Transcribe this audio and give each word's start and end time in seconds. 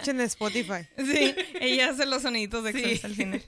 escuchen 0.00 0.20
en 0.20 0.26
Spotify. 0.26 0.88
Sí, 0.98 1.34
ella 1.60 1.90
hace 1.90 2.06
los 2.06 2.22
soniditos 2.22 2.64
de 2.64 2.72
Sí. 2.72 2.78
Excel 2.84 3.10
al 3.10 3.16
final. 3.16 3.44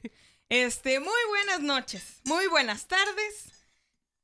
Este, 0.48 1.00
muy 1.00 1.20
buenas 1.28 1.60
noches, 1.60 2.20
muy 2.24 2.46
buenas 2.48 2.86
tardes. 2.86 3.52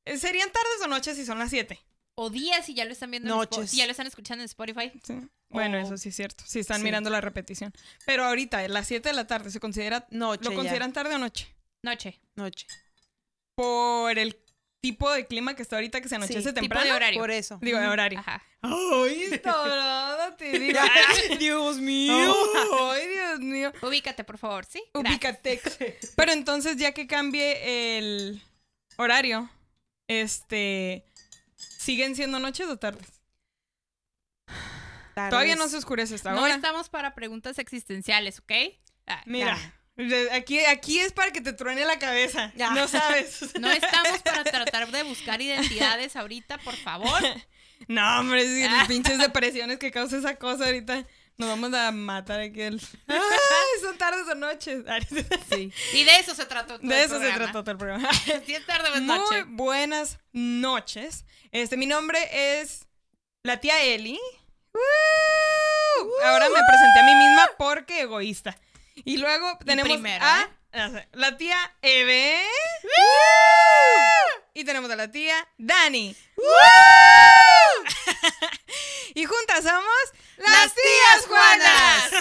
Eh, 0.05 0.17
¿Serían 0.17 0.51
tardes 0.51 0.81
o 0.83 0.87
noches 0.87 1.15
si 1.17 1.25
son 1.25 1.39
las 1.39 1.49
7? 1.49 1.79
O 2.15 2.29
días 2.29 2.65
si 2.65 2.73
ya 2.73 2.85
lo 2.85 2.91
están 2.91 3.11
viendo 3.11 3.29
en 3.29 3.35
Noches. 3.37 3.71
si 3.71 3.77
ya 3.77 3.85
lo 3.85 3.91
están 3.91 4.05
escuchando 4.07 4.41
en 4.43 4.45
Spotify. 4.45 4.91
Sí. 5.03 5.15
Bueno, 5.49 5.77
eso 5.77 5.97
sí 5.97 6.09
es 6.09 6.15
cierto. 6.15 6.43
Si 6.45 6.59
están 6.59 6.77
Sí. 6.79 6.83
mirando 6.83 7.09
la 7.09 7.21
repetición. 7.21 7.73
Pero 8.05 8.25
ahorita, 8.25 8.59
a 8.59 8.67
las 8.67 8.87
7 8.87 9.09
de 9.09 9.15
la 9.15 9.25
tarde, 9.25 9.49
¿se 9.51 9.59
considera 9.59 10.05
Noche 10.11 10.43
lo 10.43 10.51
ya. 10.51 10.55
consideran 10.57 10.91
tarde 10.93 11.15
o 11.15 11.17
noche? 11.17 11.47
Noche. 11.81 12.19
Noche. 12.35 12.67
Por 13.55 14.17
el 14.19 14.37
tipo 14.81 15.11
de 15.11 15.27
clima 15.27 15.55
que 15.55 15.61
está 15.61 15.75
ahorita 15.75 15.99
que 16.01 16.07
se 16.09 16.15
anochece 16.15 16.41
Sí, 16.41 16.47
tipo 16.49 16.59
temprano. 16.61 16.85
de 16.85 16.91
horario. 16.93 17.19
Por 17.19 17.31
eso. 17.31 17.59
Digo, 17.61 17.79
de 17.79 17.87
horario. 17.87 18.19
Ajá. 18.19 18.41
Ay, 18.61 19.29
te 20.37 20.59
digo. 20.59 20.79
Ay, 20.79 21.37
Dios 21.37 21.77
mío. 21.77 22.35
Ay, 22.91 23.07
Dios 23.07 23.39
mío. 23.39 23.71
Ubícate, 23.81 24.23
por 24.23 24.37
favor, 24.37 24.65
¿sí? 24.65 24.81
Gracias. 24.93 25.13
Ubicatex. 25.13 25.77
Pero 26.15 26.31
entonces, 26.31 26.77
ya 26.77 26.93
que 26.93 27.07
cambie 27.07 27.97
el 27.97 28.41
horario, 28.97 29.49
este. 30.07 31.05
¿Siguen 31.55 32.15
siendo 32.15 32.39
noches 32.39 32.67
o 32.67 32.77
tardes? 32.77 33.07
Tardes. 35.13 35.29
Todavía 35.31 35.55
no 35.55 35.67
se 35.67 35.77
oscurece 35.77 36.15
hasta 36.15 36.31
No 36.31 36.39
ahora. 36.41 36.55
estamos 36.55 36.87
para 36.89 37.13
preguntas 37.15 37.59
existenciales, 37.59 38.39
¿ok? 38.39 38.51
Ah, 39.07 39.21
Mira. 39.25 39.57
Aquí, 40.31 40.59
aquí 40.65 40.99
es 40.99 41.11
para 41.13 41.31
que 41.31 41.41
te 41.41 41.53
truene 41.53 41.85
la 41.85 41.99
cabeza. 41.99 42.51
Ya. 42.55 42.71
No 42.71 42.87
sabes. 42.87 43.53
No 43.59 43.69
estamos 43.71 44.19
para 44.23 44.43
tratar 44.43 44.89
de 44.91 45.03
buscar 45.03 45.41
identidades 45.41 46.15
ahorita, 46.15 46.57
por 46.59 46.75
favor. 46.75 47.21
No, 47.87 48.19
hombre, 48.19 48.45
sí, 48.45 48.61
Ah. 48.63 48.73
las 48.79 48.87
pinches 48.89 49.17
depresiones 49.19 49.79
que 49.79 49.89
causa 49.89 50.17
esa 50.17 50.35
cosa 50.35 50.65
ahorita. 50.65 51.05
Nos 51.37 51.47
vamos 51.47 51.73
a 51.73 51.91
matar 51.93 52.41
aquí 52.41 52.59
el. 52.61 52.81
¡Ay! 53.07 53.17
Son 53.81 53.97
tardes 53.97 54.27
o 54.29 54.35
noches. 54.35 54.83
Sí. 55.49 55.71
Y 55.93 56.03
de 56.03 56.17
eso 56.19 56.35
se 56.35 56.45
trató 56.45 56.77
todo 56.77 56.87
De 56.89 56.97
el 56.99 57.05
eso 57.05 57.19
se 57.21 57.31
trató 57.31 57.61
todo 57.63 57.71
el 57.71 57.77
programa. 57.77 58.09
Si 58.45 58.53
es 58.53 58.65
tarde 58.65 58.89
o 58.89 58.95
es 58.95 59.01
Muy 59.01 59.17
noche. 59.17 59.43
buenas 59.47 60.19
noches. 60.33 61.23
Este, 61.53 61.77
mi 61.77 61.85
nombre 61.85 62.19
es 62.59 62.85
la 63.43 63.61
tía 63.61 63.81
Eli. 63.81 64.19
¡Woo! 64.73 66.11
Ahora 66.25 66.49
me 66.49 66.59
presenté 66.67 66.99
a 66.99 67.03
mí 67.03 67.15
misma 67.15 67.49
porque 67.57 68.01
egoísta. 68.01 68.57
Y 69.05 69.17
luego 69.17 69.57
tenemos 69.65 69.91
primero, 69.91 70.25
a 70.25 70.49
¿eh? 70.73 71.07
la 71.13 71.37
tía 71.37 71.75
Eve. 71.81 72.43
Y 74.53 74.63
tenemos 74.63 74.91
a 74.91 74.95
la 74.95 75.11
tía 75.11 75.47
Dani. 75.57 76.15
y 79.15 79.25
juntas 79.25 79.63
somos 79.63 79.85
las, 80.37 80.49
Las 80.49 80.73
tías 80.73 80.75
tías 80.75 81.25
Juanas. 81.27 82.11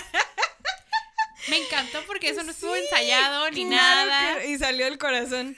Me 1.48 1.56
encantó 1.58 2.02
porque 2.06 2.30
eso 2.30 2.42
no 2.42 2.50
estuvo 2.50 2.74
Sí, 2.74 2.80
ensayado 2.80 3.50
ni 3.50 3.66
claro 3.66 4.10
nada. 4.10 4.38
que- 4.40 4.48
y 4.48 4.58
salió 4.58 4.86
el 4.86 4.98
corazón. 4.98 5.56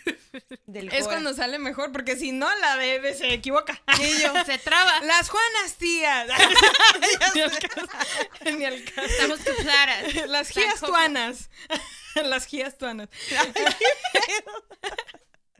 Del 0.66 0.86
Es 0.88 1.04
Cora. 1.04 1.06
cuando 1.06 1.34
sale 1.34 1.58
mejor, 1.58 1.90
porque 1.92 2.16
si 2.16 2.30
no, 2.32 2.52
la 2.56 2.84
Eve 2.84 3.14
se 3.14 3.32
equivoca. 3.32 3.82
Sí, 3.96 4.14
yo. 4.22 4.32
Se 4.46 4.58
traba. 4.58 5.00
Las 5.00 5.28
Juanas 5.28 5.74
tías. 5.78 6.28
Ni 7.34 7.40
al 7.40 7.58
caso. 7.58 7.88
Ni 8.56 8.64
al 8.64 8.84
caso. 8.84 9.00
Estamos 9.08 9.40
claras. 9.60 10.26
Las 10.28 10.48
gías 10.50 10.80
tuanas. 10.80 11.50
Las 12.14 12.46
gías 12.46 12.78
tuanas. 12.78 13.08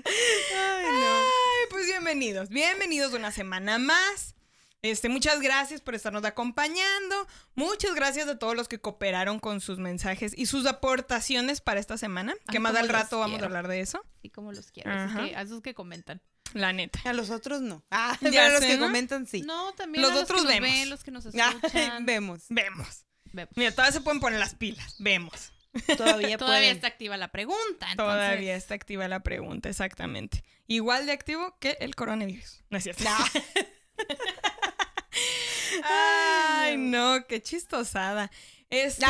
Ay, 0.04 0.84
no. 0.86 1.18
Ay, 1.18 1.66
pues 1.70 1.86
bienvenidos. 1.86 2.48
Bienvenidos 2.48 3.12
una 3.12 3.32
semana 3.32 3.78
más. 3.78 4.34
Este, 4.82 5.08
muchas 5.10 5.40
gracias 5.40 5.80
por 5.80 5.94
estarnos 5.94 6.24
acompañando. 6.24 7.26
Muchas 7.54 7.94
gracias 7.94 8.28
a 8.28 8.38
todos 8.38 8.56
los 8.56 8.66
que 8.68 8.78
cooperaron 8.80 9.38
con 9.38 9.60
sus 9.60 9.78
mensajes 9.78 10.32
y 10.36 10.46
sus 10.46 10.66
aportaciones 10.66 11.60
para 11.60 11.80
esta 11.80 11.98
semana. 11.98 12.34
Que 12.50 12.60
más 12.60 12.74
al 12.74 12.88
rato 12.88 13.18
vamos 13.18 13.42
a 13.42 13.44
hablar 13.44 13.68
de 13.68 13.80
eso. 13.80 14.02
Sí, 14.22 14.30
como 14.30 14.52
los 14.52 14.70
quiero. 14.72 14.90
Que, 14.90 15.36
a 15.36 15.42
esos 15.42 15.60
que 15.60 15.74
comentan. 15.74 16.22
La 16.54 16.72
neta. 16.72 16.98
A 17.04 17.12
los 17.12 17.30
otros 17.30 17.60
no. 17.60 17.84
Ah, 17.90 18.16
Ya 18.32 18.46
a 18.46 18.48
los 18.50 18.60
sé, 18.60 18.68
que 18.68 18.76
¿no? 18.76 18.86
comentan 18.86 19.26
sí. 19.26 19.42
No, 19.42 19.72
también 19.74 20.02
Los 20.02 20.10
a 20.12 20.14
los 20.14 20.22
otros 20.24 20.40
que 20.40 20.44
nos 20.46 20.54
vemos. 20.54 20.70
ven, 20.70 20.90
los 20.90 21.04
que 21.04 21.10
nos 21.10 21.26
escuchan. 21.32 22.06
vemos. 22.06 22.44
Vemos. 22.48 23.04
Vemos. 23.32 23.52
Mira, 23.56 23.70
todavía 23.70 23.92
se 23.92 24.00
pueden 24.00 24.18
poner 24.20 24.40
las 24.40 24.54
pilas. 24.56 24.96
Vemos. 24.98 25.52
Todavía, 25.96 26.36
Todavía 26.36 26.72
está 26.72 26.88
activa 26.88 27.16
la 27.16 27.28
pregunta. 27.28 27.86
entonces- 27.92 27.96
Todavía 27.96 28.56
está 28.56 28.74
activa 28.74 29.06
la 29.06 29.20
pregunta, 29.22 29.68
exactamente. 29.68 30.42
Igual 30.66 31.06
de 31.06 31.12
activo 31.12 31.56
que 31.60 31.76
el 31.80 31.94
coronavirus. 31.94 32.64
No 32.70 32.78
es 32.78 32.82
cierto. 32.84 33.04
Ay, 35.88 36.76
no, 36.76 37.26
qué 37.26 37.42
chistosada. 37.42 38.30
Este, 38.68 39.04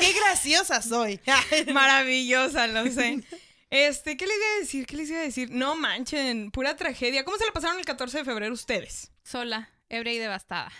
¿qué 0.00 0.12
graciosa 0.12 0.82
soy. 0.82 1.20
Maravillosa, 1.72 2.66
lo 2.66 2.86
sé. 2.90 3.22
Este, 3.72 4.16
¿qué 4.16 4.26
les 4.26 4.36
iba 4.36 4.46
a 4.46 4.58
decir? 4.58 4.84
¿Qué 4.86 4.96
les 4.96 5.10
iba 5.10 5.20
a 5.20 5.22
decir? 5.22 5.50
No 5.52 5.76
manchen, 5.76 6.50
pura 6.50 6.74
tragedia. 6.76 7.24
¿Cómo 7.24 7.38
se 7.38 7.44
la 7.46 7.52
pasaron 7.52 7.78
el 7.78 7.84
14 7.84 8.18
de 8.18 8.24
febrero 8.24 8.52
ustedes? 8.52 9.12
Sola, 9.22 9.70
ebria 9.88 10.12
y 10.12 10.18
devastada. 10.18 10.72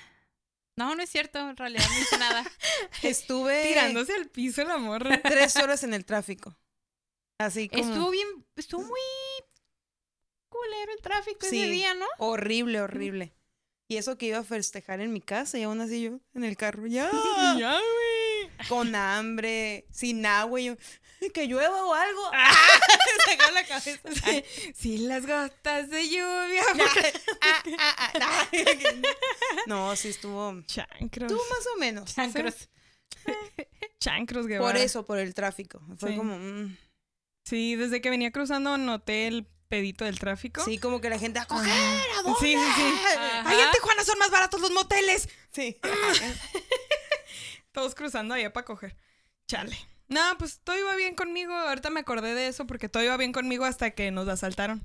No, 0.75 0.97
no 0.97 1.03
es 1.05 1.09
cierto. 1.09 1.39
En 1.39 1.57
realidad 1.57 1.85
no 1.89 2.01
hice 2.01 2.19
nada. 2.19 2.45
Estuve 3.03 3.63
Tirándose 3.69 4.13
al 4.15 4.29
piso 4.29 4.65
la 4.65 4.79
morra. 4.79 5.21
tres 5.23 5.55
horas 5.57 5.85
en 5.85 5.95
el 5.95 6.05
tráfico. 6.05 6.57
Así 7.39 7.69
como 7.69 7.81
Estuvo 7.81 8.11
bien, 8.11 8.27
estuvo 8.57 8.83
muy 8.83 9.01
culero 10.49 10.93
el 10.93 11.01
tráfico 11.01 11.47
Sí. 11.49 11.61
ese 11.63 11.71
día, 11.71 11.95
¿no? 11.95 12.07
horrible, 12.19 12.81
horrible. 12.81 13.33
Y 13.91 13.97
eso 13.97 14.17
que 14.17 14.27
iba 14.27 14.39
a 14.39 14.45
festejar 14.45 15.01
en 15.01 15.13
mi 15.13 15.21
casa 15.21 15.59
y 15.59 15.65
aún 15.65 15.81
así 15.81 16.01
yo 16.03 16.21
en 16.35 16.45
el 16.45 16.57
carro, 16.57 16.87
ya, 16.87 17.11
Ya, 17.59 17.73
güey. 17.73 18.69
con 18.69 18.95
hambre, 18.95 19.85
sin 19.91 20.25
agua, 20.25 20.61
y 20.61 20.67
yo, 20.67 20.77
que 21.35 21.47
llueva 21.49 21.85
o 21.85 21.93
algo. 21.93 22.31
Se 23.25 23.33
agarra 23.33 23.51
la 23.53 23.67
cabeza. 23.67 23.99
Sí, 24.25 24.45
sí, 24.77 24.99
las 24.99 25.27
gotas 25.27 25.91
de 25.91 26.09
lluvia. 26.09 26.63
Ah, 27.43 27.63
ah, 27.79 27.97
ah, 27.99 28.13
ah. 28.23 28.49
No, 29.67 29.97
sí 29.97 30.09
estuvo, 30.11 30.63
Chancros. 30.67 31.33
estuvo 31.33 31.49
más 31.51 31.67
o 31.75 31.79
menos. 31.81 32.15
Chancros. 32.15 32.69
Chancros, 33.99 34.47
Guevara. 34.47 34.73
Por 34.73 34.81
eso, 34.81 35.05
por 35.05 35.19
el 35.19 35.35
tráfico. 35.35 35.81
Fue 35.99 36.11
Sí. 36.13 36.17
como, 36.17 36.39
mm, 36.39 36.77
Sí, 37.45 37.75
desde 37.75 38.01
que 38.01 38.11
venía 38.11 38.31
cruzando 38.31 38.79
noté 38.79 39.27
el 39.27 39.49
pedito 39.71 40.05
del 40.05 40.19
tráfico. 40.19 40.63
sí, 40.65 40.77
como 40.79 41.01
que 41.01 41.09
la 41.09 41.19
gente 41.19 41.39
a 41.39 41.47
coger, 41.47 41.71
Ajá. 41.73 42.03
¿a 42.19 42.23
dónde? 42.25 42.39
Sí, 42.41 42.55
sí, 42.55 42.73
sí. 42.77 42.95
Ajá. 43.17 43.43
Ay, 43.49 43.61
en 43.61 43.71
Tijuana 43.71 44.05
son 44.05 44.19
más 44.19 44.31
baratos 44.31 44.61
los 44.61 44.73
moteles. 44.73 45.29
Sí. 45.53 45.79
Todos 47.73 47.95
cruzando 47.95 48.35
allá 48.35 48.53
para 48.53 48.65
coger. 48.67 48.97
Chale. 49.47 49.79
No, 50.09 50.21
pues 50.39 50.61
todo 50.65 50.77
iba 50.77 50.95
bien 50.97 51.15
conmigo. 51.15 51.55
Ahorita 51.55 51.89
me 51.91 52.01
acordé 52.01 52.35
de 52.35 52.49
eso 52.49 52.67
porque 52.67 52.89
todo 52.89 53.03
iba 53.05 53.17
bien 53.17 53.33
conmigo 53.33 53.65
hasta 53.65 53.93
que 53.93 54.11
nos 54.11 54.27
asaltaron. 54.29 54.85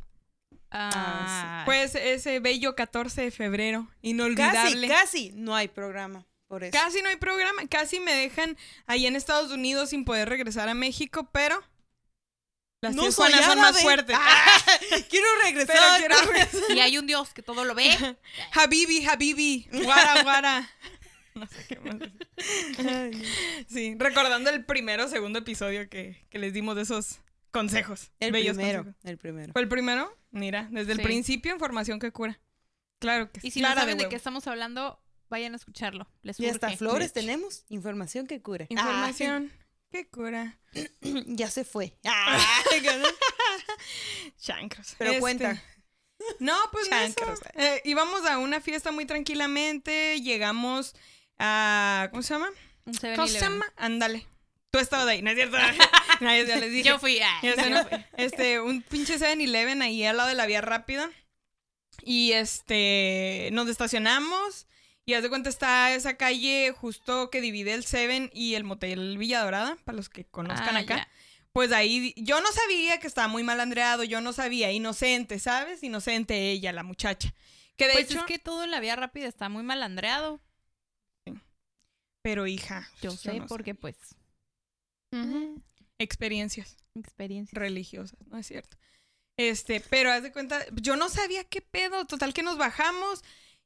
Ah, 0.69 1.63
Pues 1.66 1.96
ese 1.96 2.40
bello 2.40 2.75
14 2.75 3.23
de 3.23 3.31
febrero. 3.31 3.88
Casi, 3.88 4.09
Inolvidable. 4.09 4.88
casi 4.88 5.31
no 5.34 5.56
hay 5.56 5.67
programa 5.67 6.28
por 6.47 6.63
eso. 6.63 6.78
Casi 6.78 7.02
no 7.02 7.09
hay 7.09 7.16
programa. 7.16 7.67
Casi 7.67 8.00
me 8.00 8.13
dejan 8.13 8.56
ahí 8.85 9.07
en 9.07 9.16
Estados 9.16 9.52
Unidos 9.52 9.90
sin 9.90 10.06
poder 10.06 10.29
regresar 10.29 10.69
a 10.69 10.75
México, 10.75 11.28
pero. 11.31 11.59
Las 12.85 12.96
No 12.96 13.12
son 13.12 13.31
más 13.59 13.81
fuertes. 13.81 14.16
Ah, 14.19 14.62
quiero 15.09 15.25
pero 15.41 15.44
regresar. 15.44 16.00
quiero 16.00 16.16
regresar. 16.31 16.75
Y 16.75 16.79
hay 16.79 16.97
un 16.97 17.07
Dios 17.07 17.34
que 17.34 17.41
todo 17.41 17.66
lo 17.66 17.73
ve. 17.75 17.90
Habibi, 18.53 19.06
Habibi. 19.06 19.68
Guara, 19.72 20.23
guara. 20.23 20.69
No 21.35 21.46
sé 21.47 21.66
qué 21.68 21.78
más. 21.81 21.97
Sí, 23.68 23.96
recordando 24.00 24.50
el 24.50 24.64
primero 24.64 25.03
o 25.03 25.08
segundo 25.09 25.40
episodio 25.40 25.90
que, 25.90 26.26
que 26.29 26.40
les 26.40 26.53
dimos 26.53 26.78
de 26.78 26.84
esos 26.84 27.20
consejos. 27.52 28.11
El 28.22 28.32
bellos 28.32 28.55
primero, 28.55 28.84
consejos. 28.85 29.05
el 29.05 29.17
primero. 29.17 29.52
¿Fue 29.52 29.61
el 29.61 29.67
primero? 29.67 30.17
Mira, 30.31 30.70
desde 30.72 30.93
el 30.93 30.99
Sí. 30.99 31.03
principio, 31.03 31.52
información 31.53 31.99
que 31.99 32.11
cura. 32.14 32.40
Claro 32.99 33.29
que 33.31 33.41
sí. 33.41 33.47
Y 33.47 33.52
si 33.52 33.61
no 33.61 33.67
saben 33.73 33.97
de, 33.97 34.03
huevo. 34.03 34.09
qué 34.11 34.16
estamos 34.16 34.47
hablando, 34.47 35.02
vayan 35.29 35.52
a 35.52 35.58
escucharlo. 35.58 36.08
Les 36.22 36.40
Y 36.40 36.47
hasta 36.47 36.70
flores 36.78 37.11
tenemos. 37.11 37.66
Información 37.67 38.28
que 38.28 38.41
cure. 38.41 38.67
Información 38.70 39.52
que 39.95 40.07
cura. 40.07 40.57
Ya 41.27 41.49
se 41.49 41.63
fue. 41.63 41.93
Chancros. 44.39 44.95
Pero 44.97 45.11
Este, 45.11 45.19
cuenta. 45.19 45.61
No, 46.39 46.55
pues 46.71 46.89
no 46.89 46.97
Chancros. 46.97 47.39
eso. 47.41 47.49
Eh, 47.55 47.81
íbamos 47.85 48.25
a 48.25 48.37
una 48.37 48.61
fiesta 48.61 48.91
muy 48.91 49.05
tranquilamente. 49.05 50.19
Llegamos 50.21 50.95
a. 51.39 52.07
¿Cómo 52.11 52.23
se 52.23 52.33
llama? 52.33 52.49
¿Cómo 52.85 52.97
se 52.99 53.15
7-Eleven. 53.15 53.39
llama? 53.41 53.65
Ándale. 53.75 54.25
Tú 54.71 54.79
estabas 54.79 55.07
ahí, 55.07 55.21
¿no 55.21 55.29
es 55.31 55.35
cierto? 55.35 55.57
No, 56.21 56.29
ya 56.33 56.55
les 56.57 56.71
dije. 56.71 56.87
Yo 56.89 56.99
fui. 56.99 57.19
ah, 57.19 57.39
yo 57.43 57.55
¿no? 57.69 57.85
fui. 57.87 57.97
Este, 58.17 58.59
un 58.61 58.81
pinche 58.81 59.17
7-Eleven 59.19 59.81
ahí 59.81 60.03
al 60.05 60.17
lado 60.17 60.29
de 60.29 60.35
la 60.35 60.45
vía 60.45 60.61
rápida. 60.61 61.09
Y 62.01 62.33
este, 62.33 63.49
nos 63.53 63.67
estacionamos. 63.69 64.67
Y 65.05 65.13
haz 65.13 65.22
de 65.23 65.29
cuenta 65.29 65.49
está 65.49 65.93
esa 65.93 66.17
calle 66.17 66.73
justo 66.75 67.29
que 67.29 67.41
divide 67.41 67.73
el 67.73 67.84
Seven 67.85 68.31
y 68.34 68.55
el 68.55 68.63
motel 68.63 69.17
Villa 69.17 69.43
Dorada, 69.43 69.78
para 69.85 69.96
los 69.96 70.09
que 70.09 70.25
conozcan 70.25 70.75
Ah, 70.78 70.79
acá. 70.79 71.07
Pues 71.53 71.72
ahí 71.72 72.13
yo 72.17 72.41
no 72.41 72.52
sabía 72.52 72.99
que 72.99 73.07
estaba 73.07 73.28
muy 73.28 73.43
mal 73.43 73.59
andreado, 73.59 74.03
yo 74.03 74.19
no 74.19 74.34
sabía, 74.34 74.72
inocente, 74.72 75.40
¿sabes? 75.40 75.84
Inocente 75.84 76.52
ella, 76.52 76.73
la 76.73 76.84
muchacha. 76.84 77.34
Que 77.78 77.87
de 77.87 77.93
Pues 77.93 78.05
hecho, 78.11 78.19
es 78.19 78.25
que 78.25 78.40
todo 78.40 78.63
en 78.63 78.72
la 78.72 78.79
vía 78.79 78.96
rápida 78.96 79.28
está 79.28 79.47
muy 79.47 79.63
mal 79.63 79.84
andreado. 79.84 80.41
Pero 82.23 82.47
hija, 82.47 82.90
Yo 83.02 83.11
yo 83.11 83.17
sé 83.17 83.40
no 83.40 83.46
porque, 83.46 83.75
pues, 83.75 83.96
experiencias 85.99 86.78
experiencia. 86.96 87.57
religiosas, 87.59 88.19
¿no 88.28 88.37
es 88.40 88.47
cierto? 88.47 88.78
Este, 89.37 89.81
pero 89.81 90.11
haz 90.11 90.23
de 90.23 90.31
cuenta, 90.31 90.66
yo 90.81 90.96
no 90.96 91.09
sabía 91.09 91.43
qué 91.43 91.61
pedo, 91.61 92.05
total 92.05 92.34
que 92.34 92.41
nos 92.41 92.57
bajamos 92.57 93.23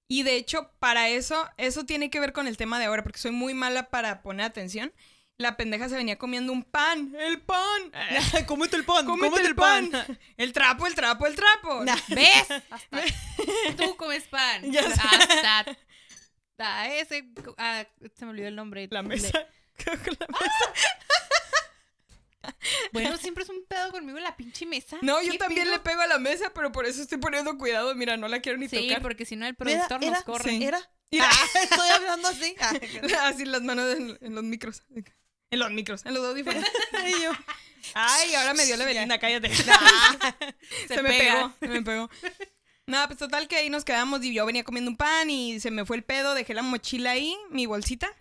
y 0.10 0.24
de 0.24 0.36
hecho 0.36 0.72
para 0.80 1.08
eso, 1.08 1.48
eso 1.58 1.86
tiene 1.86 2.10
que 2.10 2.20
ver 2.20 2.34
con 2.34 2.48
el 2.48 2.58
tema 2.58 2.80
de 2.80 2.86
ahora, 2.86 3.04
porque 3.04 3.20
soy 3.20 3.32
muy 3.32 3.54
mala 3.54 3.90
para 3.90 4.22
poner 4.22 4.46
atención. 4.46 4.92
La 5.38 5.56
pendeja 5.56 5.88
se 5.88 5.96
venía 5.96 6.18
comiendo 6.18 6.52
un 6.52 6.64
pan, 6.64 7.16
el 7.18 7.40
pan, 7.40 7.94
cómete 8.46 8.76
el 8.76 8.84
pan, 8.84 9.06
cómete 9.06 9.40
el 9.40 9.56
pan, 9.56 9.90
el 10.36 10.52
trapo, 10.52 10.86
el 10.86 10.96
trapo, 10.96 11.26
el 11.28 11.36
trapo. 11.38 11.86
Nah. 11.86 11.96
¿Ves? 12.10 12.48
Hasta 12.70 13.02
tú 13.78 13.96
comes 13.96 14.28
pan. 14.28 14.70
Ya 14.70 14.84
sé. 14.84 15.00
Hasta, 15.02 15.60
hasta 15.60 16.94
ese. 16.94 17.30
ah, 17.58 17.86
se 18.18 18.26
me 18.26 18.32
olvidó 18.32 18.50
el 18.50 18.56
nombre. 18.58 18.86
La 18.92 19.02
Le- 19.02 19.08
mesa. 19.08 19.32
La 19.86 19.94
mesa. 19.96 20.74
bueno, 22.94 23.18
siempre 23.18 23.44
es 23.44 23.50
un 23.50 23.66
pedo 23.68 23.92
conmigo 23.92 24.18
la 24.20 24.36
pinche 24.36 24.66
mesa. 24.66 24.98
No, 25.02 25.22
yo 25.22 25.34
¿Qué 25.34 25.38
también 25.38 25.70
le 25.70 25.80
pego 25.80 26.02
a 26.02 26.08
la 26.08 26.20
mesa, 26.20 26.52
pero 26.54 26.72
por 26.72 26.86
eso 26.86 27.02
estoy 27.02 27.18
poniendo 27.18 27.58
cuidado. 27.58 27.94
Mira, 27.96 28.18
no 28.18 28.28
la 28.28 28.40
quiero 28.42 28.58
ni 28.58 28.68
Sí, 28.70 28.88
tocar. 28.88 29.02
porque 29.02 29.26
si 29.26 29.36
no 29.36 29.46
el 29.46 29.56
productor 29.56 30.04
era, 30.04 30.12
nos 30.12 30.24
corre. 30.24 30.50
Sí. 30.52 30.64
Era. 30.64 30.80
Mira. 31.12 31.30
Ah, 31.30 31.46
estoy 31.64 31.90
hablando 31.90 32.28
así. 32.28 32.56
Ah, 32.60 32.74
Así 33.28 33.46
las 33.46 33.62
manos 33.62 33.96
en, 33.98 34.18
en 34.22 34.36
los 34.36 34.44
micros. 34.44 34.84
En 35.52 35.60
los 35.60 35.72
micros, 35.72 36.06
en 36.06 36.14
los 36.14 36.24
audífonos. 36.26 36.64
y 37.08 37.24
yo, 37.24 37.32
Ay, 37.96 38.36
ahora 38.36 38.54
me 38.54 38.66
dio 38.66 38.78
la. 38.78 38.86
Belinda, 38.86 39.18
cállate. 39.20 39.50
se, 39.54 41.02
me 41.02 41.10
pega. 41.10 41.34
pegó, 41.34 41.54
se 41.60 41.68
me 41.68 41.82
pegó. 41.82 42.10
No, 42.86 43.06
pues 43.08 43.20
total 43.20 43.48
que 43.48 43.56
ahí 43.56 43.70
nos 43.70 43.84
quedamos 43.86 44.24
y 44.24 44.34
yo 44.34 44.46
venía 44.46 44.64
comiendo 44.64 44.90
un 44.92 44.98
pan 44.98 45.30
y 45.30 45.60
se 45.60 45.72
me 45.72 45.86
fue 45.86 45.98
el 45.98 46.04
pedo, 46.04 46.34
dejé 46.36 46.54
la 46.54 46.62
mochila 46.62 47.12
ahí, 47.12 47.36
mi 47.50 47.66
bolsita. 47.66 48.12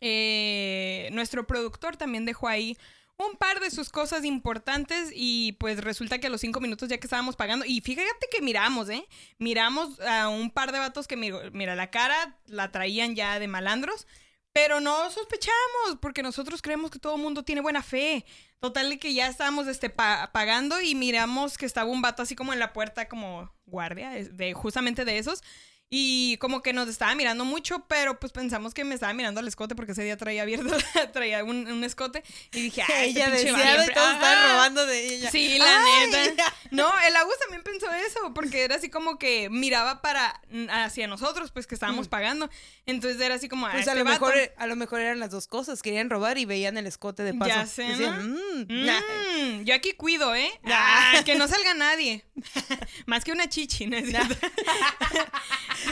Eh, 0.00 1.08
nuestro 1.12 1.46
productor 1.46 1.96
también 1.96 2.24
dejó 2.24 2.48
ahí 2.48 2.76
un 3.18 3.36
par 3.36 3.60
de 3.60 3.70
sus 3.70 3.88
cosas 3.88 4.24
importantes 4.24 5.10
y 5.14 5.52
pues 5.52 5.82
resulta 5.82 6.18
que 6.18 6.26
a 6.26 6.30
los 6.30 6.40
cinco 6.40 6.60
minutos 6.60 6.88
ya 6.88 6.98
que 6.98 7.06
estábamos 7.06 7.36
pagando, 7.36 7.64
y 7.64 7.80
fíjate 7.80 8.26
que 8.30 8.42
miramos, 8.42 8.90
¿eh? 8.90 9.06
Miramos 9.38 9.98
a 10.00 10.28
un 10.28 10.50
par 10.50 10.72
de 10.72 10.78
vatos 10.78 11.06
que, 11.08 11.16
mira, 11.16 11.74
la 11.74 11.90
cara 11.90 12.38
la 12.46 12.70
traían 12.70 13.14
ya 13.14 13.38
de 13.38 13.48
malandros, 13.48 14.06
pero 14.52 14.80
no 14.80 15.10
sospechamos 15.10 15.98
porque 16.00 16.22
nosotros 16.22 16.62
creemos 16.62 16.90
que 16.90 16.98
todo 16.98 17.16
el 17.16 17.22
mundo 17.22 17.42
tiene 17.42 17.60
buena 17.60 17.82
fe. 17.82 18.24
Total 18.58 18.98
que 18.98 19.12
ya 19.12 19.26
estábamos 19.28 19.66
este, 19.66 19.90
pa- 19.90 20.30
pagando 20.32 20.80
y 20.80 20.94
miramos 20.94 21.58
que 21.58 21.66
estaba 21.66 21.90
un 21.90 22.00
vato 22.00 22.22
así 22.22 22.34
como 22.34 22.54
en 22.54 22.58
la 22.58 22.72
puerta 22.72 23.06
como 23.06 23.52
guardia, 23.66 24.10
de, 24.10 24.54
justamente 24.54 25.04
de 25.04 25.18
esos. 25.18 25.42
Y 25.88 26.36
como 26.38 26.62
que 26.62 26.72
nos 26.72 26.88
estaba 26.88 27.14
mirando 27.14 27.44
mucho, 27.44 27.84
pero 27.86 28.18
pues 28.18 28.32
pensamos 28.32 28.74
que 28.74 28.82
me 28.82 28.94
estaba 28.96 29.12
mirando 29.12 29.38
al 29.38 29.46
escote 29.46 29.76
porque 29.76 29.92
ese 29.92 30.02
día 30.02 30.16
traía 30.16 30.42
abierto, 30.42 30.76
traía 31.12 31.44
un, 31.44 31.68
un 31.68 31.84
escote. 31.84 32.24
Y 32.52 32.60
dije, 32.62 32.82
ah, 32.82 32.86
este 32.88 33.04
ella 33.04 33.26
pinche 33.26 33.52
decía 33.52 33.76
de 33.76 33.84
estaban 33.84 34.16
Ajá. 34.16 34.52
robando 34.52 34.84
de 34.84 35.14
ella. 35.14 35.30
Sí, 35.30 35.58
la 35.58 35.84
Ay, 35.84 36.10
neta. 36.10 36.52
No, 36.72 36.92
el 37.06 37.14
Agus 37.14 37.38
también 37.38 37.62
pensó 37.62 37.86
eso, 37.92 38.34
porque 38.34 38.64
era 38.64 38.74
así 38.74 38.90
como 38.90 39.16
que 39.16 39.48
miraba 39.48 40.02
para 40.02 40.40
hacia 40.70 41.06
nosotros, 41.06 41.52
pues 41.52 41.68
que 41.68 41.74
estábamos 41.76 42.08
Mm. 42.08 42.10
pagando. 42.10 42.50
Entonces 42.86 43.20
era 43.20 43.36
así 43.36 43.48
como, 43.48 43.66
ah, 43.66 43.70
Pues 43.72 43.86
a 43.86 43.92
este 43.92 43.98
lo, 44.02 44.04
vato. 44.10 44.26
mejor, 44.26 44.52
a 44.56 44.66
lo 44.66 44.74
mejor 44.76 45.00
eran 45.00 45.20
las 45.20 45.30
dos 45.30 45.46
cosas. 45.46 45.82
Querían 45.82 46.10
robar 46.10 46.36
y 46.38 46.46
veían 46.46 46.76
el 46.78 46.88
escote 46.88 47.22
de 47.22 47.32
paso. 47.32 47.48
Ya 47.48 47.64
sé, 47.66 47.84
Decían, 47.84 48.34
¿no? 48.34 48.40
"Mm, 48.66 48.86
nah". 48.86 49.00
Mm, 49.38 49.62
yo 49.64 49.74
aquí 49.74 49.92
cuido, 49.92 50.34
¿eh? 50.34 50.50
Ah. 50.64 51.12
Ah, 51.18 51.24
que 51.24 51.36
no 51.36 51.46
salga 51.46 51.74
nadie. 51.74 52.24
Más 53.06 53.22
que 53.24 53.30
una 53.30 53.48
chichi, 53.48 53.86
¿no 53.86 53.96
es 53.96 54.08
cierto? 54.10 54.34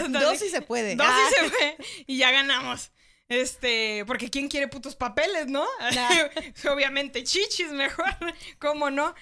Dos 0.09 0.39
sí 0.39 0.49
se 0.49 0.63
puede. 0.63 0.97
Dos 0.97 1.07
Ah, 1.09 1.29
sí 1.29 1.35
se 1.39 1.51
fue 1.51 1.77
y 2.07 2.19
ya 2.19 2.31
ganamos. 2.31 2.91
Este, 3.29 4.05
porque 4.07 4.29
¿quién 4.29 4.49
quiere 4.49 4.69
putos 4.69 4.97
papeles, 4.97 5.47
no? 5.47 5.65
Obviamente 6.73 7.25
chichis 7.25 7.71
mejor, 7.71 8.15
¿cómo 8.59 8.91
no? 8.91 9.15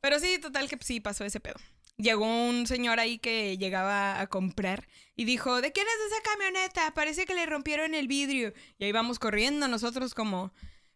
Pero 0.00 0.18
sí, 0.18 0.38
total 0.38 0.68
que 0.68 0.78
sí 0.80 1.00
pasó 1.00 1.24
ese 1.24 1.40
pedo. 1.40 1.56
Llegó 1.96 2.24
un 2.24 2.66
señor 2.66 2.98
ahí 2.98 3.18
que 3.18 3.58
llegaba 3.58 4.20
a 4.20 4.26
comprar 4.28 4.88
y 5.14 5.26
dijo, 5.26 5.60
¿de 5.60 5.70
quién 5.70 5.86
es 5.86 6.12
esa 6.12 6.22
camioneta? 6.22 6.94
Parece 6.94 7.26
que 7.26 7.34
le 7.34 7.44
rompieron 7.44 7.94
el 7.94 8.08
vidrio. 8.08 8.54
Y 8.78 8.84
ahí 8.84 8.92
vamos 8.92 9.18
corriendo 9.18 9.68
nosotros 9.68 10.14
como 10.14 10.54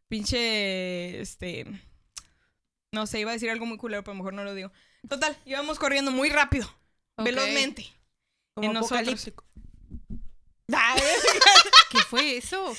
pinche, 0.09 1.21
este, 1.21 1.67
no 2.93 3.07
sé, 3.07 3.21
iba 3.21 3.33
a 3.33 3.35
decir 3.35 3.51
algo 3.51 3.67
muy 3.67 3.77
culero, 3.77 4.03
pero 4.03 4.15
mejor 4.15 4.33
no 4.33 4.45
lo 4.45 4.55
digo. 4.55 4.73
Total, 5.07 5.37
íbamos 5.45 5.79
corriendo 5.79 6.11
muy 6.11 6.31
rápido, 6.31 6.75
velozmente. 7.19 7.87
Como 8.55 8.71
en 8.71 8.77
apocalíptico. 8.77 9.45
¿Qué 11.91 11.99
fue 12.09 12.37
eso? 12.39 12.75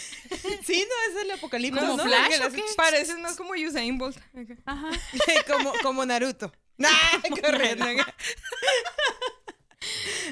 sí, 0.63 0.88
no, 0.89 1.13
es 1.19 1.24
el 1.24 1.31
apocalipsis. 1.31 1.81
¿Como 1.81 1.98
¿no? 1.98 2.04
Flash 2.04 2.39
las- 2.39 2.54
qué? 2.54 2.63
Pareces 2.75 3.18
más 3.19 3.36
como 3.36 3.51
Usain 3.51 3.98
Bolt. 3.98 4.18
Ajá. 4.66 4.89
como, 5.48 5.74
como 5.81 6.06
Naruto. 6.06 6.51
Ah, 6.83 7.22
corriendo. 7.42 7.86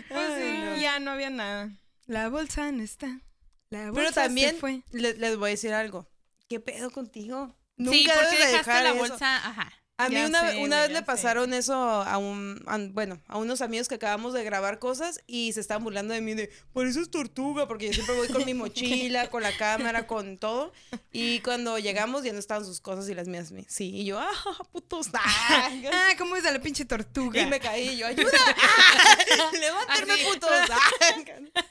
Pues 0.10 0.34
sí, 0.38 0.57
no. 0.60 0.75
ya 0.75 1.00
no 1.00 1.12
había 1.12 1.30
nada. 1.30 1.69
La 2.06 2.28
bolsa 2.28 2.69
no 2.74 2.84
está. 2.84 3.22
La 3.69 3.92
bolsa 3.92 3.94
Pero 3.96 4.07
se 4.10 4.13
también 4.16 4.57
fue. 4.57 4.81
le- 4.92 5.13
les, 5.13 5.38
voy 5.38 5.50
a 5.50 5.51
decir 5.51 5.74
algo. 5.74 6.10
¿Qué 6.50 6.60
pedo 6.60 6.92
contigo? 6.92 7.56
sí, 7.78 7.84
Nunca 7.84 8.13
porque 8.13 8.28
debes 8.36 8.39
de 8.39 8.48
dejaste 8.48 8.72
dejar 8.72 8.84
la 8.84 8.89
eso. 8.89 9.00
bolsa. 9.00 9.38
Ajá. 9.48 9.74
A 9.98 10.10
mí 10.10 10.16
Ya 10.16 10.25
una, 10.25 10.50
sé, 10.51 10.57
una 10.57 10.78
vez 10.78 10.88
ya 10.88 10.94
le 10.94 11.00
sé. 11.00 11.06
pasaron 11.06 11.54
eso 11.54 11.75
a 11.75 12.18
un, 12.18 12.60
a- 12.66 12.80
bueno, 12.80 13.22
a 13.28 13.38
unos 13.38 13.62
amigos 13.62 13.88
que 13.88 13.94
acabamos 13.95 14.34
de 14.34 14.44
grabar 14.44 14.80
cosas 14.80 15.22
y 15.28 15.54
se 15.54 15.60
estaban 15.60 15.84
burlando 15.84 16.16
de 16.16 16.22
mí 16.22 16.34
de, 16.34 16.50
pareces 16.74 17.12
tortuga, 17.12 17.68
porque 17.68 17.88
yo 17.88 17.94
siempre 17.94 18.16
voy 18.16 18.28
con 18.28 18.44
mi 18.44 18.54
mochila, 18.56 19.30
con 19.30 19.44
la 19.44 19.56
cámara, 19.56 20.07
con 20.07 20.40
todo. 20.40 20.74
Y 21.12 21.42
cuando 21.42 21.78
llegamos 21.78 22.24
ya 22.24 22.34
no 22.34 22.40
estaban 22.40 22.66
sus 22.66 22.81
cosas 22.81 23.07
y 23.07 23.13
las 23.13 23.28
mías, 23.28 23.54
sí. 23.68 23.92
Y 23.94 24.06
yo, 24.06 24.19
ah, 24.19 24.31
putos. 24.72 25.10
ah". 25.13 25.69
Ah, 25.94 26.10
¿cómo 26.18 26.36
es 26.38 26.46
a 26.46 26.51
la 26.51 26.60
pinche 26.60 26.86
tortuga? 26.86 27.39
Y 27.39 27.46
me 27.46 27.60
caí 27.60 27.89
y 27.89 27.98
yo, 27.98 28.07
ayuda. 28.07 28.31
Ah, 28.57 29.51
Levántame, 29.60 30.13
Así. 30.13 30.24
putos. 30.25 30.50
Ah. 30.72 30.80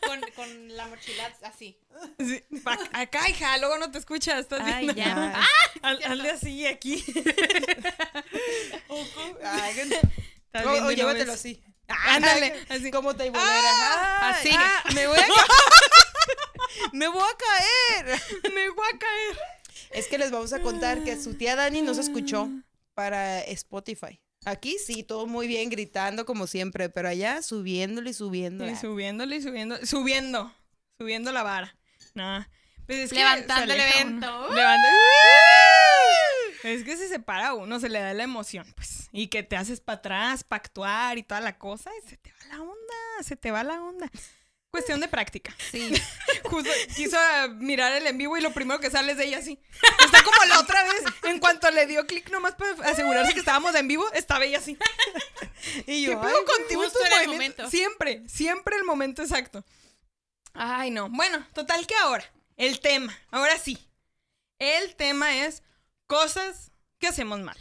Con, 0.07 0.21
con 0.37 0.77
la 0.77 0.87
mochila 0.87 1.33
así. 1.43 1.77
Sí, 2.19 2.43
acá, 2.93 3.29
hija, 3.29 3.59
luego 3.59 3.79
no 3.79 3.91
te 3.91 3.99
escuchas. 3.99 4.41
Estás 4.41 4.61
Ay, 4.65 4.89
ya. 4.95 5.33
Ah, 5.37 5.47
Haz- 5.83 6.05
Hazle 6.05 6.31
así 6.31 6.67
aquí. 6.67 7.05
O- 8.89 9.01
o 9.01 10.81
no 10.81 10.93
llévatelo 10.93 11.33
así. 11.33 11.63
Ándale, 11.89 12.55
así. 12.69 12.91
Como 12.91 13.15
teibolera. 13.17 14.31
Así. 14.31 14.51
Ah, 14.57 14.85
me 14.95 15.07
voy 15.07 15.19
a 15.19 15.27
Me 16.93 17.09
voy 17.09 17.23
a 17.23 17.37
caer. 17.37 18.21
Me 18.55 18.69
voy 18.71 18.87
a 18.95 18.99
caer. 18.99 19.39
Es 19.91 20.07
que 20.07 20.19
les 20.19 20.31
vamos 20.31 20.53
a 20.53 20.61
contar 20.61 21.05
que 21.05 21.21
su 21.21 21.35
tía 21.35 21.57
Dani 21.57 21.83
nos 21.83 21.99
escuchó 21.99 22.49
para 22.95 23.41
Spotify. 23.43 24.21
Aquí 24.45 24.77
sí, 24.85 25.03
todo 25.03 25.27
muy 25.27 25.47
bien, 25.47 25.71
gritando 25.71 26.27
como 26.27 26.47
siempre, 26.47 26.89
pero 26.89 27.09
allá 27.09 27.43
subiéndole 27.43 28.11
y 28.11 28.15
subiéndole. 28.15 28.73
Y 28.73 28.77
subiéndole 28.77 29.37
y 29.37 29.43
subiendo. 29.43 29.87
Subiendo. 29.87 30.53
Subiendo 30.99 31.31
la 31.33 31.43
vara. 31.43 31.77
No. 32.15 32.45
Pues 32.87 32.99
es 32.99 33.11
que 33.11 33.17
Levantando 33.17 33.73
el 33.73 33.81
evento. 33.81 34.47
uno. 34.51 34.57
Es 36.63 36.85
que 36.85 36.97
si 36.97 37.09
se 37.09 37.19
para 37.19 37.49
a 37.49 37.55
uno, 37.55 37.81
se 37.81 37.89
le 37.89 38.01
da 38.01 38.15
la 38.15 38.23
emoción, 38.23 38.73
pues. 38.77 39.09
Y 39.13 39.29
que 39.29 39.43
te 39.43 39.57
haces 39.57 39.81
para 39.81 39.99
atrás, 39.99 40.45
para 40.45 40.63
actuar 40.63 41.19
y 41.19 41.23
toda 41.23 41.41
la 41.41 41.59
cosa, 41.59 41.91
y 41.97 42.09
se 42.09 42.17
te 42.17 42.31
va 42.33 42.57
la 42.57 42.63
onda, 42.63 43.23
se 43.23 43.37
te 43.37 43.51
va 43.51 43.65
la 43.65 43.83
onda. 43.83 44.11
Cuestión 44.71 45.01
de 45.01 45.09
práctica. 45.09 45.55
Sí. 45.71 45.93
Justo 46.45 46.71
quiso 46.97 47.19
mirar 47.57 47.93
el 47.93 48.07
en 48.07 48.17
vivo 48.17 48.39
y 48.39 48.41
lo 48.41 48.55
primero 48.55 48.81
que 48.81 48.91
sale 48.91 49.13
es 49.13 49.19
de 49.19 49.27
ella 49.27 49.39
así. 49.39 49.61
Está 50.03 50.23
como 50.25 50.43
la 50.49 50.61
otra 50.61 50.83
vez, 50.85 51.03
en 51.25 51.41
cuanto 51.41 51.71
le 51.71 51.87
dio 51.87 52.07
clic 52.07 52.31
nomás 52.31 52.55
para 52.55 52.73
asegurarse 52.91 53.35
que 53.35 53.41
estábamos 53.41 53.75
en 53.75 53.87
vivo, 53.87 54.11
estaba 54.15 54.45
ella 54.45 54.59
así. 54.59 54.79
Y 55.81 56.07
¿Qué 56.07 56.13
yo, 56.13 56.21
pedo 56.21 56.39
ay, 56.39 56.45
contigo 56.45 56.83
justo 56.83 56.99
en 57.05 57.23
el 57.23 57.29
momento. 57.29 57.71
Siempre, 57.71 58.23
siempre 58.29 58.77
el 58.77 58.85
momento 58.85 59.23
exacto. 59.23 59.63
Ay, 60.55 60.91
no. 60.91 61.09
Bueno, 61.11 61.47
total 61.53 61.87
que 61.87 61.95
ahora, 61.97 62.25
el 62.57 62.81
tema, 62.81 63.17
ahora 63.31 63.59
sí. 63.59 63.79
El 64.59 64.97
tema 64.97 65.45
es 65.45 65.63
cosas 66.13 66.71
que 66.99 67.09
hacemos 67.09 67.41
mal. 67.41 67.57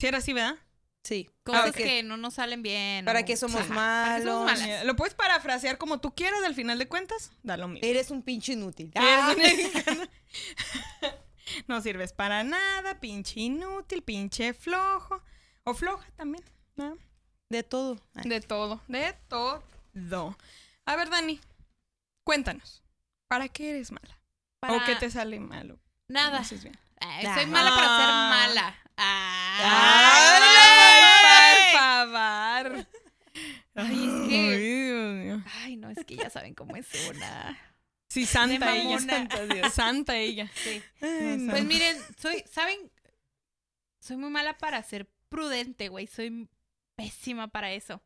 Si 0.00 0.06
era 0.06 0.18
así, 0.18 0.32
¿verdad? 0.32 0.56
sí. 1.02 1.30
Cosas 1.44 1.60
¿Para 1.60 1.72
qué? 1.72 1.84
que 1.84 2.02
no 2.02 2.16
nos 2.16 2.34
salen 2.34 2.62
bien. 2.62 3.04
¿Para 3.04 3.20
o- 3.20 3.24
qué 3.24 3.36
somos 3.36 3.60
Ajá, 3.60 3.74
¿para 3.74 4.16
qué 4.18 4.22
somos 4.24 4.44
malos? 4.46 4.84
Lo 4.86 4.96
puedes 4.96 5.14
parafrasear 5.14 5.76
como 5.78 6.00
tú 6.00 6.14
quieras, 6.14 6.42
al 6.44 6.54
final 6.54 6.78
de 6.78 6.88
cuentas, 6.88 7.32
da 7.42 7.56
lo 7.58 7.68
mismo. 7.68 7.86
Eres 7.86 8.10
un 8.10 8.22
pinche 8.22 8.52
inútil. 8.54 8.90
Eres 8.94 9.86
un- 9.86 10.08
no 11.68 11.80
sirves 11.82 12.12
para 12.14 12.42
nada, 12.44 12.98
pinche 13.00 13.40
inútil, 13.40 14.02
pinche 14.02 14.54
flojo. 14.54 15.22
O 15.64 15.74
floja 15.74 16.10
también. 16.16 16.44
¿no? 16.76 16.96
De 17.50 17.62
todo. 17.62 18.00
De 18.14 18.40
todo, 18.40 18.80
de 18.88 19.14
todo. 19.28 20.36
A 20.86 20.96
ver, 20.96 21.08
Dani, 21.10 21.40
cuéntanos. 22.24 22.82
¿Para 23.28 23.48
qué 23.48 23.70
eres 23.70 23.90
mala? 23.92 24.18
Para 24.60 24.76
¿O 24.76 24.84
qué 24.86 24.94
te 24.96 25.10
sale 25.10 25.38
malo? 25.40 25.78
Nada. 26.08 26.30
No 26.30 26.36
haces 26.38 26.62
bien. 26.64 26.78
Ay, 27.06 27.26
Ah. 27.26 27.34
soy 27.34 27.46
mala 27.46 27.70
para 27.70 27.86
ser 27.86 28.08
Ah. 28.08 28.28
mala. 28.30 28.78
¡Ay, 30.46 31.56
por 31.72 31.80
favor! 31.80 32.86
Ay, 33.74 34.04
es 34.06 34.28
que- 34.28 35.40
Ay, 35.62 35.76
no, 35.76 35.90
es 35.90 36.04
que 36.04 36.16
ya 36.16 36.30
saben 36.30 36.54
cómo 36.54 36.76
es 36.76 36.86
una. 37.10 37.58
Sí, 38.08 38.26
santa 38.26 38.76
ella. 38.76 38.98
Santa 39.00 39.46
Dios. 39.46 39.72
Santa 39.74 40.16
ella. 40.16 40.48
Sí. 40.54 40.82
Ay, 41.00 41.36
no. 41.38 41.50
Pues 41.52 41.64
miren, 41.64 41.96
soy, 42.20 42.44
¿saben? 42.50 42.90
Soy 44.00 44.16
muy 44.16 44.30
mala 44.30 44.56
para 44.56 44.82
ser 44.82 45.08
prudente, 45.28 45.88
güey. 45.88 46.06
Soy 46.06 46.48
pésima 46.94 47.48
para 47.48 47.72
eso. 47.72 48.00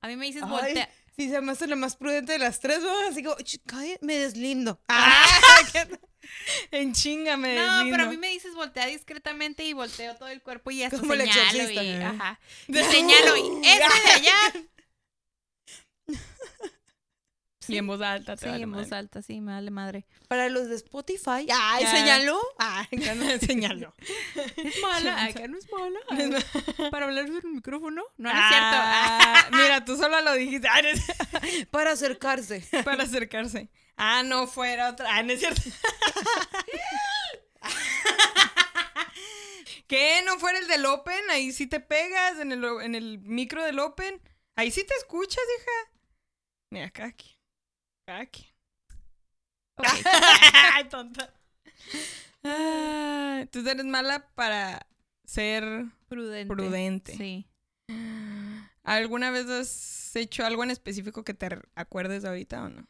A 0.00 0.08
mí 0.08 0.16
me 0.16 0.26
dices 0.26 0.42
voltea. 0.48 0.88
Sí, 1.16 1.28
se 1.28 1.40
me 1.40 1.52
hace 1.52 1.66
la 1.66 1.76
más 1.76 1.96
prudente 1.96 2.32
de 2.32 2.38
las 2.38 2.58
tres, 2.60 2.80
¿no? 2.80 2.90
Así 3.08 3.22
como, 3.22 3.36
"Ch, 3.36 3.58
cállate, 3.66 3.98
me 4.04 4.16
deslindo. 4.16 4.80
Ah, 4.88 5.26
En 6.70 6.92
chinga 6.94 7.36
me 7.36 7.56
No, 7.56 7.82
pero 7.90 8.04
a 8.04 8.06
mí 8.06 8.16
me 8.16 8.28
dices 8.28 8.54
voltea 8.54 8.86
discretamente 8.86 9.64
y 9.64 9.72
volteo 9.72 10.14
todo 10.16 10.28
el 10.28 10.40
cuerpo 10.40 10.70
y 10.70 10.82
hasta 10.82 10.98
Como 10.98 11.12
señalo 11.14 11.70
y, 11.70 11.78
ajá. 11.78 12.40
Y 12.68 12.74
señalo 12.74 13.36
y 13.36 13.66
ese 13.66 14.02
de 14.06 14.12
allá. 14.12 14.36
Y 17.68 17.78
en 17.78 17.86
voz 17.86 18.00
alta. 18.00 18.36
te 18.36 18.44
Sí, 18.44 18.50
vale 18.50 18.64
en 18.64 18.72
voz 18.72 18.90
alta, 18.92 19.22
sí, 19.22 19.40
me 19.40 19.52
vale 19.52 19.70
madre. 19.70 20.04
Para 20.28 20.48
los 20.48 20.68
de 20.68 20.74
Spotify. 20.76 21.46
Ay, 21.52 21.84
Ya. 21.84 21.90
señaló. 21.90 22.40
Ay, 22.58 22.88
Señaló. 23.46 23.94
Es 24.56 24.80
mala, 24.82 25.24
acá 25.24 25.46
no 25.48 25.58
es 25.58 25.66
mala. 25.70 26.00
Para 26.90 27.06
hablar 27.06 27.26
sobre 27.28 27.46
el 27.48 27.54
micrófono. 27.54 28.02
No, 28.16 28.28
no 28.28 28.30
es 28.30 28.34
Ah, 28.38 29.48
Mira, 29.52 29.84
tú 29.84 29.96
solo 29.96 30.20
lo 30.22 30.32
dijiste. 30.34 30.68
Ah, 30.68 30.82
no 30.82 30.88
es- 30.88 31.66
para 31.70 31.92
acercarse. 31.92 32.64
para 32.84 33.04
acercarse. 33.04 33.68
Ah, 33.96 34.22
no 34.22 34.46
fuera 34.46 34.90
otra. 34.90 35.06
Ah, 35.16 35.22
no 35.22 35.32
es 35.32 35.40
cierto. 35.40 35.60
¿Qué? 39.86 40.22
¿No 40.24 40.38
fuera 40.38 40.58
el 40.58 40.68
del 40.68 40.86
Open? 40.86 41.20
Ahí 41.30 41.52
sí 41.52 41.66
te 41.66 41.80
pegas 41.80 42.38
en 42.38 42.52
el, 42.52 42.64
en 42.82 42.94
el 42.94 43.18
micro 43.20 43.62
del 43.62 43.78
Open. 43.78 44.20
Ahí 44.56 44.70
sí 44.70 44.84
te 44.86 44.94
escuchas, 44.94 45.42
hija. 45.58 45.92
Mira, 46.70 46.86
acá 46.86 47.04
aquí. 47.06 47.36
Ay, 50.74 50.84
tonta. 50.88 51.32
Ah, 52.44 53.38
entonces 53.42 53.72
eres 53.72 53.84
mala 53.86 54.28
para 54.34 54.86
ser 55.24 55.64
Prudente. 56.08 56.54
prudente. 56.54 57.16
Sí. 57.16 57.46
¿Alguna 58.84 59.30
vez 59.30 59.46
has 59.48 60.16
hecho 60.16 60.44
algo 60.44 60.64
en 60.64 60.70
específico 60.70 61.24
que 61.24 61.34
te 61.34 61.48
acuerdes 61.74 62.24
ahorita 62.24 62.64
o 62.64 62.68
no? 62.68 62.86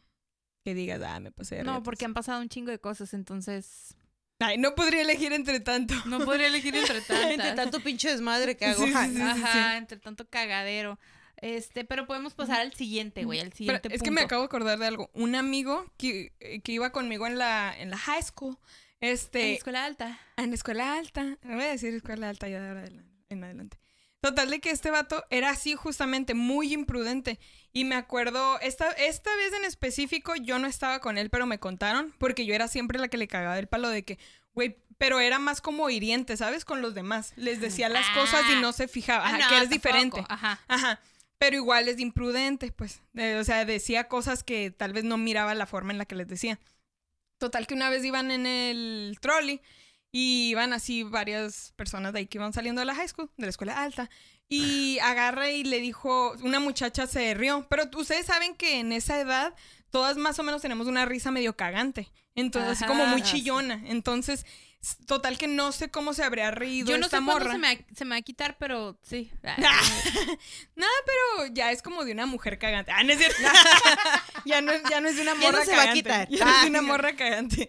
Que 0.64 0.74
digas, 0.74 1.00
ah, 1.04 1.20
me 1.20 1.32
pasé 1.32 1.56
de 1.56 1.64
No, 1.64 1.82
porque 1.82 2.04
han 2.04 2.14
pasado 2.14 2.40
un 2.40 2.48
chingo 2.48 2.70
de 2.70 2.78
cosas, 2.78 3.14
entonces 3.14 3.94
Ay, 4.38 4.58
no 4.58 4.74
podría 4.74 5.02
elegir 5.02 5.32
entre 5.32 5.60
tanto. 5.60 5.94
no 6.06 6.24
podría 6.24 6.46
elegir 6.48 6.74
entre 6.74 7.00
tantas. 7.02 7.30
Entre 7.30 7.52
tanto 7.52 7.80
pinche 7.80 8.10
desmadre 8.10 8.56
que 8.56 8.66
hago. 8.66 8.82
Sí, 8.84 8.90
sí, 8.90 8.96
Ay, 8.96 9.14
sí. 9.14 9.22
Ajá, 9.22 9.76
entre 9.76 9.98
tanto 9.98 10.26
cagadero. 10.28 10.98
Este, 11.42 11.84
pero 11.84 12.06
podemos 12.06 12.32
pasar 12.34 12.60
al 12.60 12.72
siguiente, 12.72 13.24
güey, 13.24 13.40
al 13.40 13.48
Pero 13.48 13.56
siguiente 13.56 13.94
es 13.94 14.02
que 14.02 14.10
me 14.10 14.22
acabo 14.22 14.42
de 14.42 14.46
acordar 14.46 14.78
de 14.78 14.86
algo. 14.86 15.10
Un 15.12 15.34
amigo 15.34 15.84
que, 15.98 16.32
eh, 16.40 16.60
que 16.60 16.72
iba 16.72 16.90
conmigo 16.92 17.26
en 17.26 17.36
la, 17.36 17.74
en 17.78 17.90
la 17.90 17.98
high 17.98 18.22
school, 18.22 18.56
este, 19.00 19.50
En 19.50 19.56
escuela 19.56 19.84
alta. 19.84 20.18
en 20.36 20.50
la 20.50 20.54
escuela 20.54 20.96
alta, 20.96 21.36
no 21.42 21.56
voy 21.56 21.64
a 21.64 21.68
decir 21.72 21.92
escuela 21.94 22.28
alta 22.28 22.48
ya 22.48 22.60
de 22.60 22.68
ahora 22.68 22.84
en 23.28 23.44
adelante. 23.44 23.76
Total 24.20 24.48
de 24.50 24.60
que 24.60 24.70
este 24.70 24.92
vato 24.92 25.24
era 25.30 25.50
así 25.50 25.74
justamente, 25.74 26.34
muy 26.34 26.72
imprudente. 26.72 27.40
Y 27.72 27.84
me 27.84 27.96
acuerdo, 27.96 28.60
esta, 28.60 28.92
esta 28.92 29.34
vez 29.34 29.52
en 29.52 29.64
específico 29.64 30.36
yo 30.36 30.60
no 30.60 30.68
estaba 30.68 31.00
con 31.00 31.18
él, 31.18 31.28
pero 31.28 31.44
me 31.46 31.58
contaron, 31.58 32.14
porque 32.18 32.46
yo 32.46 32.54
era 32.54 32.68
siempre 32.68 33.00
la 33.00 33.08
que 33.08 33.16
le 33.16 33.26
cagaba 33.26 33.58
el 33.58 33.66
palo 33.66 33.88
de 33.88 34.04
que, 34.04 34.20
güey, 34.54 34.76
pero 34.96 35.18
era 35.18 35.40
más 35.40 35.60
como 35.60 35.90
hiriente, 35.90 36.36
¿sabes? 36.36 36.64
Con 36.64 36.82
los 36.82 36.94
demás. 36.94 37.32
Les 37.34 37.60
decía 37.60 37.88
las 37.88 38.08
cosas 38.10 38.42
y 38.48 38.52
Ah. 38.52 38.60
no 38.60 38.72
se 38.72 38.86
fijaba, 38.86 39.24
Ah, 39.24 39.30
ajá, 39.30 39.38
no, 39.38 39.48
que 39.48 39.56
eres 39.56 39.68
tampoco, 39.70 39.74
diferente. 39.88 40.24
Ajá. 40.28 40.60
Ajá. 40.68 41.00
Pero 41.42 41.56
igual 41.56 41.88
es 41.88 41.98
imprudente, 41.98 42.70
pues. 42.70 43.02
O 43.40 43.42
sea, 43.42 43.64
decía 43.64 44.06
cosas 44.06 44.44
que 44.44 44.70
tal 44.70 44.92
vez 44.92 45.02
no 45.02 45.16
miraba 45.16 45.56
la 45.56 45.66
forma 45.66 45.90
en 45.90 45.98
la 45.98 46.04
que 46.04 46.14
les 46.14 46.28
decía. 46.28 46.60
Total 47.38 47.66
que 47.66 47.74
una 47.74 47.90
vez 47.90 48.04
iban 48.04 48.30
en 48.30 48.46
el 48.46 49.18
trolley 49.20 49.60
y 50.12 50.50
iban 50.50 50.72
así 50.72 51.02
varias 51.02 51.72
personas 51.74 52.12
de 52.12 52.20
ahí 52.20 52.26
que 52.26 52.38
iban 52.38 52.52
saliendo 52.52 52.78
de 52.78 52.84
la 52.84 52.94
high 52.94 53.08
school, 53.08 53.28
de 53.36 53.46
la 53.46 53.50
escuela 53.50 53.82
alta. 53.82 54.08
Y 54.48 55.00
agarra 55.00 55.50
y 55.50 55.64
le 55.64 55.80
dijo, 55.80 56.36
una 56.44 56.60
muchacha 56.60 57.08
se 57.08 57.34
rió. 57.34 57.66
Pero 57.68 57.90
ustedes 57.96 58.26
saben 58.26 58.54
que 58.54 58.78
en 58.78 58.92
esa 58.92 59.18
edad 59.18 59.52
todas 59.90 60.18
más 60.18 60.38
o 60.38 60.44
menos 60.44 60.62
tenemos 60.62 60.86
una 60.86 61.06
risa 61.06 61.32
medio 61.32 61.56
cagante. 61.56 62.12
Entonces, 62.36 62.70
así 62.70 62.84
como 62.84 63.04
muy 63.06 63.22
Ajá, 63.22 63.32
chillona. 63.32 63.82
Entonces, 63.86 64.46
total 65.06 65.38
que 65.38 65.46
no 65.46 65.70
sé 65.72 65.90
cómo 65.90 66.12
se 66.14 66.24
habría 66.24 66.50
reído 66.50 66.90
Yo 66.90 66.98
no 66.98 67.06
esta 67.06 67.18
sé 67.18 67.24
cuándo 67.24 67.44
morra. 67.44 67.52
se 67.52 67.58
me, 67.58 67.76
va, 67.76 67.82
se 67.94 68.04
me 68.04 68.10
va 68.10 68.16
a 68.16 68.22
quitar, 68.22 68.56
pero 68.58 68.98
sí. 69.02 69.30
Nada, 70.76 70.90
pero 71.06 71.52
ya 71.54 71.70
es 71.72 71.82
como 71.82 72.04
de 72.04 72.12
una 72.12 72.26
mujer 72.26 72.58
cagante. 72.58 72.90
Ah, 72.92 73.02
no 73.04 73.12
es 73.12 73.18
cierto. 73.18 73.38
ya, 74.44 74.60
no, 74.60 74.72
ya 74.90 75.00
no 75.00 75.08
es 75.08 75.16
de 75.16 75.22
una 75.22 75.34
Ya 75.34 75.40
morra 75.40 75.58
no 75.60 75.64
se 75.64 75.70
va 75.76 75.82
a 75.82 75.86
cagante. 75.86 76.02
quitar. 76.02 76.28
Ya 76.28 76.44
no 76.44 76.50
es 76.50 76.56
de 76.60 76.66
Ah, 76.66 76.70
una 76.70 76.80
ya. 76.80 76.86
morra 76.86 77.16
cagante. 77.16 77.68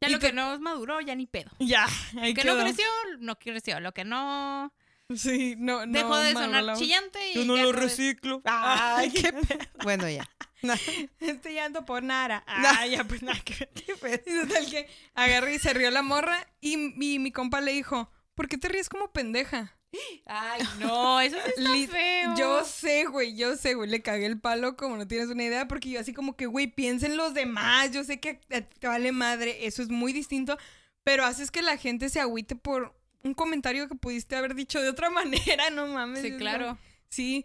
Ya 0.00 0.08
Y 0.08 0.12
lo 0.12 0.18
que 0.18 0.32
no 0.32 0.54
es 0.54 0.60
maduro, 0.60 1.00
ya 1.00 1.14
ni 1.14 1.26
pedo. 1.26 1.50
Ya, 1.60 1.86
ahí 2.20 2.34
Que 2.34 2.42
quedó. 2.42 2.56
no 2.56 2.62
creció, 2.64 2.86
no 3.20 3.38
creció. 3.38 3.78
Lo 3.80 3.92
que 3.94 4.04
no 4.04 4.72
Sí, 5.16 5.54
no, 5.58 5.86
no. 5.86 5.92
dejó 5.92 6.16
de 6.16 6.32
sonar 6.32 6.64
la- 6.64 6.74
chillante 6.74 7.32
y 7.32 7.34
Yo 7.34 7.44
no 7.44 7.56
lo 7.56 7.72
reciclo. 7.72 8.40
Ay, 8.44 9.10
qué 9.10 9.32
pedo. 9.32 9.58
Bueno, 9.82 10.08
ya. 10.08 10.28
Estoy 11.20 11.54
llanto 11.54 11.84
por 11.84 12.02
Nara. 12.02 12.44
Ah, 12.46 12.86
ya, 12.86 13.04
pues 13.04 13.22
nada. 13.22 13.38
Y 13.46 14.40
total 14.46 14.70
que 14.70 14.88
agarré 15.14 15.54
y 15.54 15.58
se 15.58 15.72
rió 15.74 15.90
la 15.90 16.02
morra 16.02 16.46
y, 16.60 16.76
mi- 16.76 17.18
mi 17.18 17.32
compa 17.32 17.60
le 17.60 17.72
dijo, 17.72 18.10
¿por 18.34 18.48
qué 18.48 18.58
te 18.58 18.68
ríes 18.68 18.88
como 18.88 19.12
pendeja? 19.12 19.76
Ay, 20.24 20.62
no, 20.80 21.20
eso 21.20 21.36
sí 21.56 21.62
está 21.84 21.92
feo. 21.92 22.34
Yo 22.36 22.64
sé, 22.64 23.04
güey, 23.06 23.36
yo 23.36 23.56
sé, 23.56 23.74
güey, 23.74 23.90
le 23.90 24.02
cagué 24.02 24.26
el 24.26 24.40
palo 24.40 24.76
como 24.76 24.96
no 24.96 25.06
tienes 25.06 25.28
una 25.28 25.42
idea, 25.44 25.68
porque 25.68 25.90
yo 25.90 26.00
así 26.00 26.14
como 26.14 26.36
que, 26.36 26.46
güey, 26.46 26.66
piensa 26.68 27.06
en 27.06 27.16
los 27.16 27.34
demás, 27.34 27.90
yo 27.90 28.02
sé 28.04 28.20
que 28.20 28.40
a- 28.50 28.56
a 28.56 28.60
ti 28.62 28.78
te 28.78 28.86
vale 28.86 29.12
madre, 29.12 29.66
eso 29.66 29.82
es 29.82 29.88
muy 29.90 30.12
distinto, 30.12 30.56
pero 31.04 31.24
haces 31.24 31.50
que 31.50 31.60
la 31.62 31.76
gente 31.76 32.08
se 32.08 32.20
agüite 32.20 32.54
por 32.56 32.94
un 33.22 33.34
comentario 33.34 33.88
que 33.88 33.94
pudiste 33.94 34.36
haber 34.36 34.54
dicho 34.54 34.80
de 34.80 34.88
otra 34.88 35.10
manera, 35.10 35.70
no 35.70 35.86
mames. 35.86 36.22
Sí, 36.22 36.36
claro. 36.36 36.78
Sí, 37.08 37.44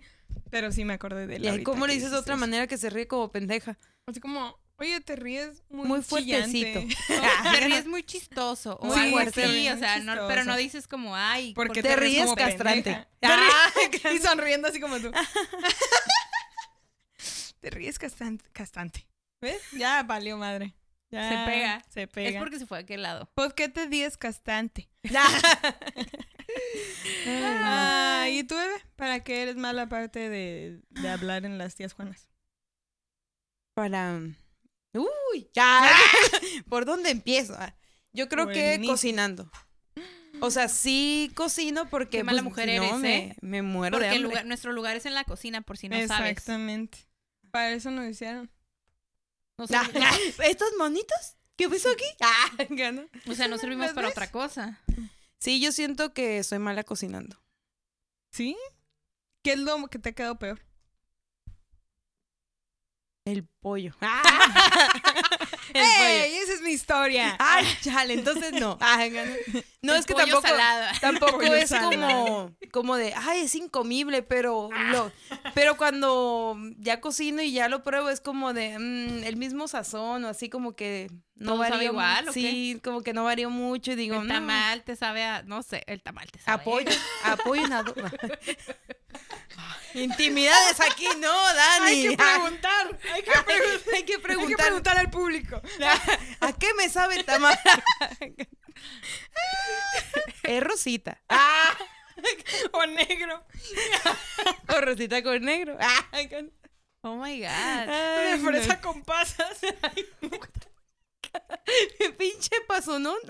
pero 0.50 0.72
sí 0.72 0.86
me 0.86 0.94
acordé 0.94 1.28
de 1.28 1.36
él 1.38 1.46
¿Y 1.46 1.48
ahorita 1.50 1.64
cómo 1.72 1.88
le 1.88 1.94
dices 1.94 2.12
de 2.12 2.18
otra 2.18 2.36
eso. 2.36 2.40
manera 2.40 2.68
que 2.68 2.78
se 2.78 2.90
ríe 2.90 3.08
como 3.08 3.32
pendeja? 3.32 3.78
Así 4.06 4.20
como, 4.22 4.58
oye, 4.78 5.02
te 5.02 5.16
ríes 5.18 5.62
muy, 5.70 5.88
Muy 5.88 6.02
chillante". 6.04 6.74
fuertecito. 6.74 7.04
No, 7.44 7.52
te 7.52 7.60
ríes 7.62 7.86
muy 7.88 8.04
chistoso. 8.04 8.78
O 8.82 8.94
algo 8.94 9.20
así, 9.20 9.42
muy 9.42 9.70
o 9.70 9.78
sea, 9.78 10.00
no, 10.00 10.28
pero 10.28 10.46
no 10.46 10.56
dices 10.56 10.88
como, 10.88 11.16
ay, 11.16 11.54
Porque 11.54 11.82
¿por 11.82 11.90
te, 11.90 11.96
te 11.96 11.96
ríes, 11.98 12.12
ríes 12.14 12.24
como 12.26 12.36
castrante. 12.36 13.08
Ah, 13.24 13.70
y 14.14 14.20
sonriendo 14.20 14.68
así 14.70 14.80
como 14.80 15.00
tú. 15.00 15.12
te 17.60 17.70
ríes 17.70 18.00
castrante. 18.00 18.46
castrante. 18.54 19.08
¿Ves? 19.42 19.62
Ya 19.74 20.04
valió 20.04 20.38
madre. 20.38 20.74
Ya 21.10 21.30
Se 21.30 21.52
pega. 21.52 21.84
Se 21.90 22.08
pega. 22.08 22.30
Es 22.30 22.36
porque 22.38 22.60
se 22.60 22.66
fue 22.66 22.78
a 22.80 22.82
aquel 22.82 23.02
lado. 23.02 23.30
¿Por 23.34 23.56
qué 23.56 23.70
te 23.70 23.86
ríes 23.86 24.18
castrante? 24.18 24.90
Ah, 27.26 28.28
¿Y 28.32 28.44
tú, 28.44 28.56
bebé? 28.56 28.74
¿Para 28.96 29.24
qué 29.24 29.42
eres 29.44 29.56
mala 29.56 29.84
aparte 29.84 30.30
de, 30.30 30.82
de 30.90 31.10
hablar 31.10 31.46
en 31.46 31.58
las 31.58 31.76
tías 31.76 31.94
Juanas? 31.94 32.28
Para. 33.74 34.20
Uy, 34.94 35.50
ya. 35.54 35.90
¿Por 36.70 36.86
dónde 36.86 37.12
empiezo? 37.12 37.56
Ah, 37.58 37.76
Yo 38.14 38.28
creo 38.28 38.48
que 38.48 38.82
cocinando. 38.86 39.50
O 40.40 40.52
sea, 40.52 40.68
sí 40.68 41.32
cocino 41.36 41.90
porque 41.90 42.18
Qué 42.20 42.24
mala 42.24 42.44
pues, 42.44 42.50
mujer 42.52 42.68
no, 42.68 42.84
eres, 42.84 42.96
me, 42.98 43.18
¿eh? 43.18 43.36
me 43.42 43.62
muero 43.64 43.98
de 43.98 44.06
Porque 44.06 44.16
el 44.18 44.24
hambre. 44.24 44.30
lugar- 44.30 44.46
nuestro 44.46 44.72
lugar 44.72 44.96
es 44.96 45.06
en 45.08 45.16
la 45.16 45.24
cocina, 45.24 45.62
por 45.62 45.78
si 45.78 45.90
no 45.90 45.96
sabes. 46.08 46.32
Exactamente. 46.32 47.00
Para 47.50 47.72
eso 47.72 47.90
nos 47.92 48.06
hicieron. 48.08 48.52
No 49.58 49.66
Ah, 49.70 49.84
servi- 49.86 50.36
¿Estos 50.46 50.70
monitos? 50.78 51.36
¿Qué 51.56 51.68
pasó 51.70 51.90
aquí? 51.90 52.06
Ah, 52.22 52.92
¿no? 52.92 53.04
o 53.32 53.36
sea, 53.36 53.48
no 53.48 53.58
servimos 53.58 53.88
¿Las 53.88 53.96
para 53.96 54.08
ves? 54.08 54.14
otra 54.16 54.32
cosa. 54.32 54.80
Sí, 55.40 55.60
yo 55.60 55.72
siento 55.72 56.14
que 56.14 56.44
soy 56.44 56.60
mala 56.60 56.84
cocinando. 56.84 57.40
¿Sí? 58.32 58.56
¿Qué 59.44 59.54
es 59.54 59.60
lo 59.60 59.88
que 59.88 60.00
te 60.00 60.10
ha 60.10 60.12
quedado 60.14 60.38
peor? 60.38 60.62
El 63.26 63.46
pollo. 63.60 63.94
El 64.00 64.00
pollo. 64.00 65.47
¡Ey! 66.00 66.36
Esa 66.38 66.54
es 66.54 66.62
mi 66.62 66.72
historia. 66.72 67.36
Ay, 67.40 67.66
chale, 67.82 68.14
entonces 68.14 68.54
no. 68.54 68.78
No, 69.82 69.94
es 69.96 70.06
que 70.06 70.16
tampoco, 70.16 70.42
salada. 70.42 70.92
tampoco 71.00 71.42
es 71.44 71.72
como, 71.72 72.52
como 72.72 72.96
de, 72.98 73.14
ay, 73.16 73.42
es 73.42 73.56
incomible, 73.56 74.22
pero 74.22 74.70
lo, 74.92 75.12
pero 75.54 75.78
cuando 75.78 76.58
ya 76.78 77.00
cocino 77.00 77.42
y 77.42 77.54
ya 77.54 77.70
lo 77.70 77.84
pruebo 77.84 78.10
es 78.10 78.20
como 78.20 78.54
de 78.54 78.78
mm, 78.78 79.24
el 79.24 79.38
mismo 79.38 79.68
sazón 79.70 80.26
o 80.26 80.28
así 80.28 80.50
como 80.50 80.76
que 80.76 81.10
no 81.38 81.54
¿Todo 81.54 81.64
sabe 81.64 81.70
varía 81.76 81.90
igual, 81.90 82.30
o 82.30 82.34
Sí, 82.34 82.80
como 82.84 83.02
que 83.02 83.14
no 83.14 83.24
varía 83.24 83.50
mucho 83.50 83.92
y 83.92 83.96
digo, 83.96 84.22
El 84.22 84.28
no, 84.28 84.34
tamal 84.34 84.84
te 84.84 84.96
sabe 84.96 85.24
a, 85.24 85.44
no 85.44 85.64
sé, 85.64 85.84
el 85.88 86.02
tamal 86.02 86.30
te 86.32 86.40
sabe. 86.40 86.62
apoyo, 86.62 86.90
apoyo 87.24 87.66
en 87.66 87.74
ado- 87.74 87.96
Intimidades 89.94 90.80
aquí, 90.82 91.08
no, 91.20 91.54
Dani. 91.54 91.86
Hay 91.88 92.08
que 92.10 92.18
preguntar. 92.18 93.00
Hay 93.14 93.24
que, 93.24 93.32
preguntar. 93.32 93.94
Hay 93.94 93.96
que 93.96 93.96
Hay 93.96 94.04
que 94.04 94.20
preguntar, 94.20 94.98
al 94.98 95.10
público. 95.10 95.62
¿a 96.42 96.54
qué 96.54 96.74
me 96.76 96.90
sabe 96.90 97.16
el 97.16 97.26
tamal? 97.26 97.58
es 100.44 100.64
rosita. 100.64 101.22
O 102.72 102.84
negro. 102.88 103.46
O 104.76 104.82
rosita 104.82 105.22
con 105.22 105.40
negro. 105.44 105.78
Ah, 105.80 106.08
Oh 107.02 107.16
my 107.16 107.40
God. 107.40 107.48
Ay, 107.48 108.34
Una 108.34 108.38
no. 108.38 108.50
fresa 108.50 108.82
con 108.82 109.04
pasas. 109.04 109.60
Pinche 112.18 112.62
paso, 112.68 113.00
¿no? 113.00 113.16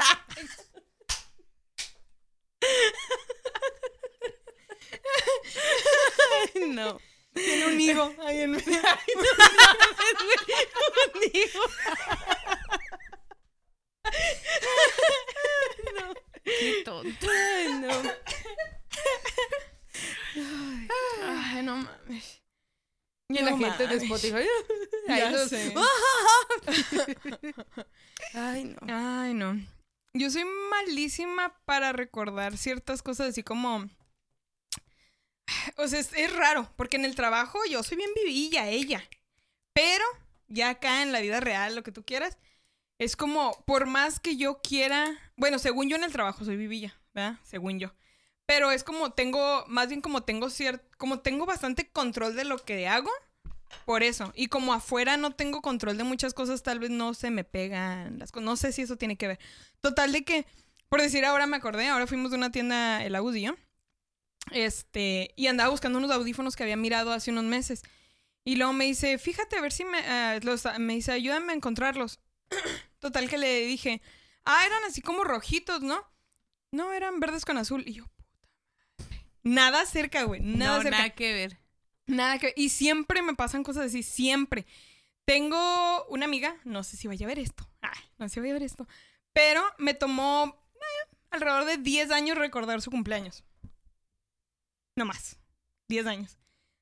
Ay, 6.56 6.70
no. 6.70 7.00
Tiene 7.34 7.66
un 7.68 7.80
higo 7.80 8.14
ahí 8.24 8.42
en 8.42 8.52
medio. 8.52 8.82
Digo, 11.22 11.62
Qué 16.44 16.82
tonto. 16.84 17.28
Ay, 17.30 17.74
no. 17.74 17.90
Ay, 21.22 21.64
no 21.64 21.78
mames. 21.78 22.42
Y 23.30 23.40
la 23.40 23.58
gente 23.58 23.88
de. 23.88 23.96
Spotify. 23.96 24.48
Ya 25.08 25.48
sé. 25.48 25.74
Ay, 28.34 28.66
no. 28.66 28.94
Ay, 28.94 29.34
no. 29.34 29.58
Yo 30.14 30.30
soy 30.30 30.44
malísima 30.70 31.58
para 31.64 31.94
recordar 31.94 32.58
ciertas 32.58 33.02
cosas 33.02 33.30
así 33.30 33.42
como... 33.42 33.90
O 35.78 35.88
sea, 35.88 36.00
es, 36.00 36.12
es 36.14 36.36
raro, 36.36 36.70
porque 36.76 36.98
en 36.98 37.06
el 37.06 37.16
trabajo 37.16 37.58
yo 37.70 37.84
soy 37.84 37.96
bien 37.96 38.10
vivilla, 38.16 38.68
ella. 38.68 39.02
Pero 39.72 40.04
ya 40.50 40.72
acá 40.72 41.04
en 41.04 41.14
la 41.14 41.22
vida 41.22 41.40
real, 41.40 41.74
lo 41.74 41.84
que 41.84 41.94
tú 41.94 42.04
quieras, 42.04 42.38
es 43.00 43.16
como, 43.16 43.64
por 43.66 43.86
más 43.86 44.20
que 44.20 44.36
yo 44.36 44.60
quiera... 44.62 45.18
Bueno, 45.38 45.58
según 45.58 45.88
yo 45.88 45.96
en 45.96 46.04
el 46.04 46.12
trabajo 46.12 46.44
soy 46.44 46.58
vivilla, 46.58 47.00
¿verdad? 47.14 47.40
Según 47.44 47.80
yo. 47.80 47.94
Pero 48.48 48.72
es 48.72 48.84
como 48.84 49.12
tengo, 49.12 49.66
más 49.68 49.90
bien 49.90 50.02
como 50.02 50.24
tengo 50.24 50.50
cierto, 50.50 50.84
como 50.98 51.20
tengo 51.20 51.46
bastante 51.46 51.90
control 51.90 52.36
de 52.36 52.46
lo 52.46 52.58
que 52.58 52.88
hago, 52.88 53.12
por 53.86 54.04
eso. 54.04 54.32
Y 54.36 54.48
como 54.48 54.74
afuera 54.74 55.18
no 55.18 55.32
tengo 55.32 55.62
control 55.62 55.98
de 55.98 56.06
muchas 56.06 56.34
cosas, 56.34 56.64
tal 56.64 56.80
vez 56.80 56.90
no 56.90 57.14
se 57.14 57.30
me 57.30 57.44
pegan 57.44 58.18
las 58.20 58.32
cosas. 58.32 58.46
No 58.46 58.56
sé 58.56 58.72
si 58.72 58.82
eso 58.82 58.96
tiene 58.96 59.18
que 59.18 59.28
ver. 59.28 59.40
Total 59.82 60.12
de 60.14 60.24
que, 60.24 60.46
por 60.90 61.02
decir 61.02 61.26
ahora 61.26 61.46
me 61.46 61.58
acordé, 61.58 61.88
ahora 61.88 62.08
fuimos 62.08 62.32
de 62.32 62.38
una 62.38 62.52
tienda, 62.52 63.04
el 63.04 63.14
yo, 63.14 63.56
Este, 64.52 65.34
y 65.36 65.48
andaba 65.48 65.70
buscando 65.70 66.00
unos 66.00 66.12
audífonos 66.12 66.56
que 66.56 66.64
había 66.64 66.78
mirado 66.78 67.12
hace 67.12 67.32
unos 67.32 67.44
meses. 67.44 67.84
Y 68.46 68.56
luego 68.56 68.72
me 68.72 68.86
dice, 68.86 69.18
fíjate 69.18 69.58
a 69.58 69.62
ver 69.62 69.74
si 69.74 69.84
me, 69.84 70.40
los, 70.42 70.64
me 70.80 70.96
dice, 70.96 71.12
ayúdame 71.12 71.52
a 71.52 71.56
encontrarlos. 71.58 72.22
Total 73.00 73.30
que 73.30 73.38
le 73.38 73.66
dije, 73.66 74.02
ah, 74.46 74.66
eran 74.66 74.86
así 74.86 75.02
como 75.02 75.26
rojitos, 75.26 75.82
¿no? 75.82 76.02
No, 76.72 76.94
eran 76.94 77.20
verdes 77.20 77.44
con 77.44 77.58
azul. 77.58 77.84
Y 77.86 77.96
yo. 77.96 78.06
Nada 79.48 79.86
cerca, 79.86 80.24
güey. 80.24 80.42
Nada 80.42 80.78
no, 80.78 80.84
cerca. 80.84 80.98
nada 80.98 81.10
que 81.12 81.34
ver. 81.34 81.58
Nada 82.06 82.38
que 82.38 82.54
Y 82.58 82.70
siempre 82.70 83.22
me 83.22 83.34
pasan 83.34 83.64
cosas 83.64 83.86
así, 83.86 84.04
siempre. 84.04 84.66
Tengo 85.26 86.06
una 86.08 86.26
amiga, 86.26 86.56
no 86.66 86.84
sé 86.84 86.98
si 86.98 87.08
vaya 87.08 87.26
a 87.26 87.30
ver 87.30 87.40
esto. 87.40 87.70
Ay, 87.82 88.00
no 88.18 88.28
sé 88.28 88.36
si 88.36 88.40
vaya 88.42 88.52
a 88.52 88.60
ver 88.60 88.64
esto. 88.64 88.88
Pero 89.34 89.64
me 89.78 89.94
tomó 89.94 90.62
eh, 90.76 91.16
alrededor 91.32 91.66
de 91.66 91.78
10 91.78 92.12
años 92.12 92.38
recordar 92.38 92.82
su 92.82 92.92
cumpleaños. 92.92 93.44
No 94.96 95.06
más. 95.06 95.38
10 95.88 96.08
años. 96.08 96.38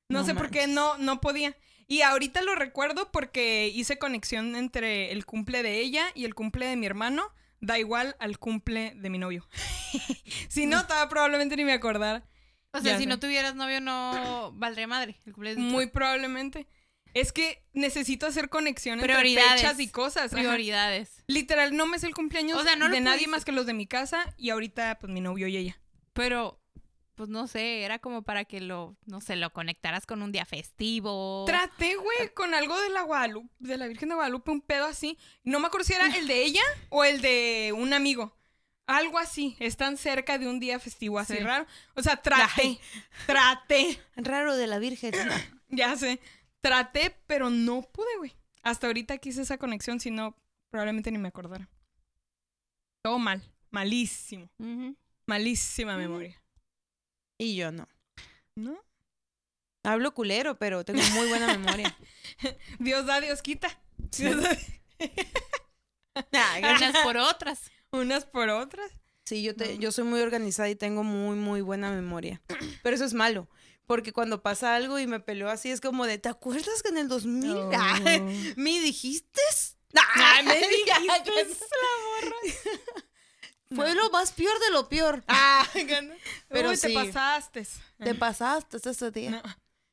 No, 0.08 0.20
No 0.20 0.26
sé 0.26 0.34
por 0.34 0.50
qué 0.50 0.66
no, 0.66 0.98
no 0.98 1.20
podía. 1.20 1.56
Y 1.86 2.02
ahorita 2.02 2.42
lo 2.42 2.56
recuerdo 2.56 3.12
porque 3.12 3.68
hice 3.72 3.98
conexión 3.98 4.56
entre 4.56 5.12
el 5.12 5.24
cumple 5.24 5.62
de 5.62 5.78
ella 5.78 6.06
y 6.14 6.24
el 6.24 6.34
cumple 6.34 6.66
de 6.66 6.76
mi 6.76 6.86
hermano. 6.86 7.32
Da 7.60 7.78
igual 7.78 8.16
al 8.18 8.38
cumple 8.38 8.92
de 8.96 9.10
mi 9.10 9.18
novio. 9.18 9.46
si 10.48 10.66
no, 10.66 10.80
estaba 10.80 11.08
probablemente 11.08 11.56
ni 11.56 11.64
me 11.64 11.72
acordara. 11.72 12.24
O 12.76 12.80
sea, 12.82 12.92
Ya 12.92 12.98
si 12.98 13.04
sé. 13.04 13.08
no 13.08 13.18
tuvieras 13.18 13.54
novio, 13.54 13.80
no 13.80 14.52
valdría 14.54 14.86
madre 14.86 15.20
el 15.26 15.32
cumpleaños. 15.32 15.62
Muy 15.72 15.86
probablemente. 15.88 16.66
Es 17.14 17.32
que 17.32 17.62
necesito 17.72 18.26
hacer 18.26 18.50
conexión 18.50 19.00
entre 19.00 19.14
fechas 19.34 19.80
y 19.80 19.88
cosas. 19.88 20.32
ajá. 20.32 20.36
prioridades. 20.42 21.24
Literal, 21.28 21.74
no 21.76 21.86
me 21.86 21.98
sé 21.98 22.06
el 22.06 22.14
cumpleaños 22.14 22.58
O 22.60 22.62
sea, 22.62 22.76
no 22.76 22.88
lo 22.88 22.94
de 22.94 23.00
nadie 23.00 23.16
pudiste. 23.20 23.30
más 23.30 23.44
que 23.46 23.52
los 23.52 23.64
de 23.66 23.72
mi 23.72 23.86
casa 23.86 24.34
y 24.36 24.50
ahorita, 24.50 24.98
pues, 25.00 25.10
mi 25.12 25.20
novio 25.22 25.48
y 25.48 25.56
ella. 25.56 25.80
Pero, 26.12 26.60
pues 27.14 27.30
no 27.30 27.46
sé, 27.46 27.84
era 27.84 27.98
como 28.00 28.20
para 28.22 28.44
que 28.44 28.60
lo, 28.60 28.98
no 29.06 29.22
sé, 29.22 29.36
lo 29.36 29.50
conectaras 29.50 30.04
con 30.04 30.20
un 30.20 30.30
día 30.30 30.44
festivo. 30.44 31.44
Traté, 31.46 31.94
güey, 31.96 32.34
con 32.34 32.52
algo 32.52 32.78
de 32.78 32.90
la 32.90 33.00
Guadalupe, 33.02 33.48
de 33.60 33.78
la 33.78 33.86
Virgen 33.86 34.10
de 34.10 34.14
Guadalupe, 34.16 34.50
un 34.50 34.60
pedo 34.60 34.84
así. 34.84 35.16
No 35.42 35.58
me 35.58 35.68
acuerdo 35.68 35.86
si 35.86 35.94
era 35.94 36.06
el 36.18 36.26
de 36.26 36.42
ella 36.42 36.62
o 36.90 37.02
el 37.04 37.22
de 37.22 37.72
un 37.74 37.94
amigo. 37.94 38.36
Algo 38.86 39.18
así. 39.18 39.56
Están 39.58 39.96
cerca 39.96 40.38
de 40.38 40.46
un 40.48 40.60
día 40.60 40.78
festivo 40.78 41.18
así 41.18 41.34
Sí. 41.36 41.40
raro. 41.42 41.66
O 41.94 42.02
sea, 42.02 42.16
traté. 42.22 42.78
Traté. 43.26 44.00
Raro 44.16 44.56
de 44.56 44.66
la 44.66 44.78
Virgen. 44.78 45.12
Ya 45.68 45.96
sé. 45.96 46.20
Traté, 46.60 47.18
pero 47.26 47.50
no 47.50 47.82
pude, 47.82 48.16
güey. 48.18 48.36
Hasta 48.62 48.86
ahorita 48.86 49.18
quise 49.18 49.42
esa 49.42 49.58
conexión, 49.58 49.98
si 49.98 50.10
no, 50.12 50.36
probablemente 50.70 51.10
ni 51.10 51.18
me 51.18 51.28
acordara. 51.28 51.68
Todo 53.02 53.18
mal. 53.18 53.42
Malísimo. 53.70 54.48
Malísima 55.26 55.96
memoria. 55.96 56.40
Y 57.38 57.56
yo 57.56 57.72
no. 57.72 57.88
¿No? 58.54 58.78
Hablo 59.82 60.14
culero, 60.14 60.56
pero 60.58 60.84
tengo 60.84 61.02
muy 61.14 61.28
buena 61.28 61.48
memoria. 61.48 61.96
Dios 62.78 63.06
da, 63.06 63.20
Dios 63.20 63.42
quita. 63.42 63.68
Sí. 64.12 64.24
Dios 64.24 64.42
da- 64.42 64.56
Ah. 66.32 66.58
Unas 66.76 66.96
por 67.02 67.16
otras. 67.16 67.70
Unas 67.92 68.24
por 68.26 68.48
otras. 68.48 68.90
Sí, 69.24 69.42
yo, 69.42 69.56
te, 69.56 69.78
yo 69.78 69.90
soy 69.90 70.04
muy 70.04 70.20
organizada 70.20 70.68
y 70.68 70.76
tengo 70.76 71.02
muy, 71.02 71.36
muy 71.36 71.60
buena 71.60 71.90
memoria. 71.90 72.40
Pero 72.82 72.94
eso 72.96 73.04
es 73.04 73.14
malo. 73.14 73.48
Porque 73.86 74.12
cuando 74.12 74.42
pasa 74.42 74.74
algo 74.74 74.98
y 74.98 75.06
me 75.06 75.20
peleo 75.20 75.48
así, 75.48 75.70
es 75.70 75.80
como 75.80 76.06
de, 76.06 76.18
¿te 76.18 76.28
acuerdas 76.28 76.82
que 76.82 76.88
en 76.88 76.98
el 76.98 77.08
2000 77.08 77.54
No. 77.54 77.70
Ay, 77.72 78.54
me 78.56 78.80
dijiste? 78.80 79.40
Ay, 80.14 80.44
me 80.44 80.54
dijiste. 80.68 81.64
Fue 83.74 83.94
lo 83.94 84.10
más 84.10 84.32
peor 84.32 84.58
de 84.60 84.70
lo 84.70 84.88
peor. 84.88 85.24
Pero 85.74 86.12
Pero 86.48 86.76
sí. 86.76 86.88
te 86.88 86.94
pasaste. 86.94 87.66
Te 87.98 88.14
pasaste 88.14 88.76
ese 88.84 89.10
día. 89.10 89.30
No. 89.30 89.42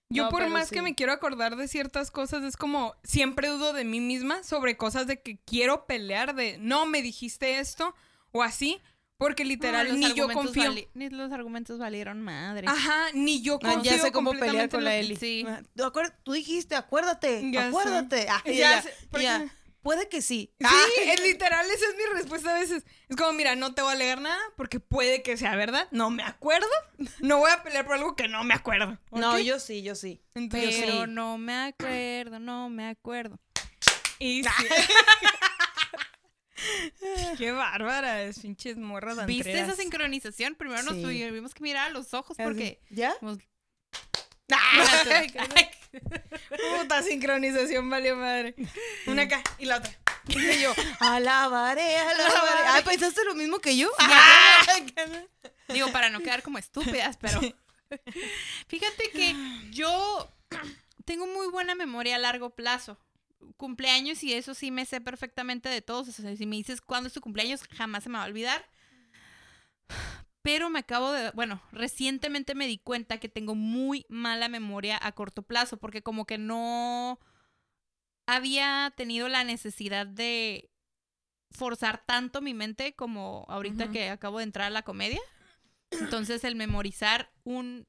Yo 0.09 0.23
No, 0.25 0.29
por 0.29 0.47
más 0.49 0.69
sí. 0.69 0.75
que 0.75 0.81
me 0.81 0.95
quiero 0.95 1.11
acordar 1.11 1.55
de 1.55 1.67
ciertas 1.67 2.11
cosas, 2.11 2.43
es 2.43 2.55
como 2.57 2.95
siempre 3.03 3.47
dudo 3.47 3.73
de 3.73 3.83
mí 3.83 3.99
misma 3.99 4.43
sobre 4.43 4.77
cosas 4.77 5.07
de 5.07 5.21
que 5.21 5.37
quiero 5.45 5.85
pelear, 5.85 6.35
de 6.35 6.57
no, 6.59 6.85
me 6.85 7.01
dijiste 7.01 7.59
esto 7.59 7.95
o 8.31 8.43
así, 8.43 8.79
porque 9.17 9.45
literal 9.45 9.87
No, 9.87 9.95
ni 9.95 10.13
yo 10.13 10.27
confío. 10.29 10.71
Ni 10.93 11.09
los 11.09 11.31
argumentos 11.31 11.79
valieron 11.79 12.21
madre. 12.21 12.67
Ajá, 12.67 13.05
ni 13.13 13.41
yo 13.41 13.59
confío 13.59 13.83
ya 13.83 13.97
sé 13.99 14.11
cómo 14.11 14.31
pelear 14.31 14.69
completamente 14.69 14.75
con 14.75 14.79
en 14.81 14.85
la 14.85 14.95
Eli. 14.97 15.15
Sí. 15.15 15.45
Ah, 15.47 15.61
¿Tú, 16.23 16.33
dijiste, 16.33 16.75
acuérdate, 16.75 17.49
Ya 17.51 17.61
sé. 17.61 17.67
acuérdate. 17.69 18.27
Ah, 18.29 18.41
Ya 18.45 18.81
sé, 18.81 18.93
ya, 19.21 19.45
Puede 19.83 20.07
que 20.09 20.21
sí. 20.21 20.53
Sí, 20.59 20.65
es 21.11 21.21
literal, 21.21 21.65
esa 21.69 21.85
es 21.89 21.95
mi 21.97 22.17
respuesta 22.17 22.55
a 22.55 22.59
veces. 22.59 22.85
Es 23.09 23.15
como, 23.17 23.33
mira, 23.33 23.55
no 23.55 23.75
te 23.75 23.81
voy 23.81 23.91
a 23.91 23.93
alegar 23.93 24.21
nada 24.21 24.39
porque 24.55 24.79
puede 24.79 25.21
que 25.21 25.35
sea 25.37 25.55
verdad. 25.55 25.87
No 25.91 26.09
me 26.09 26.23
acuerdo. 26.23 26.67
No 27.19 27.39
voy 27.39 27.51
a 27.51 27.61
pelear 27.63 27.85
por 27.85 27.95
algo 27.95 28.15
que 28.15 28.27
no 28.29 28.43
me 28.45 28.53
acuerdo. 28.53 28.97
No, 29.11 29.37
yo 29.39 29.59
sí, 29.59 29.83
yo 29.83 29.95
sí. 29.95 30.21
Entonces, 30.33 30.77
Pero 30.79 31.03
sí. 31.05 31.11
no 31.11 31.37
me 31.37 31.53
acuerdo, 31.65 32.39
no 32.39 32.69
me 32.69 32.87
acuerdo. 32.87 33.37
y 34.19 34.43
sí. 34.43 34.49
Qué 37.37 37.51
bárbara, 37.51 38.23
es 38.23 38.39
pinches 38.39 38.77
morras 38.77 39.25
¿Viste 39.25 39.59
esa 39.59 39.75
sincronización? 39.75 40.55
Primero 40.55 40.83
nos 40.83 40.95
Sí. 40.95 41.01
tuvimos 41.01 41.53
que 41.53 41.63
mirar 41.63 41.87
a 41.87 41.89
los 41.89 42.13
ojos 42.13 42.37
porque... 42.37 42.79
¿Ya? 42.89 43.13
Puta 46.79 47.03
sincronización, 47.03 47.89
valió 47.89 48.15
madre. 48.15 48.55
Una 49.07 49.23
acá 49.23 49.41
y 49.59 49.65
la 49.65 49.77
otra. 49.77 49.97
Y 50.27 50.61
yo, 50.61 50.73
Alabaré, 50.99 51.97
alabaré. 51.97 52.61
Ah, 52.67 52.81
¿pensaste 52.85 53.25
lo 53.25 53.35
mismo 53.35 53.59
que 53.59 53.75
yo? 53.77 53.89
Digo, 55.67 55.91
para 55.91 56.09
no 56.09 56.19
quedar 56.21 56.41
como 56.43 56.57
estúpidas, 56.57 57.17
pero... 57.17 57.41
Fíjate 58.67 59.11
que 59.11 59.35
yo 59.71 60.31
tengo 61.05 61.27
muy 61.27 61.47
buena 61.47 61.75
memoria 61.75 62.15
a 62.15 62.19
largo 62.19 62.51
plazo. 62.51 62.97
Cumpleaños 63.57 64.23
y 64.23 64.33
eso 64.33 64.53
sí 64.53 64.71
me 64.71 64.85
sé 64.85 65.01
perfectamente 65.01 65.69
de 65.69 65.81
todos. 65.81 66.07
O 66.07 66.11
sea, 66.11 66.35
si 66.35 66.45
me 66.45 66.55
dices 66.55 66.81
cuándo 66.81 67.07
es 67.07 67.13
tu 67.13 67.21
cumpleaños, 67.21 67.61
jamás 67.75 68.03
se 68.03 68.09
me 68.09 68.17
va 68.17 68.23
a 68.23 68.27
olvidar. 68.27 68.65
Pero 70.43 70.69
me 70.69 70.79
acabo 70.79 71.11
de, 71.11 71.31
bueno, 71.31 71.61
recientemente 71.71 72.53
me 72.53 72.67
di 72.67 72.77
cuenta 72.77 73.17
que 73.19 73.29
tengo 73.29 73.55
muy 73.55 74.05
mala 74.09 74.49
memoria 74.49 74.99
a 75.01 75.13
corto 75.13 75.41
plazo, 75.41 75.77
porque 75.77 76.03
como 76.03 76.25
que 76.25 76.37
no 76.37 77.17
había 78.27 78.93
tenido 78.95 79.27
la 79.29 79.43
necesidad 79.43 80.05
de 80.07 80.69
forzar 81.51 82.03
tanto 82.05 82.41
mi 82.41 82.53
mente 82.53 82.93
como 82.95 83.45
ahorita 83.47 83.91
que 83.91 84.09
acabo 84.09 84.39
de 84.39 84.43
entrar 84.45 84.67
a 84.67 84.71
la 84.71 84.81
comedia. 84.83 85.19
Entonces 85.91 86.43
el 86.43 86.55
memorizar 86.55 87.31
un 87.43 87.87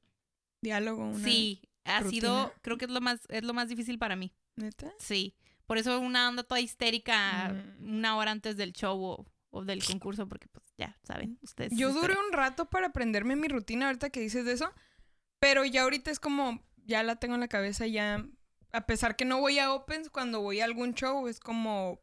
diálogo, 0.62 1.06
una 1.08 1.24
sí 1.24 1.62
ha 1.84 2.00
rutina. 2.00 2.10
sido, 2.20 2.54
creo 2.62 2.76
que 2.78 2.84
es 2.84 2.90
lo 2.90 3.00
más 3.00 3.20
es 3.28 3.42
lo 3.44 3.54
más 3.54 3.68
difícil 3.68 3.98
para 3.98 4.16
mí. 4.16 4.32
¿Neta? 4.56 4.92
Sí. 4.98 5.34
Por 5.66 5.78
eso 5.78 5.98
una 5.98 6.28
onda 6.28 6.42
toda 6.42 6.60
histérica 6.60 7.48
Mm. 7.80 7.96
una 7.96 8.16
hora 8.16 8.30
antes 8.30 8.56
del 8.56 8.72
show 8.74 9.02
o, 9.02 9.26
o 9.50 9.64
del 9.64 9.82
concurso, 9.84 10.28
porque 10.28 10.46
pues 10.48 10.63
ya 10.76 10.96
saben 11.02 11.38
ustedes. 11.42 11.72
Yo 11.76 11.92
duré 11.92 12.14
un 12.14 12.32
rato 12.32 12.66
para 12.66 12.88
aprenderme 12.88 13.36
mi 13.36 13.48
rutina 13.48 13.86
ahorita 13.86 14.10
que 14.10 14.20
dices 14.20 14.44
de 14.44 14.52
eso, 14.52 14.72
pero 15.38 15.64
ya 15.64 15.82
ahorita 15.82 16.10
es 16.10 16.20
como, 16.20 16.62
ya 16.84 17.02
la 17.02 17.16
tengo 17.16 17.34
en 17.34 17.40
la 17.40 17.48
cabeza, 17.48 17.86
ya, 17.86 18.24
a 18.72 18.86
pesar 18.86 19.16
que 19.16 19.24
no 19.24 19.40
voy 19.40 19.58
a 19.58 19.72
Opens, 19.72 20.10
cuando 20.10 20.40
voy 20.40 20.60
a 20.60 20.64
algún 20.64 20.94
show 20.94 21.28
es 21.28 21.38
como, 21.40 22.00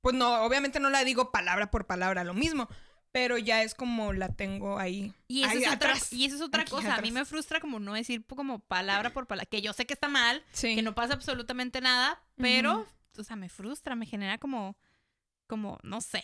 pues 0.00 0.14
no, 0.14 0.42
obviamente 0.44 0.80
no 0.80 0.90
la 0.90 1.04
digo 1.04 1.30
palabra 1.30 1.70
por 1.70 1.86
palabra 1.86 2.24
lo 2.24 2.34
mismo, 2.34 2.68
pero 3.12 3.36
ya 3.38 3.62
es 3.62 3.74
como 3.74 4.12
la 4.12 4.30
tengo 4.30 4.78
ahí. 4.78 5.12
Y 5.28 5.42
eso, 5.42 5.50
ahí 5.52 5.58
es 5.64 5.72
otra, 5.72 5.90
atrás. 5.92 6.12
y 6.12 6.24
eso 6.24 6.36
es 6.36 6.40
otra 6.42 6.64
cosa. 6.64 6.94
A 6.94 7.02
mí 7.02 7.08
atrás. 7.08 7.12
me 7.12 7.24
frustra 7.26 7.60
como 7.60 7.78
no 7.78 7.92
decir 7.92 8.24
como 8.26 8.58
palabra 8.60 9.10
por 9.12 9.26
palabra. 9.26 9.46
Que 9.50 9.60
yo 9.60 9.72
sé 9.74 9.84
que 9.86 9.92
está 9.92 10.08
mal, 10.08 10.42
Sí. 10.52 10.74
que 10.74 10.80
no 10.82 10.94
pasa 10.94 11.12
absolutamente 11.14 11.80
nada, 11.82 12.22
pero, 12.36 12.80
Ujú. 12.80 12.86
o 13.20 13.24
sea, 13.24 13.36
me 13.36 13.50
frustra, 13.50 13.94
me 13.96 14.06
genera 14.06 14.38
como, 14.38 14.76
como, 15.46 15.78
no 15.82 16.00
sé, 16.00 16.22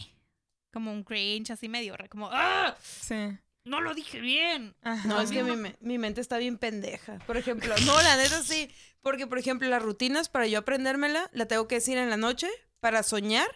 como 0.72 0.92
un 0.92 1.02
cringe 1.04 1.50
así 1.50 1.68
medio, 1.68 1.96
re- 1.96 2.08
como, 2.08 2.28
¡ah! 2.32 2.76
Sí. 2.82 3.14
No 3.64 3.80
lo 3.80 3.94
dije 3.94 4.20
bien. 4.20 4.74
Ajá. 4.82 5.06
No, 5.08 5.20
es 5.20 5.30
que 5.30 5.42
mi, 5.42 5.56
me- 5.56 5.76
mi 5.80 5.98
mente 5.98 6.20
está 6.20 6.38
bien 6.38 6.56
pendeja. 6.58 7.18
Por 7.26 7.36
ejemplo, 7.36 7.74
no, 7.86 8.00
la 8.02 8.16
neta 8.16 8.42
sí. 8.42 8.70
Porque, 9.00 9.26
por 9.26 9.38
ejemplo, 9.38 9.68
las 9.68 9.82
rutinas, 9.82 10.28
para 10.28 10.46
yo 10.46 10.58
aprendérmela, 10.58 11.28
la 11.32 11.46
tengo 11.46 11.68
que 11.68 11.76
decir 11.76 11.98
en 11.98 12.10
la 12.10 12.16
noche 12.16 12.48
para 12.80 13.02
soñar 13.02 13.46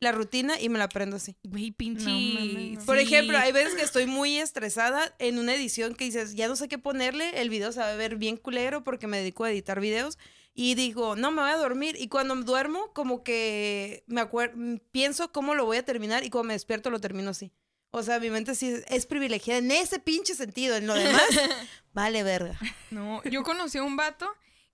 la 0.00 0.12
rutina 0.12 0.60
y 0.60 0.68
me 0.68 0.78
la 0.78 0.84
aprendo 0.84 1.16
así. 1.16 1.36
Güey, 1.44 1.70
pinche. 1.70 2.04
No 2.04 2.10
mames, 2.18 2.78
no. 2.78 2.84
Por 2.84 2.98
sí. 2.98 3.04
ejemplo, 3.04 3.38
hay 3.38 3.52
veces 3.52 3.74
que 3.74 3.82
estoy 3.82 4.04
muy 4.06 4.36
estresada 4.38 5.14
en 5.18 5.38
una 5.38 5.54
edición 5.54 5.94
que 5.94 6.04
dices, 6.04 6.34
ya 6.34 6.46
no 6.46 6.56
sé 6.56 6.68
qué 6.68 6.76
ponerle, 6.78 7.40
el 7.40 7.48
video 7.48 7.72
se 7.72 7.80
va 7.80 7.90
a 7.90 7.96
ver 7.96 8.16
bien 8.16 8.36
culero 8.36 8.84
porque 8.84 9.06
me 9.06 9.16
dedico 9.18 9.44
a 9.44 9.50
editar 9.50 9.80
videos. 9.80 10.18
Y 10.56 10.76
digo, 10.76 11.16
no, 11.16 11.32
me 11.32 11.42
voy 11.42 11.50
a 11.50 11.56
dormir. 11.56 11.96
Y 11.98 12.08
cuando 12.08 12.36
duermo, 12.36 12.92
como 12.92 13.24
que 13.24 14.04
me 14.06 14.20
acuerdo, 14.20 14.56
pienso 14.92 15.32
cómo 15.32 15.56
lo 15.56 15.64
voy 15.64 15.78
a 15.78 15.84
terminar 15.84 16.24
y 16.24 16.30
cuando 16.30 16.48
me 16.48 16.54
despierto 16.54 16.90
lo 16.90 17.00
termino 17.00 17.30
así. 17.30 17.52
O 17.90 18.02
sea, 18.02 18.18
mi 18.20 18.30
mente 18.30 18.54
sí 18.54 18.74
es, 18.88 19.06
privilegiada 19.06 19.58
en 19.58 19.70
ese 19.70 19.98
pinche 19.98 20.34
sentido. 20.34 20.76
En 20.76 20.86
lo 20.86 20.94
demás, 20.94 21.22
vale 21.92 22.22
verga. 22.22 22.58
No, 22.90 23.22
yo 23.24 23.42
conocí 23.42 23.78
a 23.78 23.82
un 23.82 23.96
vato 23.96 24.28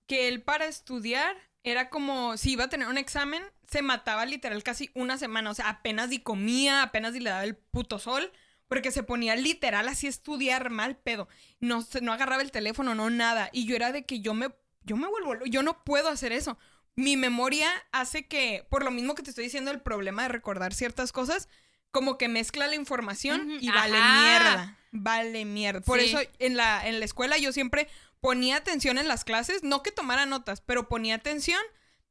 que 0.07 0.27
él 0.27 0.41
para 0.41 0.65
estudiar 0.65 1.35
era 1.63 1.89
como 1.89 2.37
si 2.37 2.53
iba 2.53 2.63
a 2.63 2.69
tener 2.69 2.87
un 2.87 2.97
examen, 2.97 3.43
se 3.67 3.83
mataba 3.83 4.25
literal 4.25 4.63
casi 4.63 4.89
una 4.95 5.17
semana. 5.17 5.51
O 5.51 5.53
sea, 5.53 5.69
apenas 5.69 6.09
ni 6.09 6.19
comía, 6.19 6.83
apenas 6.83 7.13
ni 7.13 7.19
le 7.19 7.29
daba 7.29 7.43
el 7.43 7.55
puto 7.55 7.99
sol. 7.99 8.31
Porque 8.67 8.91
se 8.91 9.03
ponía 9.03 9.35
literal 9.35 9.87
así 9.89 10.07
a 10.07 10.09
estudiar 10.09 10.69
mal 10.69 10.95
pedo. 10.95 11.27
No, 11.59 11.85
no 12.01 12.13
agarraba 12.13 12.41
el 12.41 12.51
teléfono, 12.51 12.95
no 12.95 13.09
nada. 13.09 13.49
Y 13.51 13.65
yo 13.65 13.75
era 13.75 13.91
de 13.91 14.05
que 14.05 14.21
yo 14.21 14.33
me, 14.33 14.49
yo 14.83 14.97
me 14.97 15.07
vuelvo, 15.07 15.45
yo 15.45 15.63
no 15.63 15.83
puedo 15.83 16.09
hacer 16.09 16.31
eso. 16.31 16.57
Mi 16.95 17.15
memoria 17.17 17.69
hace 17.91 18.27
que, 18.27 18.65
por 18.69 18.83
lo 18.83 18.91
mismo 18.91 19.15
que 19.15 19.23
te 19.23 19.29
estoy 19.29 19.45
diciendo, 19.45 19.71
el 19.71 19.81
problema 19.81 20.23
de 20.23 20.29
recordar 20.29 20.73
ciertas 20.73 21.11
cosas, 21.11 21.47
como 21.91 22.17
que 22.17 22.27
mezcla 22.27 22.67
la 22.67 22.75
información 22.75 23.49
y 23.59 23.69
vale 23.69 23.97
ajá. 23.97 24.21
mierda. 24.21 24.77
Vale 24.91 25.45
mierda. 25.45 25.81
Por 25.81 25.99
Sí. 25.99 26.07
eso 26.07 26.19
en 26.39 26.57
la, 26.57 26.85
en 26.87 26.99
la 26.99 27.05
escuela 27.05 27.37
yo 27.37 27.51
siempre 27.53 27.87
ponía 28.19 28.57
atención 28.57 28.97
en 28.97 29.07
las 29.07 29.23
clases, 29.23 29.63
no 29.63 29.83
que 29.83 29.91
tomara 29.91 30.25
notas, 30.25 30.61
pero 30.61 30.87
ponía 30.89 31.15
atención 31.15 31.61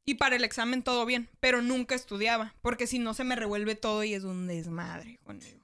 y 0.05 0.15
para 0.15 0.37
el 0.37 0.45
examen 0.45 0.83
todo 0.83 1.05
bien, 1.07 1.29
pero 1.41 1.63
nunca 1.63 1.95
estudiaba, 1.95 2.55
porque 2.63 2.87
si 2.87 2.99
no 2.99 3.15
se 3.15 3.23
me 3.23 3.37
revuelve 3.37 3.75
todo 3.75 4.03
y 4.03 4.15
es 4.15 4.25
un 4.25 4.47
desmadre 4.47 5.19
conmigo. 5.25 5.61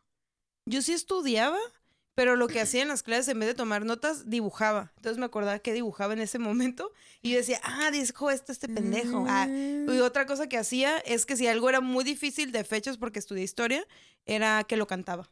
Yo 0.66 0.83
sí 0.83 0.92
estudiaba, 0.92 1.59
pero 2.16 2.35
lo 2.35 2.48
que 2.48 2.62
hacía 2.62 2.81
en 2.81 2.88
las 2.88 3.02
clases, 3.02 3.29
en 3.29 3.38
vez 3.38 3.48
de 3.50 3.55
tomar 3.55 3.85
notas, 3.85 4.31
dibujaba. 4.31 4.90
Entonces 4.96 5.18
me 5.18 5.26
acordaba 5.26 5.59
que 5.59 5.74
dibujaba 5.74 6.14
en 6.14 6.20
ese 6.20 6.38
momento 6.38 6.90
y 7.20 7.33
yo 7.33 7.37
decía, 7.37 7.61
ah, 7.62 7.90
dijo 7.90 8.31
esto 8.31 8.52
este 8.52 8.68
pendejo. 8.70 9.26
Ah, 9.29 9.46
Y 9.46 9.98
otra 10.00 10.24
cosa 10.24 10.48
que 10.48 10.57
hacía 10.57 10.96
es 11.00 11.26
que 11.26 11.37
si 11.37 11.46
algo 11.46 11.68
era 11.68 11.83
muy 11.83 12.05
difícil 12.05 12.52
de 12.52 12.64
fechas 12.64 12.96
porque 12.96 13.18
estudié 13.18 13.44
historia, 13.44 13.87
era 14.24 14.64
que 14.64 14.79
lo 14.79 14.87
cantaba. 14.87 15.29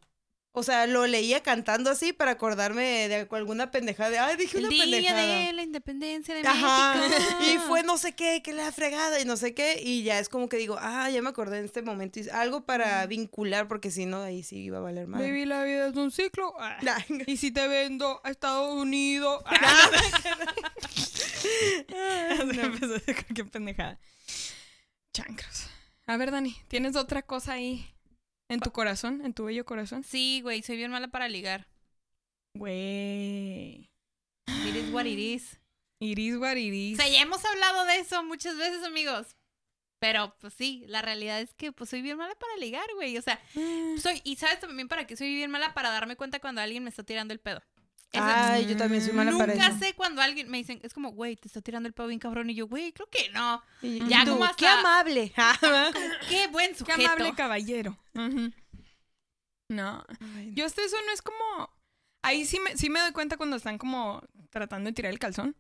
O 0.56 0.62
sea, 0.62 0.86
lo 0.86 1.04
leía 1.08 1.42
cantando 1.42 1.90
así 1.90 2.12
para 2.12 2.30
acordarme 2.30 3.08
de 3.08 3.26
alguna 3.32 3.72
pendejada. 3.72 4.10
de, 4.10 4.18
Ay, 4.20 4.36
dije 4.36 4.58
una 4.58 4.68
día 4.68 4.84
pendejada. 4.84 5.26
de 5.26 5.52
la 5.52 5.62
independencia 5.64 6.32
de 6.32 6.46
Ajá. 6.46 6.94
México. 6.94 7.42
Y 7.42 7.58
fue 7.66 7.82
no 7.82 7.98
sé 7.98 8.12
qué, 8.12 8.40
que 8.40 8.52
la 8.52 8.70
fregada 8.70 9.18
y 9.20 9.24
no 9.24 9.36
sé 9.36 9.52
qué. 9.52 9.82
Y 9.82 10.04
ya 10.04 10.20
es 10.20 10.28
como 10.28 10.48
que 10.48 10.56
digo, 10.56 10.76
ah, 10.78 11.10
ya 11.10 11.22
me 11.22 11.30
acordé 11.30 11.58
en 11.58 11.64
este 11.64 11.82
momento. 11.82 12.20
Y 12.20 12.28
algo 12.28 12.64
para 12.64 13.04
vincular, 13.06 13.66
porque 13.66 13.90
si 13.90 14.06
no, 14.06 14.22
ahí 14.22 14.44
sí 14.44 14.58
iba 14.58 14.78
a 14.78 14.80
valer 14.80 15.08
mal. 15.08 15.20
Baby, 15.20 15.44
la 15.44 15.64
vida 15.64 15.88
es 15.88 15.96
un 15.96 16.12
ciclo. 16.12 16.54
Ah. 16.60 16.78
Y 17.26 17.36
si 17.36 17.50
te 17.50 17.66
vendo 17.66 18.20
a 18.22 18.30
Estados 18.30 18.72
Unidos. 18.74 19.42
Empezó 21.88 22.94
a 22.94 22.98
decir 22.98 23.16
qué 23.34 23.44
pendejada. 23.44 23.98
Chancros. 25.12 25.66
A 26.06 26.16
ver, 26.16 26.30
Dani, 26.30 26.56
¿tienes 26.68 26.94
otra 26.94 27.22
cosa 27.22 27.54
ahí 27.54 27.93
en 28.48 28.60
tu 28.60 28.70
corazón? 28.72 29.24
¿En 29.24 29.32
tu 29.34 29.44
bello 29.44 29.64
corazón? 29.64 30.02
Sí, 30.04 30.40
güey, 30.42 30.62
soy 30.62 30.76
bien 30.76 30.90
mala 30.90 31.08
para 31.08 31.28
ligar. 31.28 31.66
Güey. 32.56 33.90
It 34.46 34.76
is 34.76 34.92
what 34.92 35.04
it 35.06 35.18
is. 35.18 35.58
Iris 36.00 36.34
O 36.36 36.38
guariris. 36.38 36.96
sea, 36.96 37.08
ya 37.08 37.22
hemos 37.22 37.44
hablado 37.44 37.84
de 37.86 37.98
eso 37.98 38.22
muchas 38.24 38.56
veces, 38.56 38.82
amigos. 38.84 39.36
Pero, 40.00 40.36
pues 40.40 40.52
sí, 40.54 40.84
la 40.86 41.00
realidad 41.02 41.40
es 41.40 41.54
que 41.54 41.72
pues 41.72 41.88
soy 41.90 42.02
bien 42.02 42.18
mala 42.18 42.34
para 42.34 42.56
ligar, 42.58 42.86
güey. 42.94 43.16
O 43.16 43.22
sea, 43.22 43.40
soy... 43.54 44.20
Y 44.24 44.36
¿sabes 44.36 44.60
también 44.60 44.86
para 44.88 45.06
qué 45.06 45.16
soy 45.16 45.34
bien 45.34 45.50
mala? 45.50 45.72
Para 45.72 45.90
darme 45.90 46.16
cuenta 46.16 46.40
cuando 46.40 46.60
alguien 46.60 46.84
me 46.84 46.90
está 46.90 47.04
tirando 47.04 47.32
el 47.32 47.40
pedo. 47.40 47.62
Eso- 48.14 48.22
Ay, 48.24 48.66
yo 48.66 48.76
también 48.76 49.02
soy 49.02 49.12
mala 49.12 49.32
para 49.36 49.54
Nunca 49.54 49.68
eso. 49.68 49.78
sé 49.78 49.94
cuando 49.94 50.22
alguien 50.22 50.50
me 50.50 50.58
dicen, 50.58 50.80
es 50.82 50.94
como, 50.94 51.10
güey, 51.12 51.36
te 51.36 51.48
está 51.48 51.60
tirando 51.60 51.86
el 51.88 51.92
pedo 51.92 52.06
bien 52.06 52.20
cabrón. 52.20 52.48
Y 52.50 52.54
yo, 52.54 52.66
güey, 52.68 52.92
creo 52.92 53.08
que 53.10 53.28
no. 53.30 53.62
Y- 53.82 54.06
Ya 54.08 54.22
y 54.22 54.24
tú, 54.24 54.32
como 54.32 54.44
hasta- 54.44 54.56
Qué 54.56 54.66
amable. 54.68 55.32
Qué 56.28 56.46
buen 56.48 56.70
Qué 56.70 56.76
sujeto. 56.78 57.00
amable 57.02 57.34
caballero. 57.34 57.98
No. 59.70 60.04
Yo 60.52 60.66
hasta 60.66 60.82
eso 60.84 60.96
no 61.06 61.12
es 61.12 61.22
como... 61.22 61.70
Ahí 62.22 62.44
sí 62.46 62.58
me, 62.60 62.76
sí 62.76 62.88
me 62.90 63.00
doy 63.00 63.12
cuenta 63.12 63.36
cuando 63.36 63.56
están 63.56 63.76
como 63.78 64.22
tratando 64.50 64.88
de 64.88 64.94
tirar 64.94 65.12
el 65.12 65.18
calzón. 65.18 65.56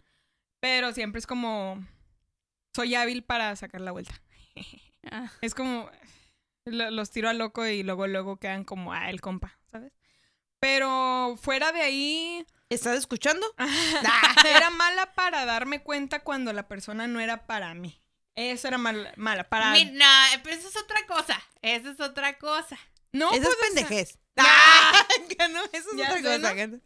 Pero 0.60 0.92
siempre 0.92 1.18
es 1.18 1.26
como... 1.26 1.84
Soy 2.74 2.94
hábil 2.94 3.22
para 3.22 3.54
sacar 3.56 3.80
la 3.80 3.92
vuelta. 3.92 4.14
Ah, 5.10 5.30
Es 5.42 5.54
como... 5.54 5.90
lo- 6.64 6.90
los 6.90 7.10
tiro 7.10 7.28
a 7.28 7.34
loco 7.34 7.66
y 7.66 7.82
luego, 7.82 8.06
luego 8.06 8.38
quedan 8.38 8.64
como, 8.64 8.94
ah, 8.94 9.10
el 9.10 9.20
compa, 9.20 9.58
¿sabes? 9.70 9.92
Pero 10.64 11.36
fuera 11.42 11.72
de 11.72 11.82
ahí... 11.82 12.46
¿Estás 12.70 12.96
escuchando? 12.96 13.46
era 14.48 14.70
mala 14.70 15.12
para 15.14 15.44
darme 15.44 15.82
cuenta 15.82 16.20
cuando 16.20 16.54
la 16.54 16.68
persona 16.68 17.06
no 17.06 17.20
era 17.20 17.46
para 17.46 17.74
mí. 17.74 18.00
Eso 18.34 18.68
era 18.68 18.78
mal- 18.78 19.12
mala. 19.16 19.44
Para... 19.44 19.72
mi- 19.72 19.84
no, 19.92 20.06
pero 20.42 20.56
eso 20.56 20.68
es 20.70 20.76
otra 20.78 21.04
cosa. 21.06 21.38
Eso 21.60 21.90
es 21.90 22.00
otra 22.00 22.38
cosa. 22.38 22.78
No, 23.12 23.30
Esa 23.32 23.42
pues, 23.42 23.48
es 23.48 23.54
o 23.54 23.58
sea, 23.58 23.66
pendejez. 23.74 24.18
Ah, 24.38 25.06
no, 25.50 25.64
eso 25.74 25.90
es 25.90 25.96
Ya 25.98 26.04
otra 26.06 26.16
sé, 26.16 26.22
cosa. 26.40 26.54
¿no? 26.54 26.66
¿no? 26.66 26.80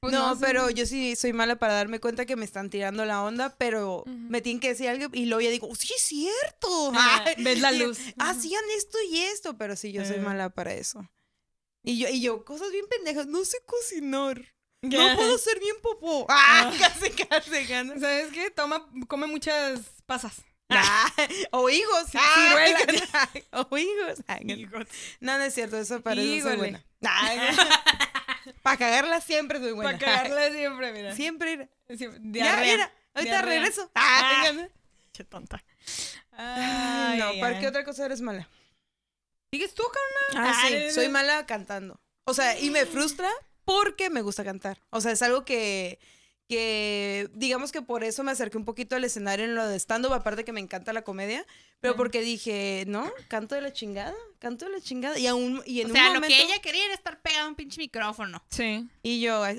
pues, 0.00 0.12
no, 0.14 0.38
pero 0.40 0.70
yo 0.70 0.86
sí 0.86 1.14
soy 1.14 1.34
mala 1.34 1.56
para 1.56 1.74
darme 1.74 2.00
cuenta 2.00 2.24
que 2.24 2.36
me 2.36 2.46
están 2.46 2.70
tirando 2.70 3.04
la 3.04 3.22
onda, 3.22 3.54
pero 3.58 3.98
Ujú. 4.06 4.08
me 4.10 4.40
tienen 4.40 4.58
que 4.58 4.68
decir 4.68 4.88
algo 4.88 5.08
y 5.12 5.26
luego 5.26 5.42
ya 5.42 5.50
digo, 5.50 5.68
sí 5.74 5.92
es 5.94 6.02
cierto. 6.02 6.92
Ah, 6.96 7.24
Ay, 7.26 7.34
ves 7.44 7.60
la 7.60 7.72
luz. 7.72 7.98
Hacían 8.18 8.64
esto 8.78 8.96
y 9.10 9.20
esto, 9.20 9.58
pero 9.58 9.76
sí, 9.76 9.92
yo 9.92 10.02
soy 10.06 10.16
Eh. 10.16 10.20
mala 10.20 10.48
para 10.48 10.72
eso. 10.72 11.06
Y 11.82 11.98
yo, 11.98 12.08
y 12.08 12.20
yo, 12.20 12.44
cosas 12.44 12.70
bien 12.70 12.84
pendejas, 12.88 13.26
no 13.26 13.44
sé 13.44 13.58
cocinar. 13.66 14.40
No 14.82 15.14
puedo 15.16 15.38
ser 15.38 15.60
bien 15.60 15.76
popó. 15.82 16.26
Ah, 16.28 16.72
casi, 16.78 17.10
casi, 17.10 17.64
gana. 17.66 17.98
¿Sabes 18.00 18.32
qué? 18.32 18.50
Toma, 18.50 18.88
come 19.08 19.26
muchas 19.26 19.80
pasas. 20.06 20.42
Ah, 20.68 21.06
o 21.52 21.68
higos. 21.68 22.06
Ah, 22.14 22.56
o 23.70 23.76
higos. 23.78 24.18
Ah, 24.26 24.38
No, 25.20 25.38
no 25.38 25.44
es 25.44 25.54
cierto, 25.54 25.76
eso 25.76 26.00
para 26.00 26.20
eso 26.20 26.28
soy 26.30 26.38
Híjole. 26.38 26.56
buena. 26.56 26.84
para 28.62 28.76
cagarla 28.76 29.20
siempre 29.20 29.58
soy 29.58 29.72
buena. 29.72 29.92
Para 29.98 30.04
cagarla 30.04 30.50
siempre, 30.50 30.92
mira. 30.92 31.14
Siempre. 31.14 31.52
era. 31.52 31.68
Siempre- 31.96 32.20
Ya, 32.32 32.56
mira, 32.56 32.92
ahorita 33.14 33.32
Diarrea. 33.36 33.54
regreso. 33.60 33.90
Ah. 33.94 34.44
Ah, 34.46 34.68
Qué 35.12 35.24
tonta. 35.24 35.62
no, 36.32 37.40
¿para 37.40 37.58
qué 37.60 37.68
otra 37.68 37.84
cosa 37.84 38.06
eres 38.06 38.20
mala? 38.20 38.48
¿Sigues 39.52 39.74
tú, 39.74 39.82
cabrón? 39.82 40.48
Ah, 40.48 40.66
sí, 40.66 40.74
Ay, 40.74 40.90
soy 40.92 41.08
mala 41.10 41.44
cantando. 41.44 42.00
O 42.24 42.32
sea, 42.32 42.58
y 42.58 42.70
me 42.70 42.86
frustra 42.86 43.30
porque 43.66 44.08
me 44.08 44.22
gusta 44.22 44.44
cantar. 44.44 44.80
O 44.88 45.02
sea, 45.02 45.12
es 45.12 45.20
algo 45.20 45.44
que, 45.44 45.98
que 46.56 47.28
digamos 47.32 47.72
que 47.72 47.80
por 47.82 48.04
eso 48.04 48.22
me 48.22 48.32
acerqué 48.32 48.58
un 48.58 48.64
poquito 48.66 48.94
al 48.94 49.04
escenario 49.04 49.44
en 49.46 49.54
lo 49.54 49.66
de 49.66 49.76
stand-up, 49.78 50.12
aparte 50.12 50.44
que 50.44 50.52
me 50.52 50.60
encanta 50.60 50.92
la 50.92 51.02
comedia, 51.02 51.46
pero 51.80 51.94
Mm. 51.94 51.96
porque 51.96 52.20
dije, 52.20 52.84
no, 52.86 53.10
canto 53.28 53.54
de 53.54 53.62
la 53.62 53.72
chingada, 53.72 54.14
canto 54.38 54.66
de 54.66 54.72
la 54.72 54.80
chingada. 54.80 55.18
Y, 55.18 55.26
aún, 55.26 55.62
y 55.64 55.80
en 55.80 55.86
O 55.86 55.90
un 55.90 55.94
sea, 55.96 56.08
lo 56.08 56.14
momento... 56.14 56.36
que 56.36 56.42
ella 56.42 56.58
quería 56.60 56.84
era 56.84 56.94
estar 56.94 57.20
pegada 57.22 57.44
a 57.46 57.48
un 57.48 57.54
pinche 57.54 57.80
micrófono. 57.80 58.42
Sí. 58.50 58.86
Y 59.02 59.20
yo, 59.20 59.42
ay, 59.42 59.58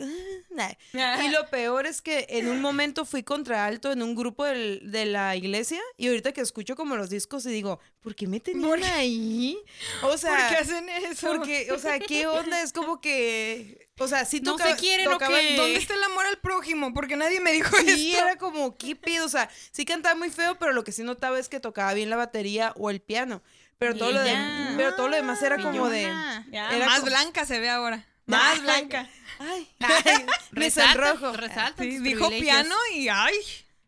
nah. 0.52 1.24
Y 1.26 1.30
lo 1.30 1.48
peor 1.50 1.86
es 1.88 2.02
que 2.02 2.28
en 2.30 2.48
un 2.48 2.62
momento 2.62 3.06
fui 3.06 3.24
contra 3.24 3.66
alto 3.66 3.92
en 3.92 4.02
un 4.04 4.14
grupo 4.16 4.46
del- 4.46 4.92
de 4.92 5.06
la 5.06 5.36
iglesia 5.36 5.82
y 5.98 6.08
ahorita 6.08 6.32
que 6.32 6.42
escucho 6.42 6.76
como 6.76 6.96
los 6.96 7.10
discos 7.10 7.46
y 7.48 7.50
digo, 7.50 7.80
¿por 8.02 8.14
qué 8.16 8.28
me 8.28 8.40
tenían 8.40 8.84
ahí? 8.84 9.58
O 10.04 10.16
sea, 10.18 10.36
¿Por 10.38 10.48
qué 10.50 10.56
hacen 10.64 10.90
eso? 10.90 11.28
porque, 11.28 11.72
o 11.72 11.80
sea, 11.80 12.00
¿qué 12.00 12.28
onda? 12.28 12.62
Es 12.62 12.72
como 12.72 13.02
que, 13.02 13.90
o 14.00 14.08
sea, 14.08 14.26
sí 14.26 14.42
No 14.42 14.58
se 14.58 14.76
quieren, 14.76 15.08
¿o 15.12 15.18
qué? 15.18 15.56
¿Dónde 15.56 15.76
está 15.78 15.94
el 15.94 16.04
amor 16.04 16.26
al 16.26 16.38
prójimo? 16.40 16.94
Porque 16.94 17.16
nadie 17.16 17.40
me 17.40 17.52
dijo 17.52 17.76
Sí, 17.78 18.12
esto. 18.14 18.24
era 18.26 18.38
como, 18.38 18.78
¿qué 18.78 18.96
pido? 18.96 19.26
O 19.26 19.30
sea, 19.30 19.50
sí 19.72 19.86
cantaba 19.86 20.16
muy 20.16 20.30
feo, 20.30 20.58
pero 20.60 20.74
lo 20.74 20.84
que 20.84 20.92
sí 20.92 21.04
notaba 21.04 21.40
es 21.40 21.50
que 21.50 21.60
tocaba 21.60 21.94
bien 21.94 22.10
la 22.10 22.16
batería 22.16 22.74
o 22.78 22.90
el 22.90 23.02
piano. 23.02 23.42
Pero 23.78 23.96
todo, 23.96 24.12
lo, 24.12 24.20
de- 24.22 24.38
pero 24.78 24.96
todo 24.96 25.10
lo 25.10 25.16
demás 25.16 25.42
era 25.42 25.58
como 25.58 25.90
de... 25.90 26.04
Era 26.52 26.86
más 26.86 27.04
blanca 27.04 27.46
se 27.46 27.60
ve 27.60 27.70
ahora. 27.70 28.06
Más 28.26 28.62
blanca. 28.64 29.10
Ay, 29.40 29.68
ay, 29.80 30.26
Resalta, 30.52 31.14
resalta 31.34 31.84
Sí, 31.84 31.98
dijo 32.00 32.30
piano 32.30 32.76
y 32.94 33.10
ay. 33.10 33.36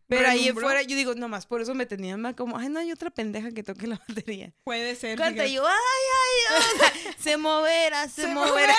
Pero 0.07 0.27
ahí 0.29 0.49
afuera 0.49 0.81
yo 0.83 0.95
digo, 0.95 1.15
nomás, 1.15 1.45
por 1.47 1.61
eso 1.61 1.73
me 1.73 1.85
tenían 1.87 2.21
más 2.21 2.35
como, 2.35 2.57
ay, 2.57 2.69
no 2.69 2.79
hay 2.79 2.91
otra 2.91 3.09
pendeja 3.09 3.51
que 3.51 3.63
toque 3.63 3.87
la 3.87 3.99
batería. 4.07 4.51
Puede 4.63 4.95
ser. 4.95 5.17
Canta 5.17 5.47
yo, 5.47 5.65
ay, 5.65 5.73
ay, 5.73 6.59
ay, 6.93 7.13
se 7.17 7.37
moverá, 7.37 8.07
se, 8.09 8.23
Se 8.23 8.27
moverá. 8.27 8.75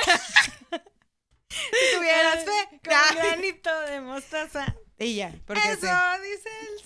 Si 1.48 1.96
tuvieras 1.96 2.44
fe, 2.44 2.80
con 2.84 2.94
un 2.94 3.16
granito 3.22 3.80
de 3.82 4.00
mostaza. 4.00 4.74
Y 4.98 5.14
ya, 5.16 5.32
porque 5.46 5.60
Eso 5.62 5.86
dice 6.22 6.48
el 6.60 6.78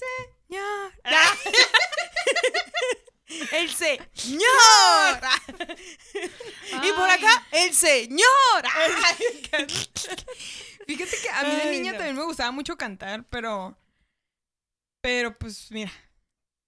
señor. 0.49 0.93
el 3.53 3.71
señor. 3.71 5.21
y 6.83 6.93
por 6.93 7.11
acá, 7.11 7.47
el 7.53 7.73
señor. 7.75 8.65
Fíjate 10.87 11.17
que 11.23 11.29
a 11.31 11.43
mí 11.45 11.57
de 11.57 11.71
niña 11.71 11.93
no. 11.93 11.99
también 11.99 12.17
me 12.17 12.25
gustaba 12.25 12.51
mucho 12.51 12.77
cantar, 12.77 13.25
pero. 13.31 13.77
Pero 15.03 15.37
pues 15.39 15.71
mira. 15.71 15.93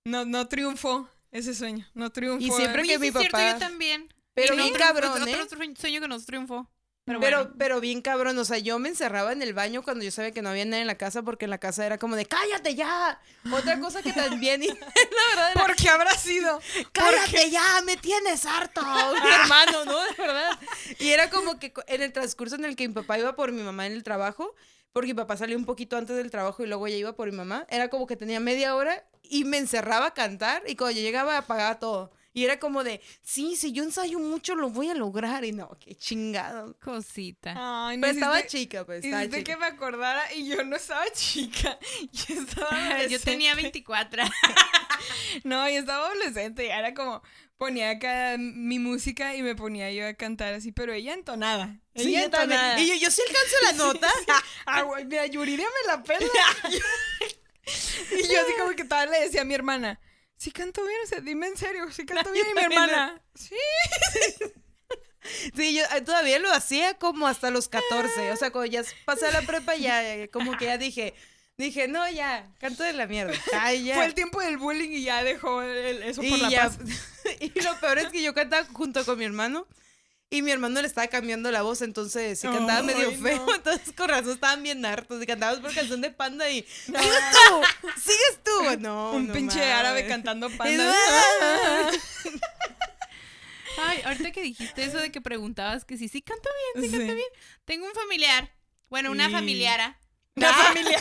No, 0.05 0.25
no 0.25 0.49
triunfó 0.49 1.09
ese 1.31 1.55
sueño. 1.55 1.87
No 1.95 2.11
triunfó. 2.11 2.45
Y 2.45 2.51
siempre 2.51 2.83
Oye, 2.83 2.93
que 2.93 2.99
mi 2.99 3.09
es 3.09 3.13
cierto, 3.15 3.33
papá- 3.33 3.53
yo 3.53 3.59
también. 3.59 4.13
Pero 4.35 4.55
Y 4.55 4.57
bien 4.57 4.75
cabrón, 4.75 5.23
es 5.23 5.29
¿eh? 5.35 5.43
Otro 5.43 5.59
sueño- 5.59 5.77
sueño 5.77 6.01
que 6.01 6.09
nos 6.09 6.25
triunfó. 6.25 6.69
Pero, 7.05 7.19
Pero, 7.19 7.39
bueno. 7.39 7.55
pero 7.59 7.81
bien 7.81 8.01
cabrón, 8.01 8.39
o 8.39 8.45
sea, 8.45 8.59
yo 8.59 8.79
me 8.79 8.89
encerraba 8.89 9.33
en 9.33 9.43
el 9.43 9.55
baño 9.55 9.83
cuando 9.83 10.05
yo 10.05 10.13
sabía 10.13 10.31
que 10.31 10.41
no 10.41 10.51
había 10.51 10.65
nadie 10.65 10.83
en 10.83 10.87
la 10.87 10.95
casa 10.97 11.23
porque 11.23 11.47
en 11.47 11.51
la 11.51 11.59
casa 11.59 11.85
era 11.85 11.99
como 11.99 12.15
de 12.15 12.27
cállate 12.27 12.77
ya. 12.77 13.21
Otra 13.53 13.81
cosa 13.81 14.03
que 14.03 14.13
también, 14.13 14.63
y 14.63 14.69
la 14.69 14.75
verdad, 14.75 15.51
era, 15.51 15.61
¿Por 15.67 15.75
qué 15.75 15.89
habrá 15.89 16.13
sido? 16.17 16.61
cállate 16.93 17.51
ya, 17.51 17.83
me 17.85 17.97
tienes 17.97 18.47
harto. 18.47 18.81
Mi 19.25 19.31
hermano, 19.31 19.85
¿no? 19.85 20.01
De 20.01 20.15
verdad. 20.17 20.59
Y 21.01 21.09
era 21.09 21.29
como 21.29 21.59
que 21.59 21.73
en 21.89 22.03
el 22.03 22.13
transcurso 22.13 22.55
en 22.55 22.65
el 22.65 22.77
que 22.77 22.87
mi 22.87 22.95
papá 22.95 23.19
iba 23.19 23.35
por 23.35 23.51
mi 23.51 23.63
mamá 23.63 23.87
en 23.89 23.95
el 23.95 24.05
trabajo, 24.05 24.55
porque 24.93 25.09
mi 25.09 25.15
papá 25.15 25.37
salió 25.37 25.57
un 25.57 25.65
poquito 25.65 25.97
antes 25.97 26.15
del 26.17 26.31
trabajo 26.31 26.63
y 26.63 26.69
luego 26.69 26.87
ella 26.87 26.99
iba 26.99 27.17
por 27.17 27.29
mi 27.29 27.37
mamá, 27.37 27.67
era 27.69 27.89
como 27.89 28.07
que 28.07 28.15
tenía 28.17 28.39
media 28.39 28.77
hora 28.77 29.05
y 29.25 29.43
me 29.45 29.59
encerraba 29.59 30.07
a 30.07 30.15
cantar 30.15 30.63
y 30.69 30.77
cuando 30.77 30.97
yo 31.01 31.03
llegaba 31.03 31.37
apagaba 31.37 31.81
todo. 31.81 32.13
Y 32.35 32.45
era 32.45 32.59
como 32.59 32.83
de, 32.83 33.01
sí, 33.23 33.57
si 33.57 33.73
yo 33.73 33.83
ensayo 33.85 34.19
mucho 34.19 34.55
lo 34.55 34.71
voy 34.71 34.89
a 34.89 34.95
lograr. 34.95 35.45
Y 35.45 35.53
no, 35.53 35.77
qué 35.79 35.95
chingado. 35.95 36.75
Cosita. 36.81 37.55
Ay, 37.89 37.97
no 37.99 38.01
Pero 38.03 38.15
estaba 38.15 38.47
chica, 38.47 38.85
pues. 38.87 39.05
Estaba 39.05 39.23
hiciste 39.25 39.39
chica. 39.41 39.53
que 39.53 39.59
me 39.59 39.67
acordara 39.67 40.33
y 40.35 40.47
yo 40.49 40.65
no 40.65 40.77
estaba 40.77 41.05
chica. 41.13 41.79
Yo 42.13 42.35
estaba 42.43 42.71
Yo 42.71 42.77
adolescente. 42.77 43.19
tenía 43.25 43.55
24. 43.55 44.23
No, 45.45 45.69
yo 45.69 45.81
estaba 45.81 46.07
adolescente. 46.07 46.67
y 46.67 46.69
Era 46.69 46.95
como, 46.95 47.23
ponía 47.57 47.91
acá 47.91 48.37
mi 48.39 48.79
música 48.79 49.35
y 49.35 49.43
me 49.43 49.57
ponía 49.57 49.91
yo 49.91 50.07
a 50.07 50.15
cantar 50.15 50.55
así, 50.55 50.71
pero 50.71 50.93
ella 50.93 51.13
entonada. 51.15 51.81
Sí, 51.97 52.11
ella 52.15 52.23
yo 52.25 52.31
también. 52.31 52.61
entonada. 52.61 52.81
Y 52.81 52.89
yo, 52.89 52.95
yo 52.95 53.11
sí 53.11 53.21
alcanzo 53.27 53.57
la 53.65 53.73
nota. 53.73 54.09
Ah, 54.67 54.83
güey, 54.83 55.05
mira, 55.07 55.27
Yuridia 55.27 55.67
me 55.67 55.93
la 55.93 56.03
pela. 56.05 56.27
y 56.71 58.33
yo 58.33 58.41
así 58.41 58.53
como 58.59 58.75
que 58.77 58.85
todavía 58.85 59.13
le 59.19 59.25
decía 59.27 59.43
a 59.43 59.45
mi 59.45 59.55
hermana, 59.55 59.99
sí 60.43 60.51
canto 60.51 60.85
bien, 60.85 60.99
o 61.05 61.07
sea, 61.07 61.21
dime 61.21 61.47
en 61.47 61.57
serio, 61.57 61.91
sí 61.93 62.05
canto 62.05 62.25
No, 62.29 62.33
bien. 62.33 62.47
Y 62.51 62.55
mi 62.55 62.61
hermana, 62.63 63.21
sí. 63.35 63.55
Sí, 65.57 65.75
yo 65.75 65.85
eh, 65.97 66.01
todavía 66.01 66.39
lo 66.41 66.51
hacía 66.53 66.95
como 66.95 67.29
hasta 67.29 67.51
los 67.51 67.69
14. 67.69 68.33
O 68.33 68.37
sea, 68.37 68.51
cuando 68.51 68.71
ya 68.71 68.83
pasé 69.05 69.31
la 69.31 69.43
prepa, 69.43 69.77
ya 69.77 70.15
eh, 70.17 70.29
como 70.31 70.57
que 70.59 70.65
ya 70.65 70.79
dije, 70.79 71.15
dije, 71.57 71.87
no, 71.87 72.09
ya, 72.11 72.51
canto 72.59 72.83
de 72.83 72.93
la 72.93 73.07
mierda. 73.07 73.33
Ay, 73.53 73.85
ya. 73.85 73.95
Fue 73.95 74.05
el 74.07 74.15
tiempo 74.15 74.41
del 74.41 74.57
bullying 74.59 74.91
y 74.91 75.05
ya 75.05 75.23
dejó 75.23 75.63
el- 75.63 76.03
eso 76.03 76.23
por 76.23 76.39
la 76.41 76.51
ya- 76.51 76.63
paz. 76.65 76.79
y 77.41 77.61
lo 77.61 77.79
peor 77.79 77.99
es 77.99 78.09
que 78.09 78.21
yo 78.21 78.35
cantaba 78.35 78.67
junto 78.73 79.05
con 79.05 79.17
mi 79.19 79.25
hermano. 79.25 79.69
Y 80.33 80.41
mi 80.41 80.51
hermano 80.51 80.81
le 80.81 80.87
estaba 80.87 81.09
cambiando 81.09 81.51
la 81.51 81.61
voz, 81.61 81.83
entonces 81.83 82.41
sí 82.41 82.49
cantaba 82.49 82.83
medio 82.83 83.11
no. 83.13 83.19
feo. 83.23 83.47
Entonces 83.55 83.93
con 83.95 84.09
razón 84.09 84.33
estaban 84.33 84.63
bien 84.63 84.83
hartos. 84.87 85.23
Y 85.23 85.27
cantábamos 85.27 85.61
por 85.61 85.75
canción 85.75 86.01
de 86.01 86.11
panda 86.11 86.49
y. 86.49 86.63
¡Sigues 86.63 87.03
tú! 87.03 87.63
¡Sigues 88.01 88.41
tú! 88.43 88.51
No, 88.81 89.13
Un 89.13 89.27
no 89.29 89.35
pinche 89.35 89.59
mames. 89.59 89.75
árabe 89.75 90.07
cantando 90.07 90.49
panda. 90.57 90.95
Ay, 93.79 94.01
ahorita 94.05 94.33
que 94.33 94.43
dijiste 94.43 94.85
eso 94.85 94.99
de 94.99 95.11
que 95.13 95.21
preguntabas 95.21 95.85
que 95.85 95.97
sí, 95.99 96.09
sí 96.09 96.23
canto 96.23 96.49
bien, 96.75 96.85
sí, 96.91 96.97
canto 96.97 97.13
Sí. 97.13 97.15
bien. 97.17 97.29
Tengo 97.67 97.87
un 97.87 97.93
familiar. 97.95 98.51
Bueno, 98.89 99.11
una 99.11 99.29
Y- 99.29 99.33
familiara. 99.33 99.99
Una 100.35 100.53
familia. 100.53 100.99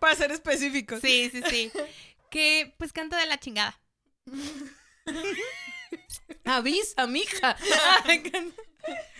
Para 0.00 0.16
ser 0.16 0.32
específicos. 0.32 1.00
Sí, 1.00 1.30
sí, 1.32 1.40
sí. 1.48 1.70
Que 2.30 2.74
pues 2.78 2.92
canta 2.92 3.16
de 3.16 3.26
la 3.26 3.38
chingada. 3.38 3.78
Avisa, 6.44 7.06
mija. 7.06 7.56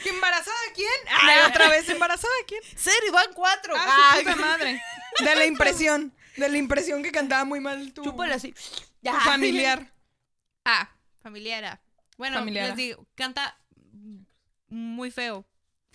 ¿Que 0.03 0.09
embarazada 0.09 0.57
quién? 0.75 0.89
Ay, 1.11 1.39
otra 1.49 1.69
vez 1.71 1.89
embarazada 1.89 2.33
quién. 2.47 2.63
Serio, 2.77 3.13
van 3.13 3.33
cuatro. 3.35 3.75
Ah, 3.77 4.11
Ay, 4.15 4.25
su 4.25 4.31
puta 4.31 4.37
madre. 4.41 4.83
De 5.21 5.35
la 5.35 5.47
impresión. 5.47 6.15
De 6.37 6.49
la 6.49 6.57
impresión 6.57 7.03
que 7.03 7.13
cantaba 7.13 7.45
muy 7.45 7.61
mal 7.61 7.93
tu, 7.93 8.03
Chúpala 8.03 8.37
así. 8.37 8.55
tu 9.03 9.11
familiar. 9.25 9.91
Ah, 10.65 10.91
familiara. 11.23 11.81
Bueno, 12.17 12.37
Familiara. 12.39 12.69
les 12.69 12.77
digo, 12.77 13.07
canta 13.15 13.59
muy 14.69 15.11
feo. 15.11 15.47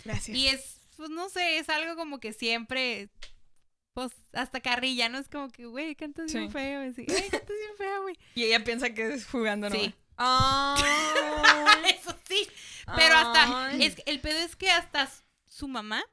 Gracias. 0.04 0.36
Y 0.36 0.48
es, 0.48 0.80
pues 0.96 1.10
no 1.10 1.28
sé, 1.28 1.58
es 1.58 1.68
algo 1.68 1.96
como 1.96 2.18
que 2.20 2.32
siempre, 2.32 3.08
pues 3.94 4.12
hasta 4.32 4.60
carrilla, 4.60 5.08
¿no? 5.08 5.18
Es 5.18 5.28
como 5.28 5.48
que, 5.50 5.66
güey, 5.66 5.94
cantas 5.96 6.32
bien 6.32 6.46
Sí. 6.48 6.52
feo. 6.52 6.80
Así, 6.82 7.04
güey, 7.06 7.28
cantas 7.30 7.56
bien 7.56 7.76
feo, 7.78 8.02
güey. 8.02 8.18
Y 8.34 8.44
ella 8.44 8.62
piensa 8.64 8.90
que 8.90 9.14
es 9.14 9.26
jugando, 9.26 9.70
¿no? 9.70 9.76
Sí. 9.76 9.94
Ah. 10.18 10.76
Eso 11.88 12.16
sí. 12.28 12.48
Pero 12.94 13.16
hasta, 13.16 13.72
es, 13.74 13.96
el 14.06 14.20
pedo 14.20 14.38
es 14.38 14.56
que 14.56 14.70
hasta 14.70 15.10
su 15.48 15.68
mamá. 15.68 16.04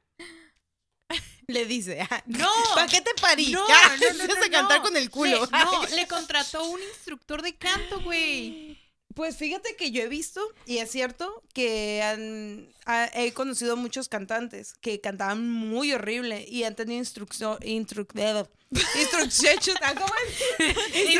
Le 1.46 1.66
dice. 1.66 2.00
ah, 2.10 2.22
No. 2.26 2.50
¿Para 2.74 2.86
qué 2.88 3.00
te 3.00 3.14
parí? 3.20 3.52
No, 3.52 3.66
Ya, 3.68 3.96
no, 3.96 4.26
no, 4.26 4.34
no, 4.34 4.44
a 4.44 4.50
cantar 4.50 4.82
con 4.82 4.96
el 4.96 5.10
culo. 5.10 5.44
Le, 5.44 5.58
no, 5.58 5.86
le 5.86 6.06
contrató 6.06 6.64
un 6.68 6.82
instructor 6.82 7.42
de 7.42 7.56
canto, 7.56 8.00
güey. 8.00 8.73
Pues 9.14 9.36
fíjate 9.36 9.76
que 9.76 9.90
yo 9.92 10.02
he 10.02 10.08
visto, 10.08 10.40
y 10.66 10.78
es 10.78 10.90
cierto, 10.90 11.42
que 11.54 12.02
han, 12.02 12.68
ha- 12.84 13.10
he 13.14 13.32
conocido 13.32 13.76
muchos 13.76 14.08
cantantes 14.08 14.74
que 14.80 15.00
cantaban 15.00 15.48
muy 15.48 15.92
horrible 15.92 16.44
y 16.48 16.64
han 16.64 16.74
tenido 16.74 16.98
instrucción, 16.98 17.56
instru, 17.64 18.06
instrucción, 18.98 19.76
ah, 19.82 19.94
¿cómo 19.94 20.12
es? 20.26 20.94
Le- 20.94 21.12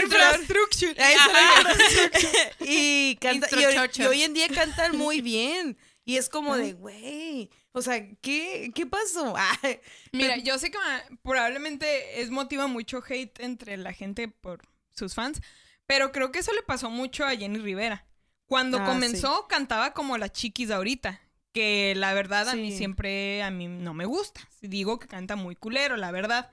y, 2.60 3.16
canta, 3.20 3.48
y, 3.50 3.54
hoy, 3.54 3.62
Instruchocho. 3.74 4.02
y 4.02 4.06
hoy 4.06 4.22
en 4.22 4.34
día 4.34 4.48
cantan 4.48 4.96
muy 4.96 5.20
bien. 5.20 5.76
Y 6.06 6.16
es 6.18 6.28
como 6.28 6.54
de, 6.56 6.74
güey, 6.74 7.48
o 7.72 7.80
sea, 7.80 8.06
¿qué, 8.20 8.70
qué 8.74 8.84
pasó? 8.84 9.34
Ay, 9.36 9.80
Mira, 10.12 10.36
yo 10.36 10.58
sé 10.58 10.70
que 10.70 10.76
ma- 10.76 11.02
probablemente 11.22 12.20
es 12.20 12.28
motiva 12.30 12.66
mucho 12.66 13.02
hate 13.08 13.40
entre 13.40 13.78
la 13.78 13.92
gente 13.94 14.28
por 14.28 14.60
sus 14.94 15.14
fans, 15.14 15.40
pero 15.86 16.12
creo 16.12 16.32
que 16.32 16.38
eso 16.40 16.52
le 16.52 16.62
pasó 16.62 16.90
mucho 16.90 17.24
a 17.24 17.36
Jenny 17.36 17.58
Rivera. 17.58 18.04
Cuando 18.46 18.78
Ah, 18.78 18.84
comenzó 18.84 19.46
cantaba 19.48 19.94
como 19.94 20.18
la 20.18 20.28
chiquis 20.30 20.68
de 20.68 20.74
ahorita, 20.74 21.20
que 21.52 21.94
la 21.96 22.12
verdad 22.14 22.48
a 22.48 22.54
mí 22.56 22.76
siempre 22.76 23.42
a 23.42 23.50
mí 23.50 23.68
no 23.68 23.94
me 23.94 24.04
gusta. 24.06 24.40
Digo 24.60 24.98
que 24.98 25.06
canta 25.06 25.36
muy 25.36 25.56
culero, 25.56 25.96
la 25.96 26.10
verdad. 26.10 26.50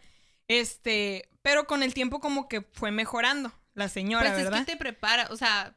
Este, 0.48 1.30
pero 1.42 1.66
con 1.68 1.82
el 1.84 1.94
tiempo 1.94 2.20
como 2.20 2.48
que 2.48 2.62
fue 2.62 2.92
mejorando 2.92 3.52
la 3.74 3.90
señora, 3.90 4.32
Pues 4.32 4.44
¿verdad? 4.44 4.60
es 4.60 4.66
que 4.66 4.72
te 4.74 4.78
prepara, 4.78 5.28
o 5.32 5.38
sea, 5.38 5.76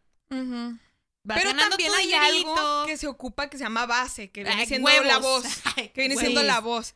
vas 1.23 1.39
Pero 1.39 1.55
también 1.57 1.93
hay 1.95 2.13
algo 2.13 2.85
que 2.87 2.97
se 2.97 3.07
ocupa 3.07 3.49
que 3.49 3.57
se 3.57 3.65
llama 3.65 3.87
base, 3.87 4.31
que 4.31 4.43
viene 4.45 4.63
Ay, 4.63 4.67
siendo 4.67 4.91
la 5.05 5.19
voz. 5.19 5.45
Ay, 5.77 5.89
Que 5.91 6.01
viene 6.03 6.17
huevos. 6.17 6.21
siendo 6.21 6.43
la 6.43 6.61
voz. 6.61 6.95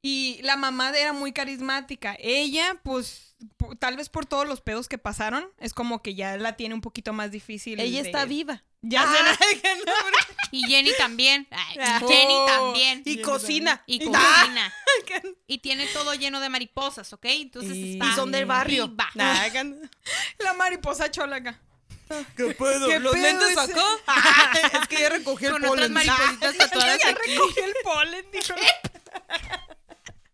Y 0.00 0.38
la 0.42 0.56
mamá 0.56 0.90
era 0.96 1.12
muy 1.12 1.32
carismática. 1.32 2.16
Ella, 2.20 2.78
pues, 2.84 3.34
tal 3.80 3.96
vez 3.96 4.08
por 4.08 4.26
todos 4.26 4.46
los 4.46 4.60
pedos 4.60 4.88
que 4.88 4.96
pasaron, 4.98 5.50
es 5.58 5.74
como 5.74 6.02
que 6.02 6.14
ya 6.14 6.36
la 6.36 6.56
tiene 6.56 6.74
un 6.74 6.80
poquito 6.80 7.12
más 7.12 7.30
difícil. 7.32 7.80
ella 7.80 8.02
de- 8.02 8.08
está 8.08 8.24
viva. 8.24 8.62
Ya 8.80 9.02
que 9.62 9.74
no, 9.84 9.92
Y 10.52 10.62
Jenny 10.68 10.92
también. 10.96 11.48
Ay, 11.50 11.76
Ah. 11.80 11.98
Jenny 12.06 12.32
Oh. 12.34 12.46
también. 12.46 13.02
Y 13.04 13.20
cocina. 13.22 13.82
Y 13.86 14.00
Ah, 14.14 14.40
cocina. 14.40 14.74
Y 15.48 15.58
tiene 15.58 15.86
todo 15.88 16.14
lleno 16.14 16.38
de 16.40 16.48
mariposas, 16.48 17.12
¿ok? 17.12 17.24
Entonces 17.26 17.74
Y 17.76 17.92
está 17.94 18.14
son 18.14 18.30
del 18.30 18.46
barrio. 18.46 18.94
Nah, 19.14 19.48
no. 19.64 19.76
La 20.38 20.52
mariposa 20.54 21.10
chola 21.10 21.36
acá. 21.36 21.60
¿Qué 22.36 22.54
pedo? 22.54 22.88
¿Qué 22.88 22.98
¿Los 23.00 23.12
pedo 23.12 23.22
lentes 23.24 23.50
ese? 23.50 23.60
acá? 23.60 24.80
es 24.80 24.88
que 24.88 25.00
ya 25.00 25.08
recogí 25.10 25.44
el 25.46 25.52
Con 25.52 25.64
otras 25.66 25.88
polen. 25.88 25.92
maripositas 25.92 26.56
tatuadas 26.56 26.98
Ya 27.02 27.10
aquí. 27.10 27.32
el 27.32 27.74
polen, 27.84 28.26
dijo. 28.32 28.54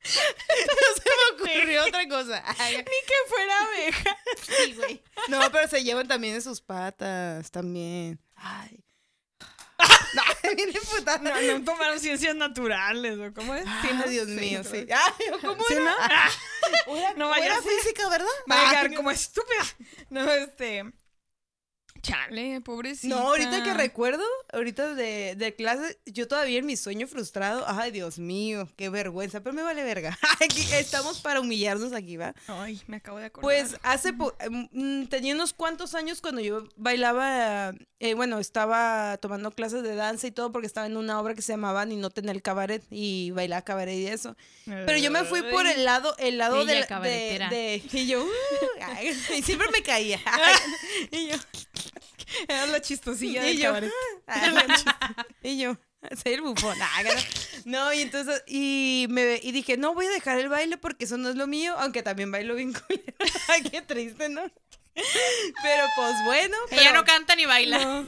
No 0.04 1.02
se 1.02 1.10
me 1.10 1.44
ocurrió 1.54 1.84
otra 1.86 2.06
cosa. 2.08 2.44
Ay, 2.58 2.76
Ni 2.76 2.82
que 2.84 3.14
fuera 3.28 3.60
abeja. 3.60 4.16
Sí, 4.42 4.72
güey. 4.74 5.02
No, 5.28 5.40
pero 5.50 5.66
se 5.68 5.82
llevan 5.82 6.06
también 6.06 6.34
en 6.34 6.42
sus 6.42 6.60
patas, 6.60 7.50
también. 7.50 8.20
Ay. 8.36 8.80
No, 10.14 10.22
bien 10.56 10.68
emputada. 10.74 11.18
No, 11.18 11.58
no 11.58 11.64
tomaron 11.64 11.98
ciencias 11.98 12.36
naturales, 12.36 13.18
¿o 13.18 13.32
cómo 13.34 13.54
es? 13.54 13.64
Sí, 13.82 13.88
¿no? 13.94 14.04
Dios 14.04 14.26
Sí, 14.28 14.32
mío, 14.34 14.62
sí. 14.62 14.86
Ay, 14.90 15.40
¿cómo 15.40 15.64
¿Sí, 15.66 15.74
era? 15.74 15.84
no? 15.84 15.96
Era- 16.96 17.14
No 17.16 17.28
vaya 17.28 17.46
era 17.46 17.62
física, 17.62 18.08
¿verdad? 18.08 18.26
Va 18.50 18.70
a 18.80 18.88
qué- 18.88 18.94
como 18.94 19.10
estúpida. 19.10 19.64
No, 20.10 20.30
este. 20.30 20.84
Chale, 22.04 22.60
pobrecita. 22.60 23.14
No, 23.14 23.22
ahorita 23.28 23.62
que 23.64 23.72
recuerdo, 23.74 24.22
ahorita 24.52 24.94
de, 24.94 25.34
de 25.36 25.54
clase, 25.54 25.98
yo 26.06 26.28
todavía 26.28 26.58
en 26.58 26.66
mi 26.66 26.76
sueño 26.76 27.06
frustrado, 27.08 27.64
ay 27.66 27.90
Dios 27.90 28.18
mío, 28.18 28.68
qué 28.76 28.90
vergüenza, 28.90 29.40
pero 29.40 29.54
me 29.54 29.62
vale 29.62 29.82
verga. 29.82 30.16
Estamos 30.72 31.20
para 31.20 31.40
humillarnos 31.40 31.92
aquí, 31.94 32.16
¿va? 32.18 32.34
Ay, 32.46 32.80
me 32.86 32.98
acabo 32.98 33.18
de 33.18 33.26
acordar. 33.26 33.42
Pues 33.42 33.76
hace, 33.82 34.12
po- 34.12 34.34
mm, 34.72 35.04
tenía 35.06 35.34
unos 35.34 35.54
cuantos 35.54 35.94
años 35.94 36.20
cuando 36.20 36.40
yo 36.42 36.68
bailaba, 36.76 37.72
eh, 38.00 38.14
bueno, 38.14 38.38
estaba 38.38 39.16
tomando 39.18 39.50
clases 39.50 39.82
de 39.82 39.94
danza 39.94 40.26
y 40.26 40.30
todo 40.30 40.52
porque 40.52 40.66
estaba 40.66 40.86
en 40.86 40.96
una 40.98 41.18
obra 41.20 41.34
que 41.34 41.40
se 41.42 41.52
llamaba 41.54 41.86
Ninote 41.86 42.20
en 42.20 42.28
el 42.28 42.42
cabaret 42.42 42.82
y 42.90 43.30
bailaba 43.30 43.62
cabaret 43.62 43.96
y 43.96 44.06
eso. 44.08 44.36
Pero 44.66 44.98
yo 44.98 45.10
me 45.10 45.24
fui 45.24 45.40
por 45.42 45.66
el 45.66 45.84
lado, 45.84 46.14
el 46.18 46.36
lado 46.38 46.56
de, 46.66 46.74
de, 47.08 47.38
de- 47.50 47.82
y 47.92 48.06
yo, 48.06 48.22
uh, 48.22 48.28
ay, 48.82 49.08
y 49.38 49.42
siempre 49.42 49.68
me 49.72 49.82
caía. 49.82 50.20
y 51.10 51.28
yo, 51.28 51.36
Era 52.48 52.66
la 52.66 52.80
chistosilla 52.80 53.44
y 53.44 53.48
del 53.48 53.58
yo, 53.58 53.64
cabaret. 53.68 53.92
ah, 54.26 55.26
y 55.42 55.58
yo, 55.58 55.76
soy 56.22 56.32
el 56.34 56.40
bufón. 56.42 56.76
Ah, 56.80 57.02
No, 57.64 57.92
y 57.92 58.00
entonces, 58.02 58.42
y 58.46 59.06
me 59.10 59.40
y 59.42 59.52
dije, 59.52 59.76
no 59.76 59.94
voy 59.94 60.06
a 60.06 60.10
dejar 60.10 60.38
el 60.38 60.48
baile 60.48 60.76
porque 60.76 61.04
eso 61.04 61.16
no 61.16 61.28
es 61.30 61.36
lo 61.36 61.46
mío, 61.46 61.74
aunque 61.78 62.02
también 62.02 62.30
bailo 62.30 62.54
bien 62.54 62.72
culero. 62.72 63.04
Qué 63.70 63.82
triste, 63.82 64.28
¿no? 64.28 64.42
Pero 65.62 65.84
pues 65.96 66.14
bueno. 66.24 66.56
Ella 66.70 66.80
pero- 66.82 66.94
no 67.00 67.04
canta 67.04 67.34
ni 67.34 67.46
baila. 67.46 67.78
No. 67.78 68.06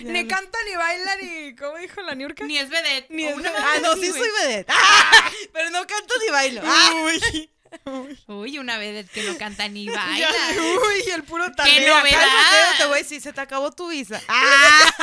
ni 0.00 0.26
canta 0.28 0.58
ni 0.68 0.76
baila 0.76 1.16
ni. 1.16 1.56
¿Cómo 1.56 1.76
dijo 1.78 2.00
la 2.02 2.14
Niurka? 2.14 2.44
Ni 2.44 2.56
es 2.56 2.68
vedette. 2.68 3.10
Ni 3.10 3.24
es 3.24 3.34
una. 3.36 3.50
Ah, 3.56 3.78
no, 3.82 3.94
sí 3.96 4.10
soy 4.12 4.28
vedette. 4.42 4.70
Ah, 4.72 5.30
pero 5.52 5.70
no 5.70 5.84
canto 5.88 6.14
ni 6.24 6.30
bailo. 6.30 6.60
Ah, 6.64 6.92
Uy. 7.04 7.50
Uy, 8.26 8.58
una 8.58 8.78
vedette 8.78 9.10
que 9.10 9.22
no 9.22 9.36
canta 9.38 9.68
ni 9.68 9.84
Ya, 9.86 9.92
baila. 9.94 10.28
uy, 10.60 11.10
el 11.14 11.22
puro 11.24 11.44
¡Qué 11.46 11.52
talento. 11.54 11.96
novedad! 11.98 12.18
Cálmate, 12.20 12.78
te 12.78 12.84
voy 12.86 12.94
a 12.94 13.02
decir, 13.02 13.20
se 13.22 13.32
te 13.32 13.40
acabó 13.40 13.70
tu 13.72 13.88
visa. 13.88 14.20
Ah. 14.28 14.94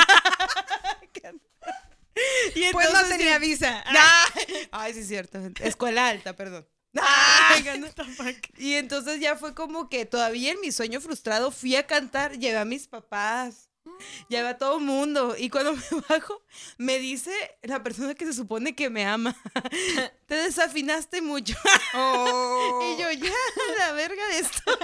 y 2.54 2.72
Pues 2.72 2.86
no 2.90 2.98
entonces, 2.98 3.16
tenía 3.18 3.38
visa. 3.38 3.82
Ah, 3.86 4.26
Ay, 4.72 4.94
sí 4.94 5.00
es 5.00 5.08
cierto. 5.08 5.38
Escuela 5.60 6.08
alta, 6.08 6.34
perdón. 6.34 6.66
Ah, 7.00 7.54
y 8.56 8.72
entonces 8.74 9.20
ya 9.20 9.36
fue 9.36 9.54
como 9.54 9.88
que 9.88 10.04
todavía 10.06 10.52
en 10.52 10.60
mi 10.60 10.72
sueño 10.72 11.00
frustrado 11.00 11.50
fui 11.52 11.76
a 11.76 11.86
cantar, 11.86 12.38
llevé 12.38 12.58
a 12.58 12.64
mis 12.64 12.88
papás, 12.88 13.67
llevé 14.28 14.48
a 14.48 14.58
todo 14.58 14.80
mundo. 14.80 15.34
Y 15.38 15.50
cuando 15.50 15.74
me 15.74 15.82
bajo, 16.08 16.42
me 16.76 16.98
dice 16.98 17.32
la 17.62 17.82
persona 17.82 18.14
que 18.14 18.26
se 18.26 18.32
supone 18.32 18.74
que 18.74 18.90
me 18.90 19.04
ama, 19.06 19.36
te 20.26 20.34
desafinaste 20.34 21.22
mucho. 21.22 21.54
Oh. 21.94 22.80
Y 22.82 23.00
yo, 23.00 23.10
ya, 23.10 23.32
la 23.78 23.92
verga 23.92 24.26
de 24.28 24.38
esto. 24.38 24.78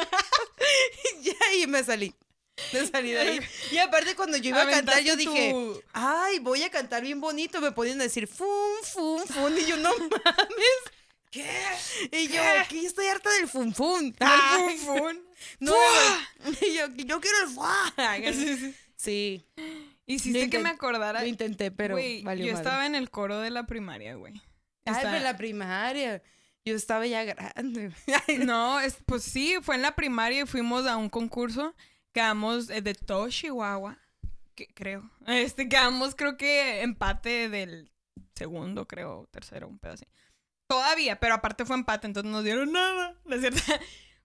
Y 1.21 1.25
ya, 1.25 1.55
y 1.62 1.67
me 1.67 1.83
salí. 1.85 2.14
Me 2.73 2.87
salí 2.87 3.11
de 3.11 3.19
ahí. 3.19 3.40
Y 3.73 3.79
aparte, 3.79 4.14
cuando 4.14 4.37
yo 4.37 4.51
iba 4.51 4.62
a 4.62 4.71
cantar, 4.71 5.03
yo 5.03 5.17
dije, 5.17 5.51
tu- 5.51 5.83
ay, 5.93 6.38
voy 6.38 6.62
a 6.62 6.71
cantar 6.71 7.03
bien 7.03 7.21
bonito. 7.21 7.61
Me 7.61 7.73
podían 7.73 7.99
decir, 7.99 8.29
fum, 8.29 8.49
fum, 8.83 9.23
fum. 9.27 9.59
Y 9.59 9.67
yo, 9.67 9.77
no 9.77 9.90
mames. 9.97 10.81
¿Qué? 11.31 11.45
Y 12.12 12.29
yo, 12.29 12.40
aquí 12.61 12.87
estoy 12.87 13.07
harta 13.09 13.29
del 13.33 13.49
fum, 13.49 13.75
fum. 13.75 14.12
El 14.21 14.79
fun, 14.79 14.99
fun. 14.99 15.27
no, 15.59 15.75
y 16.61 16.75
yo, 16.75 16.87
yo 16.95 17.21
quiero 17.21 17.38
el 17.43 17.49
fuá. 17.49 17.93
Sí, 18.33 18.57
sí. 18.57 18.75
Sí, 19.05 19.45
Hiciste 20.07 20.45
Lo 20.45 20.51
que 20.51 20.59
me 20.59 20.69
acordara. 20.69 21.21
lo 21.23 21.27
intenté, 21.27 21.71
pero 21.71 21.95
Güey, 21.95 22.23
valió 22.23 22.47
yo 22.47 22.53
madre. 22.53 22.64
estaba 22.64 22.87
en 22.87 22.95
el 22.95 23.11
coro 23.11 23.40
de 23.40 23.51
la 23.51 23.64
primaria, 23.67 24.14
güey. 24.17 24.35
Ay, 24.85 24.97
pero 25.03 25.19
la 25.21 25.37
primaria. 25.37 26.23
Yo 26.67 26.75
estaba 26.75 27.07
ya 27.07 27.25
grande. 27.25 27.93
No, 28.45 28.81
es, 28.81 28.99
pues 29.07 29.23
sí, 29.23 29.57
fue 29.62 29.77
en 29.77 29.83
la 29.83 29.95
primaria 29.95 30.43
y 30.43 30.47
fuimos 30.47 30.87
a 30.87 30.97
un 30.97 31.09
concurso. 31.09 31.75
Quedamos 32.12 32.71
eh, 32.71 32.81
de 32.81 32.95
todo 32.95 33.29
Chihuahua, 33.29 33.99
que, 34.55 34.67
creo. 34.69 35.11
Este, 35.27 35.69
quedamos 35.69 36.14
creo 36.14 36.37
que 36.37 36.83
empate 36.83 37.49
del 37.49 37.90
segundo, 38.35 38.87
creo, 38.87 39.27
tercero, 39.31 39.69
un 39.69 39.79
pedo 39.79 39.95
así. 39.95 40.07
Todavía, 40.67 41.19
pero 41.19 41.35
aparte 41.35 41.64
fue 41.64 41.77
empate, 41.77 42.07
entonces 42.07 42.31
no 42.31 42.38
nos 42.38 42.45
dieron 42.45 42.73
nada, 42.73 43.14
¿no 43.25 43.35
es 43.35 43.40
cierto? 43.40 43.61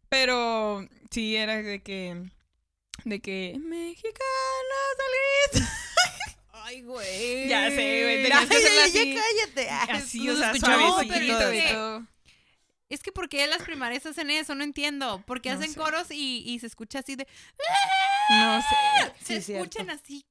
Pero 0.09 0.87
sí, 1.11 1.35
era 1.35 1.61
de 1.61 1.83
que, 1.83 2.23
de 3.05 3.19
que, 3.19 3.55
mexicanos 3.59 4.95
al. 5.53 5.67
Ay, 6.63 6.81
güey. 6.83 7.47
Ya 7.47 7.69
sé, 7.69 8.03
güey, 8.03 8.23
tenías 8.23 8.45
que 8.47 8.57
hacerla 8.57 8.87
ya, 8.87 9.01
así. 9.01 9.13
ya 9.15 9.21
cállate. 9.21 9.69
Ay, 9.69 9.87
Así, 10.01 10.29
o 10.29 10.33
se 10.33 10.39
sea, 10.39 10.55
suavecito 10.55 11.13
es 11.49 11.63
que- 11.63 11.73
todo. 11.73 12.07
Es 12.89 13.03
que 13.03 13.11
¿por 13.11 13.29
qué 13.29 13.45
las 13.45 13.61
primarias 13.61 14.03
hacen 14.07 14.31
eso? 14.31 14.55
No 14.55 14.63
entiendo. 14.63 15.21
¿Por 15.27 15.41
qué 15.41 15.49
No 15.51 15.59
hacen 15.59 15.73
sé. 15.73 15.79
coros 15.79 16.07
y, 16.09 16.43
y 16.43 16.57
se 16.59 16.65
escucha 16.65 16.99
así 16.99 17.15
de... 17.15 17.27
No 18.31 18.61
sé. 18.61 19.13
se 19.23 19.41
Sí, 19.43 19.53
escuchan 19.53 19.85
cierto. 19.85 20.03
así 20.03 20.25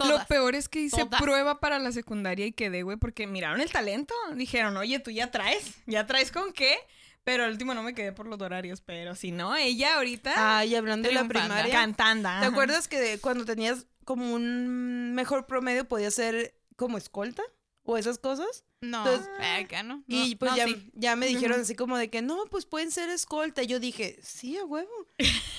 Lo 0.00 0.06
todas. 0.08 0.26
peor 0.26 0.56
es 0.56 0.68
que 0.68 0.80
hice 0.80 1.04
Todas. 1.04 1.20
prueba 1.22 1.60
para 1.60 1.78
la 1.78 1.92
secundaria 1.92 2.44
y 2.46 2.52
quedé, 2.52 2.82
güey, 2.82 2.96
porque 2.96 3.28
miraron 3.28 3.60
el 3.60 3.70
talento. 3.70 4.14
Dijeron, 4.34 4.76
oye, 4.78 4.98
tú 4.98 5.12
ya 5.12 5.30
traes, 5.30 5.74
ya 5.86 6.04
traes 6.04 6.32
con 6.32 6.52
qué. 6.52 6.76
Pero 7.24 7.44
al 7.44 7.50
último 7.52 7.74
no 7.74 7.82
me 7.82 7.94
quedé 7.94 8.12
por 8.12 8.26
los 8.26 8.40
horarios. 8.40 8.80
Pero 8.80 9.14
si 9.14 9.30
no, 9.30 9.54
ella 9.56 9.96
ahorita 9.96 10.58
Ay, 10.58 10.74
hablando 10.74 11.08
de 11.08 11.14
la 11.14 11.28
primaria. 11.28 11.72
cantando. 11.72 12.28
¿Te 12.40 12.46
acuerdas 12.46 12.88
que 12.88 12.98
de- 13.00 13.18
cuando 13.20 13.44
tenías 13.44 13.86
como 14.04 14.32
un 14.34 15.14
mejor 15.14 15.46
promedio 15.46 15.86
podías 15.86 16.14
ser 16.14 16.54
como 16.76 16.98
escolta? 16.98 17.42
¿O 17.84 17.96
esas 17.98 18.18
cosas? 18.18 18.64
No, 18.82 18.98
Entonces- 19.06 19.30
acá 19.64 19.82
no. 19.84 20.02
y 20.08 20.34
pues 20.34 20.50
no, 20.50 20.56
ya, 20.56 20.66
sí. 20.66 20.90
ya 20.92 21.14
me 21.16 21.26
dijeron 21.26 21.60
así 21.60 21.74
como 21.76 21.96
de 21.96 22.10
que 22.10 22.20
no, 22.20 22.44
pues 22.50 22.66
pueden 22.66 22.90
ser 22.90 23.10
escolta. 23.10 23.62
Y 23.62 23.68
yo 23.68 23.78
dije, 23.78 24.18
sí, 24.22 24.58
a 24.58 24.64
huevo. 24.64 24.90